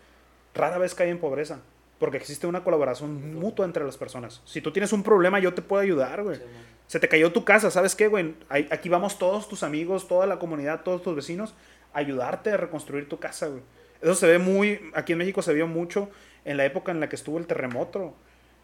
rara 0.53 0.77
vez 0.77 0.95
cae 0.95 1.09
en 1.09 1.19
pobreza. 1.19 1.61
Porque 1.97 2.17
existe 2.17 2.45
una 2.45 2.63
colaboración 2.65 3.39
mutua 3.39 3.65
entre 3.65 3.85
las 3.85 3.95
personas. 3.95 4.41
Si 4.43 4.59
tú 4.59 4.73
tienes 4.73 4.91
un 4.91 5.01
problema, 5.01 5.39
yo 5.39 5.53
te 5.53 5.61
puedo 5.61 5.81
ayudar, 5.81 6.23
güey. 6.23 6.39
Se 6.87 6.99
te 6.99 7.07
cayó 7.07 7.31
tu 7.31 7.45
casa, 7.45 7.71
¿sabes 7.71 7.95
qué, 7.95 8.07
güey? 8.07 8.35
Aquí 8.49 8.89
vamos 8.89 9.17
todos 9.17 9.47
tus 9.47 9.63
amigos, 9.63 10.09
toda 10.09 10.25
la 10.25 10.39
comunidad, 10.39 10.81
todos 10.81 11.01
tus 11.01 11.15
vecinos 11.15 11.55
ayudarte 11.93 12.51
a 12.51 12.57
reconstruir 12.57 13.07
tu 13.07 13.17
casa, 13.17 13.47
güey. 13.47 13.61
Eso 14.01 14.15
se 14.15 14.27
ve 14.27 14.39
muy, 14.39 14.91
aquí 14.93 15.13
en 15.13 15.19
México 15.19 15.41
se 15.41 15.53
vio 15.53 15.67
mucho 15.67 16.09
en 16.43 16.57
la 16.57 16.65
época 16.65 16.91
en 16.91 16.99
la 16.99 17.07
que 17.07 17.15
estuvo 17.15 17.37
el 17.37 17.47
terremoto. 17.47 18.13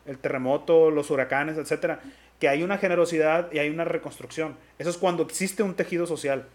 El 0.06 0.18
terremoto, 0.18 0.92
los 0.92 1.10
huracanes, 1.12 1.58
etcétera, 1.58 2.00
que 2.40 2.50
hay 2.50 2.64
una 2.64 2.78
generosidad 2.78 3.52
y 3.52 3.60
hay 3.60 3.70
una 3.70 3.86
reconstrucción. 3.86 4.58
Eso 4.78 4.90
es 4.90 4.98
cuando 4.98 5.24
existe 5.24 5.64
un 5.64 5.76
tejido 5.76 6.06
social. 6.06 6.48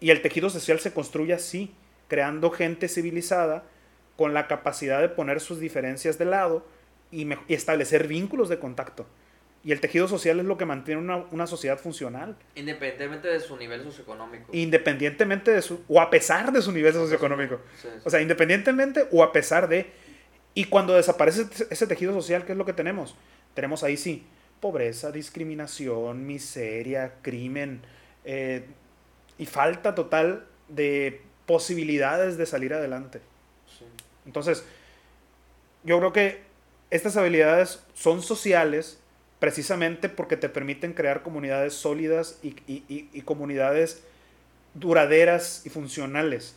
Y 0.00 0.10
el 0.10 0.22
tejido 0.22 0.50
social 0.50 0.80
se 0.80 0.92
construye 0.92 1.32
así, 1.32 1.74
creando 2.08 2.50
gente 2.50 2.88
civilizada 2.88 3.64
con 4.16 4.34
la 4.34 4.46
capacidad 4.46 5.00
de 5.00 5.08
poner 5.08 5.40
sus 5.40 5.60
diferencias 5.60 6.18
de 6.18 6.24
lado 6.24 6.66
y, 7.10 7.28
establecer 7.48 8.06
vínculos 8.06 8.48
de 8.48 8.58
contacto. 8.58 9.06
Y 9.64 9.72
el 9.72 9.80
tejido 9.80 10.06
social 10.08 10.40
es 10.40 10.44
lo 10.44 10.58
que 10.58 10.66
mantiene 10.66 11.00
una, 11.00 11.46
sociedad 11.46 11.78
funcional. 11.78 12.36
Independientemente 12.54 13.28
de 13.28 13.40
su 13.40 13.56
nivel 13.56 13.82
socioeconómico. 13.82 14.50
Independientemente 14.52 15.52
de 15.52 15.62
su, 15.62 15.82
o 15.88 16.02
a 16.02 16.10
pesar 16.10 16.52
de 16.52 16.60
su 16.60 16.70
nivel 16.70 16.92
socioeconómico. 16.92 17.60
O 18.04 18.10
sea, 18.10 18.20
independientemente 18.20 19.08
o 19.10 19.22
a 19.22 19.32
pesar 19.32 19.68
de. 19.68 20.03
Y 20.54 20.64
cuando 20.66 20.94
desaparece 20.94 21.46
ese 21.70 21.86
tejido 21.86 22.12
social, 22.12 22.44
¿qué 22.44 22.52
es 22.52 22.58
lo 22.58 22.64
que 22.64 22.72
tenemos? 22.72 23.16
Tenemos 23.54 23.82
ahí 23.82 23.96
sí, 23.96 24.24
pobreza, 24.60 25.10
discriminación, 25.10 26.26
miseria, 26.26 27.14
crimen 27.22 27.82
eh, 28.24 28.64
y 29.36 29.46
falta 29.46 29.94
total 29.94 30.46
de 30.68 31.20
posibilidades 31.46 32.36
de 32.36 32.46
salir 32.46 32.72
adelante. 32.72 33.20
Entonces, 34.26 34.64
yo 35.82 35.98
creo 35.98 36.12
que 36.12 36.42
estas 36.90 37.16
habilidades 37.16 37.82
son 37.94 38.22
sociales 38.22 38.98
precisamente 39.38 40.08
porque 40.08 40.36
te 40.36 40.48
permiten 40.48 40.94
crear 40.94 41.22
comunidades 41.22 41.74
sólidas 41.74 42.38
y, 42.42 43.20
comunidades 43.22 44.02
duraderas 44.72 45.66
y 45.66 45.68
funcionales. 45.68 46.56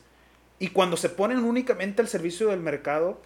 Y 0.60 0.70
cuando 0.70 0.96
se 0.96 1.10
ponen 1.10 1.40
únicamente 1.40 2.02
al 2.02 2.08
servicio 2.08 2.48
del 2.48 2.62
mercado 2.62 3.20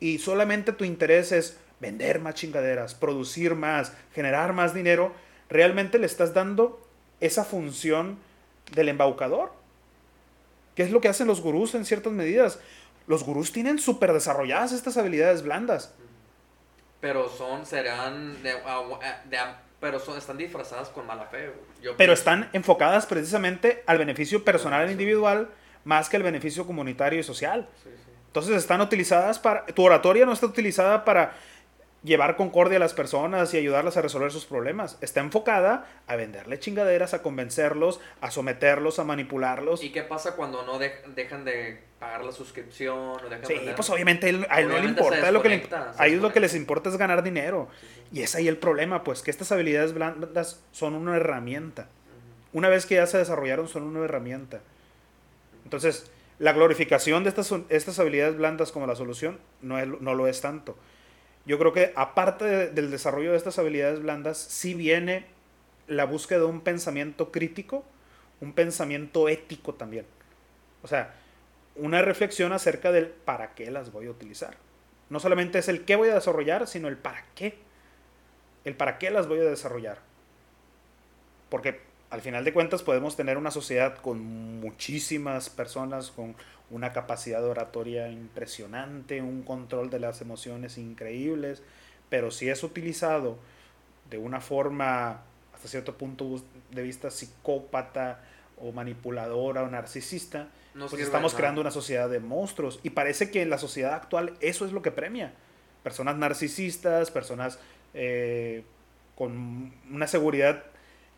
y 0.00 0.18
solamente 0.18 0.72
tu 0.72 0.84
interés 0.84 1.32
es 1.32 1.58
vender 1.80 2.20
más 2.20 2.34
chingaderas, 2.34 2.94
producir 2.94 3.54
más, 3.54 3.92
generar 4.14 4.52
más 4.52 4.74
dinero, 4.74 5.12
realmente 5.48 5.98
le 5.98 6.06
estás 6.06 6.34
dando 6.34 6.80
esa 7.20 7.44
función 7.44 8.18
del 8.72 8.88
embaucador. 8.88 9.52
¿Qué 10.74 10.82
es 10.82 10.90
lo 10.90 11.00
que 11.00 11.08
hacen 11.08 11.26
los 11.26 11.40
gurús 11.40 11.74
en 11.74 11.84
ciertas 11.84 12.12
medidas? 12.12 12.60
Los 13.06 13.24
gurús 13.24 13.52
tienen 13.52 13.78
súper 13.78 14.12
desarrolladas 14.12 14.72
estas 14.72 14.96
habilidades 14.96 15.42
blandas. 15.42 15.94
Pero 17.00 17.28
son, 17.28 17.64
serán, 17.64 18.42
de, 18.42 18.54
pero 19.80 19.98
son, 19.98 20.18
están 20.18 20.36
disfrazadas 20.36 20.88
con 20.88 21.06
mala 21.06 21.26
fe. 21.26 21.52
pero 21.96 22.12
están 22.12 22.50
enfocadas 22.52 23.06
precisamente 23.06 23.82
al 23.86 23.98
beneficio 23.98 24.44
personal 24.44 24.88
e 24.88 24.92
individual 24.92 25.48
más 25.84 26.08
que 26.08 26.16
al 26.16 26.22
beneficio 26.22 26.66
comunitario 26.66 27.20
y 27.20 27.22
social. 27.22 27.68
Entonces 28.28 28.56
están 28.56 28.80
utilizadas 28.80 29.38
para, 29.38 29.66
tu 29.66 29.84
oratoria 29.84 30.24
no 30.24 30.32
está 30.32 30.46
utilizada 30.46 31.04
para 31.04 31.34
llevar 32.04 32.36
concordia 32.36 32.76
a 32.76 32.80
las 32.80 32.94
personas 32.94 33.52
y 33.54 33.56
ayudarlas 33.56 33.96
a 33.96 34.02
resolver 34.02 34.30
sus 34.30 34.44
problemas. 34.44 34.98
Está 35.00 35.20
enfocada 35.20 35.86
a 36.06 36.16
venderle 36.16 36.58
chingaderas, 36.58 37.14
a 37.14 37.22
convencerlos, 37.22 38.00
a 38.20 38.30
someterlos, 38.30 38.98
a 38.98 39.04
manipularlos. 39.04 39.82
¿Y 39.82 39.90
qué 39.90 40.02
pasa 40.02 40.36
cuando 40.36 40.64
no 40.64 40.78
dejan 40.78 41.44
de 41.44 41.82
pagar 41.98 42.24
la 42.24 42.32
suscripción? 42.32 42.96
O 42.96 43.46
sí, 43.46 43.54
pues 43.74 43.90
obviamente 43.90 44.26
a 44.26 44.60
él, 44.60 44.68
no 44.68 44.78
le 44.78 44.88
importa. 44.88 45.30
Lo 45.32 45.42
que 45.42 45.48
le, 45.48 45.68
a 45.96 46.06
ellos 46.06 46.22
lo 46.22 46.32
que 46.32 46.40
les 46.40 46.54
importa 46.54 46.88
es 46.88 46.96
ganar 46.96 47.22
dinero. 47.22 47.68
Y 48.12 48.22
es 48.22 48.34
ahí 48.34 48.48
el 48.48 48.56
problema, 48.56 49.04
pues 49.04 49.22
que 49.22 49.30
estas 49.30 49.52
habilidades 49.52 49.92
blandas 49.92 50.62
son 50.72 50.94
una 50.94 51.16
herramienta. 51.16 51.88
Una 52.52 52.68
vez 52.68 52.86
que 52.86 52.94
ya 52.94 53.06
se 53.06 53.18
desarrollaron, 53.18 53.68
son 53.68 53.82
una 53.82 54.04
herramienta. 54.04 54.60
Entonces, 55.64 56.10
la 56.38 56.52
glorificación 56.52 57.24
de 57.24 57.30
estas, 57.30 57.98
habilidades 57.98 58.36
blandas 58.36 58.72
como 58.72 58.86
la 58.86 58.94
solución 58.94 59.38
no, 59.60 59.84
no 59.84 60.14
lo 60.14 60.26
es 60.26 60.40
tanto 60.40 60.76
yo 61.48 61.58
creo 61.58 61.72
que 61.72 61.94
aparte 61.96 62.68
del 62.68 62.90
desarrollo 62.90 63.30
de 63.30 63.38
estas 63.38 63.58
habilidades 63.58 64.02
blandas, 64.02 64.36
sí 64.36 64.74
viene 64.74 65.24
la 65.86 66.04
búsqueda 66.04 66.40
de 66.40 66.44
un 66.44 66.60
pensamiento 66.60 67.32
crítico, 67.32 67.86
un 68.42 68.52
pensamiento 68.52 69.30
ético 69.30 69.72
también. 69.72 70.04
O 70.82 70.88
sea, 70.88 71.14
una 71.74 72.02
reflexión 72.02 72.52
acerca 72.52 72.92
del 72.92 73.06
para 73.06 73.54
qué 73.54 73.70
las 73.70 73.92
voy 73.92 74.08
a 74.08 74.10
utilizar. 74.10 74.58
No 75.08 75.20
solamente 75.20 75.58
es 75.58 75.68
el 75.68 75.86
qué 75.86 75.96
voy 75.96 76.10
a 76.10 76.16
desarrollar, 76.16 76.66
sino 76.66 76.86
el 76.88 76.98
para 76.98 77.24
qué. 77.34 77.56
El 78.66 78.76
para 78.76 78.98
qué 78.98 79.10
las 79.10 79.26
voy 79.26 79.40
a 79.40 79.44
desarrollar. 79.44 80.00
Porque 81.48 81.80
al 82.10 82.20
final 82.22 82.44
de 82.44 82.52
cuentas 82.52 82.82
podemos 82.82 83.16
tener 83.16 83.36
una 83.36 83.50
sociedad 83.50 83.96
con 83.98 84.60
muchísimas 84.60 85.50
personas, 85.50 86.10
con 86.10 86.34
una 86.70 86.92
capacidad 86.92 87.44
oratoria 87.44 88.08
impresionante, 88.08 89.20
un 89.20 89.42
control 89.42 89.90
de 89.90 90.00
las 90.00 90.20
emociones 90.20 90.78
increíbles, 90.78 91.62
pero 92.08 92.30
si 92.30 92.48
es 92.48 92.62
utilizado 92.62 93.38
de 94.10 94.18
una 94.18 94.40
forma 94.40 95.22
hasta 95.54 95.68
cierto 95.68 95.96
punto 95.96 96.42
de 96.70 96.82
vista 96.82 97.10
psicópata 97.10 98.20
o 98.56 98.72
manipuladora 98.72 99.62
o 99.62 99.68
narcisista, 99.68 100.48
pues 100.72 101.02
estamos 101.02 101.34
creando 101.34 101.60
una 101.60 101.70
sociedad 101.70 102.08
de 102.08 102.20
monstruos. 102.20 102.80
Y 102.82 102.90
parece 102.90 103.30
que 103.30 103.42
en 103.42 103.50
la 103.50 103.58
sociedad 103.58 103.94
actual 103.94 104.34
eso 104.40 104.64
es 104.64 104.72
lo 104.72 104.82
que 104.82 104.90
premia. 104.90 105.32
Personas 105.82 106.16
narcisistas, 106.16 107.10
personas 107.10 107.58
eh, 107.94 108.64
con 109.16 109.72
una 109.90 110.06
seguridad 110.06 110.64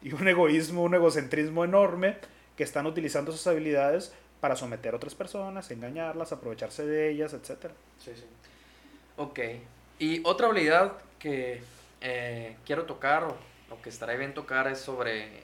y 0.03 0.13
un 0.13 0.27
egoísmo, 0.29 0.83
un 0.83 0.95
egocentrismo 0.95 1.65
enorme, 1.65 2.17
que 2.57 2.65
están 2.65 2.87
utilizando 2.87 3.33
sus 3.33 3.47
habilidades 3.47 4.13
para 4.41 4.57
someter 4.57 4.95
a 4.95 4.97
otras 4.97 5.15
personas, 5.15 5.71
engañarlas, 5.71 6.33
aprovecharse 6.33 6.87
de 6.87 7.11
ellas, 7.11 7.35
etc. 7.35 7.73
Sí, 7.99 8.13
sí. 8.15 8.25
Ok. 9.17 9.39
Y 9.99 10.23
otra 10.25 10.49
habilidad 10.49 10.95
que 11.19 11.63
eh, 12.01 12.57
quiero 12.65 12.85
tocar, 12.85 13.25
o, 13.25 13.83
que 13.83 13.91
estará 13.91 14.15
bien 14.15 14.35
tocar, 14.35 14.67
es 14.69 14.79
sobre 14.79 15.43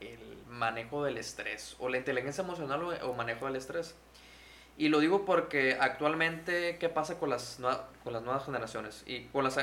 el 0.00 0.18
manejo 0.48 1.04
del 1.04 1.18
estrés, 1.18 1.76
o 1.78 1.88
la 1.88 1.98
inteligencia 1.98 2.42
emocional 2.42 2.82
o, 3.02 3.12
manejo 3.12 3.46
del 3.46 3.56
estrés. 3.56 3.94
Y 4.78 4.88
lo 4.88 5.00
digo 5.00 5.26
porque 5.26 5.76
actualmente, 5.78 6.78
¿qué 6.78 6.88
pasa 6.88 7.18
con 7.18 7.28
las, 7.28 7.60
con 8.02 8.14
las 8.14 8.22
nuevas 8.22 8.46
generaciones? 8.46 9.04
Y 9.06 9.24
con, 9.24 9.44
las, 9.44 9.58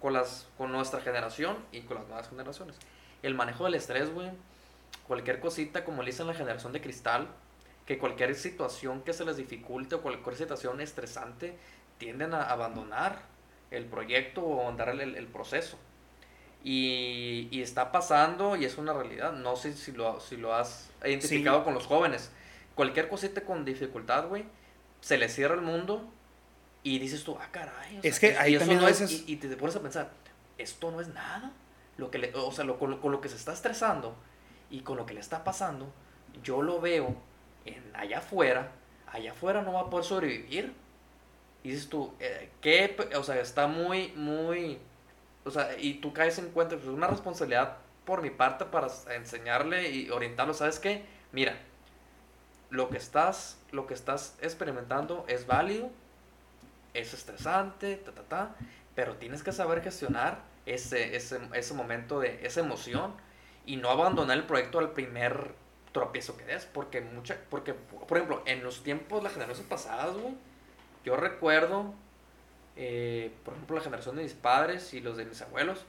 con, 0.00 0.12
las, 0.12 0.48
con 0.58 0.72
nuestra 0.72 1.00
generación 1.00 1.56
y 1.70 1.82
con 1.82 1.98
las 1.98 2.08
nuevas 2.08 2.28
generaciones. 2.28 2.76
El 3.22 3.34
manejo 3.34 3.64
del 3.64 3.74
estrés, 3.74 4.12
güey. 4.12 4.30
Cualquier 5.06 5.40
cosita, 5.40 5.84
como 5.84 6.02
le 6.02 6.10
dicen 6.10 6.26
la 6.26 6.34
generación 6.34 6.72
de 6.72 6.80
cristal, 6.80 7.28
que 7.86 7.98
cualquier 7.98 8.34
situación 8.34 9.02
que 9.02 9.12
se 9.12 9.24
les 9.24 9.36
dificulte 9.36 9.94
o 9.94 10.02
cualquier 10.02 10.36
situación 10.36 10.80
estresante 10.80 11.56
tienden 11.98 12.34
a 12.34 12.42
abandonar 12.42 13.22
el 13.70 13.84
proyecto 13.86 14.42
o 14.42 14.68
andar 14.68 14.88
el, 14.88 15.16
el 15.16 15.26
proceso. 15.26 15.78
Y, 16.64 17.48
y, 17.52 17.62
está 17.62 17.92
pasando 17.92 18.56
y 18.56 18.64
es 18.64 18.76
una 18.76 18.92
realidad. 18.92 19.32
No 19.32 19.54
sé 19.54 19.72
si 19.74 19.92
lo, 19.92 20.18
si 20.18 20.36
lo 20.36 20.52
has 20.52 20.90
identificado 21.04 21.62
con 21.62 21.74
los 21.74 21.86
jóvenes. 21.86 22.30
Cualquier 22.74 23.08
cosita 23.08 23.42
con 23.42 23.64
dificultad, 23.64 24.26
güey, 24.26 24.44
se 25.00 25.16
les 25.16 25.32
cierra 25.32 25.54
el 25.54 25.60
mundo 25.60 26.10
y 26.82 26.98
dices 26.98 27.24
tú, 27.24 27.36
ah, 27.40 27.48
caray. 27.50 28.00
es 28.02 28.20
que 28.20 28.36
ahí 28.36 28.58
también 28.58 28.80
no 28.80 28.88
es, 28.88 29.24
y, 29.26 29.36
te 29.36 29.48
pones 29.56 29.76
a 29.76 29.80
pensar, 29.80 30.10
esto 30.58 30.90
no 30.90 31.00
es 31.00 31.08
nada. 31.08 31.52
Lo 31.96 32.10
que 32.10 32.18
le, 32.18 32.34
o 32.34 32.52
sea, 32.52 32.64
lo, 32.64 32.78
con, 32.78 33.00
lo 33.00 33.20
que 33.20 33.28
se 33.28 33.36
está 33.36 33.52
estresando 33.52 34.14
y 34.70 34.80
con 34.80 34.96
lo 34.96 35.06
que 35.06 35.14
le 35.14 35.20
está 35.20 35.44
pasando, 35.44 35.86
yo 36.42 36.62
lo 36.62 36.80
veo 36.80 37.16
allá 37.94 38.18
afuera, 38.18 38.72
allá 39.06 39.32
afuera 39.32 39.62
no 39.62 39.72
va 39.72 39.82
a 39.82 39.90
poder 39.90 40.04
sobrevivir. 40.04 40.74
Y 41.62 41.70
dices 41.70 41.88
tú, 41.88 42.12
eh, 42.20 42.50
¿qué? 42.60 42.96
O 43.16 43.22
sea, 43.22 43.40
está 43.40 43.66
muy, 43.66 44.08
muy... 44.12 44.78
O 45.44 45.50
sea, 45.50 45.76
y 45.78 45.94
tú 45.94 46.12
caes 46.12 46.38
en 46.38 46.50
cuenta, 46.50 46.76
pues 46.76 46.88
es 46.88 46.94
una 46.94 47.06
responsabilidad 47.06 47.78
por 48.04 48.22
mi 48.22 48.30
parte 48.30 48.64
para 48.66 48.88
enseñarle 49.14 49.90
y 49.90 50.10
orientarlo. 50.10 50.54
¿Sabes 50.54 50.78
qué? 50.78 51.04
Mira, 51.32 51.56
lo 52.70 52.88
que 52.88 52.96
estás, 52.96 53.58
lo 53.72 53.86
que 53.86 53.94
estás 53.94 54.36
experimentando 54.40 55.24
es 55.28 55.46
válido, 55.46 55.90
es 56.94 57.14
estresante, 57.14 57.96
ta, 57.96 58.12
ta, 58.12 58.22
ta, 58.22 58.54
pero 58.94 59.16
tienes 59.16 59.42
que 59.42 59.52
saber 59.52 59.82
gestionar 59.82 60.38
ese, 60.66 61.16
ese, 61.16 61.40
ese 61.54 61.74
momento 61.74 62.20
de 62.20 62.44
esa 62.44 62.60
emoción 62.60 63.14
y 63.64 63.76
no 63.76 63.90
abandonar 63.90 64.36
el 64.36 64.44
proyecto 64.44 64.78
al 64.78 64.92
primer 64.92 65.54
tropiezo 65.92 66.36
que 66.36 66.44
des, 66.44 66.66
porque 66.66 67.00
mucha, 67.00 67.38
porque, 67.48 67.72
por 67.72 68.18
ejemplo, 68.18 68.42
en 68.44 68.62
los 68.62 68.82
tiempos, 68.82 69.22
las 69.22 69.32
generaciones 69.32 69.68
pasadas, 69.68 70.14
güey, 70.14 70.34
yo 71.04 71.16
recuerdo, 71.16 71.94
eh, 72.76 73.32
por 73.44 73.54
ejemplo, 73.54 73.76
la 73.76 73.82
generación 73.82 74.16
de 74.16 74.24
mis 74.24 74.34
padres 74.34 74.92
y 74.92 75.00
los 75.00 75.16
de 75.16 75.24
mis 75.24 75.40
abuelos, 75.40 75.86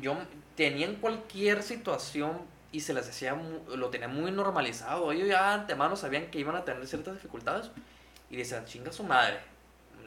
yo, 0.00 0.16
tenían 0.54 0.96
cualquier 0.96 1.62
situación 1.62 2.42
y 2.70 2.80
se 2.80 2.94
les 2.94 3.06
decía, 3.06 3.36
lo 3.74 3.90
tenían 3.90 4.14
muy 4.14 4.30
normalizado, 4.30 5.10
ellos 5.10 5.28
ya 5.28 5.54
antemano 5.54 5.96
sabían 5.96 6.30
que 6.30 6.38
iban 6.38 6.54
a 6.54 6.64
tener 6.64 6.86
ciertas 6.86 7.14
dificultades 7.14 7.70
y 8.30 8.36
decían, 8.36 8.64
chinga 8.66 8.92
su 8.92 9.02
madre, 9.02 9.40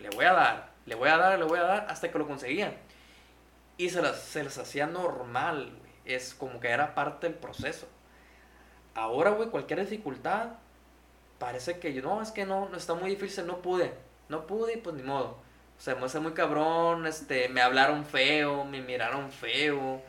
le 0.01 0.09
voy 0.09 0.25
a 0.25 0.33
dar, 0.33 0.71
le 0.87 0.95
voy 0.95 1.09
a 1.09 1.17
dar, 1.17 1.37
le 1.37 1.45
voy 1.45 1.59
a 1.59 1.63
dar, 1.63 1.87
hasta 1.89 2.09
que 2.09 2.17
lo 2.17 2.25
conseguían. 2.25 2.73
Y 3.77 3.89
se, 3.89 4.01
las, 4.01 4.21
se 4.21 4.43
les 4.43 4.57
hacía 4.57 4.87
normal, 4.87 5.77
es 6.05 6.33
como 6.33 6.59
que 6.59 6.69
era 6.69 6.95
parte 6.95 7.27
del 7.27 7.35
proceso. 7.35 7.87
Ahora, 8.95 9.31
güey, 9.31 9.49
cualquier 9.49 9.81
dificultad, 9.81 10.53
parece 11.37 11.79
que 11.79 11.93
yo, 11.93 12.01
no, 12.01 12.21
es 12.21 12.31
que 12.31 12.45
no, 12.45 12.69
no 12.69 12.77
está 12.77 12.95
muy 12.95 13.11
difícil, 13.11 13.45
no 13.45 13.61
pude, 13.61 13.93
no 14.29 14.47
pude 14.47 14.75
y 14.75 14.77
pues 14.77 14.95
ni 14.95 15.03
modo. 15.03 15.37
O 15.77 15.81
sea, 15.81 15.95
me 15.95 16.05
hace 16.05 16.19
muy 16.19 16.31
cabrón, 16.31 17.05
este, 17.05 17.49
me 17.49 17.61
hablaron 17.61 18.05
feo, 18.05 18.63
me 18.63 18.81
miraron 18.81 19.29
feo. 19.29 20.01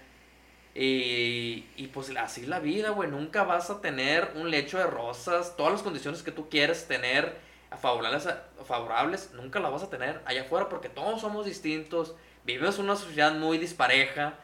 Y, 0.74 1.66
y 1.76 1.88
pues 1.88 2.10
así 2.16 2.46
la 2.46 2.60
vida, 2.60 2.90
güey. 2.90 3.10
Nunca 3.10 3.42
vas 3.42 3.68
a 3.68 3.80
tener 3.80 4.32
un 4.36 4.50
lecho 4.50 4.78
de 4.78 4.86
rosas. 4.86 5.56
Todas 5.56 5.72
las 5.72 5.82
condiciones 5.82 6.22
que 6.22 6.30
tú 6.30 6.48
quieres 6.48 6.86
tener 6.86 7.47
favorables, 7.76 8.28
favorables 8.64 9.30
nunca 9.34 9.60
las 9.60 9.70
vas 9.70 9.82
a 9.82 9.90
tener 9.90 10.20
allá 10.24 10.42
afuera 10.42 10.68
porque 10.68 10.88
todos 10.88 11.20
somos 11.20 11.44
distintos. 11.44 12.14
Vivimos 12.44 12.78
en 12.78 12.86
una 12.86 12.96
sociedad 12.96 13.34
muy 13.34 13.58
dispareja. 13.58 14.34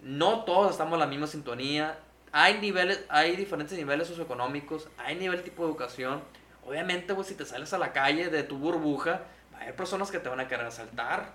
No 0.00 0.44
todos 0.44 0.72
estamos 0.72 0.94
en 0.94 1.00
la 1.00 1.06
misma 1.06 1.26
sintonía. 1.26 1.98
Hay 2.32 2.58
niveles, 2.60 3.04
hay 3.08 3.34
diferentes 3.36 3.78
niveles 3.78 4.08
socioeconómicos. 4.08 4.88
Hay 4.98 5.16
nivel 5.16 5.42
tipo 5.42 5.64
de 5.64 5.70
educación. 5.70 6.22
Obviamente, 6.66 7.12
güey, 7.12 7.26
si 7.26 7.34
te 7.34 7.44
sales 7.44 7.72
a 7.72 7.78
la 7.78 7.92
calle 7.92 8.28
de 8.28 8.42
tu 8.42 8.58
burbuja, 8.58 9.22
va 9.54 9.58
a 9.58 9.62
haber 9.62 9.76
personas 9.76 10.10
que 10.10 10.18
te 10.18 10.28
van 10.28 10.40
a 10.40 10.48
querer 10.48 10.66
asaltar. 10.66 11.32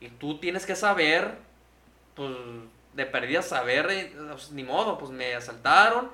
Y 0.00 0.10
tú 0.10 0.38
tienes 0.38 0.66
que 0.66 0.76
saber, 0.76 1.38
pues, 2.14 2.30
de 2.94 3.06
perdida 3.06 3.42
saber, 3.42 3.90
eh, 3.90 4.12
pues, 4.30 4.50
ni 4.52 4.62
modo, 4.62 4.98
pues 4.98 5.10
me 5.10 5.34
asaltaron. 5.34 6.10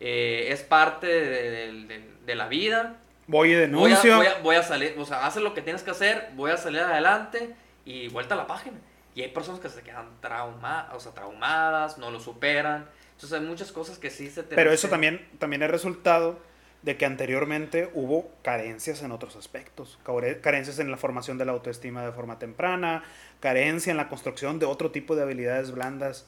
Eh, 0.00 0.48
es 0.50 0.62
parte 0.62 1.06
de, 1.06 2.34
la 2.34 2.48
vida. 2.48 2.96
Voy 3.30 3.52
y 3.52 3.54
denuncio. 3.54 4.16
Voy 4.16 4.26
a, 4.26 4.38
voy, 4.42 4.56
a, 4.56 4.62
salir, 4.62 4.96
o 4.98 5.06
sea, 5.06 5.24
haces 5.24 5.42
lo 5.42 5.54
que 5.54 5.62
tienes 5.62 5.82
que 5.82 5.92
hacer, 5.92 6.30
voy 6.34 6.50
a 6.50 6.56
salir 6.56 6.80
adelante 6.80 7.54
y 7.84 8.08
vuelta 8.08 8.34
a 8.34 8.36
la 8.36 8.46
página. 8.48 8.76
Y 9.14 9.22
hay 9.22 9.28
personas 9.28 9.60
que 9.60 9.68
se 9.68 9.82
quedan 9.82 10.08
trauma, 10.20 10.88
o 10.94 11.00
sea, 11.00 11.12
traumadas, 11.12 11.96
no 11.98 12.10
lo 12.10 12.18
superan. 12.18 12.86
Entonces 13.12 13.38
hay 13.38 13.46
muchas 13.46 13.70
cosas 13.70 13.98
que 13.98 14.10
sí 14.10 14.30
se 14.30 14.42
te... 14.42 14.56
Pero 14.56 14.72
eso 14.72 14.88
también, 14.88 15.28
también 15.38 15.62
es 15.62 15.70
resultado 15.70 16.40
de 16.82 16.96
que 16.96 17.04
anteriormente 17.04 17.90
hubo 17.94 18.32
carencias 18.42 19.02
en 19.02 19.12
otros 19.12 19.36
aspectos, 19.36 19.98
carencias 20.40 20.78
en 20.78 20.90
la 20.90 20.96
formación 20.96 21.38
de 21.38 21.44
la 21.44 21.52
autoestima 21.52 22.04
de 22.04 22.12
forma 22.12 22.38
temprana, 22.38 23.04
carencia 23.38 23.90
en 23.90 23.96
la 23.96 24.08
construcción 24.08 24.58
de 24.58 24.66
otro 24.66 24.90
tipo 24.90 25.14
de 25.14 25.22
habilidades 25.22 25.70
blandas, 25.72 26.26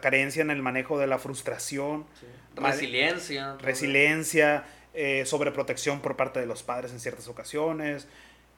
carencia 0.00 0.42
en 0.42 0.50
el 0.50 0.62
manejo 0.62 0.98
de 0.98 1.08
la 1.08 1.18
frustración, 1.18 2.06
resiliencia, 2.54 3.56
resiliencia, 3.60 4.64
eh, 4.94 5.24
sobreprotección 5.26 6.00
por 6.00 6.16
parte 6.16 6.40
de 6.40 6.46
los 6.46 6.62
padres 6.62 6.92
en 6.92 7.00
ciertas 7.00 7.28
ocasiones, 7.28 8.06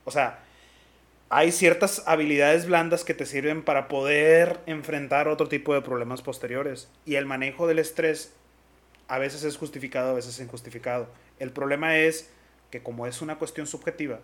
o 0.05 0.11
sea, 0.11 0.41
hay 1.29 1.51
ciertas 1.51 2.05
habilidades 2.07 2.67
blandas 2.67 3.03
que 3.03 3.15
te 3.15 3.27
sirven 3.27 3.63
para 3.63 3.89
poder 3.89 4.61
enfrentar 4.67 5.27
otro 5.27 5.49
tipo 5.49 5.75
de 5.75 5.83
problemas 5.83 6.23
posteriores. 6.23 6.89
Y 7.05 7.17
el 7.17 7.27
manejo 7.27 7.67
del 7.67 7.81
estrés 7.81 8.33
a 9.09 9.19
veces 9.19 9.43
es 9.43 9.57
justificado, 9.57 10.11
a 10.11 10.15
veces 10.15 10.35
es 10.35 10.41
injustificado. 10.41 11.09
El 11.41 11.51
problema 11.51 11.99
es 11.99 12.31
que 12.71 12.83
como 12.83 13.07
es 13.07 13.23
una 13.23 13.39
cuestión 13.39 13.67
subjetiva 13.67 14.21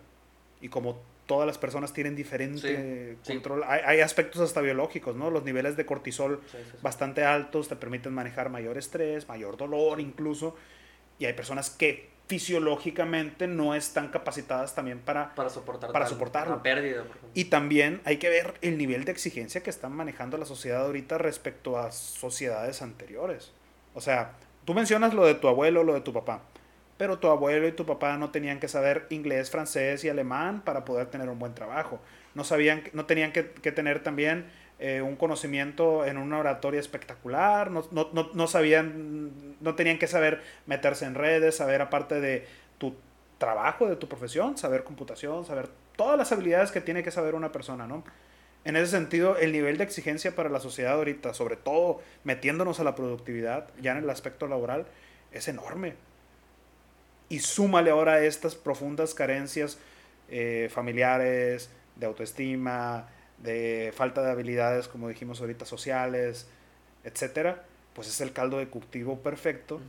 y 0.61 0.69
como 0.69 1.01
todas 1.25 1.47
las 1.47 1.57
personas 1.57 1.93
tienen 1.93 2.15
diferente 2.15 3.17
control, 3.25 3.63
Hay, 3.65 4.01
aspectos 4.01 4.41
hasta 4.41 4.61
biológicos, 4.61 5.15
¿no? 5.15 5.29
Los 5.29 5.43
niveles 5.43 5.77
de 5.77 5.85
cortisol 5.85 6.41
bastante 6.81 7.23
altos 7.23 7.69
te 7.69 7.75
permiten 7.75 8.13
manejar 8.13 8.49
mayor 8.49 8.77
estrés, 8.77 9.27
mayor 9.27 9.57
dolor 9.57 9.99
incluso, 9.99 10.55
y 11.19 11.25
hay 11.25 11.33
personas 11.33 11.69
que 11.69 12.11
fisiológicamente 12.27 13.47
no 13.47 13.75
están 13.75 14.07
capacitadas 14.07 14.73
también 14.73 14.99
para, 14.99 15.35
para, 15.35 15.49
soportar 15.49 15.91
para 15.91 16.07
soportarlo. 16.07 16.63
pérdida. 16.63 17.03
y 17.33 17.45
también 17.45 18.01
hay 18.05 18.17
que 18.17 18.29
ver 18.29 18.55
el 18.61 18.77
nivel 18.77 19.03
de 19.03 19.11
exigencia 19.11 19.61
que 19.61 19.69
están 19.69 19.91
manejando 19.91 20.37
la 20.37 20.45
sociedad 20.45 20.85
ahorita 20.85 21.17
respecto 21.17 21.77
a 21.77 21.91
sociedades 21.91 22.81
anteriores. 22.81 23.51
O 23.93 24.01
sea, 24.01 24.33
Tú 24.65 24.73
mencionas 24.73 25.13
lo 25.13 25.25
de 25.25 25.35
tu 25.35 25.47
abuelo, 25.49 25.83
lo 25.83 25.93
de 25.93 26.01
tu 26.01 26.13
papá, 26.13 26.41
pero 26.97 27.19
tu 27.19 27.27
abuelo 27.27 27.67
y 27.67 27.73
tu 27.73 27.85
papá 27.85 28.17
no 28.17 28.31
tenían 28.31 28.59
que 28.59 28.69
saber 28.69 29.07
inglés, 29.09 29.51
francés 29.51 30.03
y 30.05 30.09
alemán 30.09 30.61
para 30.63 30.85
poder 30.85 31.07
tener 31.07 31.27
un 31.27 31.37
buen 31.37 31.53
trabajo. 31.53 31.99
No, 32.33 32.45
sabían, 32.45 32.83
no 32.93 33.05
tenían 33.05 33.33
que, 33.33 33.43
tener 33.43 34.01
también 34.01 34.45
eh, 34.85 35.01
un 35.01 35.15
conocimiento 35.15 36.03
en 36.03 36.17
una 36.17 36.39
oratoria 36.39 36.81
espectacular, 36.81 37.71
no, 37.71 37.87
no, 37.91 38.09
no, 38.11 38.31
no, 38.33 38.47
sabían, 38.47 39.55
no 39.61 39.75
tenían 39.75 39.97
que 39.97 40.07
saber 40.07 40.41
meterse 40.65 41.05
en 41.05 41.15
redes, 41.15 41.55
saber 41.55 41.81
aparte 41.81 42.19
de 42.19 42.45
tu 42.79 42.93
trabajo, 43.37 43.87
de 43.87 43.95
tu 43.95 44.09
profesión, 44.09 44.57
saber 44.57 44.83
computación, 44.83 45.45
saber 45.45 45.69
todas 45.95 46.17
las 46.17 46.33
habilidades 46.33 46.71
que 46.71 46.81
tiene 46.81 47.01
que 47.01 47.11
saber 47.11 47.33
una 47.33 47.53
persona, 47.53 47.87
¿no? 47.87 48.03
En 48.65 48.75
ese 48.75 48.87
sentido, 48.87 49.37
el 49.37 49.53
nivel 49.53 49.77
de 49.77 49.85
exigencia 49.85 50.35
para 50.35 50.49
la 50.49 50.59
sociedad 50.59 50.95
ahorita, 50.95 51.33
sobre 51.33 51.55
todo 51.55 52.01
metiéndonos 52.25 52.81
a 52.81 52.83
la 52.83 52.93
productividad, 52.93 53.69
ya 53.81 53.93
en 53.93 53.99
el 53.99 54.09
aspecto 54.09 54.47
laboral, 54.47 54.85
es 55.31 55.47
enorme. 55.47 55.95
Y 57.29 57.39
súmale 57.39 57.89
ahora 57.89 58.21
estas 58.25 58.55
profundas 58.55 59.13
carencias 59.13 59.77
eh, 60.27 60.67
familiares, 60.69 61.69
de 61.95 62.05
autoestima, 62.05 63.07
de 63.43 63.93
falta 63.95 64.21
de 64.21 64.31
habilidades, 64.31 64.87
como 64.87 65.09
dijimos 65.09 65.41
ahorita, 65.41 65.65
sociales, 65.65 66.47
etcétera, 67.03 67.63
pues 67.93 68.07
es 68.07 68.21
el 68.21 68.33
caldo 68.33 68.57
de 68.57 68.69
cultivo 68.69 69.19
perfecto 69.19 69.79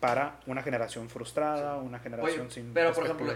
para 0.00 0.40
una 0.46 0.62
generación 0.62 1.08
frustrada, 1.08 1.76
una 1.76 1.98
generación 2.00 2.50
sin. 2.50 2.74
Pero, 2.74 2.92
por 2.92 3.04
ejemplo, 3.04 3.32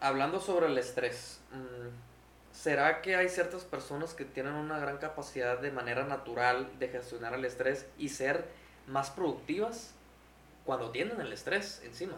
hablando 0.00 0.40
sobre 0.40 0.66
el 0.66 0.78
estrés. 0.78 1.40
Mm, 1.52 2.14
¿Será 2.54 3.02
que 3.02 3.16
hay 3.16 3.28
ciertas 3.28 3.64
personas 3.64 4.14
que 4.14 4.24
tienen 4.24 4.54
una 4.54 4.78
gran 4.78 4.98
capacidad 4.98 5.58
de 5.58 5.72
manera 5.72 6.04
natural 6.04 6.70
de 6.78 6.88
gestionar 6.88 7.34
el 7.34 7.44
estrés 7.44 7.84
y 7.98 8.10
ser 8.10 8.44
más 8.86 9.10
productivas 9.10 9.92
cuando 10.64 10.90
tienen 10.90 11.20
el 11.20 11.32
estrés 11.32 11.82
encima? 11.84 12.14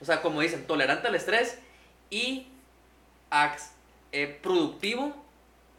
O 0.00 0.04
sea, 0.06 0.22
como 0.22 0.40
dicen, 0.40 0.66
tolerante 0.66 1.08
al 1.08 1.14
estrés 1.14 1.58
y 2.08 2.48
eh, 4.12 4.38
productivo, 4.42 5.14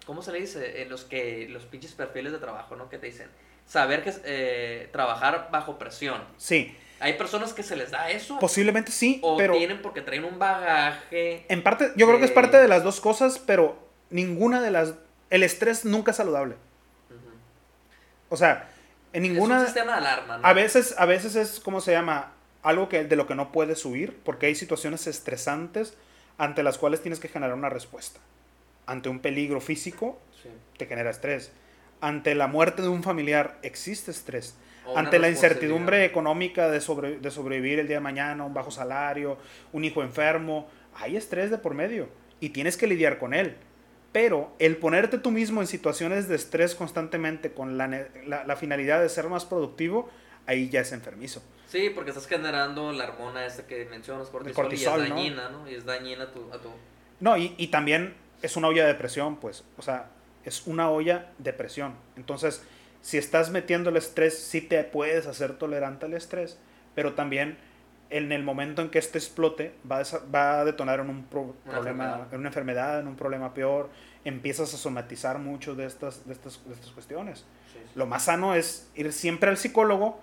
¿cómo 0.07 0.21
se 0.21 0.31
le 0.31 0.39
dice? 0.39 0.81
En 0.81 0.89
los 0.89 1.03
que 1.03 1.47
los 1.49 1.65
pinches 1.65 1.91
perfiles 1.91 2.31
de 2.31 2.39
trabajo, 2.39 2.75
¿no? 2.77 2.89
Que 2.89 2.97
te 2.97 3.07
dicen, 3.07 3.29
saber 3.67 4.03
que 4.03 4.13
eh, 4.23 4.89
trabajar 4.91 5.49
bajo 5.51 5.77
presión. 5.77 6.23
Sí. 6.37 6.75
¿Hay 6.99 7.13
personas 7.13 7.53
que 7.53 7.61
se 7.61 7.75
les 7.75 7.91
da 7.91 8.09
eso? 8.09 8.39
Posiblemente 8.39 8.91
sí, 8.91 9.19
o 9.21 9.37
pero... 9.37 9.55
tienen 9.55 9.81
porque 9.81 10.01
traen 10.01 10.23
un 10.23 10.39
bagaje. 10.39 11.45
En 11.49 11.61
parte, 11.61 11.91
yo 11.95 12.07
creo 12.07 12.17
que 12.17 12.25
es 12.25 12.31
parte 12.31 12.57
de 12.57 12.67
las 12.67 12.83
dos 12.83 13.01
cosas, 13.01 13.37
pero 13.37 13.77
ninguna 14.09 14.61
de 14.61 14.71
las... 14.71 14.95
El 15.29 15.43
estrés 15.43 15.83
nunca 15.85 16.11
es 16.11 16.17
saludable. 16.17 16.55
O 18.29 18.37
sea, 18.37 18.69
en 19.13 19.23
ninguna... 19.23 19.57
Es 19.57 19.61
un 19.61 19.65
sistema 19.67 19.91
de 19.91 19.97
alarma, 19.99 20.39
A 20.41 20.53
veces, 20.53 20.95
a 20.97 21.05
veces 21.05 21.35
es, 21.35 21.59
¿cómo 21.59 21.81
se 21.81 21.91
llama? 21.91 22.31
Algo 22.63 22.89
que, 22.89 23.03
de 23.03 23.15
lo 23.15 23.27
que 23.27 23.35
no 23.35 23.51
puedes 23.51 23.85
huir, 23.85 24.17
porque 24.23 24.47
hay 24.47 24.55
situaciones 24.55 25.05
estresantes 25.05 25.95
ante 26.37 26.63
las 26.63 26.77
cuales 26.77 27.01
tienes 27.01 27.19
que 27.19 27.27
generar 27.27 27.53
una 27.53 27.69
respuesta. 27.69 28.19
Ante 28.87 29.09
un 29.09 29.19
peligro 29.19 29.61
físico, 29.61 30.19
te 30.77 30.87
genera 30.87 31.11
estrés. 31.11 31.51
Ante 32.01 32.33
la 32.33 32.47
muerte 32.47 32.81
de 32.81 32.87
un 32.87 33.03
familiar, 33.03 33.59
existe 33.61 34.11
estrés. 34.11 34.57
ante 34.95 35.19
la 35.19 35.29
incertidumbre 35.29 36.05
económica 36.05 36.69
de, 36.69 36.81
sobre, 36.81 37.19
de 37.19 37.29
sobrevivir 37.29 37.79
el 37.79 37.87
día 37.87 37.97
de 37.97 38.01
mañana, 38.01 38.45
un 38.45 38.53
bajo 38.53 38.71
salario, 38.71 39.37
un 39.73 39.83
hijo 39.83 40.01
enfermo, 40.01 40.67
hay 40.95 41.17
estrés 41.17 41.51
de 41.51 41.57
por 41.57 41.73
medio 41.73 42.09
y 42.39 42.49
tienes 42.49 42.77
que 42.77 42.87
lidiar 42.87 43.19
con 43.19 43.33
él. 43.33 43.55
Pero 44.11 44.51
el 44.59 44.77
ponerte 44.77 45.17
tú 45.17 45.31
mismo 45.31 45.61
en 45.61 45.67
situaciones 45.67 46.27
de 46.27 46.35
estrés 46.35 46.75
constantemente 46.75 47.51
con 47.51 47.77
la, 47.77 48.55
finalidad 48.57 49.01
de 49.01 49.09
ser 49.09 49.27
más 49.27 49.45
productivo, 49.45 50.09
ahí 50.45 50.69
ya 50.69 50.81
es 50.81 50.91
enfermizo. 50.91 51.43
Sí, 51.67 51.91
porque 51.93 52.11
estás 52.11 52.27
generando 52.27 52.93
la 52.93 53.09
hormona 53.09 53.45
esa 53.45 53.67
que 53.67 53.85
mencionas, 53.85 54.29
cortisol, 54.29 54.71
y 54.71 54.75
es 54.75 55.09
dañina, 55.09 55.49
¿no? 55.49 55.69
Y 55.69 55.75
es 55.75 55.85
dañina 55.85 56.23
a 56.23 56.31
tu... 56.31 56.49
No, 57.19 57.35
y, 57.35 57.53
y, 57.57 57.67
también 57.67 58.15
es 58.41 58.55
una 58.55 58.67
olla 58.67 58.85
de 58.85 58.95
presión, 58.95 59.37
pues. 59.37 59.63
O 59.77 59.81
sea, 59.81 60.07
es 60.45 60.65
una 60.67 60.89
olla 60.89 61.31
de 61.37 61.53
presión. 61.53 61.95
Entonces, 62.15 62.63
si 63.01 63.17
estás 63.17 63.51
metiendo 63.51 63.89
el 63.89 63.97
estrés, 63.97 64.37
sí 64.37 64.61
te 64.61 64.83
puedes 64.83 65.27
hacer 65.27 65.57
tolerante 65.57 66.05
al 66.05 66.13
estrés, 66.13 66.57
pero 66.95 67.13
también 67.13 67.57
en 68.09 68.31
el 68.31 68.43
momento 68.43 68.81
en 68.81 68.89
que 68.89 68.99
este 68.99 69.17
explote 69.17 69.73
va 69.89 69.99
a, 69.99 70.03
va 70.33 70.61
a 70.61 70.65
detonar 70.65 70.99
en 70.99 71.09
un 71.09 71.23
problema, 71.25 72.27
en 72.31 72.39
una 72.39 72.49
enfermedad, 72.49 72.99
en 72.99 73.07
un 73.07 73.15
problema 73.15 73.53
peor, 73.53 73.89
empiezas 74.23 74.73
a 74.73 74.77
somatizar 74.77 75.39
mucho 75.39 75.75
de 75.75 75.85
estas, 75.85 76.25
de 76.25 76.33
estas, 76.33 76.65
de 76.65 76.73
estas 76.73 76.91
cuestiones. 76.91 77.45
Lo 77.95 78.05
más 78.05 78.25
sano 78.25 78.55
es 78.55 78.89
ir 78.95 79.11
siempre 79.11 79.49
al 79.49 79.57
psicólogo, 79.57 80.19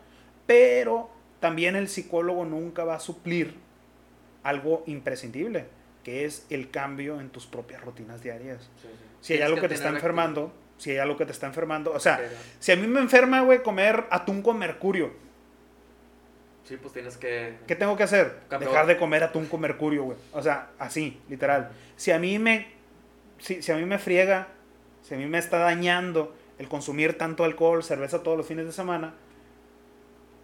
pero 0.46 1.10
también 1.40 1.76
el 1.76 1.88
psicólogo 1.88 2.44
nunca 2.44 2.84
va 2.84 2.96
a 2.96 3.00
suplir 3.00 3.54
algo 4.42 4.82
imprescindible, 4.86 5.66
que 6.04 6.24
es 6.24 6.46
el 6.50 6.70
cambio 6.70 7.20
en 7.20 7.30
tus 7.30 7.46
propias 7.46 7.82
rutinas 7.82 8.22
diarias. 8.22 8.70
Si 9.20 9.32
hay 9.32 9.40
algo 9.40 9.60
que, 9.60 9.68
te 9.68 9.74
está 9.74 9.88
enfermando, 9.88 10.52
si 10.78 10.90
hay 10.90 10.98
algo 10.98 11.16
que 11.16 11.26
te 11.26 11.32
está 11.32 11.46
enfermando, 11.46 11.92
o 11.92 11.98
sea, 11.98 12.20
si 12.60 12.70
a 12.70 12.76
mí 12.76 12.86
me 12.86 13.00
enferma, 13.00 13.40
güey, 13.40 13.62
comer 13.62 14.04
atún 14.10 14.42
con 14.42 14.58
mercurio, 14.58 15.24
Sí, 16.64 16.78
pues 16.78 16.94
tienes 16.94 17.18
que... 17.18 17.58
¿Qué 17.66 17.76
tengo 17.76 17.94
que 17.94 18.04
hacer? 18.04 18.40
Dejar 18.48 18.86
de 18.86 18.96
comer 18.96 19.22
atún 19.22 19.46
con 19.46 19.60
mercurio, 19.60 20.04
güey. 20.04 20.16
O 20.32 20.40
sea, 20.40 20.70
así, 20.78 21.20
literal. 21.28 21.70
Si 21.96 22.10
a 22.10 22.18
mí 22.18 22.38
me... 22.38 22.72
Si, 23.38 23.62
si, 23.62 23.70
a 23.70 23.76
mí 23.76 23.84
me 23.84 23.98
friega, 23.98 24.48
si 25.02 25.14
a 25.14 25.18
mí 25.18 25.26
me 25.26 25.38
está 25.38 25.58
dañando 25.58 26.34
el 26.58 26.68
consumir 26.68 27.18
tanto 27.18 27.44
alcohol, 27.44 27.84
cerveza 27.84 28.22
todos 28.22 28.38
los 28.38 28.46
fines 28.46 28.64
de 28.64 28.72
semana, 28.72 29.12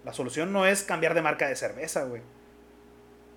la 0.05 0.13
solución 0.13 0.53
no 0.53 0.67
es 0.67 0.83
cambiar 0.83 1.15
de 1.15 1.23
marca 1.23 1.49
de 1.49 1.57
cerveza, 1.57 2.05
güey. 2.05 2.21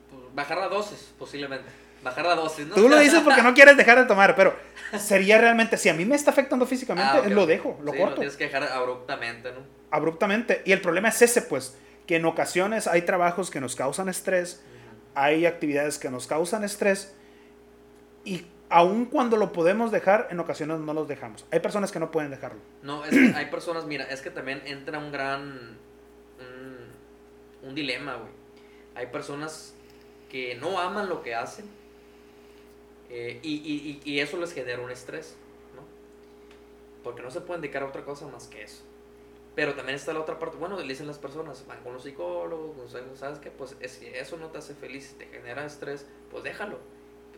Pues 0.09 0.36
bajar 0.36 0.59
a 0.59 0.67
dosis, 0.67 1.13
posiblemente. 1.17 1.69
Bajar 2.04 2.26
la 2.26 2.36
dosis, 2.36 2.68
¿no? 2.68 2.76
Tú 2.76 2.89
lo 2.89 2.99
dices 2.99 3.22
porque 3.22 3.41
no 3.41 3.54
quieres 3.56 3.78
dejar 3.78 3.97
de 3.97 4.06
tomar, 4.06 4.36
pero 4.36 4.54
sería 4.99 5.38
realmente, 5.39 5.78
si 5.78 5.89
a 5.89 5.93
mí 5.93 6.06
me 6.06 6.16
está 6.16 6.32
afectando 6.32 6.66
físicamente, 6.66 7.20
Ah, 7.26 7.30
lo 7.30 7.45
dejo, 7.45 7.80
lo 7.82 7.93
Sí, 7.93 7.97
corto. 7.97 8.16
tienes 8.16 8.36
que 8.36 8.45
dejar 8.45 8.64
abruptamente, 8.64 9.51
¿no? 9.51 9.60
Abruptamente. 9.89 10.62
Y 10.66 10.72
el 10.74 10.82
problema 10.82 11.10
es 11.10 11.22
ese, 11.22 11.41
pues, 11.41 11.78
que 12.06 12.18
en 12.18 12.26
ocasiones 12.26 12.88
hay 12.88 13.04
trabajos 13.04 13.49
que 13.49 13.62
nos 13.62 13.76
causan 13.76 14.10
estrés, 14.10 14.62
hay 15.16 15.45
actividades 15.45 15.97
que 15.97 16.10
nos 16.10 16.28
causan 16.28 16.64
estrés, 16.64 17.16
y 18.26 18.45
aun 18.70 19.06
cuando 19.06 19.38
lo 19.38 19.54
podemos 19.54 19.91
dejar, 19.91 20.28
en 20.32 20.39
ocasiones 20.39 20.80
no 20.80 20.93
los 20.93 21.08
dejamos. 21.08 21.45
Hay 21.51 21.60
personas 21.60 21.91
que 21.91 21.99
no 21.99 22.12
pueden 22.12 22.32
dejarlo. 22.32 22.60
No, 22.82 23.06
es 23.06 23.12
que 23.12 23.34
hay 23.38 23.45
personas, 23.45 23.86
mira, 23.86 24.04
es 24.06 24.22
que 24.22 24.30
también 24.32 24.62
entra 24.66 24.97
un 24.99 25.12
gran. 25.12 25.78
un, 26.39 27.68
un 27.70 27.76
dilema, 27.76 28.16
güey. 28.16 28.32
Hay 28.95 29.08
personas 29.08 29.74
que 30.30 30.56
no 30.56 30.80
aman 30.80 31.08
lo 31.10 31.22
que 31.22 31.36
hacen 31.36 31.66
eh, 33.14 33.39
y, 33.43 33.53
y- 33.55 34.01
y- 34.03 34.20
eso 34.20 34.38
les 34.38 34.53
genera 34.53 34.82
un 34.82 34.91
estrés, 34.91 35.36
¿no? 35.76 35.84
Porque 37.03 37.22
no 37.22 37.32
se 37.32 37.41
pueden 37.41 37.61
dedicar 37.61 37.84
a 37.84 37.88
otra 37.88 38.03
cosa 38.05 38.28
más 38.28 38.47
que 38.47 38.64
eso. 38.64 38.84
Pero 39.55 39.76
también 39.76 39.95
está 39.97 40.14
la 40.14 40.22
otra 40.22 40.39
parte, 40.39 40.57
bueno, 40.57 40.78
le 40.80 40.88
dicen 40.88 41.07
las 41.07 41.20
personas, 41.20 41.66
van 41.68 41.82
con 41.84 41.93
los 41.93 42.03
psicólogos, 42.03 42.91
sé, 42.91 42.99
¿sabes 43.16 43.39
qué? 43.39 43.51
Pues 43.51 43.76
es- 43.82 43.91
si 43.93 44.07
eso 44.07 44.38
no 44.38 44.47
te 44.49 44.59
hace 44.59 44.76
feliz, 44.76 45.07
si 45.07 45.16
te 45.16 45.28
genera 45.28 45.66
estrés, 45.66 46.07
pues 46.32 46.43
déjalo. 46.43 46.80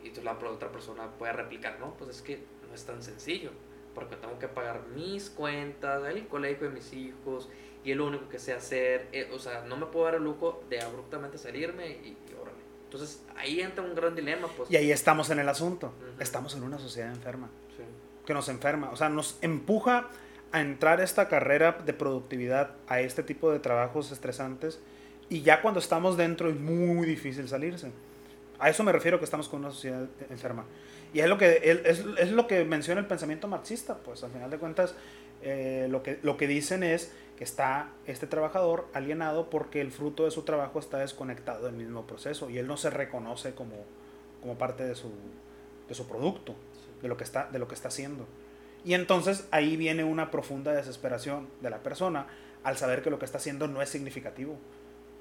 Y 0.04 0.12
tú, 0.12 0.22
la 0.24 0.34
otra 0.34 0.72
persona 0.72 1.12
puede 1.18 1.34
replicar, 1.34 1.80
no, 1.80 1.96
pues 1.98 2.12
es 2.12 2.22
que 2.22 2.40
no 2.70 2.76
es 2.76 2.86
tan 2.86 3.04
sencillo 3.04 3.52
porque 3.96 4.18
tengo 4.18 4.38
que 4.40 4.48
pagar 4.50 4.88
mis 4.96 5.30
cuentas, 5.30 6.04
el 6.06 6.28
colegio 6.28 6.68
de 6.70 6.74
mis 6.76 6.94
hijos, 6.94 7.50
y 7.84 7.92
es 7.92 7.98
lo 7.98 8.08
único 8.08 8.30
que 8.30 8.40
sé 8.40 8.54
hacer. 8.54 9.08
eh, 9.14 9.30
o 9.34 9.40
sea, 9.40 9.64
no 9.66 9.78
me 9.78 9.88
puedo 9.88 10.06
dar 10.06 10.16
el 10.16 10.24
lujo 10.24 10.64
de 10.70 10.82
abruptamente 10.82 11.38
salirme 11.38 11.90
y, 11.92 12.10
y. 12.10 12.18
Entonces, 12.96 13.22
ahí 13.36 13.60
entra 13.62 13.84
un 13.84 13.94
gran 13.94 14.16
dilema, 14.16 14.48
pues. 14.56 14.72
Y 14.72 14.78
ahí 14.78 14.92
estamos 14.92 15.30
en 15.30 15.40
el 15.40 15.50
asunto. 15.50 15.94
Estamos 16.20 16.56
en 16.56 16.64
una 16.64 16.80
sociedad 16.80 17.10
enferma, 17.12 17.50
Sí. 17.76 17.84
que 18.26 18.34
nos 18.34 18.48
enferma. 18.50 18.90
O 18.92 18.96
sea, 18.96 19.10
nos 19.10 19.38
empuja 19.42 20.08
a 20.52 20.62
entrar 20.62 21.02
esta 21.02 21.28
carrera 21.28 21.78
de 21.86 21.94
productividad, 21.94 22.72
a 22.88 23.02
este 23.02 23.22
tipo 23.24 23.52
de 23.52 23.60
trabajos 23.60 24.12
estresantes, 24.12 24.80
y 25.30 25.42
ya 25.42 25.62
cuando 25.62 25.80
estamos 25.80 26.16
dentro 26.18 26.50
es 26.50 26.56
muy 26.60 27.06
difícil 27.06 27.48
salirse. 27.50 27.92
A 28.60 28.70
eso 28.70 28.84
me 28.84 28.92
refiero 28.94 29.20
que 29.20 29.26
estamos 29.26 29.50
con 29.50 29.60
una 29.60 29.72
sociedad 29.72 30.08
enferma. 30.30 30.64
Y 31.14 31.20
es 31.20 31.28
lo 31.28 31.38
que, 31.38 31.60
es, 31.86 32.04
es 32.18 32.32
lo 32.32 32.48
que 32.48 32.64
menciona 32.64 33.02
el 33.02 33.08
pensamiento 33.08 33.48
marxista, 33.48 33.98
pues 33.98 34.24
al 34.24 34.32
final 34.32 34.50
de 34.50 34.58
cuentas 34.58 34.96
eh, 35.48 35.86
lo, 35.92 36.02
que, 36.02 36.18
lo 36.24 36.38
que 36.38 36.48
dicen 36.48 36.82
es 36.82 37.14
que 37.38 37.44
está 37.44 37.90
este 38.08 38.26
trabajador 38.26 38.88
alienado 38.94 39.52
porque 39.52 39.80
el 39.80 39.92
fruto 39.92 40.26
de 40.26 40.32
su 40.32 40.42
trabajo 40.42 40.80
está 40.80 40.98
desconectado 40.98 41.66
del 41.66 41.76
mismo 41.76 42.08
proceso 42.08 42.50
y 42.50 42.58
él 42.58 42.66
no 42.66 42.78
se 42.78 42.90
reconoce 42.90 43.54
como, 43.54 43.76
como 44.42 44.58
parte 44.58 44.84
de 44.84 44.96
su, 44.96 45.12
de 45.88 45.94
su 45.94 46.08
producto, 46.08 46.56
de 47.04 47.08
lo, 47.08 47.16
que 47.16 47.24
está, 47.24 47.48
de 47.52 47.60
lo 47.60 47.68
que 47.68 47.76
está 47.76 47.90
haciendo. 47.90 48.26
Y 48.84 48.96
entonces 48.96 49.48
ahí 49.52 49.78
viene 49.78 50.04
una 50.04 50.32
profunda 50.32 50.74
desesperación 50.74 51.48
de 51.62 51.70
la 51.70 51.84
persona 51.84 52.26
al 52.64 52.78
saber 52.78 53.04
que 53.04 53.12
lo 53.12 53.20
que 53.20 53.26
está 53.26 53.38
haciendo 53.38 53.68
no 53.68 53.84
es 53.84 53.90
significativo. 53.90 54.58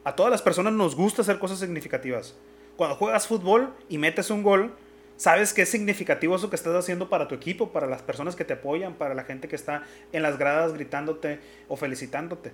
A 0.05 0.16
todas 0.16 0.33
las 0.33 0.41
personas 0.41 0.72
nos 0.72 0.97
gusta 0.97 1.20
hacer 1.20 1.39
cosas 1.39 1.59
significativas. 1.59 2.35
Cuando 2.79 2.97
juegas 2.97 3.27
fútbol 3.27 3.75
y 3.91 3.99
metes 3.99 4.31
un 4.31 4.43
gol, 4.43 4.75
sabes 5.16 5.52
que 5.54 5.62
es 5.62 5.68
significativo 5.70 6.36
eso 6.36 6.50
que 6.50 6.56
estás 6.56 6.74
haciendo 6.74 7.08
para 7.08 7.28
tu 7.28 7.34
equipo, 7.34 7.70
para 7.72 7.86
las 7.86 8.02
personas 8.02 8.34
que 8.36 8.44
te 8.44 8.54
apoyan, 8.54 8.94
para 8.94 9.14
la 9.14 9.24
gente 9.24 9.48
que 9.48 9.56
está 9.56 9.84
en 10.12 10.22
las 10.22 10.38
gradas 10.38 10.72
gritándote 10.74 11.40
o 11.68 11.76
felicitándote. 11.76 12.52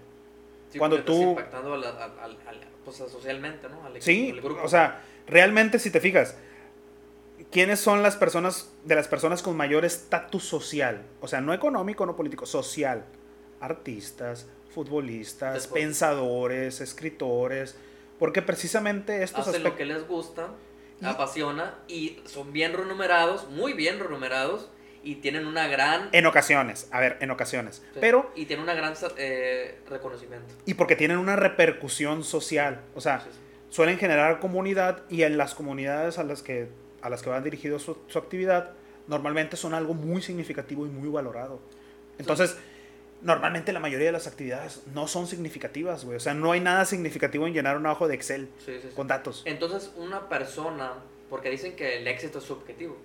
Sí, 0.71 0.79
Cuando 0.79 0.97
porque 0.99 1.13
estás 1.13 1.25
tú- 1.25 1.31
impactando 1.31 1.75
a 1.75 1.77
la- 1.79 1.89
a- 1.89 2.05
a- 2.05 2.25
a 2.25 2.29
la- 2.53 2.69
pues, 2.85 2.97
socialmente, 2.97 3.69
¿no? 3.69 3.85
Al, 3.85 4.01
Sí, 4.03 4.31
al 4.31 4.41
grupo. 4.41 4.63
o 4.63 4.69
sea, 4.69 5.03
realmente 5.27 5.79
si 5.79 5.91
te 5.91 6.01
fijas, 6.01 6.37
¿quiénes 7.51 7.81
son 7.81 8.03
las 8.03 8.17
personas, 8.17 8.71
de 8.85 8.95
las 8.95 9.09
personas 9.09 9.43
con 9.43 9.57
mayor 9.57 9.85
estatus 9.85 10.45
social? 10.45 11.03
O 11.21 11.29
sea, 11.29 11.41
no 11.41 11.53
económico, 11.55 12.07
no 12.07 12.15
político, 12.17 12.47
social. 12.47 13.05
Artistas, 13.61 14.47
futbolistas, 14.75 15.55
Después- 15.55 15.83
pensadores, 15.83 16.81
escritores, 16.81 17.77
porque 18.19 18.41
precisamente 18.43 19.23
estos 19.23 19.49
hacen 19.49 19.63
lo 19.65 19.77
que 19.77 19.85
les 19.85 20.07
gusta, 20.07 20.49
apasiona 21.03 21.75
y 21.89 22.19
son 22.25 22.53
bien 22.53 22.73
remunerados, 22.73 23.49
muy 23.51 23.73
bien 23.73 23.99
remunerados 23.99 24.69
y 25.03 25.17
tienen 25.17 25.47
una 25.47 25.67
gran 25.67 26.11
En 26.13 26.27
ocasiones, 26.27 26.89
a 26.91 27.01
ver, 27.01 27.17
en 27.21 27.31
ocasiones. 27.31 27.83
Sí. 27.95 27.99
Pero, 28.01 28.31
y 28.35 28.45
tienen 28.45 28.65
una 28.65 28.75
gran 28.75 28.93
eh, 29.17 29.79
reconocimiento. 29.89 30.55
y 30.67 30.75
porque 30.75 30.97
tienen 30.97 31.17
una 31.19 31.37
repercusión 31.37 32.23
social. 32.23 32.83
O 32.95 33.01
sea, 33.01 33.21
Sí, 33.21 33.29
sí. 33.33 33.39
suelen 33.71 33.99
generar 33.99 34.41
comunidad 34.41 35.03
y 35.09 35.23
en 35.23 35.39
las 35.39 35.55
comunidades 35.55 36.19
a 36.19 36.25
las 36.25 36.43
que, 36.43 36.69
a 37.01 37.09
las 37.09 37.23
que 37.23 37.31
van 37.31 37.43
dirigidos 37.45 37.83
su, 37.83 37.97
su 38.09 38.19
actividad, 38.19 38.73
normalmente 39.07 39.57
son 39.57 39.73
algo 39.73 39.95
muy 39.95 40.21
significativo 40.21 40.85
y 40.87 40.91
muy 40.91 41.09
valorado. 41.09 41.61
Entonces, 42.19 42.59
normalmente 43.23 43.73
la 43.73 43.81
mayoría 43.81 44.07
de 44.07 44.13
las 44.13 44.27
actividades 44.27 44.83
no 44.95 45.07
son 45.09 45.27
significativas, 45.27 46.05
güey. 46.05 46.17
O 46.17 46.21
sea, 46.21 46.35
no 46.35 46.53
hay 46.53 46.61
nada 46.61 46.85
significativo 46.85 47.47
en 47.47 47.53
llenar 47.55 47.77
un 47.77 47.87
hoja 47.87 48.07
de 48.07 48.15
Excel 48.15 48.49
Sí, 48.65 48.79
sí, 48.81 48.89
sí. 48.89 48.95
con 48.95 49.07
datos. 49.09 49.43
Entonces, 49.45 49.93
una 49.97 50.29
persona, 50.29 50.95
porque 51.29 51.51
dicen 51.51 51.77
que 51.77 51.99
el 51.99 52.07
éxito 52.09 52.39
es 52.39 52.45
subjetivo. 52.45 52.97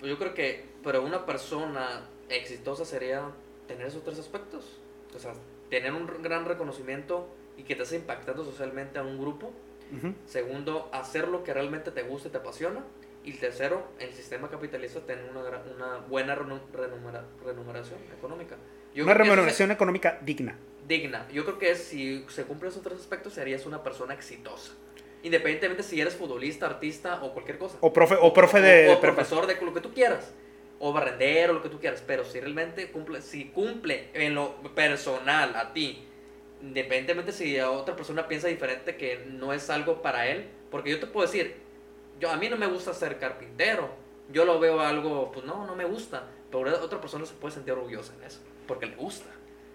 Pues 0.00 0.10
yo 0.10 0.18
creo 0.18 0.34
que, 0.34 0.64
pero 0.84 1.02
una 1.02 1.26
persona 1.26 2.02
exitosa 2.28 2.84
sería 2.84 3.22
tener 3.66 3.86
esos 3.86 4.04
tres 4.04 4.18
aspectos. 4.18 4.78
O 5.14 5.18
sea, 5.18 5.32
tener 5.70 5.92
un 5.92 6.06
gran 6.22 6.44
reconocimiento 6.44 7.28
y 7.56 7.64
que 7.64 7.74
te 7.76 7.82
esté 7.82 7.96
impactando 7.96 8.44
socialmente 8.44 8.98
a 8.98 9.02
un 9.02 9.18
grupo. 9.18 9.52
Segundo, 10.26 10.90
hacer 10.92 11.28
lo 11.28 11.42
que 11.44 11.54
realmente 11.54 11.90
te 11.90 12.02
gusta 12.02 12.28
y 12.28 12.30
te 12.30 12.36
apasiona. 12.38 12.84
Y 13.24 13.32
tercero, 13.32 13.82
el 13.98 14.12
sistema 14.12 14.48
capitalista 14.48 15.00
tener 15.00 15.30
una, 15.30 15.40
una 15.74 15.96
buena 16.08 16.36
renu- 16.36 16.60
renumera- 16.72 17.24
remuneración 17.44 17.98
económica. 18.16 18.56
Yo 18.94 19.04
Una 19.04 19.14
remuneración 19.14 19.70
económica 19.70 20.18
digna. 20.22 20.52
es 20.52 20.88
digna. 20.88 21.26
Yo 21.32 21.44
creo 21.44 21.58
que 21.58 21.76
si 21.76 22.24
se 22.28 22.44
cumplen 22.44 22.72
esos 22.72 22.82
tres 22.82 22.98
aspectos, 22.98 23.34
serías 23.34 23.66
una 23.66 23.82
persona 23.82 24.14
exitosa. 24.14 24.72
Independientemente 25.22 25.82
si 25.82 26.00
eres 26.00 26.16
futbolista, 26.16 26.66
artista 26.66 27.22
o 27.22 27.32
cualquier 27.32 27.58
cosa. 27.58 27.76
O 27.80 27.92
profe, 27.92 28.16
o 28.20 28.32
profe 28.32 28.60
de... 28.60 28.88
o, 28.88 29.00
prepa. 29.00 29.16
profesor 29.16 29.46
de 29.46 29.60
lo 29.60 29.74
que 29.74 29.80
tú 29.80 29.92
quieras. 29.92 30.32
O 30.78 30.92
barrendero, 30.92 31.52
lo 31.52 31.62
que 31.62 31.68
tú 31.68 31.78
quieras. 31.78 32.02
Pero 32.06 32.24
si 32.24 32.40
realmente 32.40 32.90
cumple, 32.90 33.20
si 33.20 33.46
cumple 33.46 34.08
en 34.14 34.34
lo 34.34 34.54
personal 34.74 35.54
a 35.56 35.72
ti, 35.72 36.04
independientemente 36.62 37.32
si 37.32 37.58
a 37.58 37.70
otra 37.70 37.94
persona 37.94 38.26
piensa 38.28 38.48
diferente 38.48 38.96
que 38.96 39.26
no 39.26 39.52
es 39.52 39.68
algo 39.70 40.02
para 40.02 40.28
él. 40.28 40.48
Porque 40.70 40.90
yo 40.90 41.00
te 41.00 41.06
puedo 41.06 41.26
decir, 41.26 41.56
yo 42.20 42.30
a 42.30 42.36
mí 42.36 42.48
no 42.48 42.56
me 42.56 42.66
gusta 42.66 42.94
ser 42.94 43.18
carpintero. 43.18 43.90
Yo 44.30 44.44
lo 44.44 44.60
veo 44.60 44.80
algo, 44.80 45.32
pues 45.32 45.44
no, 45.44 45.66
no 45.66 45.74
me 45.74 45.84
gusta. 45.84 46.28
Pero 46.50 46.82
otra 46.82 47.00
persona 47.00 47.26
se 47.26 47.34
puede 47.34 47.54
sentir 47.54 47.72
orgullosa 47.72 48.14
en 48.14 48.24
eso. 48.24 48.40
Porque 48.68 48.86
le 48.86 48.94
gusta. 48.94 49.26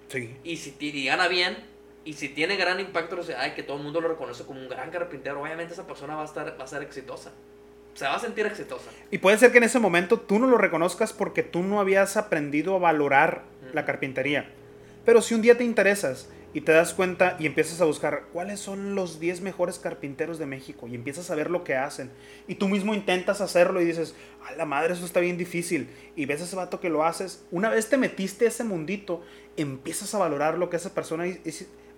Sí. 0.08 0.38
Y 0.46 0.56
si 0.56 0.76
y 0.80 1.06
gana 1.06 1.28
bien, 1.28 1.58
y 2.06 2.14
si 2.14 2.30
tiene 2.30 2.56
gran 2.56 2.80
impacto, 2.80 3.20
o 3.20 3.24
sea, 3.24 3.42
ay, 3.42 3.52
que 3.52 3.64
todo 3.64 3.78
el 3.78 3.84
mundo 3.84 4.00
lo 4.00 4.08
reconoce 4.08 4.46
como 4.46 4.62
un 4.62 4.70
gran 4.70 4.92
carpintero, 4.92 5.42
obviamente 5.42 5.74
esa 5.74 5.86
persona 5.86 6.16
va 6.16 6.22
a, 6.22 6.26
estar, 6.26 6.58
va 6.58 6.64
a 6.64 6.68
ser 6.68 6.84
exitosa. 6.84 7.32
Se 7.96 8.06
va 8.06 8.16
a 8.16 8.20
sentir 8.20 8.46
exitosa. 8.46 8.90
Y 9.12 9.18
puede 9.18 9.38
ser 9.38 9.52
que 9.52 9.58
en 9.58 9.66
ese 9.66 9.80
momento 9.80 10.20
tú 10.20 10.40
no 10.40 10.48
lo 10.48 10.58
reconozcas 10.58 11.14
porque 11.14 11.44
tú 11.44 11.62
no 11.62 11.80
habías 11.80 12.16
aprendido 12.18 12.76
a 12.76 12.80
valorar 12.80 13.44
la 13.74 13.82
Ujú. 13.82 13.88
carpintería. 13.88 14.50
Pero 15.06 15.22
si 15.22 15.34
un 15.34 15.42
día 15.42 15.58
te 15.58 15.64
interesas 15.64 16.30
y 16.54 16.62
te 16.62 16.72
das 16.72 16.94
cuenta 16.94 17.36
y 17.40 17.46
empiezas 17.48 17.82
a 17.82 17.86
buscar 17.86 18.26
cuáles 18.32 18.60
son 18.60 18.94
los 18.96 19.20
10 19.20 19.42
mejores 19.42 19.80
carpinteros 19.80 20.38
de 20.38 20.46
México 20.46 20.88
y 20.88 20.96
empiezas 20.96 21.32
a 21.32 21.36
ver 21.36 21.50
lo 21.50 21.64
que 21.64 21.76
hacen 21.76 22.12
y 22.48 22.56
tú 22.56 22.70
mismo 22.70 22.94
intentas 22.94 23.42
hacerlo 23.42 23.82
y 23.82 23.86
dices, 23.86 24.16
a 24.48 24.54
la 24.56 24.66
madre, 24.66 24.94
eso 24.94 25.06
está 25.06 25.20
bien 25.20 25.38
difícil 25.38 25.90
y 26.16 26.26
ves 26.26 26.42
a 26.42 26.44
ese 26.44 26.56
vato 26.56 26.80
que 26.80 26.90
lo 26.90 27.04
haces, 27.06 27.44
una 27.52 27.70
vez 27.70 27.90
te 27.90 27.98
metiste 27.98 28.46
a 28.46 28.50
ese 28.50 28.64
mundito, 28.64 29.24
empiezas 29.58 30.14
a 30.14 30.20
valorar 30.20 30.58
lo 30.60 30.70
que 30.70 30.78
esa 30.78 30.94
persona 30.94 31.26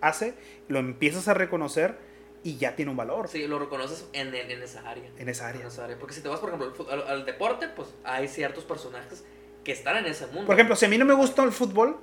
hace, 0.01 0.33
lo 0.67 0.79
empiezas 0.79 1.27
a 1.27 1.33
reconocer 1.33 1.97
y 2.43 2.57
ya 2.57 2.75
tiene 2.75 2.91
un 2.91 2.97
valor 2.97 3.27
Sí, 3.27 3.47
lo 3.47 3.57
reconoces 3.57 4.05
en, 4.13 4.27
en, 4.35 4.51
en 4.51 4.61
esa 4.61 4.87
área. 4.87 5.09
en 5.17 5.29
esa 5.29 5.49
En 5.49 5.55
área. 5.55 5.67
esa 5.67 5.83
área. 5.85 5.97
Porque 5.97 6.13
si 6.13 6.21
te 6.21 6.29
vas, 6.29 6.39
por 6.39 6.49
ejemplo, 6.53 6.87
al 7.07 7.25
deporte, 7.25 7.67
pues 7.69 7.89
hay 8.03 8.27
ciertos 8.27 8.63
personajes 8.65 9.25
que 9.63 9.71
están 9.71 9.97
en 9.97 10.05
ese 10.05 10.27
mundo. 10.27 10.45
Por 10.45 10.53
ejemplo, 10.55 10.75
si 10.75 10.85
a 10.85 10.89
mí 10.89 10.97
no 10.99 11.05
me 11.05 11.15
gusta 11.15 11.43
el 11.43 11.51
fútbol, 11.51 11.97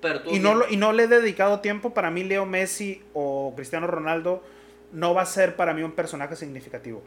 pero 0.00 0.20
y 0.30 0.38
no, 0.38 0.54
lo- 0.54 0.68
y 0.68 0.76
no 0.76 0.92
le 0.92 1.04
he 1.04 1.08
dedicado 1.08 1.60
tiempo, 1.60 1.94
para 1.94 2.10
mí 2.10 2.24
Leo 2.24 2.46
Messi 2.46 3.02
o 3.14 3.52
Cristiano 3.56 3.86
Ronaldo 3.86 4.42
no 4.92 5.14
va 5.14 5.22
a 5.22 5.26
ser 5.26 5.56
para 5.56 5.74
mí 5.74 5.82
un 5.82 5.92
personaje 5.92 6.36
significativo. 6.36 7.02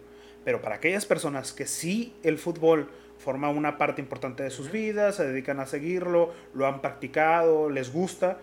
Pero 0.45 0.61
para 0.61 0.75
aquellas 0.75 1.05
personas 1.05 1.53
que 1.53 1.65
sí 1.67 2.13
el 2.23 2.37
fútbol 2.37 2.89
forma 3.17 3.49
una 3.49 3.77
parte 3.77 4.01
importante 4.01 4.43
de 4.43 4.49
sus 4.49 4.71
vidas, 4.71 5.15
se 5.15 5.27
dedican 5.27 5.59
a 5.59 5.65
seguirlo, 5.65 6.31
lo 6.53 6.65
han 6.67 6.81
practicado, 6.81 7.69
les 7.69 7.91
gusta, 7.91 8.37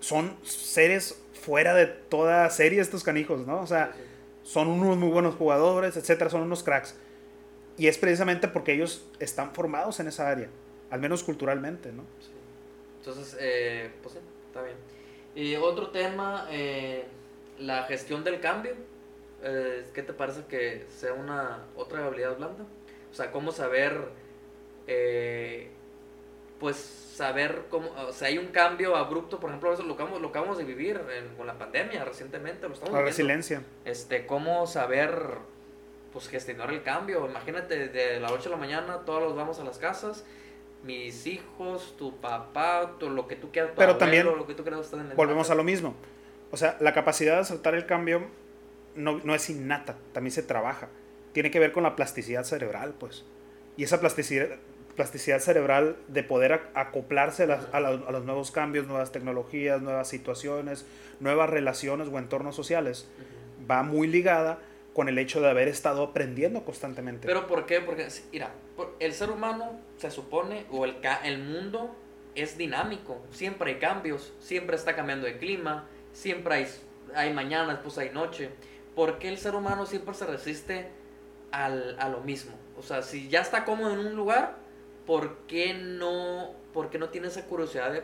son 0.00 0.36
seres 0.42 1.22
fuera 1.32 1.74
de 1.74 1.86
toda 1.86 2.48
serie 2.50 2.80
estos 2.80 3.02
canijos, 3.04 3.46
¿no? 3.46 3.60
O 3.60 3.66
sea, 3.66 3.92
son 4.42 4.68
unos 4.68 4.96
muy 4.98 5.08
buenos 5.08 5.34
jugadores, 5.36 5.96
etcétera, 5.96 6.28
son 6.28 6.42
unos 6.42 6.62
cracks. 6.62 6.96
Y 7.78 7.86
es 7.86 7.96
precisamente 7.96 8.48
porque 8.48 8.74
ellos 8.74 9.06
están 9.18 9.54
formados 9.54 9.98
en 10.00 10.08
esa 10.08 10.28
área, 10.28 10.48
al 10.90 11.00
menos 11.00 11.22
culturalmente, 11.24 11.90
¿no? 11.92 12.02
Sí. 12.20 12.31
Entonces, 13.04 13.36
eh, 13.40 13.90
pues 14.00 14.14
sí, 14.14 14.20
está 14.46 14.62
bien. 14.62 14.76
Y 15.34 15.56
otro 15.56 15.90
tema, 15.90 16.46
eh, 16.50 17.04
la 17.58 17.82
gestión 17.84 18.22
del 18.22 18.40
cambio. 18.40 18.74
eh, 19.42 19.84
¿qué 19.92 20.02
te 20.04 20.12
parece 20.12 20.44
que 20.44 20.86
sea 20.88 21.12
una 21.14 21.64
otra 21.74 22.06
habilidad 22.06 22.36
blanda? 22.36 22.64
O 23.10 23.14
sea, 23.14 23.32
cómo 23.32 23.50
saber, 23.50 24.08
eh, 24.86 25.68
pues 26.60 26.76
saber 26.76 27.64
cómo, 27.68 27.90
o 27.90 28.12
sea, 28.12 28.28
hay 28.28 28.38
un 28.38 28.46
cambio 28.48 28.94
abrupto, 28.94 29.40
por 29.40 29.50
ejemplo, 29.50 29.72
eso 29.72 29.82
lo 29.82 29.94
acabamos, 29.94 30.20
lo 30.20 30.28
acabamos 30.28 30.58
de 30.58 30.64
vivir 30.64 31.00
con 31.36 31.48
la 31.48 31.58
pandemia 31.58 32.04
recientemente, 32.04 32.68
lo 32.68 32.74
estamos 32.74 32.94
La 32.94 33.02
resiliencia. 33.02 33.64
Este, 33.84 34.26
cómo 34.26 34.68
saber, 34.68 35.12
pues 36.12 36.28
gestionar 36.28 36.70
el 36.70 36.84
cambio. 36.84 37.26
Imagínate, 37.26 37.88
de 37.88 38.20
la 38.20 38.28
noche 38.28 38.46
a 38.48 38.52
la 38.52 38.58
mañana 38.58 39.00
todos 39.04 39.20
los 39.20 39.34
vamos 39.34 39.58
a 39.58 39.64
las 39.64 39.78
casas 39.78 40.24
mis 40.82 41.26
hijos, 41.26 41.94
tu 41.98 42.16
papá, 42.16 42.96
todo 42.98 43.10
lo 43.10 43.28
que 43.28 43.36
tú 43.36 43.50
quieras, 43.50 43.72
tu 43.72 43.78
Pero 43.78 43.96
también 43.96 44.26
lo 44.26 44.46
que 44.46 44.54
tú 44.54 44.62
quieras 44.62 44.80
estar 44.80 45.00
en 45.00 45.10
el 45.10 45.16
volvemos 45.16 45.50
a 45.50 45.54
lo 45.54 45.64
mismo. 45.64 45.94
O 46.50 46.56
sea, 46.56 46.76
la 46.80 46.92
capacidad 46.92 47.34
de 47.34 47.40
aceptar 47.40 47.74
el 47.74 47.86
cambio 47.86 48.26
no, 48.94 49.20
no, 49.24 49.34
es 49.34 49.48
innata, 49.48 49.96
también 50.12 50.32
se 50.32 50.42
trabaja. 50.42 50.88
Tiene 51.32 51.50
que 51.50 51.58
ver 51.58 51.72
con 51.72 51.82
la 51.82 51.96
plasticidad 51.96 52.44
cerebral, 52.44 52.94
pues. 52.98 53.24
Y 53.76 53.84
esa 53.84 54.00
plasticidad, 54.00 54.48
plasticidad 54.96 55.38
cerebral 55.38 55.96
de 56.08 56.22
poder 56.22 56.60
acoplarse 56.74 57.44
a, 57.44 57.68
a, 57.72 57.80
los 57.80 58.24
nuevos 58.24 58.50
cambios, 58.50 58.86
nuevas 58.86 59.12
tecnologías, 59.12 59.80
nuevas 59.80 60.08
situaciones, 60.08 60.84
nuevas 61.20 61.48
relaciones 61.48 62.08
o 62.08 62.18
entornos 62.18 62.54
sociales, 62.54 63.08
va 63.70 63.82
muy 63.82 64.06
ligada 64.06 64.58
con 64.92 65.08
el 65.08 65.18
hecho 65.18 65.40
de 65.40 65.48
haber 65.48 65.68
estado 65.68 66.02
aprendiendo 66.02 66.64
constantemente. 66.64 67.26
¿Pero 67.26 67.46
por 67.46 67.66
qué? 67.66 67.80
Porque, 67.80 68.08
mira, 68.30 68.52
el 68.98 69.12
ser 69.12 69.30
humano 69.30 69.80
se 69.96 70.10
supone, 70.10 70.66
o 70.70 70.84
el, 70.84 70.96
el 71.24 71.38
mundo 71.38 71.94
es 72.34 72.58
dinámico, 72.58 73.20
siempre 73.30 73.72
hay 73.72 73.78
cambios, 73.78 74.32
siempre 74.38 74.76
está 74.76 74.94
cambiando 74.94 75.26
el 75.26 75.38
clima, 75.38 75.86
siempre 76.12 76.54
hay, 76.54 76.66
hay 77.14 77.32
mañana, 77.32 77.72
después 77.74 77.96
hay 77.98 78.10
noche. 78.10 78.50
¿Por 78.94 79.18
qué 79.18 79.28
el 79.28 79.38
ser 79.38 79.54
humano 79.54 79.86
siempre 79.86 80.14
se 80.14 80.26
resiste 80.26 80.88
al, 81.50 81.98
a 81.98 82.08
lo 82.08 82.20
mismo? 82.20 82.52
O 82.76 82.82
sea, 82.82 83.02
si 83.02 83.28
ya 83.28 83.40
está 83.40 83.64
cómodo 83.64 83.92
en 83.92 84.00
un 84.00 84.14
lugar, 84.14 84.56
¿por 85.06 85.38
qué 85.46 85.72
no, 85.74 86.54
por 86.74 86.90
qué 86.90 86.98
no 86.98 87.08
tiene 87.08 87.28
esa 87.28 87.46
curiosidad 87.46 87.92
de, 87.92 88.02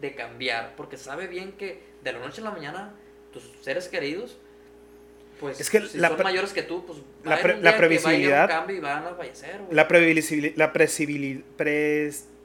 de 0.00 0.14
cambiar? 0.14 0.74
Porque 0.76 0.98
sabe 0.98 1.26
bien 1.26 1.52
que 1.52 1.82
de 2.02 2.12
la 2.12 2.18
noche 2.18 2.42
a 2.42 2.44
la 2.44 2.50
mañana 2.50 2.94
tus 3.32 3.44
seres 3.62 3.88
queridos 3.88 4.38
pues 5.42 5.60
es 5.60 5.68
que 5.68 5.80
si 5.80 5.98
la, 5.98 6.08
son 6.08 6.22
mayores 6.22 6.52
que 6.52 6.62
tú, 6.62 6.86
pues 6.86 7.00
la, 7.24 7.36
la 7.60 7.76
previsibilidad, 7.76 8.68
y 8.68 8.78
van 8.78 9.04
a 9.04 9.14
fallecer, 9.14 9.60
la 9.72 9.88
previsibilidad, 9.88 10.54
la 10.56 10.72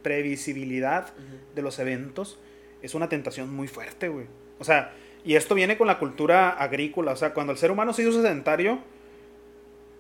previsibilidad 0.02 1.14
de 1.54 1.62
los 1.62 1.78
eventos 1.78 2.40
es 2.82 2.96
una 2.96 3.08
tentación 3.08 3.54
muy 3.54 3.68
fuerte, 3.68 4.10
güey. 4.10 4.26
O 4.58 4.64
sea, 4.64 4.94
y 5.24 5.36
esto 5.36 5.54
viene 5.54 5.78
con 5.78 5.86
la 5.86 6.00
cultura 6.00 6.50
agrícola, 6.50 7.12
o 7.12 7.16
sea, 7.16 7.36
cuando 7.36 7.54
el 7.54 7.60
ser 7.60 7.70
humano 7.70 7.94
se 7.94 8.02
hizo 8.02 8.14
sedentario, 8.14 8.80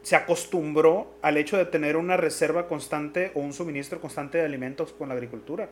se 0.01 0.15
acostumbró 0.15 1.13
al 1.21 1.37
hecho 1.37 1.55
de 1.55 1.65
tener 1.65 1.97
una 1.97 2.17
reserva 2.17 2.67
constante 2.67 3.31
o 3.35 3.41
un 3.41 3.53
suministro 3.53 4.01
constante 4.01 4.39
de 4.39 4.45
alimentos 4.45 4.91
con 4.91 5.09
la 5.09 5.13
agricultura. 5.13 5.69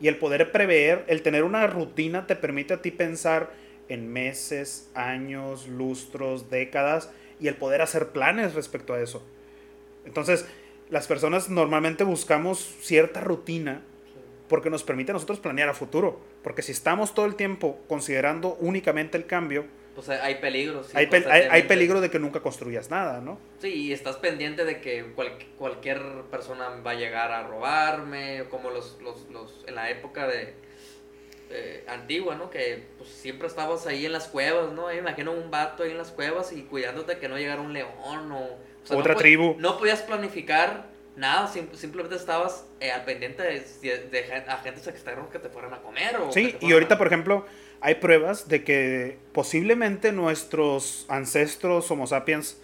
Y 0.00 0.06
el 0.06 0.18
poder 0.18 0.52
prever, 0.52 1.04
el 1.08 1.22
tener 1.22 1.42
una 1.42 1.66
rutina 1.66 2.28
te 2.28 2.36
permite 2.36 2.74
a 2.74 2.80
ti 2.80 2.92
pensar 2.92 3.50
en 3.90 4.12
meses, 4.12 4.90
años, 4.94 5.68
lustros, 5.68 6.48
décadas 6.48 7.10
y 7.38 7.48
el 7.48 7.56
poder 7.56 7.82
hacer 7.82 8.08
planes 8.08 8.54
respecto 8.54 8.94
a 8.94 9.00
eso. 9.00 9.22
Entonces, 10.04 10.46
las 10.88 11.06
personas 11.06 11.50
normalmente 11.50 12.04
buscamos 12.04 12.58
cierta 12.80 13.20
rutina 13.20 13.82
porque 14.48 14.70
nos 14.70 14.82
permite 14.82 15.12
a 15.12 15.14
nosotros 15.14 15.38
planear 15.38 15.68
a 15.68 15.74
futuro. 15.74 16.20
Porque 16.42 16.62
si 16.62 16.72
estamos 16.72 17.14
todo 17.14 17.26
el 17.26 17.36
tiempo 17.36 17.78
considerando 17.88 18.56
únicamente 18.60 19.16
el 19.16 19.26
cambio, 19.26 19.66
pues 19.94 20.08
hay 20.08 20.36
peligros. 20.36 20.94
hay, 20.94 21.08
hay, 21.50 21.62
peligro 21.64 22.00
de 22.00 22.10
que 22.10 22.18
nunca 22.18 22.40
construyas 22.40 22.90
nada, 22.90 23.20
¿no? 23.20 23.38
Sí, 23.60 23.68
y 23.68 23.92
estás 23.92 24.16
pendiente 24.16 24.64
de 24.64 24.80
que 24.80 25.12
cualquier 25.58 26.00
persona 26.30 26.68
va 26.86 26.92
a 26.92 26.94
llegar 26.94 27.32
a 27.32 27.46
robarme, 27.46 28.44
como 28.50 28.70
los, 28.70 28.98
los, 29.02 29.28
los 29.30 29.64
en 29.66 29.74
la 29.74 29.90
época 29.90 30.26
de, 30.26 30.54
eh, 31.50 31.84
antigua, 31.88 32.36
¿no? 32.36 32.50
Que 32.50 32.84
pues, 32.98 33.10
siempre 33.10 33.48
estabas 33.48 33.86
ahí 33.86 34.06
en 34.06 34.12
las 34.12 34.28
cuevas, 34.28 34.72
¿no? 34.72 34.92
imagino 34.92 35.32
un 35.32 35.50
vato 35.50 35.82
ahí 35.82 35.90
en 35.90 35.98
las 35.98 36.10
cuevas 36.10 36.52
y 36.52 36.62
cuidándote 36.62 37.18
que 37.18 37.28
no 37.28 37.36
llegara 37.36 37.60
un 37.60 37.72
león 37.72 38.32
o... 38.32 38.58
Otra 38.94 39.14
tribu. 39.14 39.56
No 39.58 39.76
podías 39.78 40.02
planificar 40.02 40.86
nada, 41.16 41.46
simplemente 41.48 42.16
estabas 42.16 42.66
eh, 42.80 42.90
al 42.90 43.04
pendiente 43.04 43.42
de, 43.42 44.42
agentes 44.48 44.86
externos 44.86 45.28
que 45.28 45.38
te 45.38 45.48
fueran 45.48 45.74
a 45.74 45.82
comer. 45.82 46.16
O 46.16 46.32
sí, 46.32 46.56
y 46.60 46.72
ahorita, 46.72 46.96
por 46.98 47.06
ejemplo, 47.06 47.44
hay 47.80 47.96
pruebas 47.96 48.48
de 48.48 48.64
que 48.64 49.18
posiblemente 49.32 50.12
nuestros 50.12 51.04
ancestros 51.08 51.90
Homo 51.90 52.06
sapiens 52.06 52.60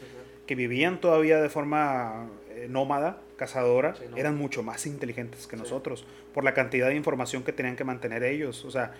que 0.47 0.55
vivían 0.55 1.01
todavía 1.01 1.41
de 1.41 1.49
forma 1.49 2.29
eh, 2.67 2.69
nómada, 2.69 3.21
cazadora, 3.37 3.95
eran 4.17 4.37
mucho 4.37 4.63
más 4.63 4.87
inteligentes 4.87 5.47
que 5.47 5.57
nosotros 5.57 6.07
por 6.35 6.45
la 6.45 6.55
cantidad 6.55 6.89
de 6.89 6.95
información 6.95 7.43
que 7.43 7.53
tenían 7.53 7.77
que 7.77 7.85
mantener 7.85 8.23
ellos. 8.23 8.65
O 8.65 8.71
sea, 8.71 8.93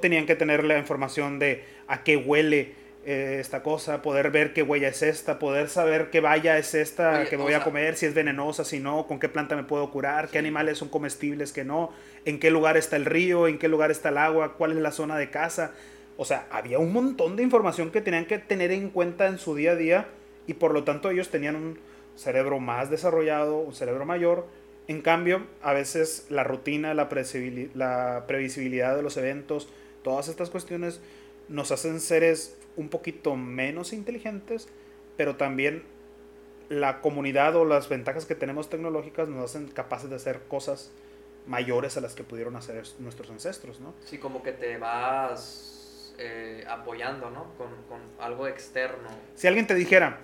tenían 0.00 0.26
que 0.26 0.36
tener 0.36 0.64
la 0.64 0.78
información 0.78 1.38
de 1.38 1.64
a 1.86 2.02
qué 2.02 2.16
huele 2.16 2.74
eh, 3.04 3.38
esta 3.38 3.62
cosa, 3.62 4.02
poder 4.02 4.32
ver 4.32 4.52
qué 4.52 4.62
huella 4.62 4.88
es 4.88 5.00
esta, 5.02 5.38
poder 5.38 5.68
saber 5.68 6.10
qué 6.10 6.20
valla 6.20 6.58
es 6.58 6.74
esta 6.74 7.24
que 7.26 7.36
me 7.36 7.44
voy 7.44 7.52
a 7.52 7.62
comer, 7.62 7.94
si 7.94 8.06
es 8.06 8.14
venenosa, 8.14 8.64
si 8.64 8.80
no, 8.80 9.06
con 9.06 9.20
qué 9.20 9.28
planta 9.28 9.54
me 9.54 9.62
puedo 9.62 9.92
curar, 9.92 10.28
qué 10.28 10.38
animales 10.38 10.78
son 10.78 10.88
comestibles, 10.88 11.52
qué 11.52 11.64
no, 11.64 11.92
en 12.24 12.40
qué 12.40 12.50
lugar 12.50 12.76
está 12.76 12.96
el 12.96 13.04
río, 13.04 13.46
en 13.46 13.58
qué 13.58 13.68
lugar 13.68 13.92
está 13.92 14.08
el 14.08 14.18
agua, 14.18 14.54
cuál 14.54 14.72
es 14.72 14.78
la 14.78 14.90
zona 14.90 15.16
de 15.16 15.30
casa. 15.30 15.70
O 16.16 16.24
sea, 16.24 16.48
había 16.50 16.80
un 16.80 16.92
montón 16.92 17.36
de 17.36 17.44
información 17.44 17.92
que 17.92 18.00
tenían 18.00 18.24
que 18.24 18.38
tener 18.40 18.72
en 18.72 18.90
cuenta 18.90 19.28
en 19.28 19.38
su 19.38 19.54
día 19.54 19.72
a 19.72 19.76
día 19.76 20.08
y 20.48 20.54
por 20.54 20.72
lo 20.72 20.82
tanto 20.82 21.10
ellos 21.10 21.28
tenían 21.28 21.54
un 21.54 21.78
cerebro 22.16 22.58
más 22.60 22.90
desarrollado, 22.90 23.58
un 23.58 23.74
cerebro 23.74 24.04
mayor. 24.04 24.46
En 24.88 25.02
cambio, 25.02 25.46
a 25.62 25.72
veces 25.72 26.26
la 26.30 26.44
rutina, 26.44 26.94
la, 26.94 27.08
la 27.74 28.24
previsibilidad 28.26 28.96
de 28.96 29.02
los 29.02 29.16
eventos, 29.16 29.68
todas 30.02 30.28
estas 30.28 30.50
cuestiones 30.50 31.00
nos 31.48 31.70
hacen 31.72 32.00
seres 32.00 32.56
un 32.76 32.88
poquito 32.88 33.36
menos 33.36 33.92
inteligentes, 33.92 34.68
pero 35.16 35.36
también 35.36 35.82
la 36.68 37.00
comunidad 37.00 37.56
o 37.56 37.64
las 37.64 37.88
ventajas 37.88 38.26
que 38.26 38.34
tenemos 38.34 38.68
tecnológicas 38.68 39.28
nos 39.28 39.44
hacen 39.44 39.68
capaces 39.68 40.10
de 40.10 40.16
hacer 40.16 40.42
cosas 40.48 40.90
mayores 41.46 41.96
a 41.96 42.00
las 42.00 42.14
que 42.14 42.24
pudieron 42.24 42.56
hacer 42.56 42.84
nuestros 42.98 43.30
ancestros, 43.30 43.80
¿no? 43.80 43.94
Sí, 44.04 44.18
como 44.18 44.42
que 44.42 44.52
te 44.52 44.78
vas 44.78 46.14
eh, 46.18 46.64
apoyando, 46.68 47.30
¿no? 47.30 47.52
Con, 47.56 47.68
con, 47.88 48.00
algo 48.18 48.48
externo. 48.48 49.08
Si 49.36 49.46
alguien 49.46 49.66
te 49.66 49.74
dijera, 49.74 50.18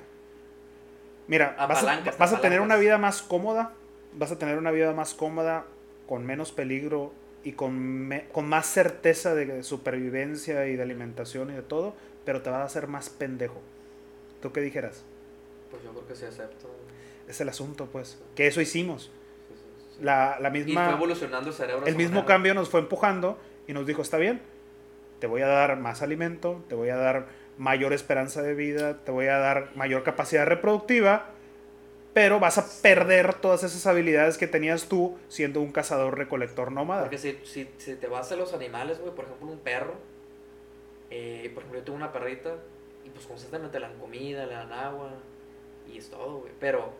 Mira, 1.28 1.56
vas, 1.58 2.32
a, 2.32 2.40
tener 2.40 2.60
una 2.60 2.76
vida 2.76 2.98
más 2.98 3.22
cómoda, 3.22 3.72
vas 4.14 4.32
a 4.32 4.38
tener 4.38 4.58
una 4.58 4.70
vida 4.70 4.92
más 4.92 5.14
cómoda, 5.14 5.64
con 6.06 6.26
menos 6.26 6.52
peligro 6.52 7.12
y 7.44 7.52
con, 7.52 8.10
con 8.32 8.48
más 8.48 8.66
certeza 8.66 9.34
de 9.34 9.62
supervivencia 9.62 10.66
y 10.66 10.76
de 10.76 10.82
alimentación 10.82 11.50
y 11.50 11.54
de 11.54 11.62
todo, 11.62 11.94
pero 12.24 12.42
te 12.42 12.50
vas 12.50 12.60
a 12.60 12.64
hacer 12.64 12.88
más 12.88 13.08
pendejo. 13.08 13.60
¿Tú 14.40 14.52
qué 14.52 14.60
dijeras? 14.60 15.04
Pues 15.70 15.82
yo 15.84 15.90
creo 15.90 16.06
que 16.06 16.16
sí 16.16 16.24
acepto. 16.24 16.68
Es 17.28 17.40
el 17.40 17.48
asunto, 17.48 17.86
pues. 17.86 18.20
Que 18.34 18.48
eso 18.48 18.60
hicimos. 18.60 19.10
la, 20.00 20.38
la, 20.40 20.50
misma... 20.50 20.72
Y 20.72 20.84
fue 20.84 20.94
evolucionando 20.94 21.48
el 21.48 21.54
cerebro. 21.54 21.86
El 21.86 21.96
mismo 21.96 22.26
cambio 22.26 22.52
nos 22.52 22.68
fue 22.68 22.80
empujando 22.80 23.38
y 23.66 23.72
nos 23.72 23.86
dijo, 23.86 24.02
está 24.02 24.18
bien, 24.18 24.42
te 25.20 25.28
voy 25.28 25.42
a 25.42 25.46
dar 25.46 25.78
más 25.78 26.02
alimento, 26.02 26.64
te 26.68 26.74
voy 26.74 26.88
a 26.88 26.96
dar 26.96 27.28
mayor 27.58 27.92
esperanza 27.92 28.42
de 28.42 28.54
vida, 28.54 28.98
te 29.04 29.10
voy 29.10 29.26
a 29.26 29.38
dar 29.38 29.70
mayor 29.76 30.02
capacidad 30.02 30.46
reproductiva, 30.46 31.26
pero 32.12 32.40
vas 32.40 32.58
a 32.58 32.82
perder 32.82 33.34
todas 33.34 33.62
esas 33.62 33.86
habilidades 33.86 34.36
que 34.38 34.46
tenías 34.46 34.88
tú 34.88 35.18
siendo 35.28 35.60
un 35.60 35.72
cazador 35.72 36.18
recolector 36.18 36.72
nómada. 36.72 37.02
Porque 37.02 37.18
si, 37.18 37.38
si, 37.44 37.68
si 37.78 37.94
te 37.94 38.06
vas 38.06 38.30
a 38.32 38.36
los 38.36 38.52
animales, 38.52 39.00
güey, 39.00 39.14
por 39.14 39.24
ejemplo, 39.24 39.48
un 39.48 39.58
perro, 39.58 39.94
eh, 41.10 41.50
por 41.54 41.62
ejemplo, 41.62 41.80
yo 41.80 41.84
tengo 41.84 41.96
una 41.96 42.12
perrita 42.12 42.56
y 43.04 43.10
pues 43.10 43.26
constantemente 43.26 43.80
le 43.80 43.86
dan 43.86 43.98
comida, 43.98 44.46
le 44.46 44.54
dan 44.54 44.72
agua 44.72 45.12
y 45.90 45.98
es 45.98 46.10
todo, 46.10 46.40
güey, 46.40 46.52
pero 46.60 46.92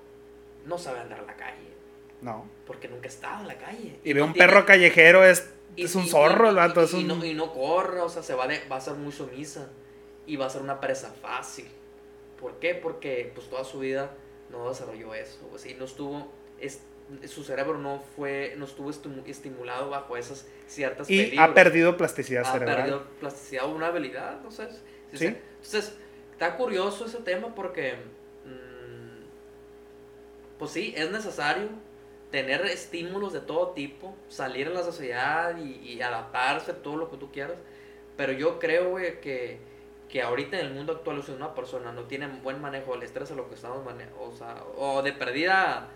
no 0.67 0.79
sabe 0.79 1.01
andar 1.01 1.21
en 1.21 1.27
la 1.27 1.37
calle. 1.37 1.73
No. 2.21 2.47
Porque 2.67 2.89
nunca 2.89 3.07
ha 3.07 3.09
estado 3.09 3.43
en 3.43 3.49
la 3.49 3.59
calle. 3.59 3.99
Y, 4.05 4.13
ve 4.13 4.23
un 4.23 4.33
perro 4.33 4.65
callejero, 4.65 5.25
es, 5.25 5.51
es 5.77 5.95
un 5.95 6.07
zorro 6.07 6.49
el 6.49 6.57
vato. 6.57 6.87
Y, 6.97 7.05
no, 7.05 7.23
y 7.25 7.35
no 7.35 7.53
corre, 7.53 8.01
o 8.01 8.09
sea, 8.09 8.23
se 8.23 8.35
va, 8.35 8.47
va 8.71 8.77
a 8.77 8.81
ser 8.81 8.95
muy 8.95 9.13
sumisa 9.13 9.69
y 10.27 10.37
va 10.37 10.47
a 10.47 10.51
ser 10.51 10.63
una 10.63 10.81
presa 10.81 11.11
fácil. 11.11 11.67
¿Por 12.41 12.59
qué? 12.59 12.75
Porque 12.75 13.31
pues 13.35 13.49
toda 13.49 13.65
su 13.65 13.81
vida 13.81 14.11
no 14.51 14.69
desarrolló 14.69 15.15
eso, 15.15 15.39
pues, 15.51 15.65
y 15.67 15.75
no 15.75 15.85
estuvo, 15.85 16.29
es, 16.61 16.83
su 17.27 17.45
cerebro 17.45 17.79
no 17.79 18.03
fue, 18.17 18.55
no 18.57 18.65
estuvo 18.65 18.91
estimulado 18.91 19.91
bajo 19.91 20.17
esas 20.17 20.47
ciertas 20.67 21.09
Y 21.11 21.37
ha 21.39 21.55
perdido 21.55 21.97
plasticidad 21.97 22.45
cerebral. 22.45 22.77
Ha 22.77 22.83
perdido 22.83 23.05
plasticidad 23.21 23.69
una 23.73 23.89
habilidad, 23.89 24.41
no 24.43 24.51
sé. 24.51 24.69
¿Sí? 25.13 25.27
Entonces, 25.27 25.97
está 26.33 26.57
curioso 26.57 27.07
ese 27.07 27.19
tema 27.19 27.55
porque, 27.55 27.95
mm, 28.45 29.25
pues 30.59 30.71
sí, 30.71 30.95
es 30.97 31.11
necesario 31.11 31.69
tener 32.31 32.65
estímulos 32.67 33.33
de 33.33 33.41
todo 33.41 33.73
tipo, 33.73 34.17
salir 34.29 34.69
a 34.69 34.71
la 34.71 34.83
sociedad 34.83 35.57
y, 35.59 35.77
y 35.87 36.01
adaptarse 36.01 36.71
a 36.71 36.83
todo 36.83 36.97
lo 36.97 37.11
que 37.11 37.19
tú 37.19 37.31
quieras, 37.31 37.59
pero 38.17 38.33
yo 38.33 38.59
creo, 38.59 38.91
güey, 38.91 39.21
que 39.21 39.72
que 40.13 40.21
ahorita 40.21 40.61
en 40.61 40.67
el 40.67 40.75
mundo 40.75 40.93
actual, 40.93 41.23
sea, 41.23 41.35
una 41.35 41.55
persona 41.55 41.91
no 41.91 42.03
tiene 42.03 42.29
buen 42.29 42.61
manejo 42.61 42.93
del 42.93 43.03
estrés 43.03 43.31
a 43.31 43.35
lo 43.35 43.49
que 43.49 43.55
estamos 43.55 43.83
manejando, 43.83 44.21
o 44.21 44.37
sea, 44.37 44.63
o 44.77 45.01
de 45.01 45.15
perdida 45.15 45.89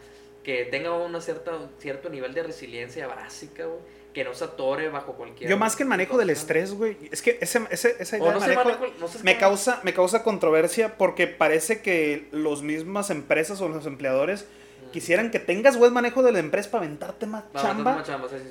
que 0.43 0.65
tenga 0.65 0.97
una 0.97 1.21
cierta, 1.21 1.53
cierto 1.79 2.09
nivel 2.09 2.33
de 2.33 2.45
resiliencia 2.45 3.07
básica, 3.07 3.67
güey, 3.67 3.81
que 4.15 4.25
no 4.25 4.33
se 4.33 4.45
atore 4.45 4.89
bajo 4.89 5.13
cualquier... 5.13 5.51
Yo 5.51 5.59
más 5.59 5.77
que 5.77 5.83
el 5.83 5.91
manejo 5.91 6.17
del 6.17 6.31
estrés, 6.31 6.73
güey, 6.73 6.97
es 7.13 7.21
que 7.21 7.37
ese, 7.43 7.61
ese, 7.71 7.97
esa 7.99 8.17
idea 8.17 8.33
de 8.33 8.57
manejo, 8.57 8.87
me, 9.23 9.37
causa, 9.37 9.81
me 9.83 9.93
causa 9.93 10.23
controversia 10.23 10.97
porque 10.97 11.27
parece 11.27 11.83
que 11.83 12.29
las 12.33 12.63
mismas 12.63 13.11
empresas 13.11 13.61
o 13.61 13.69
los 13.69 13.85
empleadores 13.85 14.47
quisieran 14.93 15.31
que 15.31 15.41
tengas 15.41 15.77
buen 15.77 15.93
manejo 15.93 16.23
de 16.23 16.33
la 16.33 16.39
empresa 16.39 16.71
para 16.71 16.87
aventarte 16.87 17.27
más 17.27 17.45
chamba. 17.53 18.03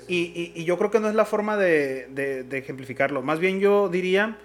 Y, 0.07 0.51
y, 0.53 0.63
yo 0.63 0.78
creo 0.78 0.91
que 0.91 0.99
no 0.99 1.09
es 1.09 1.16
la 1.16 1.26
forma 1.26 1.57
de, 1.57 2.05
de, 2.09 2.57
ejemplificarlo. 2.59 3.24
Más 3.24 3.39
bien 3.39 3.59
yo 3.59 3.89
diría 3.89 4.38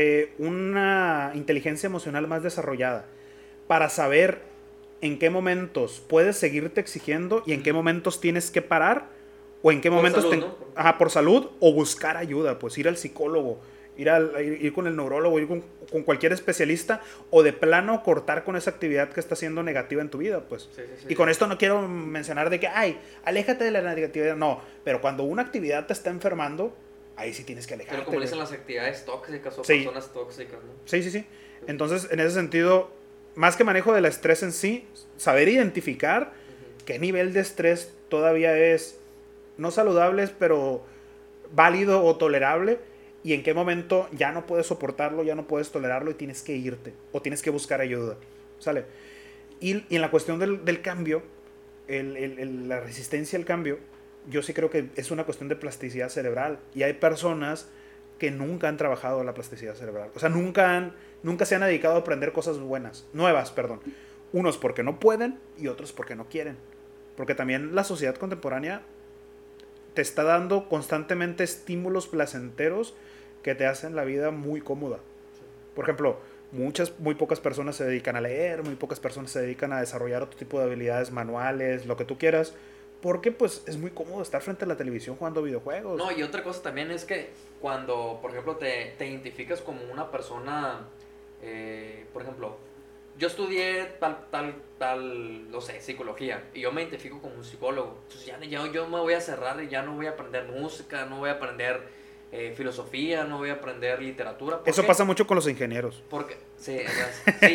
eh, 0.00 0.32
una 0.38 1.32
inteligencia 1.34 1.88
emocional 1.88 2.28
más 2.28 2.44
desarrollada 2.44 3.04
para 3.66 3.88
saber 3.88 4.42
en 5.00 5.18
qué 5.18 5.28
momentos 5.28 6.00
puedes 6.08 6.36
seguirte 6.36 6.80
exigiendo 6.80 7.42
y 7.46 7.52
en 7.52 7.64
qué 7.64 7.72
momentos 7.72 8.20
tienes 8.20 8.52
que 8.52 8.62
parar 8.62 9.08
o 9.60 9.72
en 9.72 9.80
qué 9.80 9.90
momentos 9.90 10.24
Ajá, 10.76 10.98
por 10.98 11.10
salud 11.10 11.48
o 11.58 11.72
buscar 11.72 12.16
ayuda, 12.16 12.60
pues 12.60 12.78
ir 12.78 12.86
al 12.86 12.96
psicólogo, 12.96 13.58
ir, 13.96 14.08
al, 14.08 14.40
ir, 14.40 14.72
con 14.72 14.86
el 14.86 14.94
neurólogo, 14.94 15.40
ir 15.40 15.48
con, 15.48 15.64
con, 15.90 16.04
cualquier 16.04 16.32
especialista 16.32 17.00
o 17.30 17.42
de 17.42 17.52
plano 17.52 18.04
cortar 18.04 18.44
con 18.44 18.54
esa 18.54 18.70
actividad 18.70 19.08
que 19.08 19.18
está 19.18 19.34
siendo 19.34 19.64
negativa 19.64 20.00
en 20.00 20.10
tu 20.10 20.18
vida, 20.18 20.44
pues. 20.48 20.70
y 21.08 21.16
con 21.16 21.28
esto 21.28 21.48
no 21.48 21.58
quiero 21.58 21.88
mencionar 21.88 22.50
de 22.50 22.60
que, 22.60 22.68
ay, 22.68 23.00
aléjate 23.24 23.64
de 23.64 23.72
la 23.72 23.82
negatividad, 23.82 24.36
no, 24.36 24.60
pero 24.84 25.00
cuando 25.00 25.24
una 25.24 25.42
actividad 25.42 25.86
te 25.86 25.92
está 25.92 26.10
enfermando, 26.10 26.72
ahí 27.18 27.34
sí 27.34 27.44
tienes 27.44 27.66
que 27.66 27.74
alejarte. 27.74 27.96
Pero 27.96 28.06
como 28.06 28.20
dicen 28.20 28.38
las 28.38 28.52
actividades 28.52 29.04
tóxicas 29.04 29.58
o 29.58 29.62
personas 29.62 30.12
tóxicas, 30.12 30.64
¿no? 30.64 30.72
Sí, 30.86 31.02
sí, 31.02 31.10
sí. 31.10 31.26
Entonces, 31.66 32.08
en 32.10 32.20
ese 32.20 32.30
sentido, 32.30 32.90
más 33.34 33.56
que 33.56 33.64
manejo 33.64 33.92
del 33.92 34.06
estrés 34.06 34.42
en 34.42 34.52
sí, 34.52 34.86
saber 35.16 35.48
identificar 35.48 36.32
qué 36.86 36.98
nivel 36.98 37.32
de 37.32 37.40
estrés 37.40 37.92
todavía 38.08 38.56
es 38.56 38.98
no 39.56 39.70
saludable, 39.70 40.28
pero 40.38 40.84
válido 41.52 42.04
o 42.04 42.16
tolerable 42.16 42.78
y 43.24 43.32
en 43.32 43.42
qué 43.42 43.52
momento 43.52 44.08
ya 44.12 44.30
no 44.30 44.46
puedes 44.46 44.66
soportarlo, 44.66 45.24
ya 45.24 45.34
no 45.34 45.46
puedes 45.46 45.70
tolerarlo 45.70 46.10
y 46.12 46.14
tienes 46.14 46.42
que 46.42 46.56
irte 46.56 46.94
o 47.12 47.20
tienes 47.20 47.42
que 47.42 47.50
buscar 47.50 47.80
ayuda. 47.80 48.16
¿Sale? 48.60 48.84
Y, 49.60 49.84
en 49.94 50.00
la 50.00 50.10
cuestión 50.10 50.38
del, 50.38 50.82
cambio, 50.82 51.22
la 51.88 52.80
resistencia 52.80 53.38
al 53.38 53.44
cambio, 53.44 53.80
yo 54.28 54.42
sí 54.42 54.52
creo 54.52 54.70
que 54.70 54.90
es 54.96 55.10
una 55.10 55.24
cuestión 55.24 55.48
de 55.48 55.56
plasticidad 55.56 56.08
cerebral. 56.08 56.58
Y 56.74 56.82
hay 56.82 56.94
personas 56.94 57.68
que 58.18 58.30
nunca 58.30 58.68
han 58.68 58.76
trabajado 58.76 59.22
la 59.24 59.34
plasticidad 59.34 59.74
cerebral. 59.74 60.10
O 60.14 60.18
sea, 60.18 60.28
nunca, 60.28 60.76
han, 60.76 60.94
nunca 61.22 61.44
se 61.44 61.54
han 61.54 61.62
dedicado 61.62 61.94
a 61.94 61.98
aprender 61.98 62.32
cosas 62.32 62.58
buenas, 62.58 63.06
nuevas, 63.12 63.50
perdón. 63.50 63.80
Unos 64.32 64.58
porque 64.58 64.82
no 64.82 65.00
pueden 65.00 65.38
y 65.56 65.68
otros 65.68 65.92
porque 65.92 66.16
no 66.16 66.28
quieren. 66.28 66.56
Porque 67.16 67.34
también 67.34 67.74
la 67.74 67.84
sociedad 67.84 68.16
contemporánea 68.16 68.82
te 69.94 70.02
está 70.02 70.22
dando 70.22 70.68
constantemente 70.68 71.44
estímulos 71.44 72.06
placenteros 72.06 72.94
que 73.42 73.54
te 73.54 73.66
hacen 73.66 73.96
la 73.96 74.04
vida 74.04 74.30
muy 74.30 74.60
cómoda. 74.60 74.98
Por 75.74 75.84
ejemplo, 75.84 76.18
muchas, 76.52 76.98
muy 76.98 77.14
pocas 77.14 77.40
personas 77.40 77.76
se 77.76 77.84
dedican 77.84 78.16
a 78.16 78.20
leer, 78.20 78.62
muy 78.62 78.74
pocas 78.74 79.00
personas 79.00 79.30
se 79.30 79.40
dedican 79.40 79.72
a 79.72 79.80
desarrollar 79.80 80.22
otro 80.22 80.38
tipo 80.38 80.58
de 80.58 80.66
habilidades 80.66 81.10
manuales, 81.10 81.86
lo 81.86 81.96
que 81.96 82.04
tú 82.04 82.18
quieras, 82.18 82.54
porque 83.00 83.32
pues 83.32 83.62
es 83.66 83.76
muy 83.76 83.90
cómodo 83.90 84.22
estar 84.22 84.42
frente 84.42 84.64
a 84.64 84.68
la 84.68 84.76
televisión 84.76 85.16
jugando 85.16 85.42
videojuegos. 85.42 85.98
No, 85.98 86.10
y 86.10 86.22
otra 86.22 86.42
cosa 86.42 86.62
también 86.62 86.90
es 86.90 87.04
que 87.04 87.30
cuando, 87.60 88.18
por 88.20 88.32
ejemplo, 88.32 88.56
te, 88.56 88.94
te 88.98 89.06
identificas 89.06 89.60
como 89.60 89.80
una 89.92 90.10
persona, 90.10 90.88
eh, 91.42 92.06
por 92.12 92.22
ejemplo, 92.22 92.56
yo 93.18 93.26
estudié 93.26 93.84
tal, 93.98 94.26
tal, 94.30 94.54
tal, 94.78 95.50
no 95.50 95.60
sé, 95.60 95.80
psicología, 95.80 96.44
y 96.54 96.60
yo 96.60 96.72
me 96.72 96.82
identifico 96.82 97.20
como 97.20 97.34
un 97.34 97.44
psicólogo. 97.44 97.98
Entonces 98.02 98.26
ya, 98.26 98.38
ya 98.40 98.70
yo 98.70 98.88
me 98.88 99.00
voy 99.00 99.14
a 99.14 99.20
cerrar 99.20 99.62
y 99.62 99.68
ya 99.68 99.82
no 99.82 99.94
voy 99.94 100.06
a 100.06 100.10
aprender 100.10 100.46
música, 100.46 101.04
no 101.04 101.18
voy 101.18 101.30
a 101.30 101.32
aprender 101.32 101.82
eh, 102.30 102.52
filosofía, 102.56 103.24
no 103.24 103.38
voy 103.38 103.50
a 103.50 103.54
aprender 103.54 104.00
literatura. 104.00 104.60
Eso 104.64 104.86
pasa 104.86 105.04
mucho 105.04 105.26
con 105.26 105.34
los 105.34 105.48
ingenieros. 105.48 106.02
Porque, 106.08 106.36
sí, 106.56 106.78
sí 107.40 107.54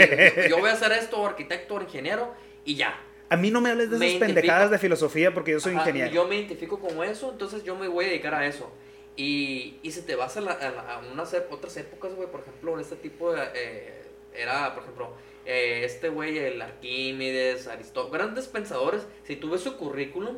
yo 0.49 0.59
voy 0.59 0.69
a 0.69 0.73
hacer 0.73 0.91
esto, 0.93 1.25
arquitecto, 1.25 1.81
ingeniero, 1.81 2.33
y 2.65 2.75
ya. 2.75 2.99
A 3.33 3.37
mí 3.37 3.49
no 3.49 3.61
me 3.61 3.71
hables 3.71 3.89
de 3.89 4.05
esas 4.05 4.19
pendejadas 4.19 4.69
de 4.69 4.77
filosofía 4.77 5.33
porque 5.33 5.51
yo 5.51 5.59
soy 5.59 5.73
ingeniero. 5.73 6.11
Yo 6.11 6.27
me 6.27 6.35
identifico 6.35 6.79
como 6.79 7.03
eso, 7.03 7.31
entonces 7.31 7.63
yo 7.63 7.75
me 7.75 7.87
voy 7.87 8.05
a 8.05 8.07
dedicar 8.09 8.35
a 8.35 8.45
eso. 8.45 8.71
Y, 9.15 9.77
y 9.81 9.91
si 9.91 10.03
te 10.03 10.15
vas 10.15 10.37
a, 10.37 10.41
a, 10.41 11.01
unas 11.11 11.35
otras 11.49 11.75
épocas, 11.77 12.13
güey, 12.13 12.29
por 12.29 12.41
ejemplo, 12.41 12.79
este 12.79 12.95
tipo 12.95 13.33
de... 13.33 13.41
Eh, 13.55 14.03
era, 14.35 14.73
por 14.75 14.83
ejemplo, 14.83 15.09
eh, 15.45 15.81
este 15.83 16.09
güey, 16.09 16.37
el 16.37 16.61
Arquímedes, 16.61 17.67
Aristóteles, 17.67 18.19
grandes 18.19 18.47
pensadores, 18.47 19.01
si 19.23 19.35
tú 19.35 19.49
ves 19.49 19.61
su 19.61 19.77
currículum, 19.77 20.37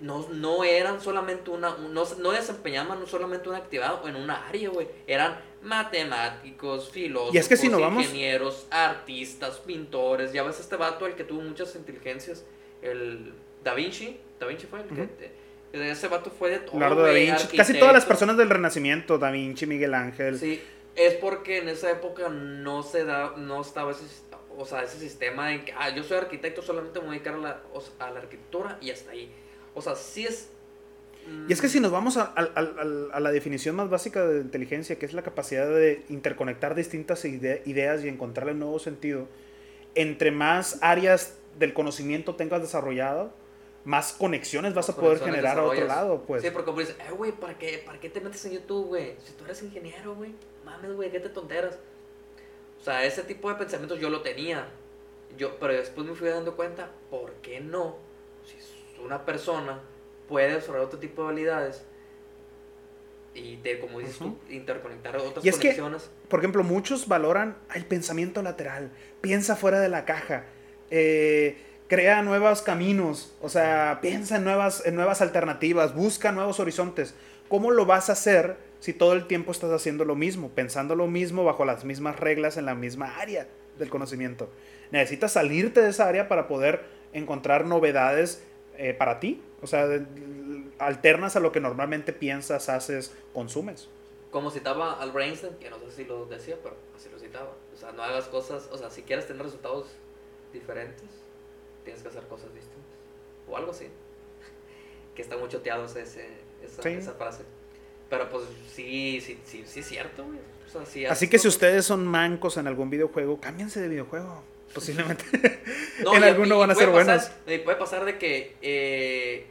no, 0.00 0.26
no 0.30 0.64
eran 0.64 1.00
solamente 1.00 1.50
una, 1.50 1.76
no, 1.76 2.04
no 2.18 2.32
desempeñaban 2.32 3.06
solamente 3.06 3.48
una 3.48 3.58
actividad 3.58 4.06
en 4.06 4.16
una 4.16 4.48
área, 4.48 4.70
güey. 4.70 4.88
Eran 5.06 5.38
matemáticos, 5.62 6.90
filósofos, 6.90 7.34
y 7.34 7.38
es 7.38 7.48
que 7.48 7.56
si 7.56 7.68
no 7.68 7.80
vamos... 7.80 8.02
ingenieros, 8.02 8.66
artistas, 8.70 9.58
pintores. 9.58 10.32
Ya 10.32 10.42
ves 10.42 10.60
este 10.60 10.76
vato, 10.76 11.06
el 11.06 11.14
que 11.14 11.24
tuvo 11.24 11.42
muchas 11.42 11.74
inteligencias, 11.76 12.44
el 12.82 13.34
Da 13.62 13.74
Vinci. 13.74 14.18
Da 14.38 14.46
Vinci 14.46 14.66
fue 14.66 14.80
el 14.80 14.86
que... 14.86 15.46
Ese 15.72 16.08
vato 16.08 16.30
fue 16.30 16.50
de 16.50 16.58
todo. 16.60 16.78
Da 16.78 17.10
Vinci. 17.10 17.56
Casi 17.56 17.78
todas 17.78 17.92
las 17.92 18.06
personas 18.06 18.36
del 18.36 18.48
Renacimiento, 18.48 19.18
Da 19.18 19.30
Vinci, 19.30 19.66
Miguel 19.66 19.92
Ángel. 19.92 20.38
Sí, 20.38 20.62
es 20.94 21.14
porque 21.14 21.58
en 21.58 21.68
esa 21.68 21.90
época 21.90 22.28
no 22.30 22.82
se 22.82 23.04
da, 23.04 23.34
no 23.36 23.60
estaba 23.60 23.90
ese, 23.90 24.04
o 24.56 24.64
sea, 24.64 24.82
ese 24.84 24.98
sistema 24.98 25.52
en 25.52 25.66
que, 25.66 25.74
ah, 25.76 25.90
yo 25.90 26.02
soy 26.02 26.16
arquitecto, 26.16 26.62
solamente 26.62 27.00
me 27.00 27.06
voy 27.06 27.16
a 27.16 27.18
dedicar 27.18 27.34
a 27.34 27.38
la, 27.38 27.60
a 27.98 28.10
la 28.10 28.20
arquitectura 28.20 28.78
y 28.80 28.90
hasta 28.90 29.10
ahí 29.10 29.30
o 29.76 29.82
sea, 29.82 29.94
sí 29.94 30.24
es... 30.24 30.48
Y 31.48 31.52
es 31.52 31.60
que 31.60 31.68
si 31.68 31.80
nos 31.80 31.90
vamos 31.90 32.16
a, 32.16 32.34
la 33.18 33.30
definición 33.32 33.74
más 33.74 33.90
básica 33.90 34.24
de 34.24 34.40
inteligencia, 34.40 34.96
que 34.96 35.06
es 35.06 35.12
la 35.12 35.22
capacidad 35.22 35.66
de 35.66 36.04
interconectar 36.08 36.76
distintas 36.76 37.24
ideas 37.24 38.04
y 38.04 38.08
encontrarle 38.08 38.52
un 38.52 38.60
nuevo 38.60 38.78
sentido, 38.78 39.26
entre 39.96 40.30
más 40.30 40.78
áreas 40.82 41.36
del 41.58 41.74
conocimiento 41.74 42.36
tengas 42.36 42.62
desarrollado, 42.62 43.32
más 43.84 44.12
conexiones 44.12 44.72
vas 44.72 44.88
a 44.88 44.96
poder 44.96 45.18
generar 45.18 45.58
a 45.58 45.64
otro 45.64 45.86
lado, 45.86 46.22
pues. 46.22 46.42
Sí, 46.42 46.50
porque 46.50 46.66
como 46.66 46.78
dices, 46.78 46.96
eh, 47.00 47.12
güey, 47.12 47.32
¿para 47.32 47.58
qué, 47.58 47.82
¿para 47.84 47.98
qué 47.98 48.08
te 48.08 48.20
metes 48.20 48.44
en 48.44 48.52
YouTube, 48.52 48.86
güey? 48.86 49.16
Si 49.24 49.32
tú 49.32 49.44
eres 49.44 49.60
ingeniero, 49.62 50.14
güey, 50.14 50.32
mames, 50.64 50.94
güey, 50.94 51.10
¿qué 51.10 51.18
te 51.18 51.28
tonteras? 51.28 51.76
O 52.80 52.84
sea, 52.84 53.04
ese 53.04 53.24
tipo 53.24 53.48
de 53.48 53.56
pensamientos 53.56 53.98
yo 53.98 54.10
lo 54.10 54.22
tenía. 54.22 54.68
Yo, 55.36 55.58
pero 55.58 55.72
después 55.72 56.06
me 56.06 56.14
fui 56.14 56.28
dando 56.28 56.54
cuenta, 56.54 56.92
¿por 57.10 57.32
qué 57.42 57.60
no? 57.60 58.05
Una 59.04 59.24
persona 59.24 59.80
puede 60.28 60.54
desarrollar 60.54 60.86
otro 60.86 60.98
tipo 60.98 61.22
de 61.22 61.28
habilidades 61.28 61.84
y 63.34 63.56
de, 63.56 63.78
como 63.80 64.00
dices 64.00 64.18
tú, 64.18 64.38
interconectar 64.48 65.16
otras 65.16 65.44
y 65.44 65.48
es 65.48 65.58
conexiones. 65.58 66.02
Que, 66.04 66.28
por 66.28 66.40
ejemplo, 66.40 66.62
muchos 66.62 67.06
valoran 67.06 67.56
el 67.74 67.84
pensamiento 67.84 68.42
lateral, 68.42 68.90
piensa 69.20 69.56
fuera 69.56 69.78
de 69.78 69.88
la 69.88 70.04
caja, 70.04 70.44
eh, 70.90 71.58
crea 71.88 72.22
nuevos 72.22 72.62
caminos, 72.62 73.34
o 73.42 73.48
sea, 73.48 73.98
piensa 74.00 74.36
en 74.36 74.44
nuevas, 74.44 74.84
en 74.86 74.94
nuevas 74.94 75.20
alternativas, 75.20 75.94
busca 75.94 76.32
nuevos 76.32 76.60
horizontes. 76.60 77.14
¿Cómo 77.48 77.70
lo 77.70 77.86
vas 77.86 78.08
a 78.08 78.12
hacer 78.12 78.56
si 78.80 78.92
todo 78.92 79.12
el 79.12 79.26
tiempo 79.26 79.52
estás 79.52 79.70
haciendo 79.70 80.04
lo 80.04 80.16
mismo, 80.16 80.50
pensando 80.50 80.94
lo 80.96 81.06
mismo 81.06 81.44
bajo 81.44 81.64
las 81.64 81.84
mismas 81.84 82.18
reglas 82.18 82.56
en 82.56 82.64
la 82.64 82.74
misma 82.74 83.18
área 83.18 83.46
del 83.78 83.90
conocimiento? 83.90 84.50
Necesitas 84.90 85.32
salirte 85.32 85.80
de 85.80 85.90
esa 85.90 86.08
área 86.08 86.26
para 86.26 86.48
poder 86.48 86.84
encontrar 87.12 87.66
novedades 87.66 88.42
eh, 88.78 88.94
para 88.94 89.20
ti. 89.20 89.42
O 89.62 89.66
sea, 89.66 89.86
alternas 90.78 91.36
a 91.36 91.40
lo 91.40 91.52
que 91.52 91.60
normalmente 91.60 92.12
piensas, 92.12 92.68
haces, 92.68 93.14
consumes. 93.32 93.88
Como 94.30 94.50
citaba 94.50 95.00
Al 95.00 95.16
Einstein, 95.16 95.54
que 95.56 95.70
no 95.70 95.78
sé 95.78 95.90
si 95.90 96.04
lo 96.04 96.26
decía, 96.26 96.56
pero 96.62 96.76
así 96.94 97.08
lo 97.10 97.18
citaba. 97.18 97.52
O 97.74 97.76
sea, 97.76 97.92
no 97.92 98.02
hagas 98.02 98.26
cosas, 98.26 98.68
o 98.70 98.76
sea, 98.76 98.90
si 98.90 99.02
quieres 99.02 99.26
tener 99.26 99.42
resultados 99.42 99.86
diferentes, 100.52 101.08
tienes 101.84 102.02
que 102.02 102.08
hacer 102.08 102.24
cosas 102.24 102.52
distintas. 102.54 102.82
O 103.48 103.56
algo 103.56 103.70
así. 103.70 103.86
Que 105.14 105.22
está 105.22 105.38
muy 105.38 105.48
choteado 105.48 105.86
ese, 105.86 106.02
esa, 106.02 106.88
esa 106.90 107.12
frase. 107.14 107.42
Pero 108.10 108.28
pues 108.28 108.44
sí, 108.70 109.20
sí, 109.22 109.38
sí, 109.44 109.64
sí 109.66 109.80
es 109.80 109.88
cierto, 109.88 110.24
güey. 110.24 111.06
así 111.06 111.28
que 111.28 111.38
si 111.38 111.48
ustedes 111.48 111.86
son 111.86 112.06
mancos 112.06 112.58
en 112.58 112.66
algún 112.66 112.90
videojuego, 112.90 113.40
cámbiense 113.40 113.80
de 113.80 113.88
videojuego 113.88 114.42
posiblemente. 114.76 115.24
en 115.98 116.22
alguno 116.22 116.58
van 116.58 116.70
a 116.70 116.74
ser 116.74 116.90
buenos. 116.90 117.30
puede 117.44 117.76
pasar 117.76 118.04
de 118.04 118.18
que 118.18 118.56
eh, 118.60 119.46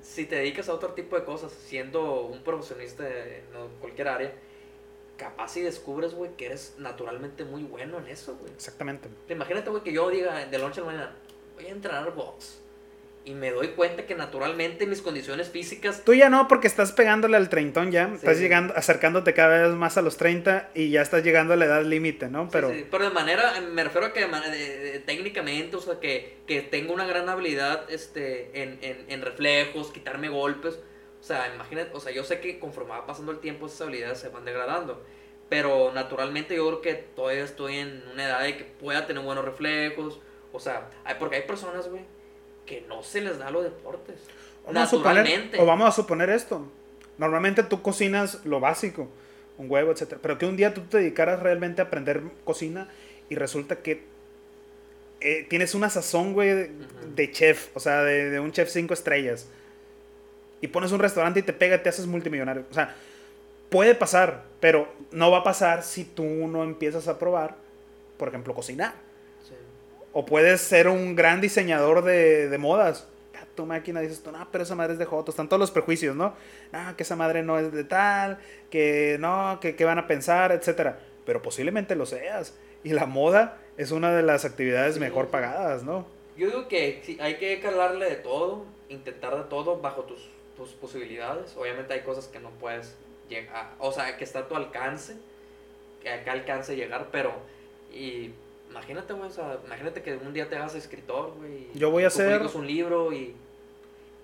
si 0.00 0.24
te 0.24 0.36
dedicas 0.36 0.70
a 0.70 0.74
otro 0.74 0.94
tipo 0.94 1.14
de 1.14 1.24
cosas, 1.24 1.52
siendo 1.52 2.22
un 2.22 2.42
profesionista 2.42 3.06
en 3.06 3.44
cualquier 3.80 4.08
área, 4.08 4.32
capaz 5.18 5.48
si 5.48 5.60
descubres, 5.60 6.14
güey, 6.14 6.34
que 6.36 6.46
eres 6.46 6.74
naturalmente 6.78 7.44
muy 7.44 7.64
bueno 7.64 7.98
en 7.98 8.08
eso, 8.08 8.34
güey. 8.38 8.50
Exactamente. 8.52 9.10
Imagínate, 9.28 9.68
güey, 9.68 9.82
que 9.82 9.92
yo 9.92 10.08
diga 10.08 10.46
de 10.46 10.58
noche 10.58 10.80
a 10.80 10.84
la 10.84 10.90
mañana, 10.90 11.16
voy 11.54 11.66
a 11.66 11.70
entrenar 11.70 12.14
box. 12.14 12.61
Y 13.24 13.34
me 13.34 13.52
doy 13.52 13.68
cuenta 13.68 14.04
que 14.04 14.14
naturalmente 14.16 14.84
mis 14.86 15.00
condiciones 15.00 15.48
físicas... 15.48 16.02
Tú 16.04 16.12
ya 16.14 16.28
no, 16.28 16.48
porque 16.48 16.66
estás 16.66 16.90
pegándole 16.92 17.36
al 17.36 17.48
treintón 17.48 17.92
ya, 17.92 18.08
Sí. 18.08 18.14
estás 18.16 18.38
llegando, 18.40 18.74
acercándote 18.76 19.32
cada 19.32 19.68
vez 19.68 19.76
más 19.76 19.96
a 19.96 20.02
los 20.02 20.16
30 20.16 20.70
y 20.74 20.90
ya 20.90 21.02
estás 21.02 21.22
llegando 21.22 21.54
a 21.54 21.56
la 21.56 21.66
edad 21.66 21.84
límite, 21.84 22.28
¿no? 22.28 22.48
Pero 22.50 22.70
Sí, 22.70 22.78
sí, 22.80 22.86
pero 22.90 23.04
de 23.04 23.10
manera, 23.10 23.52
me 23.60 23.84
refiero 23.84 24.08
a 24.08 24.12
que 24.12 24.20
de 24.20 24.26
man- 24.26 24.50
de- 24.50 24.78
de- 24.78 24.98
técnicamente, 25.00 25.76
o 25.76 25.80
sea, 25.80 26.00
que, 26.00 26.38
que 26.48 26.62
tengo 26.62 26.92
una 26.92 27.06
gran 27.06 27.28
habilidad 27.28 27.88
este, 27.90 28.60
en, 28.62 28.78
en, 28.82 29.04
en 29.08 29.22
reflejos, 29.22 29.92
quitarme 29.92 30.28
golpes. 30.28 30.80
O 31.20 31.24
sea, 31.24 31.54
imagínate, 31.54 31.90
o 31.94 32.00
sea, 32.00 32.10
yo 32.12 32.24
sé 32.24 32.40
que 32.40 32.58
conforme 32.58 32.90
va 32.90 33.06
pasando 33.06 33.30
el 33.30 33.38
tiempo 33.38 33.66
esas 33.66 33.82
habilidades 33.82 34.18
se 34.18 34.30
van 34.30 34.44
degradando. 34.44 35.00
Pero 35.48 35.92
naturalmente 35.94 36.56
yo 36.56 36.66
creo 36.66 36.80
que 36.80 36.94
todavía 36.94 37.44
estoy 37.44 37.76
en 37.76 38.02
una 38.12 38.24
edad 38.24 38.42
de 38.42 38.56
que 38.56 38.64
pueda 38.64 39.06
tener 39.06 39.22
buenos 39.22 39.44
reflejos. 39.44 40.18
O 40.50 40.58
sea, 40.58 40.88
hay, 41.04 41.14
porque 41.18 41.36
hay 41.36 41.42
personas, 41.42 41.88
güey, 41.88 42.02
que 42.72 42.86
no 42.88 43.02
se 43.02 43.20
les 43.20 43.38
da 43.38 43.50
los 43.50 43.64
deportes. 43.64 44.16
vamos 44.64 44.82
a 44.82 44.86
suponer, 44.86 45.50
o 45.58 45.66
vamos 45.66 45.88
a 45.88 45.92
suponer 45.92 46.30
esto. 46.30 46.66
Normalmente 47.18 47.62
tú 47.62 47.82
cocinas 47.82 48.42
lo 48.46 48.60
básico, 48.60 49.08
un 49.58 49.70
huevo, 49.70 49.92
etcétera, 49.92 50.20
pero 50.22 50.38
que 50.38 50.46
un 50.46 50.56
día 50.56 50.72
tú 50.72 50.80
te 50.80 50.96
dedicaras 50.96 51.40
realmente 51.40 51.82
a 51.82 51.84
aprender 51.84 52.22
cocina 52.44 52.88
y 53.28 53.34
resulta 53.34 53.76
que 53.76 54.04
eh, 55.20 55.46
tienes 55.50 55.74
una 55.74 55.90
sazón, 55.90 56.32
güey, 56.32 56.70
de 57.14 57.30
chef, 57.30 57.68
o 57.76 57.80
sea, 57.80 58.02
de, 58.04 58.30
de 58.30 58.40
un 58.40 58.52
chef 58.52 58.70
cinco 58.70 58.94
estrellas. 58.94 59.48
Y 60.62 60.68
pones 60.68 60.92
un 60.92 61.00
restaurante 61.00 61.40
y 61.40 61.42
te 61.42 61.52
pega, 61.52 61.82
te 61.82 61.90
haces 61.90 62.06
multimillonario. 62.06 62.64
O 62.70 62.74
sea, 62.74 62.96
puede 63.68 63.94
pasar, 63.94 64.44
pero 64.60 64.90
no 65.10 65.30
va 65.30 65.38
a 65.38 65.44
pasar 65.44 65.82
si 65.82 66.04
tú 66.04 66.24
no 66.24 66.62
empiezas 66.64 67.06
a 67.06 67.18
probar, 67.18 67.56
por 68.16 68.28
ejemplo, 68.28 68.54
cocinar. 68.54 68.94
O 70.12 70.26
puedes 70.26 70.60
ser 70.60 70.88
un 70.88 71.16
gran 71.16 71.40
diseñador 71.40 72.02
de, 72.04 72.48
de 72.48 72.58
modas. 72.58 73.08
A 73.40 73.46
tu 73.54 73.66
máquina 73.66 74.00
dices 74.00 74.22
tú, 74.22 74.30
no, 74.32 74.46
pero 74.50 74.64
esa 74.64 74.74
madre 74.74 74.92
es 74.94 74.98
de 74.98 75.04
Joto. 75.06 75.30
Están 75.30 75.48
todos 75.48 75.60
los 75.60 75.70
prejuicios, 75.70 76.14
¿no? 76.16 76.34
No, 76.72 76.96
que 76.96 77.02
esa 77.02 77.16
madre 77.16 77.42
no 77.42 77.58
es 77.58 77.72
de 77.72 77.84
tal, 77.84 78.38
que 78.70 79.16
no, 79.20 79.58
que 79.60 79.84
van 79.84 79.98
a 79.98 80.06
pensar, 80.06 80.52
etcétera. 80.52 80.98
Pero 81.24 81.40
posiblemente 81.42 81.96
lo 81.96 82.06
seas. 82.06 82.58
Y 82.84 82.92
la 82.92 83.06
moda 83.06 83.58
es 83.76 83.90
una 83.92 84.12
de 84.14 84.22
las 84.22 84.44
actividades 84.44 84.96
Sí. 84.96 85.00
mejor 85.00 85.28
pagadas, 85.30 85.82
¿no? 85.84 86.06
Yo 86.36 86.46
digo 86.46 86.68
que 86.68 87.00
sí, 87.04 87.18
hay 87.20 87.36
que 87.36 87.60
calarle 87.60 88.06
de 88.08 88.16
todo, 88.16 88.64
intentar 88.88 89.36
de 89.36 89.44
todo 89.44 89.80
bajo 89.80 90.04
tus, 90.04 90.28
tus 90.56 90.70
posibilidades. 90.70 91.56
Obviamente 91.56 91.92
hay 91.94 92.00
cosas 92.02 92.26
que 92.28 92.40
no 92.40 92.50
puedes 92.50 92.96
llegar, 93.28 93.74
o 93.78 93.92
sea, 93.92 94.16
que 94.16 94.24
está 94.24 94.40
a 94.40 94.48
tu 94.48 94.56
alcance, 94.56 95.16
que 96.02 96.10
acá 96.10 96.32
alcance 96.32 96.74
llegar, 96.76 97.08
pero 97.12 97.32
y 97.92 98.32
imagínate, 98.72 99.12
güey, 99.12 99.28
o 99.28 99.32
sea, 99.32 99.58
imagínate 99.64 100.02
que 100.02 100.16
un 100.16 100.32
día 100.32 100.48
te 100.48 100.56
hagas 100.56 100.74
escritor, 100.74 101.34
güey. 101.38 101.68
y 101.74 101.78
Yo 101.78 101.90
voy 101.90 102.04
a 102.04 102.08
un 102.54 102.66
libro 102.66 103.12
y 103.12 103.34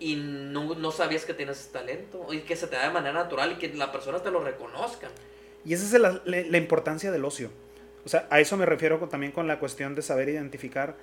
y 0.01 0.15
no, 0.15 0.75
no 0.77 0.93
sabías 0.93 1.25
que 1.25 1.35
tienes 1.35 1.59
ese 1.61 1.73
talento 1.73 2.33
y 2.33 2.41
que 2.43 2.55
se 2.55 2.69
te 2.69 2.77
da 2.77 2.87
de 2.87 2.93
manera 2.93 3.15
natural 3.15 3.51
y 3.53 3.55
que 3.57 3.69
las 3.75 3.89
personas 3.89 4.23
te 4.23 4.31
lo 4.31 4.41
reconozcan. 4.45 5.11
Y 5.65 5.75
esa 5.75 5.85
es 5.87 6.01
la, 6.01 6.21
la- 6.25 6.43
la 6.43 6.57
importancia 6.59 7.11
del 7.11 7.25
ocio. 7.25 7.51
O 8.05 8.09
sea, 8.09 8.27
a 8.31 8.39
eso 8.39 8.57
me 8.57 8.65
refiero 8.65 9.01
con- 9.01 9.09
también 9.09 9.33
con 9.33 9.49
la 9.49 9.59
cuestión 9.59 9.97
de 9.97 10.03
saber 10.03 10.29
identificar 10.29 10.95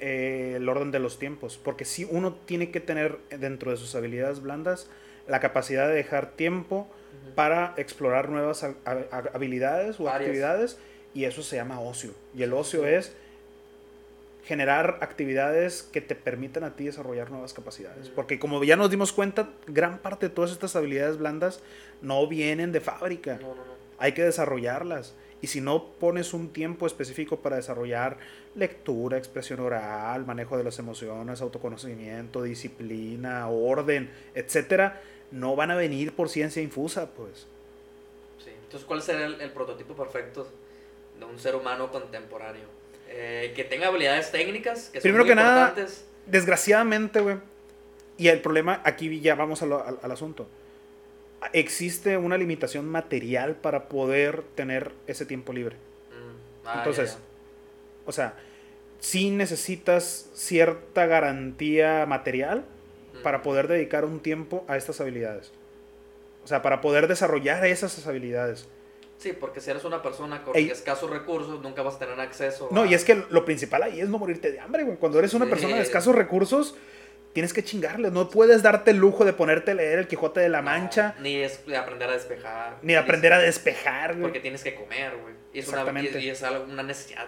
eh, 0.00 0.54
el 0.56 0.68
orden 0.68 0.90
de 0.90 0.98
los 0.98 1.18
tiempos. 1.20 1.58
Porque 1.62 1.84
si 1.84 2.06
uno 2.10 2.34
tiene 2.44 2.70
que 2.72 2.80
tener 2.80 3.18
dentro 3.30 3.70
de 3.70 3.76
sus 3.76 3.94
habilidades 3.94 4.40
blandas 4.42 4.88
la 5.28 5.38
capacidad 5.40 5.86
de 5.88 5.94
dejar 5.94 6.32
tiempo 6.32 6.88
para 7.36 7.74
explorar 7.76 8.30
nuevas 8.30 8.64
ha- 8.64 8.74
ha- 8.84 9.30
habilidades 9.32 10.00
o 10.00 10.04
Varias. 10.04 10.20
actividades 10.28 10.78
y 11.14 11.24
eso 11.24 11.42
se 11.42 11.56
llama 11.56 11.80
ocio. 11.80 12.12
Y 12.34 12.42
el 12.42 12.52
ocio 12.52 12.86
es 12.86 13.12
generar 14.44 14.98
actividades 15.02 15.82
que 15.82 16.00
te 16.00 16.14
permitan 16.14 16.64
a 16.64 16.74
ti 16.74 16.84
desarrollar 16.84 17.30
nuevas 17.30 17.52
capacidades. 17.52 18.08
Porque 18.08 18.38
como 18.38 18.64
ya 18.64 18.76
nos 18.76 18.90
dimos 18.90 19.12
cuenta, 19.12 19.50
gran 19.66 19.98
parte 19.98 20.28
de 20.28 20.34
todas 20.34 20.52
estas 20.52 20.74
habilidades 20.74 21.18
blandas 21.18 21.60
no 22.00 22.26
vienen 22.26 22.72
de 22.72 22.80
fábrica. 22.80 23.38
No, 23.42 23.48
no, 23.48 23.56
no. 23.56 23.78
Hay 23.98 24.12
que 24.12 24.22
desarrollarlas. 24.22 25.14
Y 25.42 25.48
si 25.48 25.60
no 25.60 25.90
pones 25.92 26.32
un 26.32 26.48
tiempo 26.48 26.86
específico 26.86 27.40
para 27.40 27.56
desarrollar 27.56 28.16
lectura, 28.54 29.18
expresión 29.18 29.60
oral, 29.60 30.24
manejo 30.24 30.56
de 30.56 30.64
las 30.64 30.78
emociones, 30.78 31.42
autoconocimiento, 31.42 32.42
disciplina, 32.42 33.48
orden, 33.48 34.10
etcétera, 34.34 35.00
no 35.30 35.56
van 35.56 35.70
a 35.70 35.76
venir 35.76 36.14
por 36.14 36.28
ciencia 36.28 36.62
infusa, 36.62 37.10
pues. 37.10 37.46
Sí. 38.42 38.50
Entonces, 38.50 38.86
¿cuál 38.86 39.02
sería 39.02 39.26
el, 39.26 39.40
el 39.40 39.50
prototipo 39.50 39.94
perfecto 39.94 40.48
de 41.18 41.24
un 41.24 41.38
ser 41.38 41.54
humano 41.56 41.90
contemporáneo? 41.90 42.66
Eh, 43.10 43.52
que 43.56 43.64
tenga 43.64 43.88
habilidades 43.88 44.30
técnicas, 44.30 44.90
que 44.90 44.98
son 45.00 45.02
Primero 45.02 45.24
muy 45.24 45.30
que 45.30 45.34
nada. 45.34 45.74
Desgraciadamente, 46.26 47.20
güey. 47.20 47.36
Y 48.18 48.28
el 48.28 48.40
problema, 48.40 48.80
aquí 48.84 49.20
ya 49.20 49.34
vamos 49.34 49.62
a 49.62 49.66
lo- 49.66 49.84
al, 49.84 49.98
al 50.02 50.12
asunto. 50.12 50.46
Existe 51.52 52.16
una 52.16 52.36
limitación 52.36 52.86
material 52.88 53.54
para 53.54 53.88
poder 53.88 54.42
tener 54.56 54.92
ese 55.06 55.24
tiempo 55.24 55.52
libre. 55.52 55.76
Mm, 55.76 56.66
ah, 56.66 56.74
Entonces, 56.78 57.12
ya, 57.12 57.16
ya. 57.18 57.22
O 58.06 58.12
sea, 58.12 58.34
sí 58.98 59.30
necesitas 59.30 60.28
cierta 60.34 61.06
garantía 61.06 62.04
material 62.06 62.64
Mm. 63.14 63.22
para 63.22 63.42
poder 63.42 63.68
dedicar 63.68 64.04
un 64.04 64.20
tiempo 64.20 64.64
a 64.68 64.76
estas 64.76 65.00
habilidades. 65.00 65.52
O 66.44 66.46
sea, 66.48 66.60
para 66.62 66.80
poder 66.80 67.06
desarrollar 67.08 67.64
esas 67.66 68.04
habilidades. 68.06 68.68
Sí, 69.18 69.32
porque 69.32 69.60
si 69.60 69.68
eres 69.70 69.84
una 69.84 70.00
persona 70.00 70.42
con 70.44 70.56
Ey. 70.56 70.70
escasos 70.70 71.10
recursos, 71.10 71.60
nunca 71.60 71.82
vas 71.82 71.96
a 71.96 71.98
tener 71.98 72.18
acceso 72.20 72.68
No, 72.70 72.84
y 72.86 72.94
es 72.94 73.04
que 73.04 73.24
lo 73.30 73.44
principal 73.44 73.82
ahí 73.82 74.00
es 74.00 74.08
no 74.08 74.16
morirte 74.18 74.52
de 74.52 74.60
hambre, 74.60 74.84
güey. 74.84 74.96
Cuando 74.96 75.18
eres 75.18 75.34
una 75.34 75.44
Sí. 75.46 75.50
persona 75.50 75.74
de 75.76 75.82
escasos 75.82 76.14
recursos, 76.14 76.76
tienes 77.32 77.52
que 77.52 77.64
chingarle. 77.64 78.10
No 78.12 78.30
puedes 78.30 78.62
darte 78.62 78.92
el 78.92 78.98
lujo 78.98 79.24
de 79.24 79.32
ponerte 79.32 79.72
a 79.72 79.74
leer 79.74 79.98
el 79.98 80.06
Quijote 80.06 80.38
de 80.40 80.48
la 80.48 80.58
No, 80.58 80.66
Mancha, 80.66 81.16
Ni 81.20 81.34
es 81.36 81.66
de 81.66 81.76
aprender 81.76 82.08
a 82.08 82.12
despejar. 82.12 82.78
ni 82.82 82.92
de 82.92 82.98
aprender 83.00 83.32
a 83.32 83.38
despejar, 83.40 84.10
güey. 84.12 84.22
Porque 84.22 84.40
tienes 84.40 84.62
que 84.62 84.74
comer, 84.76 85.16
güey. 85.20 85.34
Y 85.52 85.58
es, 85.58 85.68
una, 85.68 85.78
Exactamente. 85.78 86.20
y, 86.20 86.24
y 86.26 86.30
es 86.30 86.42
algo- 86.44 86.64
una 86.64 86.82
necesidad 86.84 87.26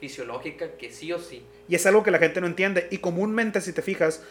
fisiológica 0.00 0.72
que 0.78 0.90
sí 0.90 1.12
o 1.12 1.18
sí. 1.18 1.44
Y 1.68 1.74
es 1.74 1.84
algo 1.86 2.02
que 2.02 2.10
la 2.10 2.18
gente 2.18 2.40
no 2.40 2.46
entiende. 2.46 2.88
Y 2.90 2.98
comúnmente, 2.98 3.60
si 3.60 3.72
te 3.72 3.82
fijas, 3.82 4.22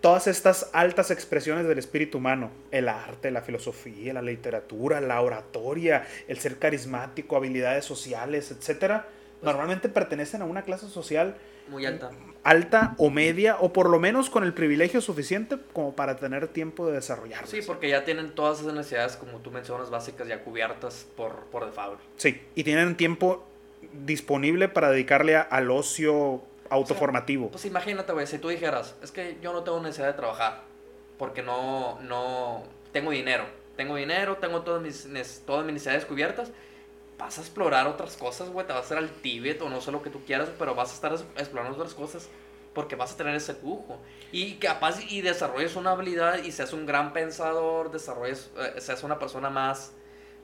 todas 0.00 0.26
estas 0.26 0.70
altas 0.72 1.10
expresiones 1.10 1.66
del 1.66 1.78
espíritu 1.78 2.18
humano, 2.18 2.50
el 2.70 2.88
arte, 2.88 3.30
la 3.30 3.42
filosofía, 3.42 4.12
la 4.12 4.22
literatura, 4.22 5.00
la 5.00 5.20
oratoria, 5.20 6.06
el 6.28 6.38
ser 6.38 6.58
carismático, 6.58 7.36
habilidades 7.36 7.84
sociales, 7.84 8.50
etcétera, 8.50 9.08
normalmente 9.42 9.88
pertenecen 9.88 10.42
a 10.42 10.44
una 10.44 10.62
clase 10.62 10.88
social 10.88 11.36
Muy 11.68 11.84
alta. 11.86 12.10
alta 12.44 12.94
o 12.98 13.10
media, 13.10 13.56
o 13.60 13.72
por 13.72 13.88
lo 13.90 13.98
menos 13.98 14.30
con 14.30 14.44
el 14.44 14.54
privilegio 14.54 15.00
suficiente 15.00 15.56
como 15.72 15.94
para 15.96 16.16
tener 16.16 16.48
tiempo 16.48 16.86
de 16.86 16.92
desarrollarse. 16.94 17.60
Sí, 17.60 17.66
porque 17.66 17.88
ya 17.88 18.04
tienen 18.04 18.34
todas 18.34 18.60
esas 18.60 18.72
necesidades, 18.74 19.16
como 19.16 19.38
tú 19.40 19.50
mencionas, 19.50 19.90
básicas 19.90 20.28
ya 20.28 20.42
cubiertas 20.44 21.06
por, 21.16 21.46
por 21.50 21.66
default. 21.66 22.00
Sí, 22.16 22.40
y 22.54 22.64
tienen 22.64 22.96
tiempo 22.96 23.44
disponible 24.04 24.68
para 24.68 24.90
dedicarle 24.90 25.36
a- 25.36 25.42
al 25.42 25.70
ocio 25.70 26.42
autoformativo. 26.70 27.50
Pues 27.50 27.64
imagínate, 27.64 28.12
güey, 28.12 28.26
si 28.26 28.38
tú 28.38 28.48
dijeras, 28.48 28.94
es 29.02 29.10
que 29.12 29.38
yo 29.42 29.52
no 29.52 29.62
tengo 29.62 29.80
necesidad 29.80 30.08
de 30.08 30.14
trabajar, 30.14 30.62
porque 31.18 31.42
no, 31.42 31.98
no, 32.00 32.62
tengo 32.92 33.10
dinero. 33.10 33.44
Tengo 33.76 33.96
dinero, 33.96 34.36
tengo 34.38 34.62
todas 34.62 34.80
mis, 34.80 35.42
todas 35.44 35.64
mis 35.64 35.74
necesidades 35.74 36.06
cubiertas. 36.06 36.50
Vas 37.18 37.38
a 37.38 37.40
explorar 37.42 37.86
otras 37.86 38.16
cosas, 38.16 38.48
güey, 38.50 38.66
te 38.66 38.72
vas 38.72 38.82
a 38.82 38.84
hacer 38.84 38.98
al 38.98 39.10
Tíbet 39.10 39.60
o 39.62 39.68
no 39.70 39.80
sé 39.80 39.90
lo 39.92 40.02
que 40.02 40.10
tú 40.10 40.20
quieras, 40.24 40.48
pero 40.58 40.74
vas 40.74 40.90
a 40.92 40.94
estar 40.94 41.12
es- 41.12 41.24
explorando 41.36 41.76
otras 41.76 41.94
cosas 41.94 42.28
porque 42.74 42.94
vas 42.94 43.12
a 43.14 43.16
tener 43.16 43.34
ese 43.34 43.54
lujo. 43.62 43.98
Y 44.32 44.54
capaz 44.56 45.00
y 45.08 45.22
desarrolles 45.22 45.76
una 45.76 45.92
habilidad 45.92 46.42
y 46.44 46.52
seas 46.52 46.74
un 46.74 46.84
gran 46.84 47.12
pensador, 47.14 47.90
desarrolles, 47.90 48.50
eh, 48.58 48.80
seas 48.80 49.02
una 49.02 49.18
persona 49.18 49.48
más, 49.48 49.92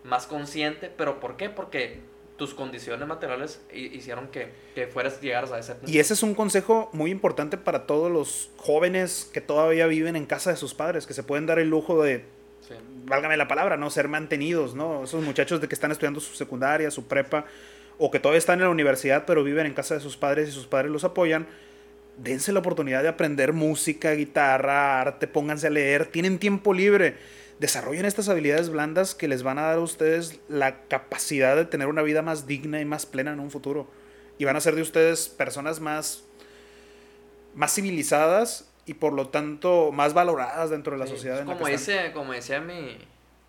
más 0.02 0.26
consciente, 0.26 0.90
pero 0.96 1.20
¿por 1.20 1.36
qué? 1.36 1.50
Porque 1.50 2.00
tus 2.36 2.54
condiciones 2.54 3.06
materiales 3.06 3.60
hi- 3.72 3.90
hicieron 3.94 4.28
que, 4.28 4.48
que 4.74 4.86
fueras, 4.86 5.20
llegaras 5.20 5.52
a 5.52 5.58
ese 5.58 5.74
punto. 5.74 5.90
Y 5.90 5.98
ese 5.98 6.14
es 6.14 6.22
un 6.22 6.34
consejo 6.34 6.88
muy 6.92 7.10
importante 7.10 7.56
para 7.56 7.86
todos 7.86 8.10
los 8.10 8.50
jóvenes 8.56 9.30
que 9.32 9.40
todavía 9.40 9.86
viven 9.86 10.16
en 10.16 10.26
casa 10.26 10.50
de 10.50 10.56
sus 10.56 10.74
padres, 10.74 11.06
que 11.06 11.14
se 11.14 11.22
pueden 11.22 11.46
dar 11.46 11.58
el 11.58 11.68
lujo 11.70 12.02
de, 12.02 12.24
Sí. 12.66 12.74
válgame 13.06 13.36
la 13.36 13.48
palabra, 13.48 13.76
no 13.76 13.90
ser 13.90 14.08
mantenidos, 14.08 14.74
¿no? 14.74 15.04
Esos 15.04 15.22
muchachos 15.24 15.60
de 15.60 15.68
que 15.68 15.74
están 15.74 15.90
estudiando 15.92 16.20
su 16.20 16.34
secundaria, 16.34 16.90
su 16.90 17.06
prepa, 17.06 17.44
o 17.98 18.10
que 18.10 18.18
todavía 18.20 18.38
están 18.38 18.58
en 18.60 18.64
la 18.64 18.70
universidad, 18.70 19.24
pero 19.26 19.44
viven 19.44 19.66
en 19.66 19.74
casa 19.74 19.94
de 19.94 20.00
sus 20.00 20.16
padres 20.16 20.48
y 20.48 20.52
sus 20.52 20.66
padres 20.66 20.90
los 20.90 21.04
apoyan. 21.04 21.46
Dense 22.18 22.52
la 22.52 22.60
oportunidad 22.60 23.02
de 23.02 23.08
aprender 23.08 23.52
música, 23.52 24.12
guitarra, 24.12 25.00
arte, 25.00 25.26
pónganse 25.26 25.66
a 25.66 25.70
leer, 25.70 26.06
tienen 26.06 26.38
tiempo 26.38 26.72
libre. 26.74 27.16
Desarrollen 27.62 28.04
estas 28.06 28.28
habilidades 28.28 28.70
blandas 28.70 29.14
que 29.14 29.28
les 29.28 29.44
van 29.44 29.56
a 29.60 29.62
dar 29.62 29.76
a 29.78 29.80
ustedes 29.80 30.40
la 30.48 30.80
capacidad 30.88 31.54
de 31.54 31.64
tener 31.64 31.86
una 31.86 32.02
vida 32.02 32.20
más 32.20 32.48
digna 32.48 32.80
y 32.80 32.84
más 32.84 33.06
plena 33.06 33.32
en 33.32 33.38
un 33.38 33.52
futuro. 33.52 33.86
Y 34.36 34.44
van 34.46 34.56
a 34.56 34.60
ser 34.60 34.74
de 34.74 34.82
ustedes 34.82 35.28
personas 35.28 35.78
más, 35.78 36.24
más 37.54 37.72
civilizadas 37.72 38.68
y 38.84 38.94
por 38.94 39.12
lo 39.12 39.28
tanto 39.28 39.92
más 39.92 40.12
valoradas 40.12 40.70
dentro 40.70 40.94
de 40.94 40.98
la 40.98 41.06
Sí, 41.06 41.12
sociedad. 41.12 41.38
en 41.38 41.46
la 41.46 41.54
como, 41.54 41.68
están. 41.68 41.94
dice, 41.96 42.12
como 42.12 42.32
decía 42.32 42.60
mi, 42.60 42.98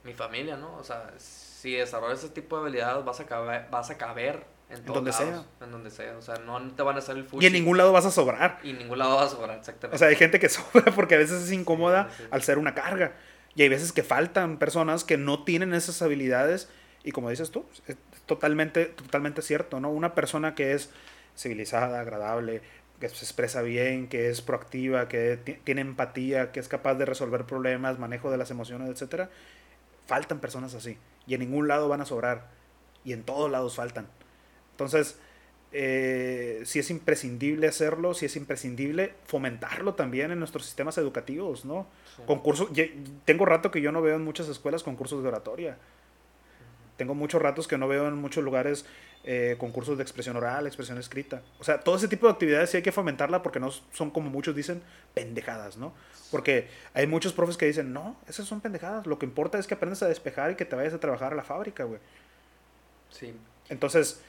mi 0.04 0.14
familia, 0.14 0.58
¿no? 0.58 0.76
O 0.78 0.84
sea, 0.84 1.10
si 1.18 1.74
desarrollas 1.74 2.20
ese 2.20 2.30
tipo 2.30 2.58
de 2.58 2.62
habilidades 2.64 3.04
vas 3.04 3.20
a 3.20 3.26
caber, 3.26 3.66
vas 3.72 3.90
a 3.90 3.98
caber 3.98 4.46
En, 4.70 4.86
donde 4.86 5.10
todos 5.12 5.26
lados, 5.28 5.46
sea. 5.58 5.66
En 5.66 5.72
donde 5.72 5.90
sea. 5.90 6.18
O 6.18 6.22
sea, 6.22 6.36
no 6.36 6.72
te 6.76 6.84
van 6.84 6.98
a 6.98 7.00
hacer 7.00 7.18
el. 7.18 7.26
Y 7.40 7.46
en 7.48 7.54
ningún 7.54 7.78
lado 7.80 7.92
vas 7.92 8.06
a 8.06 8.12
sobrar. 8.12 8.60
Y 8.64 8.70
en 8.72 8.78
ningún 8.78 9.00
lado 9.00 9.16
vas 9.16 9.34
a 9.34 9.36
sobrar, 9.36 9.58
exactamente. 9.58 9.96
O 9.96 9.98
sea, 9.98 10.10
hay 10.10 10.16
gente 10.16 10.40
que 10.40 10.50
sobra 10.50 10.92
porque 10.94 11.16
a 11.16 11.18
veces 11.18 11.42
es 11.42 11.52
incómoda 11.52 12.10
Sí, 12.12 12.16
sí, 12.18 12.24
sí. 12.24 12.30
al 12.30 12.44
ser 12.44 12.58
una 12.60 12.76
carga. 12.76 13.14
Y 13.56 13.62
hay 13.62 13.70
veces 13.70 13.92
que 13.92 14.04
faltan 14.04 14.58
personas 14.58 15.04
que 15.04 15.18
no 15.18 15.44
tienen 15.44 15.74
esas 15.74 16.02
habilidades. 16.02 16.70
Y 17.04 17.12
como 17.12 17.30
dices 17.30 17.52
tú, 17.52 17.66
es 17.88 17.98
totalmente, 18.26 18.86
totalmente 18.86 19.42
cierto, 19.42 19.80
¿no? 19.80 19.92
Una 19.92 20.16
persona 20.16 20.56
que 20.56 20.74
es 20.74 20.90
civilizada, 21.38 22.00
agradable, 22.00 22.62
que 23.00 23.10
se 23.10 23.26
expresa 23.26 23.62
bien, 23.62 24.08
que 24.08 24.30
es 24.30 24.42
proactiva, 24.42 25.08
que 25.10 25.38
ti- 25.44 25.58
tiene 25.64 25.82
empatía, 25.82 26.52
que 26.52 26.60
es 26.60 26.68
capaz 26.68 26.96
de 26.96 27.06
resolver 27.06 27.46
problemas, 27.46 28.00
manejo 28.00 28.32
de 28.32 28.38
las 28.38 28.50
emociones, 28.52 28.90
etcétera, 28.90 29.30
faltan 30.08 30.40
personas 30.40 30.74
así. 30.74 30.98
Y 31.28 31.34
en 31.34 31.42
ningún 31.42 31.68
lado 31.68 31.88
van 31.90 32.02
a 32.02 32.06
sobrar. 32.06 32.48
Y 33.04 33.14
en 33.14 33.24
todos 33.24 33.52
lados 33.52 33.76
faltan. 33.76 34.08
Entonces, 34.72 35.18
eh, 35.76 36.62
sí 36.66 36.78
es 36.78 36.92
imprescindible 36.92 37.68
hacerlo, 37.68 38.14
sí 38.14 38.28
es 38.28 38.36
imprescindible 38.36 39.14
fomentarlo 39.26 39.96
también 39.96 40.32
en 40.32 40.38
nuestros 40.38 40.66
sistemas 40.66 41.00
educativos, 41.00 41.66
¿no? 41.66 41.88
Sí. 42.16 42.22
Concursos, 42.28 42.70
tengo 43.26 43.46
rato 43.46 43.72
que 43.72 43.82
yo 43.82 43.92
no 43.92 44.02
veo 44.04 44.16
en 44.16 44.24
muchas 44.24 44.48
escuelas 44.48 44.84
concursos 44.84 45.24
de 45.24 45.30
oratoria. 45.30 45.78
Tengo 46.96 47.16
muchos 47.16 47.42
ratos 47.42 47.68
que 47.68 47.80
no 47.80 47.88
veo 47.88 48.08
en 48.08 48.16
muchos 48.16 48.44
lugares 48.44 48.86
eh, 49.24 49.56
concursos 49.58 49.98
de 49.98 50.04
expresión 50.04 50.36
oral, 50.36 50.68
expresión 50.68 51.00
escrita. 51.00 51.42
O 51.60 51.64
sea, 51.64 51.80
todo 51.80 51.96
ese 51.96 52.08
tipo 52.08 52.28
de 52.28 52.34
actividades 52.34 52.70
sí 52.70 52.78
hay 52.78 52.84
que 52.84 52.92
fomentarla 52.92 53.42
porque 53.42 53.60
no 53.60 53.72
son 53.72 54.12
como 54.12 54.30
muchos 54.30 54.56
dicen 54.56 54.84
pendejadas, 55.16 55.78
¿no? 55.78 55.94
Porque 56.30 56.68
hay 56.94 57.08
muchos 57.08 57.34
profes 57.34 57.58
que 57.58 57.66
dicen, 57.66 57.94
no, 57.94 58.16
esas 58.28 58.46
son 58.46 58.62
pendejadas. 58.62 59.08
Lo 59.08 59.18
que 59.18 59.26
importa 59.26 59.58
es 59.58 59.66
que 59.66 59.74
aprendas 59.74 60.04
a 60.04 60.08
despejar 60.08 60.52
y 60.52 60.56
que 60.56 60.66
te 60.66 60.76
vayas 60.76 60.94
a 60.94 61.00
trabajar 61.00 61.34
a 61.34 61.36
la 61.36 61.44
fábrica, 61.44 61.84
güey. 61.84 62.00
Sí. 63.10 63.34
Entonces, 63.70 64.22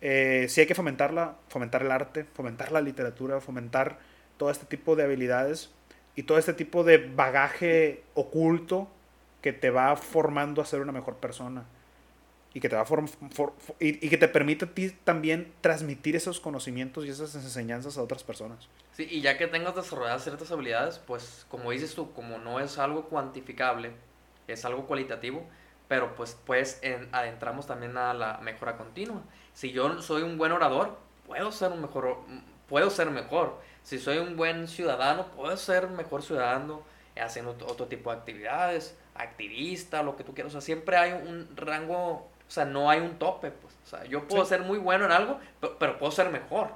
eh, 0.00 0.46
sí 0.48 0.60
hay 0.60 0.66
que 0.66 0.74
fomentarla, 0.74 1.36
fomentar 1.48 1.82
el 1.82 1.90
arte, 1.90 2.24
fomentar 2.34 2.72
la 2.72 2.80
literatura, 2.80 3.40
fomentar 3.40 3.98
todo 4.36 4.50
este 4.50 4.66
tipo 4.66 4.96
de 4.96 5.04
habilidades 5.04 5.70
y 6.16 6.22
todo 6.24 6.38
este 6.38 6.52
tipo 6.54 6.84
de 6.84 6.98
bagaje 6.98 8.02
oculto 8.14 8.88
que 9.42 9.52
te 9.52 9.70
va 9.70 9.96
formando 9.96 10.60
a 10.62 10.64
ser 10.66 10.80
una 10.80 10.92
mejor 10.92 11.16
persona 11.16 11.64
y 12.52 12.60
que 12.60 12.68
te 12.68 12.76
va 12.76 12.84
form- 12.84 13.08
for- 13.32 13.54
for- 13.58 13.76
y, 13.78 14.04
y 14.04 14.08
que 14.10 14.16
te 14.18 14.26
permite 14.28 14.64
a 14.64 14.74
ti 14.74 14.90
también 15.04 15.52
transmitir 15.60 16.16
esos 16.16 16.40
conocimientos 16.40 17.06
y 17.06 17.10
esas 17.10 17.34
enseñanzas 17.36 17.96
a 17.96 18.02
otras 18.02 18.24
personas. 18.24 18.68
Sí, 18.96 19.06
y 19.08 19.20
ya 19.20 19.38
que 19.38 19.46
tengas 19.46 19.76
desarrolladas 19.76 20.24
ciertas 20.24 20.50
habilidades, 20.50 20.98
pues 20.98 21.46
como 21.48 21.70
dices 21.70 21.94
tú, 21.94 22.12
como 22.12 22.38
no 22.38 22.58
es 22.58 22.78
algo 22.78 23.04
cuantificable, 23.04 23.92
es 24.48 24.64
algo 24.64 24.86
cualitativo, 24.86 25.46
pero 25.90 26.14
pues 26.14 26.38
pues 26.46 26.78
en- 26.82 27.08
adentramos 27.10 27.66
también 27.66 27.96
a 27.96 28.14
la 28.14 28.38
mejora 28.38 28.76
continua. 28.76 29.22
Si 29.54 29.72
yo 29.72 30.00
soy 30.02 30.22
un 30.22 30.38
buen 30.38 30.52
orador, 30.52 30.96
puedo 31.26 31.50
ser 31.50 31.72
un 31.72 31.82
mejor, 31.82 32.18
puedo 32.68 32.90
ser 32.90 33.10
mejor. 33.10 33.58
Si 33.82 33.98
soy 33.98 34.18
un 34.18 34.36
buen 34.36 34.68
ciudadano, 34.68 35.26
puedo 35.32 35.56
ser 35.56 35.88
mejor 35.88 36.22
ciudadano 36.22 36.82
haciendo 37.20 37.50
otro- 37.66 37.86
tipo 37.88 38.12
de 38.12 38.18
actividades, 38.18 38.96
activista, 39.16 40.04
lo 40.04 40.16
que 40.16 40.22
tú 40.22 40.32
quieras. 40.32 40.52
O 40.54 40.60
sea, 40.60 40.60
siempre 40.60 40.96
hay 40.96 41.10
un 41.10 41.48
rango, 41.56 42.08
o 42.12 42.28
sea, 42.46 42.64
no 42.66 42.88
hay 42.88 43.00
un 43.00 43.18
tope. 43.18 43.50
Pues. 43.50 43.74
O 43.84 43.86
sea, 43.88 44.04
yo 44.04 44.28
puedo 44.28 44.44
Sí. 44.44 44.50
ser 44.50 44.60
muy 44.62 44.78
bueno 44.78 45.06
en 45.06 45.10
algo, 45.10 45.40
pero, 45.60 45.76
pero 45.76 45.98
puedo 45.98 46.12
ser 46.12 46.30
mejor 46.30 46.68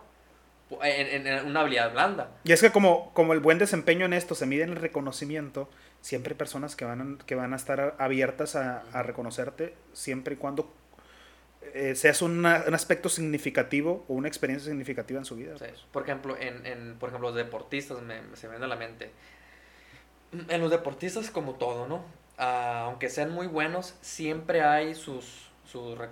en, 0.83 1.07
en- 1.07 1.27
en 1.29 1.47
una 1.47 1.61
habilidad 1.61 1.93
blanda. 1.93 2.31
Y 2.43 2.51
es 2.51 2.61
que 2.61 2.73
como, 2.73 3.13
como 3.15 3.33
el 3.33 3.39
buen 3.39 3.59
desempeño 3.59 4.07
en 4.07 4.13
esto 4.13 4.35
se 4.35 4.45
mide 4.47 4.65
en 4.65 4.71
el 4.71 4.77
reconocimiento, 4.77 5.69
siempre 6.09 6.35
hay 6.35 6.39
personas 6.39 6.77
que 6.77 6.85
van 6.85 7.01
a, 7.21 7.25
que 7.27 7.35
van 7.35 7.53
a 7.53 7.57
estar 7.57 7.97
abiertas 7.99 8.57
a, 8.57 8.85
a 8.93 9.03
reconocerte 9.03 9.75
siempre 9.95 10.35
y 10.35 10.37
cuando 10.39 10.73
eh, 11.75 11.95
seas 11.95 12.23
una- 12.23 12.65
un 12.69 12.75
aspecto 12.75 13.09
significativo 13.09 14.05
o 14.09 14.15
una 14.15 14.29
experiencia 14.29 14.69
significativa 14.71 15.19
en 15.19 15.25
su 15.25 15.37
vida. 15.37 15.59
Sí, 15.59 15.67
Por 15.93 16.03
ejemplo, 16.05 16.37
en, 16.39 16.67
en, 16.67 16.97
por 16.99 17.09
ejemplo, 17.09 17.29
los 17.31 17.37
deportistas 17.37 18.03
me, 18.03 18.21
se 18.37 18.47
me 18.49 18.53
viene 18.53 18.67
a 18.67 18.69
la 18.69 18.77
mente. 18.77 19.11
En 20.49 20.61
los 20.61 20.71
deportistas 20.71 21.31
como 21.31 21.55
todo, 21.55 21.87
¿no? 21.87 22.05
Ah, 22.39 22.83
aunque 22.87 23.09
sean 23.09 23.31
muy 23.31 23.47
buenos, 23.47 23.95
siempre 24.01 24.63
hay 24.63 24.95
sus, 24.97 25.49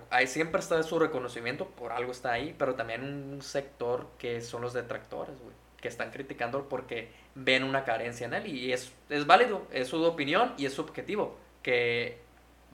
hay, 0.09 0.27
siempre 0.27 0.59
está 0.61 0.81
su 0.83 0.97
reconocimiento, 0.97 1.67
por 1.67 1.91
algo 1.91 2.11
está 2.13 2.31
ahí, 2.31 2.55
pero 2.57 2.75
también 2.75 3.03
un 3.03 3.41
sector 3.41 4.07
que 4.17 4.39
son 4.41 4.61
los 4.61 4.73
detractores, 4.73 5.35
güey, 5.39 5.53
que 5.81 5.89
están 5.89 6.11
criticando 6.11 6.69
porque 6.69 7.09
ven 7.35 7.63
una 7.63 7.83
carencia 7.83 8.27
en 8.27 8.33
él 8.33 8.47
y 8.47 8.73
es, 8.73 8.93
es 9.09 9.25
válido, 9.25 9.67
es 9.71 9.87
su 9.87 10.03
opinión 10.03 10.53
y 10.57 10.65
es 10.65 10.73
subjetivo, 10.73 11.37
que 11.63 12.19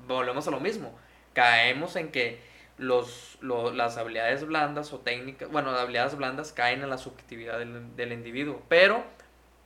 volvemos 0.08 0.48
a 0.48 0.52
lo 0.52 0.60
mismo, 0.60 0.98
caemos 1.34 1.96
en 1.96 2.12
que 2.12 2.40
los, 2.78 3.38
lo- 3.42 3.72
las 3.72 3.98
habilidades 3.98 4.46
blandas 4.46 4.94
o 4.94 5.00
técnicas, 5.00 5.50
bueno, 5.52 5.72
habilidades 5.72 6.16
blandas 6.16 6.52
caen 6.54 6.82
en 6.84 6.90
la 6.90 6.98
subjetividad 6.98 7.60
del, 7.60 7.96
del 7.96 8.14
individuo. 8.14 8.62
Pero, 8.70 9.04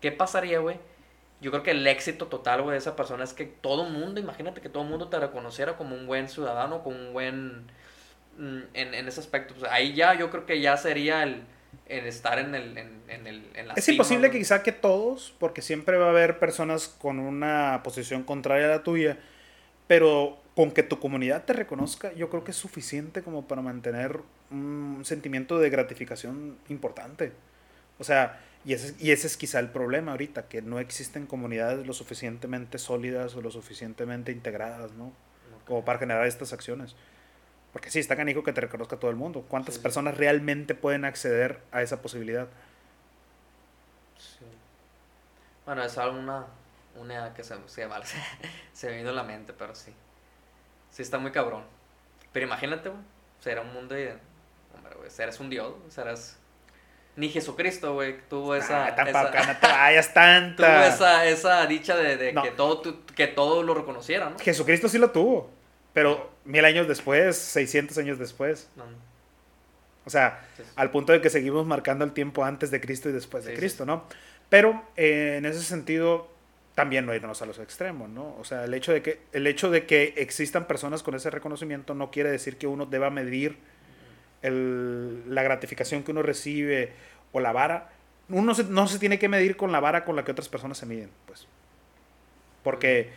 ¿qué 0.01 0.11
pasaría, 0.11 0.59
güey? 0.59 0.79
Yo 1.41 1.51
creo 1.51 1.63
que 1.63 1.71
el 1.71 1.85
éxito 1.87 2.27
total, 2.27 2.61
güey, 2.61 2.73
de 2.73 2.77
esa 2.79 2.95
persona 2.95 3.23
es 3.23 3.33
que 3.33 3.45
todo 3.45 3.83
mundo, 3.85 4.19
imagínate 4.19 4.61
que 4.61 4.69
todo 4.69 4.83
mundo 4.83 5.09
te 5.09 5.19
reconociera 5.19 5.75
como 5.77 5.95
un 5.95 6.07
buen 6.07 6.29
ciudadano, 6.29 6.83
como 6.83 6.97
un 6.97 7.13
buen... 7.13 7.67
mm, 8.37 8.59
En, 8.73 8.93
en 8.93 9.07
ese 9.07 9.19
aspecto. 9.21 9.53
Pues 9.55 9.71
ahí 9.71 9.93
ya 9.93 10.13
yo 10.15 10.29
creo 10.31 10.45
que 10.45 10.61
ya 10.61 10.77
sería 10.77 11.23
el, 11.23 11.43
el 11.87 12.05
estar 12.05 12.39
en 12.39 12.55
el... 12.55 12.77
En, 12.77 13.01
en 13.07 13.27
el 13.27 13.49
en 13.53 13.67
la 13.67 13.73
Es 13.73 13.85
cima, 13.85 13.95
imposible 13.95 14.27
que 14.27 14.33
güey. 14.33 14.41
quizá 14.43 14.63
que 14.63 14.71
todos, 14.71 15.33
porque 15.39 15.61
siempre 15.61 15.97
va 15.97 16.07
a 16.07 16.09
haber 16.09 16.39
personas 16.39 16.87
con 16.87 17.19
una 17.19 17.81
posición 17.83 18.23
contraria 18.23 18.65
a 18.65 18.69
la 18.69 18.83
tuya, 18.83 19.17
pero 19.87 20.37
con 20.55 20.71
que 20.71 20.83
tu 20.83 20.99
comunidad 20.99 21.45
te 21.45 21.53
reconozca, 21.53 22.13
yo 22.13 22.29
creo 22.29 22.43
que 22.43 22.51
es 22.51 22.57
suficiente 22.57 23.23
como 23.23 23.47
para 23.47 23.61
mantener 23.61 24.19
un 24.51 25.01
sentimiento 25.03 25.59
de 25.59 25.69
gratificación 25.69 26.57
importante. 26.69 27.31
O 27.99 28.03
sea, 28.03 28.39
y 28.65 28.73
ese, 28.73 28.95
y 28.99 29.11
ese 29.11 29.27
es 29.27 29.35
quizá 29.35 29.59
el 29.59 29.69
problema 29.69 30.11
ahorita, 30.11 30.47
que 30.47 30.61
no 30.61 30.79
existen 30.79 31.25
comunidades 31.25 31.85
lo 31.85 31.93
suficientemente 31.93 32.77
sólidas 32.77 33.35
o 33.35 33.41
lo 33.41 33.51
suficientemente 33.51 34.31
integradas, 34.31 34.93
¿no? 34.93 35.11
Como 35.65 35.83
para 35.83 35.99
generar 35.99 36.25
estas 36.27 36.53
acciones. 36.53 36.95
Porque 37.73 37.89
sí, 37.89 37.99
está 37.99 38.15
canijo 38.15 38.43
que 38.43 38.53
te 38.53 38.61
reconozca 38.61 38.97
todo 38.97 39.09
el 39.11 39.17
mundo. 39.17 39.43
¿Cuántas 39.47 39.73
Sí, 39.75 39.79
sí. 39.79 39.83
personas 39.83 40.15
realmente 40.15 40.75
pueden 40.75 41.05
acceder 41.05 41.59
a 41.71 41.81
esa 41.81 42.01
posibilidad? 42.01 42.47
Sí. 44.17 44.45
Bueno, 45.65 45.83
es 45.83 45.97
algo 45.97 46.17
una, 46.19 46.45
una 46.95 47.33
que 47.33 47.43
se, 47.43 47.55
se, 47.67 47.85
vale, 47.85 48.05
se 48.73 48.89
me 48.89 48.97
vino 48.97 49.09
a 49.09 49.13
la 49.13 49.23
mente, 49.23 49.53
pero 49.53 49.73
sí. 49.75 49.93
Sí 50.91 51.01
está 51.01 51.17
muy 51.17 51.31
cabrón. 51.31 51.63
Pero 52.31 52.45
imagínate, 52.45 52.89
güey. 52.89 53.01
Será 53.39 53.61
un 53.61 53.73
mundo 53.73 53.95
de... 53.95 54.15
Hombre, 54.75 54.95
güey, 54.95 55.09
serás 55.09 55.39
un 55.39 55.49
dios, 55.49 55.73
serás... 55.89 56.37
Ni 57.15 57.29
Jesucristo, 57.29 57.93
güey, 57.93 58.19
tuvo 58.27 58.55
esa... 58.55 58.87
Ah, 58.87 58.95
tampoco, 58.95 59.27
esa- 59.37 59.53
no 59.53 59.59
te 59.59 59.67
vayas 59.71 60.13
tanta. 60.13 60.55
tuvo 60.65 60.83
esa, 60.95 61.25
esa 61.25 61.65
dicha 61.67 61.95
de, 61.95 62.17
de 62.17 62.33
No. 62.33 62.41
que, 62.41 62.51
todo, 62.51 62.81
que 63.15 63.27
todo 63.27 63.61
lo 63.63 63.73
reconociera, 63.75 64.29
¿no? 64.31 64.39
Jesucristo 64.39 64.87
sí 64.87 64.97
lo 64.97 65.11
tuvo, 65.11 65.51
pero 65.93 66.31
mil 66.45 66.65
años 66.65 66.87
después, 66.87 67.37
600 67.37 67.97
años 67.97 68.19
después. 68.19 68.69
No, 68.75 68.85
O 70.05 70.09
sea, 70.09 70.45
sí, 70.57 70.63
sí. 70.63 70.69
al 70.75 70.91
punto 70.91 71.13
de 71.13 71.21
que 71.21 71.29
seguimos 71.29 71.65
marcando 71.65 72.03
el 72.03 72.11
tiempo 72.11 72.43
antes 72.43 72.71
de 72.71 72.81
Cristo 72.81 73.09
y 73.09 73.13
después 73.13 73.45
de 73.45 73.51
Sí, 73.51 73.57
Cristo, 73.57 73.85
¿no? 73.85 74.03
Pero 74.49 74.83
eh, 74.97 75.35
en 75.37 75.45
ese 75.45 75.61
sentido, 75.63 76.27
también 76.75 77.05
no 77.05 77.13
irnos 77.15 77.41
a 77.41 77.45
los 77.45 77.57
extremos, 77.59 78.09
¿no? 78.09 78.35
O 78.37 78.43
sea, 78.43 78.65
el 78.65 78.73
hecho, 78.73 78.91
de 78.91 79.01
que, 79.01 79.21
el 79.31 79.47
hecho 79.47 79.69
de 79.71 79.85
que 79.85 80.13
existan 80.17 80.65
personas 80.67 81.03
con 81.03 81.15
ese 81.15 81.29
reconocimiento 81.29 81.93
no 81.95 82.11
quiere 82.11 82.29
decir 82.31 82.57
que 82.57 82.67
uno 82.67 82.85
deba 82.85 83.09
medir 83.09 83.57
el- 84.41 85.33
la 85.33 85.43
gratificación 85.43 86.03
que 86.03 86.11
uno 86.11 86.21
recibe 86.21 86.91
o 87.31 87.39
la 87.39 87.51
vara. 87.53 87.91
Uno 88.29 88.53
se- 88.55 88.65
no 88.65 88.87
se 88.87 88.99
tiene 88.99 89.19
que 89.19 89.29
medir 89.29 89.55
con 89.55 89.71
la 89.71 89.79
vara 89.79 90.03
con 90.05 90.15
la 90.15 90.25
que 90.25 90.31
otras 90.31 90.49
personas 90.49 90.77
se 90.77 90.85
miden, 90.85 91.09
pues. 91.27 91.47
Porque 92.63 93.09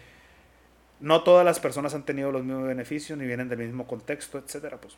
no 1.00 1.22
todas 1.22 1.44
las 1.44 1.60
personas 1.60 1.94
han 1.94 2.04
tenido 2.04 2.32
los 2.32 2.44
mismos 2.44 2.66
beneficios 2.66 3.18
ni 3.18 3.26
vienen 3.26 3.48
del 3.48 3.58
mismo 3.58 3.86
contexto, 3.86 4.38
etcétera, 4.38 4.78
pues. 4.80 4.94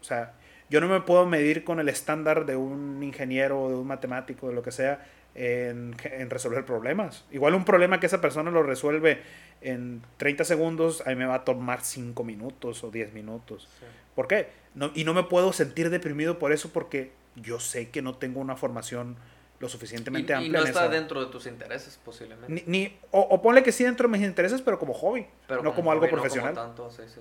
O 0.00 0.04
sea, 0.04 0.32
yo 0.68 0.80
no 0.80 0.88
me 0.88 1.00
puedo 1.00 1.26
medir 1.26 1.64
con 1.64 1.80
el 1.80 1.88
estándar 1.88 2.46
de 2.46 2.56
un 2.56 3.02
ingeniero, 3.02 3.68
de 3.68 3.74
un 3.74 3.86
matemático, 3.86 4.48
de 4.48 4.54
lo 4.54 4.62
que 4.62 4.72
sea, 4.72 5.06
en, 5.34 5.96
en 6.04 6.30
resolver 6.30 6.64
problemas. 6.64 7.24
Igual 7.30 7.54
un 7.54 7.64
problema 7.64 8.00
que 8.00 8.06
esa 8.06 8.20
persona 8.20 8.50
lo 8.50 8.62
resuelve 8.62 9.22
en 9.60 10.02
30 10.16 10.44
segundos, 10.44 11.02
a 11.06 11.10
mí 11.10 11.16
me 11.16 11.26
va 11.26 11.36
a 11.36 11.44
tomar 11.44 11.82
5 11.82 12.22
minutos 12.24 12.84
o 12.84 12.90
10 12.90 13.12
minutos. 13.12 13.68
Sí. 13.78 13.86
¿Por 14.14 14.26
qué? 14.26 14.48
No, 14.74 14.90
y 14.94 15.04
no 15.04 15.14
me 15.14 15.24
puedo 15.24 15.52
sentir 15.52 15.90
deprimido 15.90 16.38
por 16.38 16.52
eso 16.52 16.70
porque 16.72 17.12
yo 17.36 17.60
sé 17.60 17.90
que 17.90 18.02
no 18.02 18.14
tengo 18.14 18.40
una 18.40 18.56
formación 18.56 19.16
lo 19.60 19.68
suficientemente 19.68 20.34
Y, 20.40 20.46
y 20.46 20.48
no 20.48 20.64
está 20.64 20.88
dentro 20.88 21.20
de 21.24 21.30
tus 21.30 21.46
intereses, 21.46 21.98
posiblemente. 22.04 22.52
Ni, 22.52 22.62
ni- 22.66 22.98
o, 23.12 23.20
o 23.20 23.40
ponle 23.42 23.62
que 23.62 23.70
sí 23.72 23.84
dentro 23.84 24.08
de 24.08 24.18
mis 24.18 24.26
intereses, 24.26 24.60
pero 24.62 24.78
como 24.78 24.92
hobby, 24.94 25.26
Pero 25.46 25.62
no 25.62 25.74
como 25.74 25.92
algo 25.92 26.02
hobby, 26.06 26.12
no 26.12 26.20
profesional. 26.20 26.54
tanto, 26.54 26.90
sí, 26.90 27.02
sí. 27.06 27.20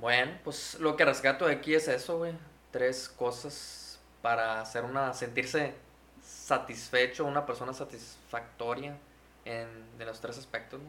Bueno, 0.00 0.32
pues 0.44 0.78
lo 0.80 0.96
que 0.96 1.04
rescato 1.04 1.46
de 1.46 1.54
aquí 1.54 1.74
es 1.74 1.88
eso, 1.88 2.18
güey. 2.18 2.32
Tres 2.70 3.08
cosas 3.08 3.98
para 4.22 4.60
hacer 4.60 4.84
una, 4.84 5.12
sentirse 5.12 5.74
satisfecho, 6.22 7.24
una 7.24 7.46
persona 7.46 7.72
satisfactoria 7.72 8.96
en 9.44 9.66
de 9.98 10.04
los 10.04 10.20
tres 10.20 10.38
aspectos, 10.38 10.80
¿no? 10.80 10.88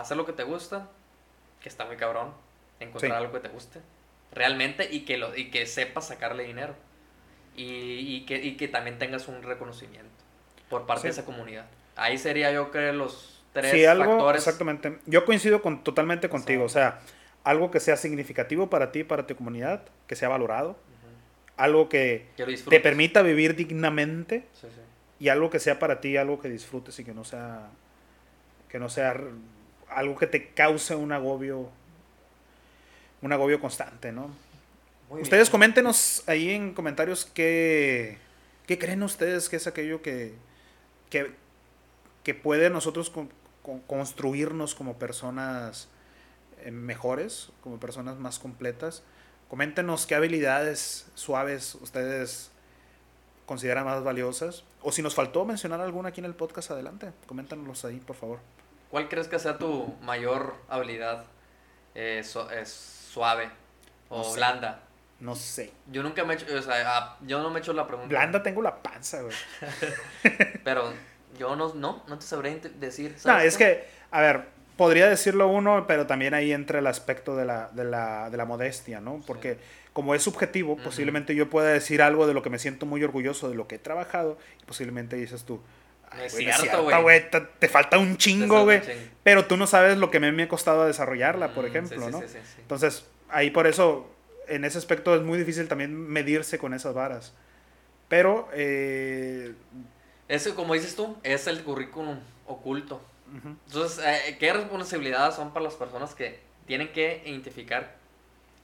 Hacer 0.00 0.16
lo 0.16 0.26
que 0.26 0.32
te 0.32 0.42
gusta, 0.42 0.88
que 1.60 1.68
está 1.68 1.84
muy 1.84 1.96
cabrón. 1.96 2.32
Encontrar 2.80 3.12
Sí. 3.12 3.16
algo 3.16 3.32
que 3.32 3.40
te 3.40 3.48
guste. 3.48 3.80
realmente 4.30 4.88
y 4.92 5.04
que, 5.06 5.16
lo, 5.16 5.34
y 5.36 5.50
que 5.50 5.66
sepas 5.66 6.08
sacarle 6.08 6.44
dinero. 6.44 6.74
Y, 7.60 8.16
y 8.16 8.24
que, 8.26 8.36
y 8.36 8.56
que 8.56 8.68
también 8.68 8.98
tengas 8.98 9.26
un 9.28 9.42
reconocimiento 9.42 10.08
por 10.70 10.86
parte 10.86 11.02
Sí. 11.02 11.06
de 11.08 11.12
esa 11.12 11.24
comunidad. 11.24 11.66
Ahí 11.96 12.16
sería 12.18 12.52
yo 12.52 12.70
creo 12.70 12.92
los 12.92 13.42
tres 13.52 13.72
Sí, 13.72 13.84
algo, 13.84 14.04
factores. 14.04 14.42
exactamente. 14.46 14.98
Yo 15.06 15.24
coincido 15.24 15.60
con, 15.60 15.82
totalmente 15.82 16.28
contigo. 16.28 16.64
O 16.64 16.68
sea, 16.68 17.00
algo 17.42 17.70
que 17.72 17.80
sea 17.80 17.96
significativo 17.96 18.70
para 18.70 18.92
ti, 18.92 19.02
para 19.02 19.26
tu 19.26 19.34
comunidad, 19.34 19.82
que 20.06 20.14
sea 20.14 20.28
valorado. 20.28 20.76
Algo 21.56 21.88
que 21.88 22.26
te 22.70 22.78
permita 22.78 23.22
vivir 23.22 23.56
dignamente 23.56 24.46
Sí, 24.52 24.68
sí. 24.72 24.80
y 25.18 25.28
algo 25.28 25.50
que 25.50 25.58
sea 25.58 25.80
para 25.80 26.00
ti, 26.00 26.16
algo 26.16 26.38
que 26.40 26.48
disfrutes 26.48 26.96
y 27.00 27.04
que 27.04 27.12
no 27.14 27.24
sea, 27.24 27.66
que 28.68 28.78
no 28.78 28.88
sea 28.88 29.16
algo 29.90 30.14
que 30.16 30.28
te 30.28 30.50
cause 30.50 30.94
un 30.94 31.10
agobio, 31.10 31.68
un 33.22 33.32
agobio 33.32 33.58
constante, 33.58 34.12
¿no? 34.12 34.30
Muy 35.10 35.22
Ustedes 35.22 35.48
bien. 35.48 35.52
coméntenos 35.52 36.22
ahí 36.26 36.50
en 36.50 36.74
comentarios 36.74 37.24
qué, 37.24 38.18
qué 38.66 38.78
creen 38.78 39.02
ustedes 39.02 39.48
que 39.48 39.56
es 39.56 39.66
aquello 39.66 40.02
que, 40.02 40.34
que, 41.10 41.34
que 42.24 42.34
puede 42.34 42.68
nosotros 42.70 43.08
con- 43.10 43.30
con- 43.62 43.80
construirnos 43.80 44.74
como 44.74 44.98
personas 44.98 45.88
eh, 46.62 46.70
mejores, 46.70 47.50
como 47.62 47.78
personas 47.80 48.16
más 48.18 48.38
completas. 48.38 49.02
Coméntenos 49.48 50.06
qué 50.06 50.14
habilidades 50.14 51.06
suaves 51.14 51.74
ustedes 51.76 52.50
consideran 53.46 53.86
más 53.86 54.04
valiosas. 54.04 54.64
O 54.82 54.92
si 54.92 55.00
nos 55.00 55.14
faltó 55.14 55.44
mencionar 55.46 55.80
alguna 55.80 56.10
aquí 56.10 56.20
en 56.20 56.26
el 56.26 56.34
podcast, 56.34 56.70
adelante. 56.70 57.12
Coméntanos 57.26 57.84
ahí, 57.86 57.96
por 57.98 58.14
favor. 58.16 58.40
¿Cuál 58.90 59.08
crees 59.08 59.26
que 59.28 59.38
sea 59.38 59.56
tu 59.58 59.94
mayor 60.02 60.54
habilidad 60.68 61.24
eh, 61.94 62.22
su- 62.24 62.40
eh, 62.50 62.66
suave 62.66 63.50
o 64.10 64.18
No 64.18 64.24
sé. 64.24 64.36
blanda? 64.36 64.82
No 65.20 65.34
sé. 65.34 65.72
Yo 65.90 66.02
nunca 66.02 66.24
me 66.24 66.34
he 66.34 66.36
hecho, 66.36 66.46
o 66.56 66.62
sea, 66.62 66.96
ah, 66.96 67.16
yo 67.26 67.42
no 67.42 67.50
me 67.50 67.58
he 67.58 67.62
hecho 67.62 67.72
la 67.72 67.86
pregunta. 67.86 68.08
Blanda 68.08 68.42
tengo 68.42 68.62
la 68.62 68.80
panza, 68.82 69.20
güey. 69.22 69.34
Pero 70.64 70.92
yo 71.38 71.56
no, 71.56 71.74
no, 71.74 72.04
no 72.06 72.18
te 72.18 72.24
sabré 72.26 72.60
decir. 72.78 73.12
No, 73.12 73.18
¿sabes 73.18 73.46
es 73.54 73.56
qué? 73.58 73.64
que, 73.64 73.88
a 74.10 74.20
ver, 74.20 74.42
podría 74.76 75.08
decirlo 75.08 75.48
uno, 75.48 75.86
pero 75.86 76.06
también 76.06 76.34
ahí 76.34 76.52
entra 76.52 76.78
el 76.78 76.86
aspecto 76.86 77.36
de 77.36 77.44
la, 77.44 77.68
de 77.72 77.84
la, 77.84 78.30
de 78.30 78.36
la 78.36 78.44
modestia, 78.44 79.00
¿no? 79.00 79.20
Porque 79.26 79.58
como 79.92 80.14
es 80.14 80.22
subjetivo, 80.22 80.76
posiblemente 80.76 81.34
yo 81.34 81.50
pueda 81.50 81.68
decir 81.70 82.00
algo 82.02 82.26
de 82.28 82.34
lo 82.34 82.42
que 82.42 82.50
me 82.50 82.58
siento 82.60 82.86
muy 82.86 83.02
orgulloso 83.02 83.48
de 83.48 83.56
lo 83.56 83.66
que 83.66 83.74
he 83.76 83.78
trabajado, 83.80 84.38
y 84.62 84.64
posiblemente 84.64 85.16
dices 85.16 85.44
tú, 85.44 85.60
No 86.16 86.22
es 86.22 86.32
güey, 86.32 86.52
cierto, 86.52 86.84
güey. 86.84 87.02
güey, 87.02 87.30
te, 87.30 87.40
te 87.40 87.68
falta 87.68 87.98
un 87.98 88.16
chingo, 88.16 88.62
güey. 88.62 88.80
Pero 89.24 89.46
tú 89.46 89.56
no 89.56 89.66
sabes 89.66 89.98
lo 89.98 90.10
que 90.12 90.20
me, 90.20 90.30
me 90.30 90.44
ha 90.44 90.48
costado 90.48 90.86
desarrollarla, 90.86 91.52
por 91.54 91.64
Mm, 91.64 91.66
ejemplo, 91.66 91.98
sí, 91.98 92.06
sí, 92.06 92.12
¿no? 92.12 92.20
sí, 92.20 92.28
sí, 92.28 92.38
sí. 92.44 92.60
Entonces, 92.60 93.06
ahí 93.30 93.50
por 93.50 93.66
eso, 93.66 94.08
en 94.48 94.64
ese 94.64 94.78
aspecto 94.78 95.14
es 95.14 95.22
muy 95.22 95.38
difícil 95.38 95.68
también 95.68 95.96
medirse 95.96 96.58
con 96.58 96.74
esas 96.74 96.94
varas. 96.94 97.34
Pero, 98.08 98.48
eh, 98.52 99.54
como 100.54 100.74
dices 100.74 100.96
tú, 100.96 101.16
es 101.22 101.46
el 101.46 101.62
currículum 101.62 102.18
oculto. 102.46 103.00
ujú. 103.36 103.56
Entonces, 103.66 104.04
eh, 104.04 104.36
¿qué 104.38 104.52
responsabilidades 104.52 105.34
son 105.34 105.52
para 105.52 105.64
las 105.64 105.74
personas 105.74 106.14
que 106.14 106.40
tienen 106.66 106.92
que 106.92 107.22
identificar 107.26 107.96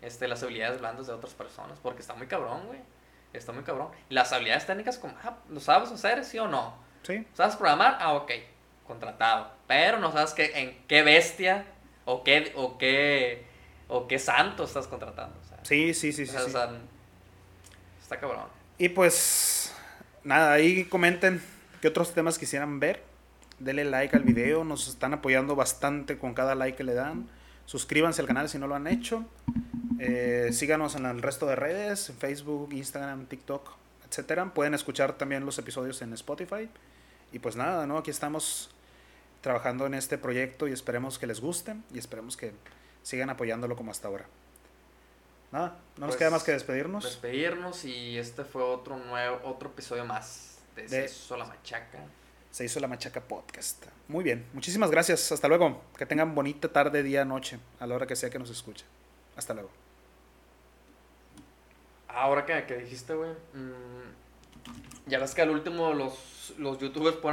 este, 0.02 0.28
las 0.28 0.42
habilidades 0.42 0.80
blandas 0.80 1.06
de 1.06 1.12
otras 1.12 1.34
personas? 1.34 1.78
Porque 1.82 2.00
está 2.00 2.14
muy 2.14 2.26
cabrón, 2.26 2.66
güey. 2.66 2.80
Está 3.32 3.52
muy 3.52 3.64
cabrón. 3.64 3.88
Y 4.08 4.14
las 4.14 4.32
habilidades 4.32 4.66
técnicas, 4.66 4.96
como, 4.98 5.14
ah, 5.24 5.36
¿lo 5.50 5.60
sabes 5.60 5.90
hacer, 5.90 6.24
sí 6.24 6.38
o 6.38 6.48
no? 6.48 6.74
sí, 7.02 7.26
¿Sabes 7.34 7.56
programar? 7.56 7.98
Ah, 8.00 8.14
ok. 8.14 8.30
Contratado. 8.86 9.50
Pero 9.66 9.98
no 9.98 10.12
sabes 10.12 10.32
qué, 10.32 10.52
en 10.54 10.78
qué 10.86 11.02
bestia 11.02 11.66
o 12.04 12.22
qué, 12.22 12.52
o 12.56 12.78
qué, 12.78 13.44
o 13.88 14.06
qué 14.06 14.18
santo 14.18 14.64
estás 14.64 14.86
contratando. 14.86 15.36
Sí, 15.64 15.94
sí, 15.94 16.12
sí, 16.12 16.22
o 16.22 16.26
sí. 16.26 16.32
sea, 16.50 16.70
está 18.00 18.20
cabrón. 18.20 18.44
Y 18.78 18.90
pues, 18.90 19.72
nada, 20.22 20.52
ahí 20.52 20.84
comenten 20.84 21.42
qué 21.80 21.88
otros 21.88 22.12
temas 22.14 22.38
quisieran 22.38 22.78
ver. 22.78 23.02
Denle 23.58 23.84
like 23.84 24.14
al 24.14 24.22
video, 24.24 24.64
nos 24.64 24.88
están 24.88 25.14
apoyando 25.14 25.56
bastante 25.56 26.18
con 26.18 26.34
cada 26.34 26.54
like 26.54 26.76
que 26.76 26.84
le 26.84 26.94
dan. 26.94 27.28
Suscríbanse 27.66 28.20
al 28.20 28.26
canal 28.26 28.48
si 28.48 28.58
no 28.58 28.66
lo 28.66 28.74
han 28.74 28.86
hecho. 28.86 29.24
Eh, 29.98 30.50
síganos 30.52 30.96
en 30.96 31.06
el 31.06 31.22
resto 31.22 31.46
de 31.46 31.56
redes, 31.56 32.10
en 32.10 32.16
Facebook, 32.16 32.72
Instagram, 32.72 33.26
TikTok, 33.26 33.70
etcétera. 34.08 34.52
Pueden 34.52 34.74
escuchar 34.74 35.16
también 35.16 35.46
los 35.46 35.58
episodios 35.58 36.02
en 36.02 36.12
Spotify. 36.12 36.68
Y 37.32 37.38
pues 37.38 37.56
nada, 37.56 37.86
¿no? 37.86 37.98
Aquí 37.98 38.10
estamos 38.10 38.70
trabajando 39.40 39.86
en 39.86 39.94
este 39.94 40.18
proyecto 40.18 40.68
y 40.68 40.72
esperemos 40.72 41.18
que 41.18 41.26
les 41.26 41.40
guste 41.40 41.76
y 41.92 41.98
esperemos 41.98 42.36
que 42.36 42.52
sigan 43.02 43.30
apoyándolo 43.30 43.76
como 43.76 43.90
hasta 43.92 44.08
ahora. 44.08 44.26
Nada, 45.54 45.68
no 45.96 46.00
nos 46.00 46.08
Pues, 46.08 46.16
queda 46.16 46.30
más 46.30 46.42
que 46.42 46.50
despedirnos. 46.50 47.04
Despedirnos 47.04 47.84
y 47.84 48.18
este 48.18 48.42
fue 48.44 48.60
otro 48.64 48.96
nuevo, 48.98 49.40
otro 49.44 49.68
episodio 49.68 50.04
más 50.04 50.58
de, 50.74 50.82
De- 50.82 50.88
Se 50.88 51.04
hizo 51.14 51.36
la 51.36 51.44
machaca. 51.44 52.00
Se 52.50 52.64
hizo 52.64 52.78
la 52.80 52.88
Machaca 52.88 53.20
Podcast. 53.20 53.84
Muy 54.08 54.22
bien, 54.24 54.44
muchísimas 54.52 54.90
gracias. 54.90 55.30
Hasta 55.32 55.46
luego. 55.48 55.80
Que 55.96 56.06
tengan 56.06 56.34
bonita 56.34 56.72
tarde, 56.72 57.02
día, 57.04 57.24
noche, 57.24 57.58
a 57.80 57.86
la 57.86 57.94
hora 57.96 58.06
que 58.08 58.14
sea 58.16 58.30
que 58.30 58.38
nos 58.40 58.50
escuchen. 58.50 58.86
Hasta 59.36 59.54
luego. 59.54 59.70
Ahora 62.08 62.44
que, 62.46 62.64
que 62.66 62.76
dijiste, 62.76 63.14
güey. 63.14 63.30
mm, 63.30 65.06
ya 65.06 65.18
ves 65.18 65.34
que 65.34 65.42
al 65.42 65.50
último 65.50 65.92
los, 65.94 66.54
los 66.58 66.78
youtubers 66.78 67.16
ponen 67.16 67.22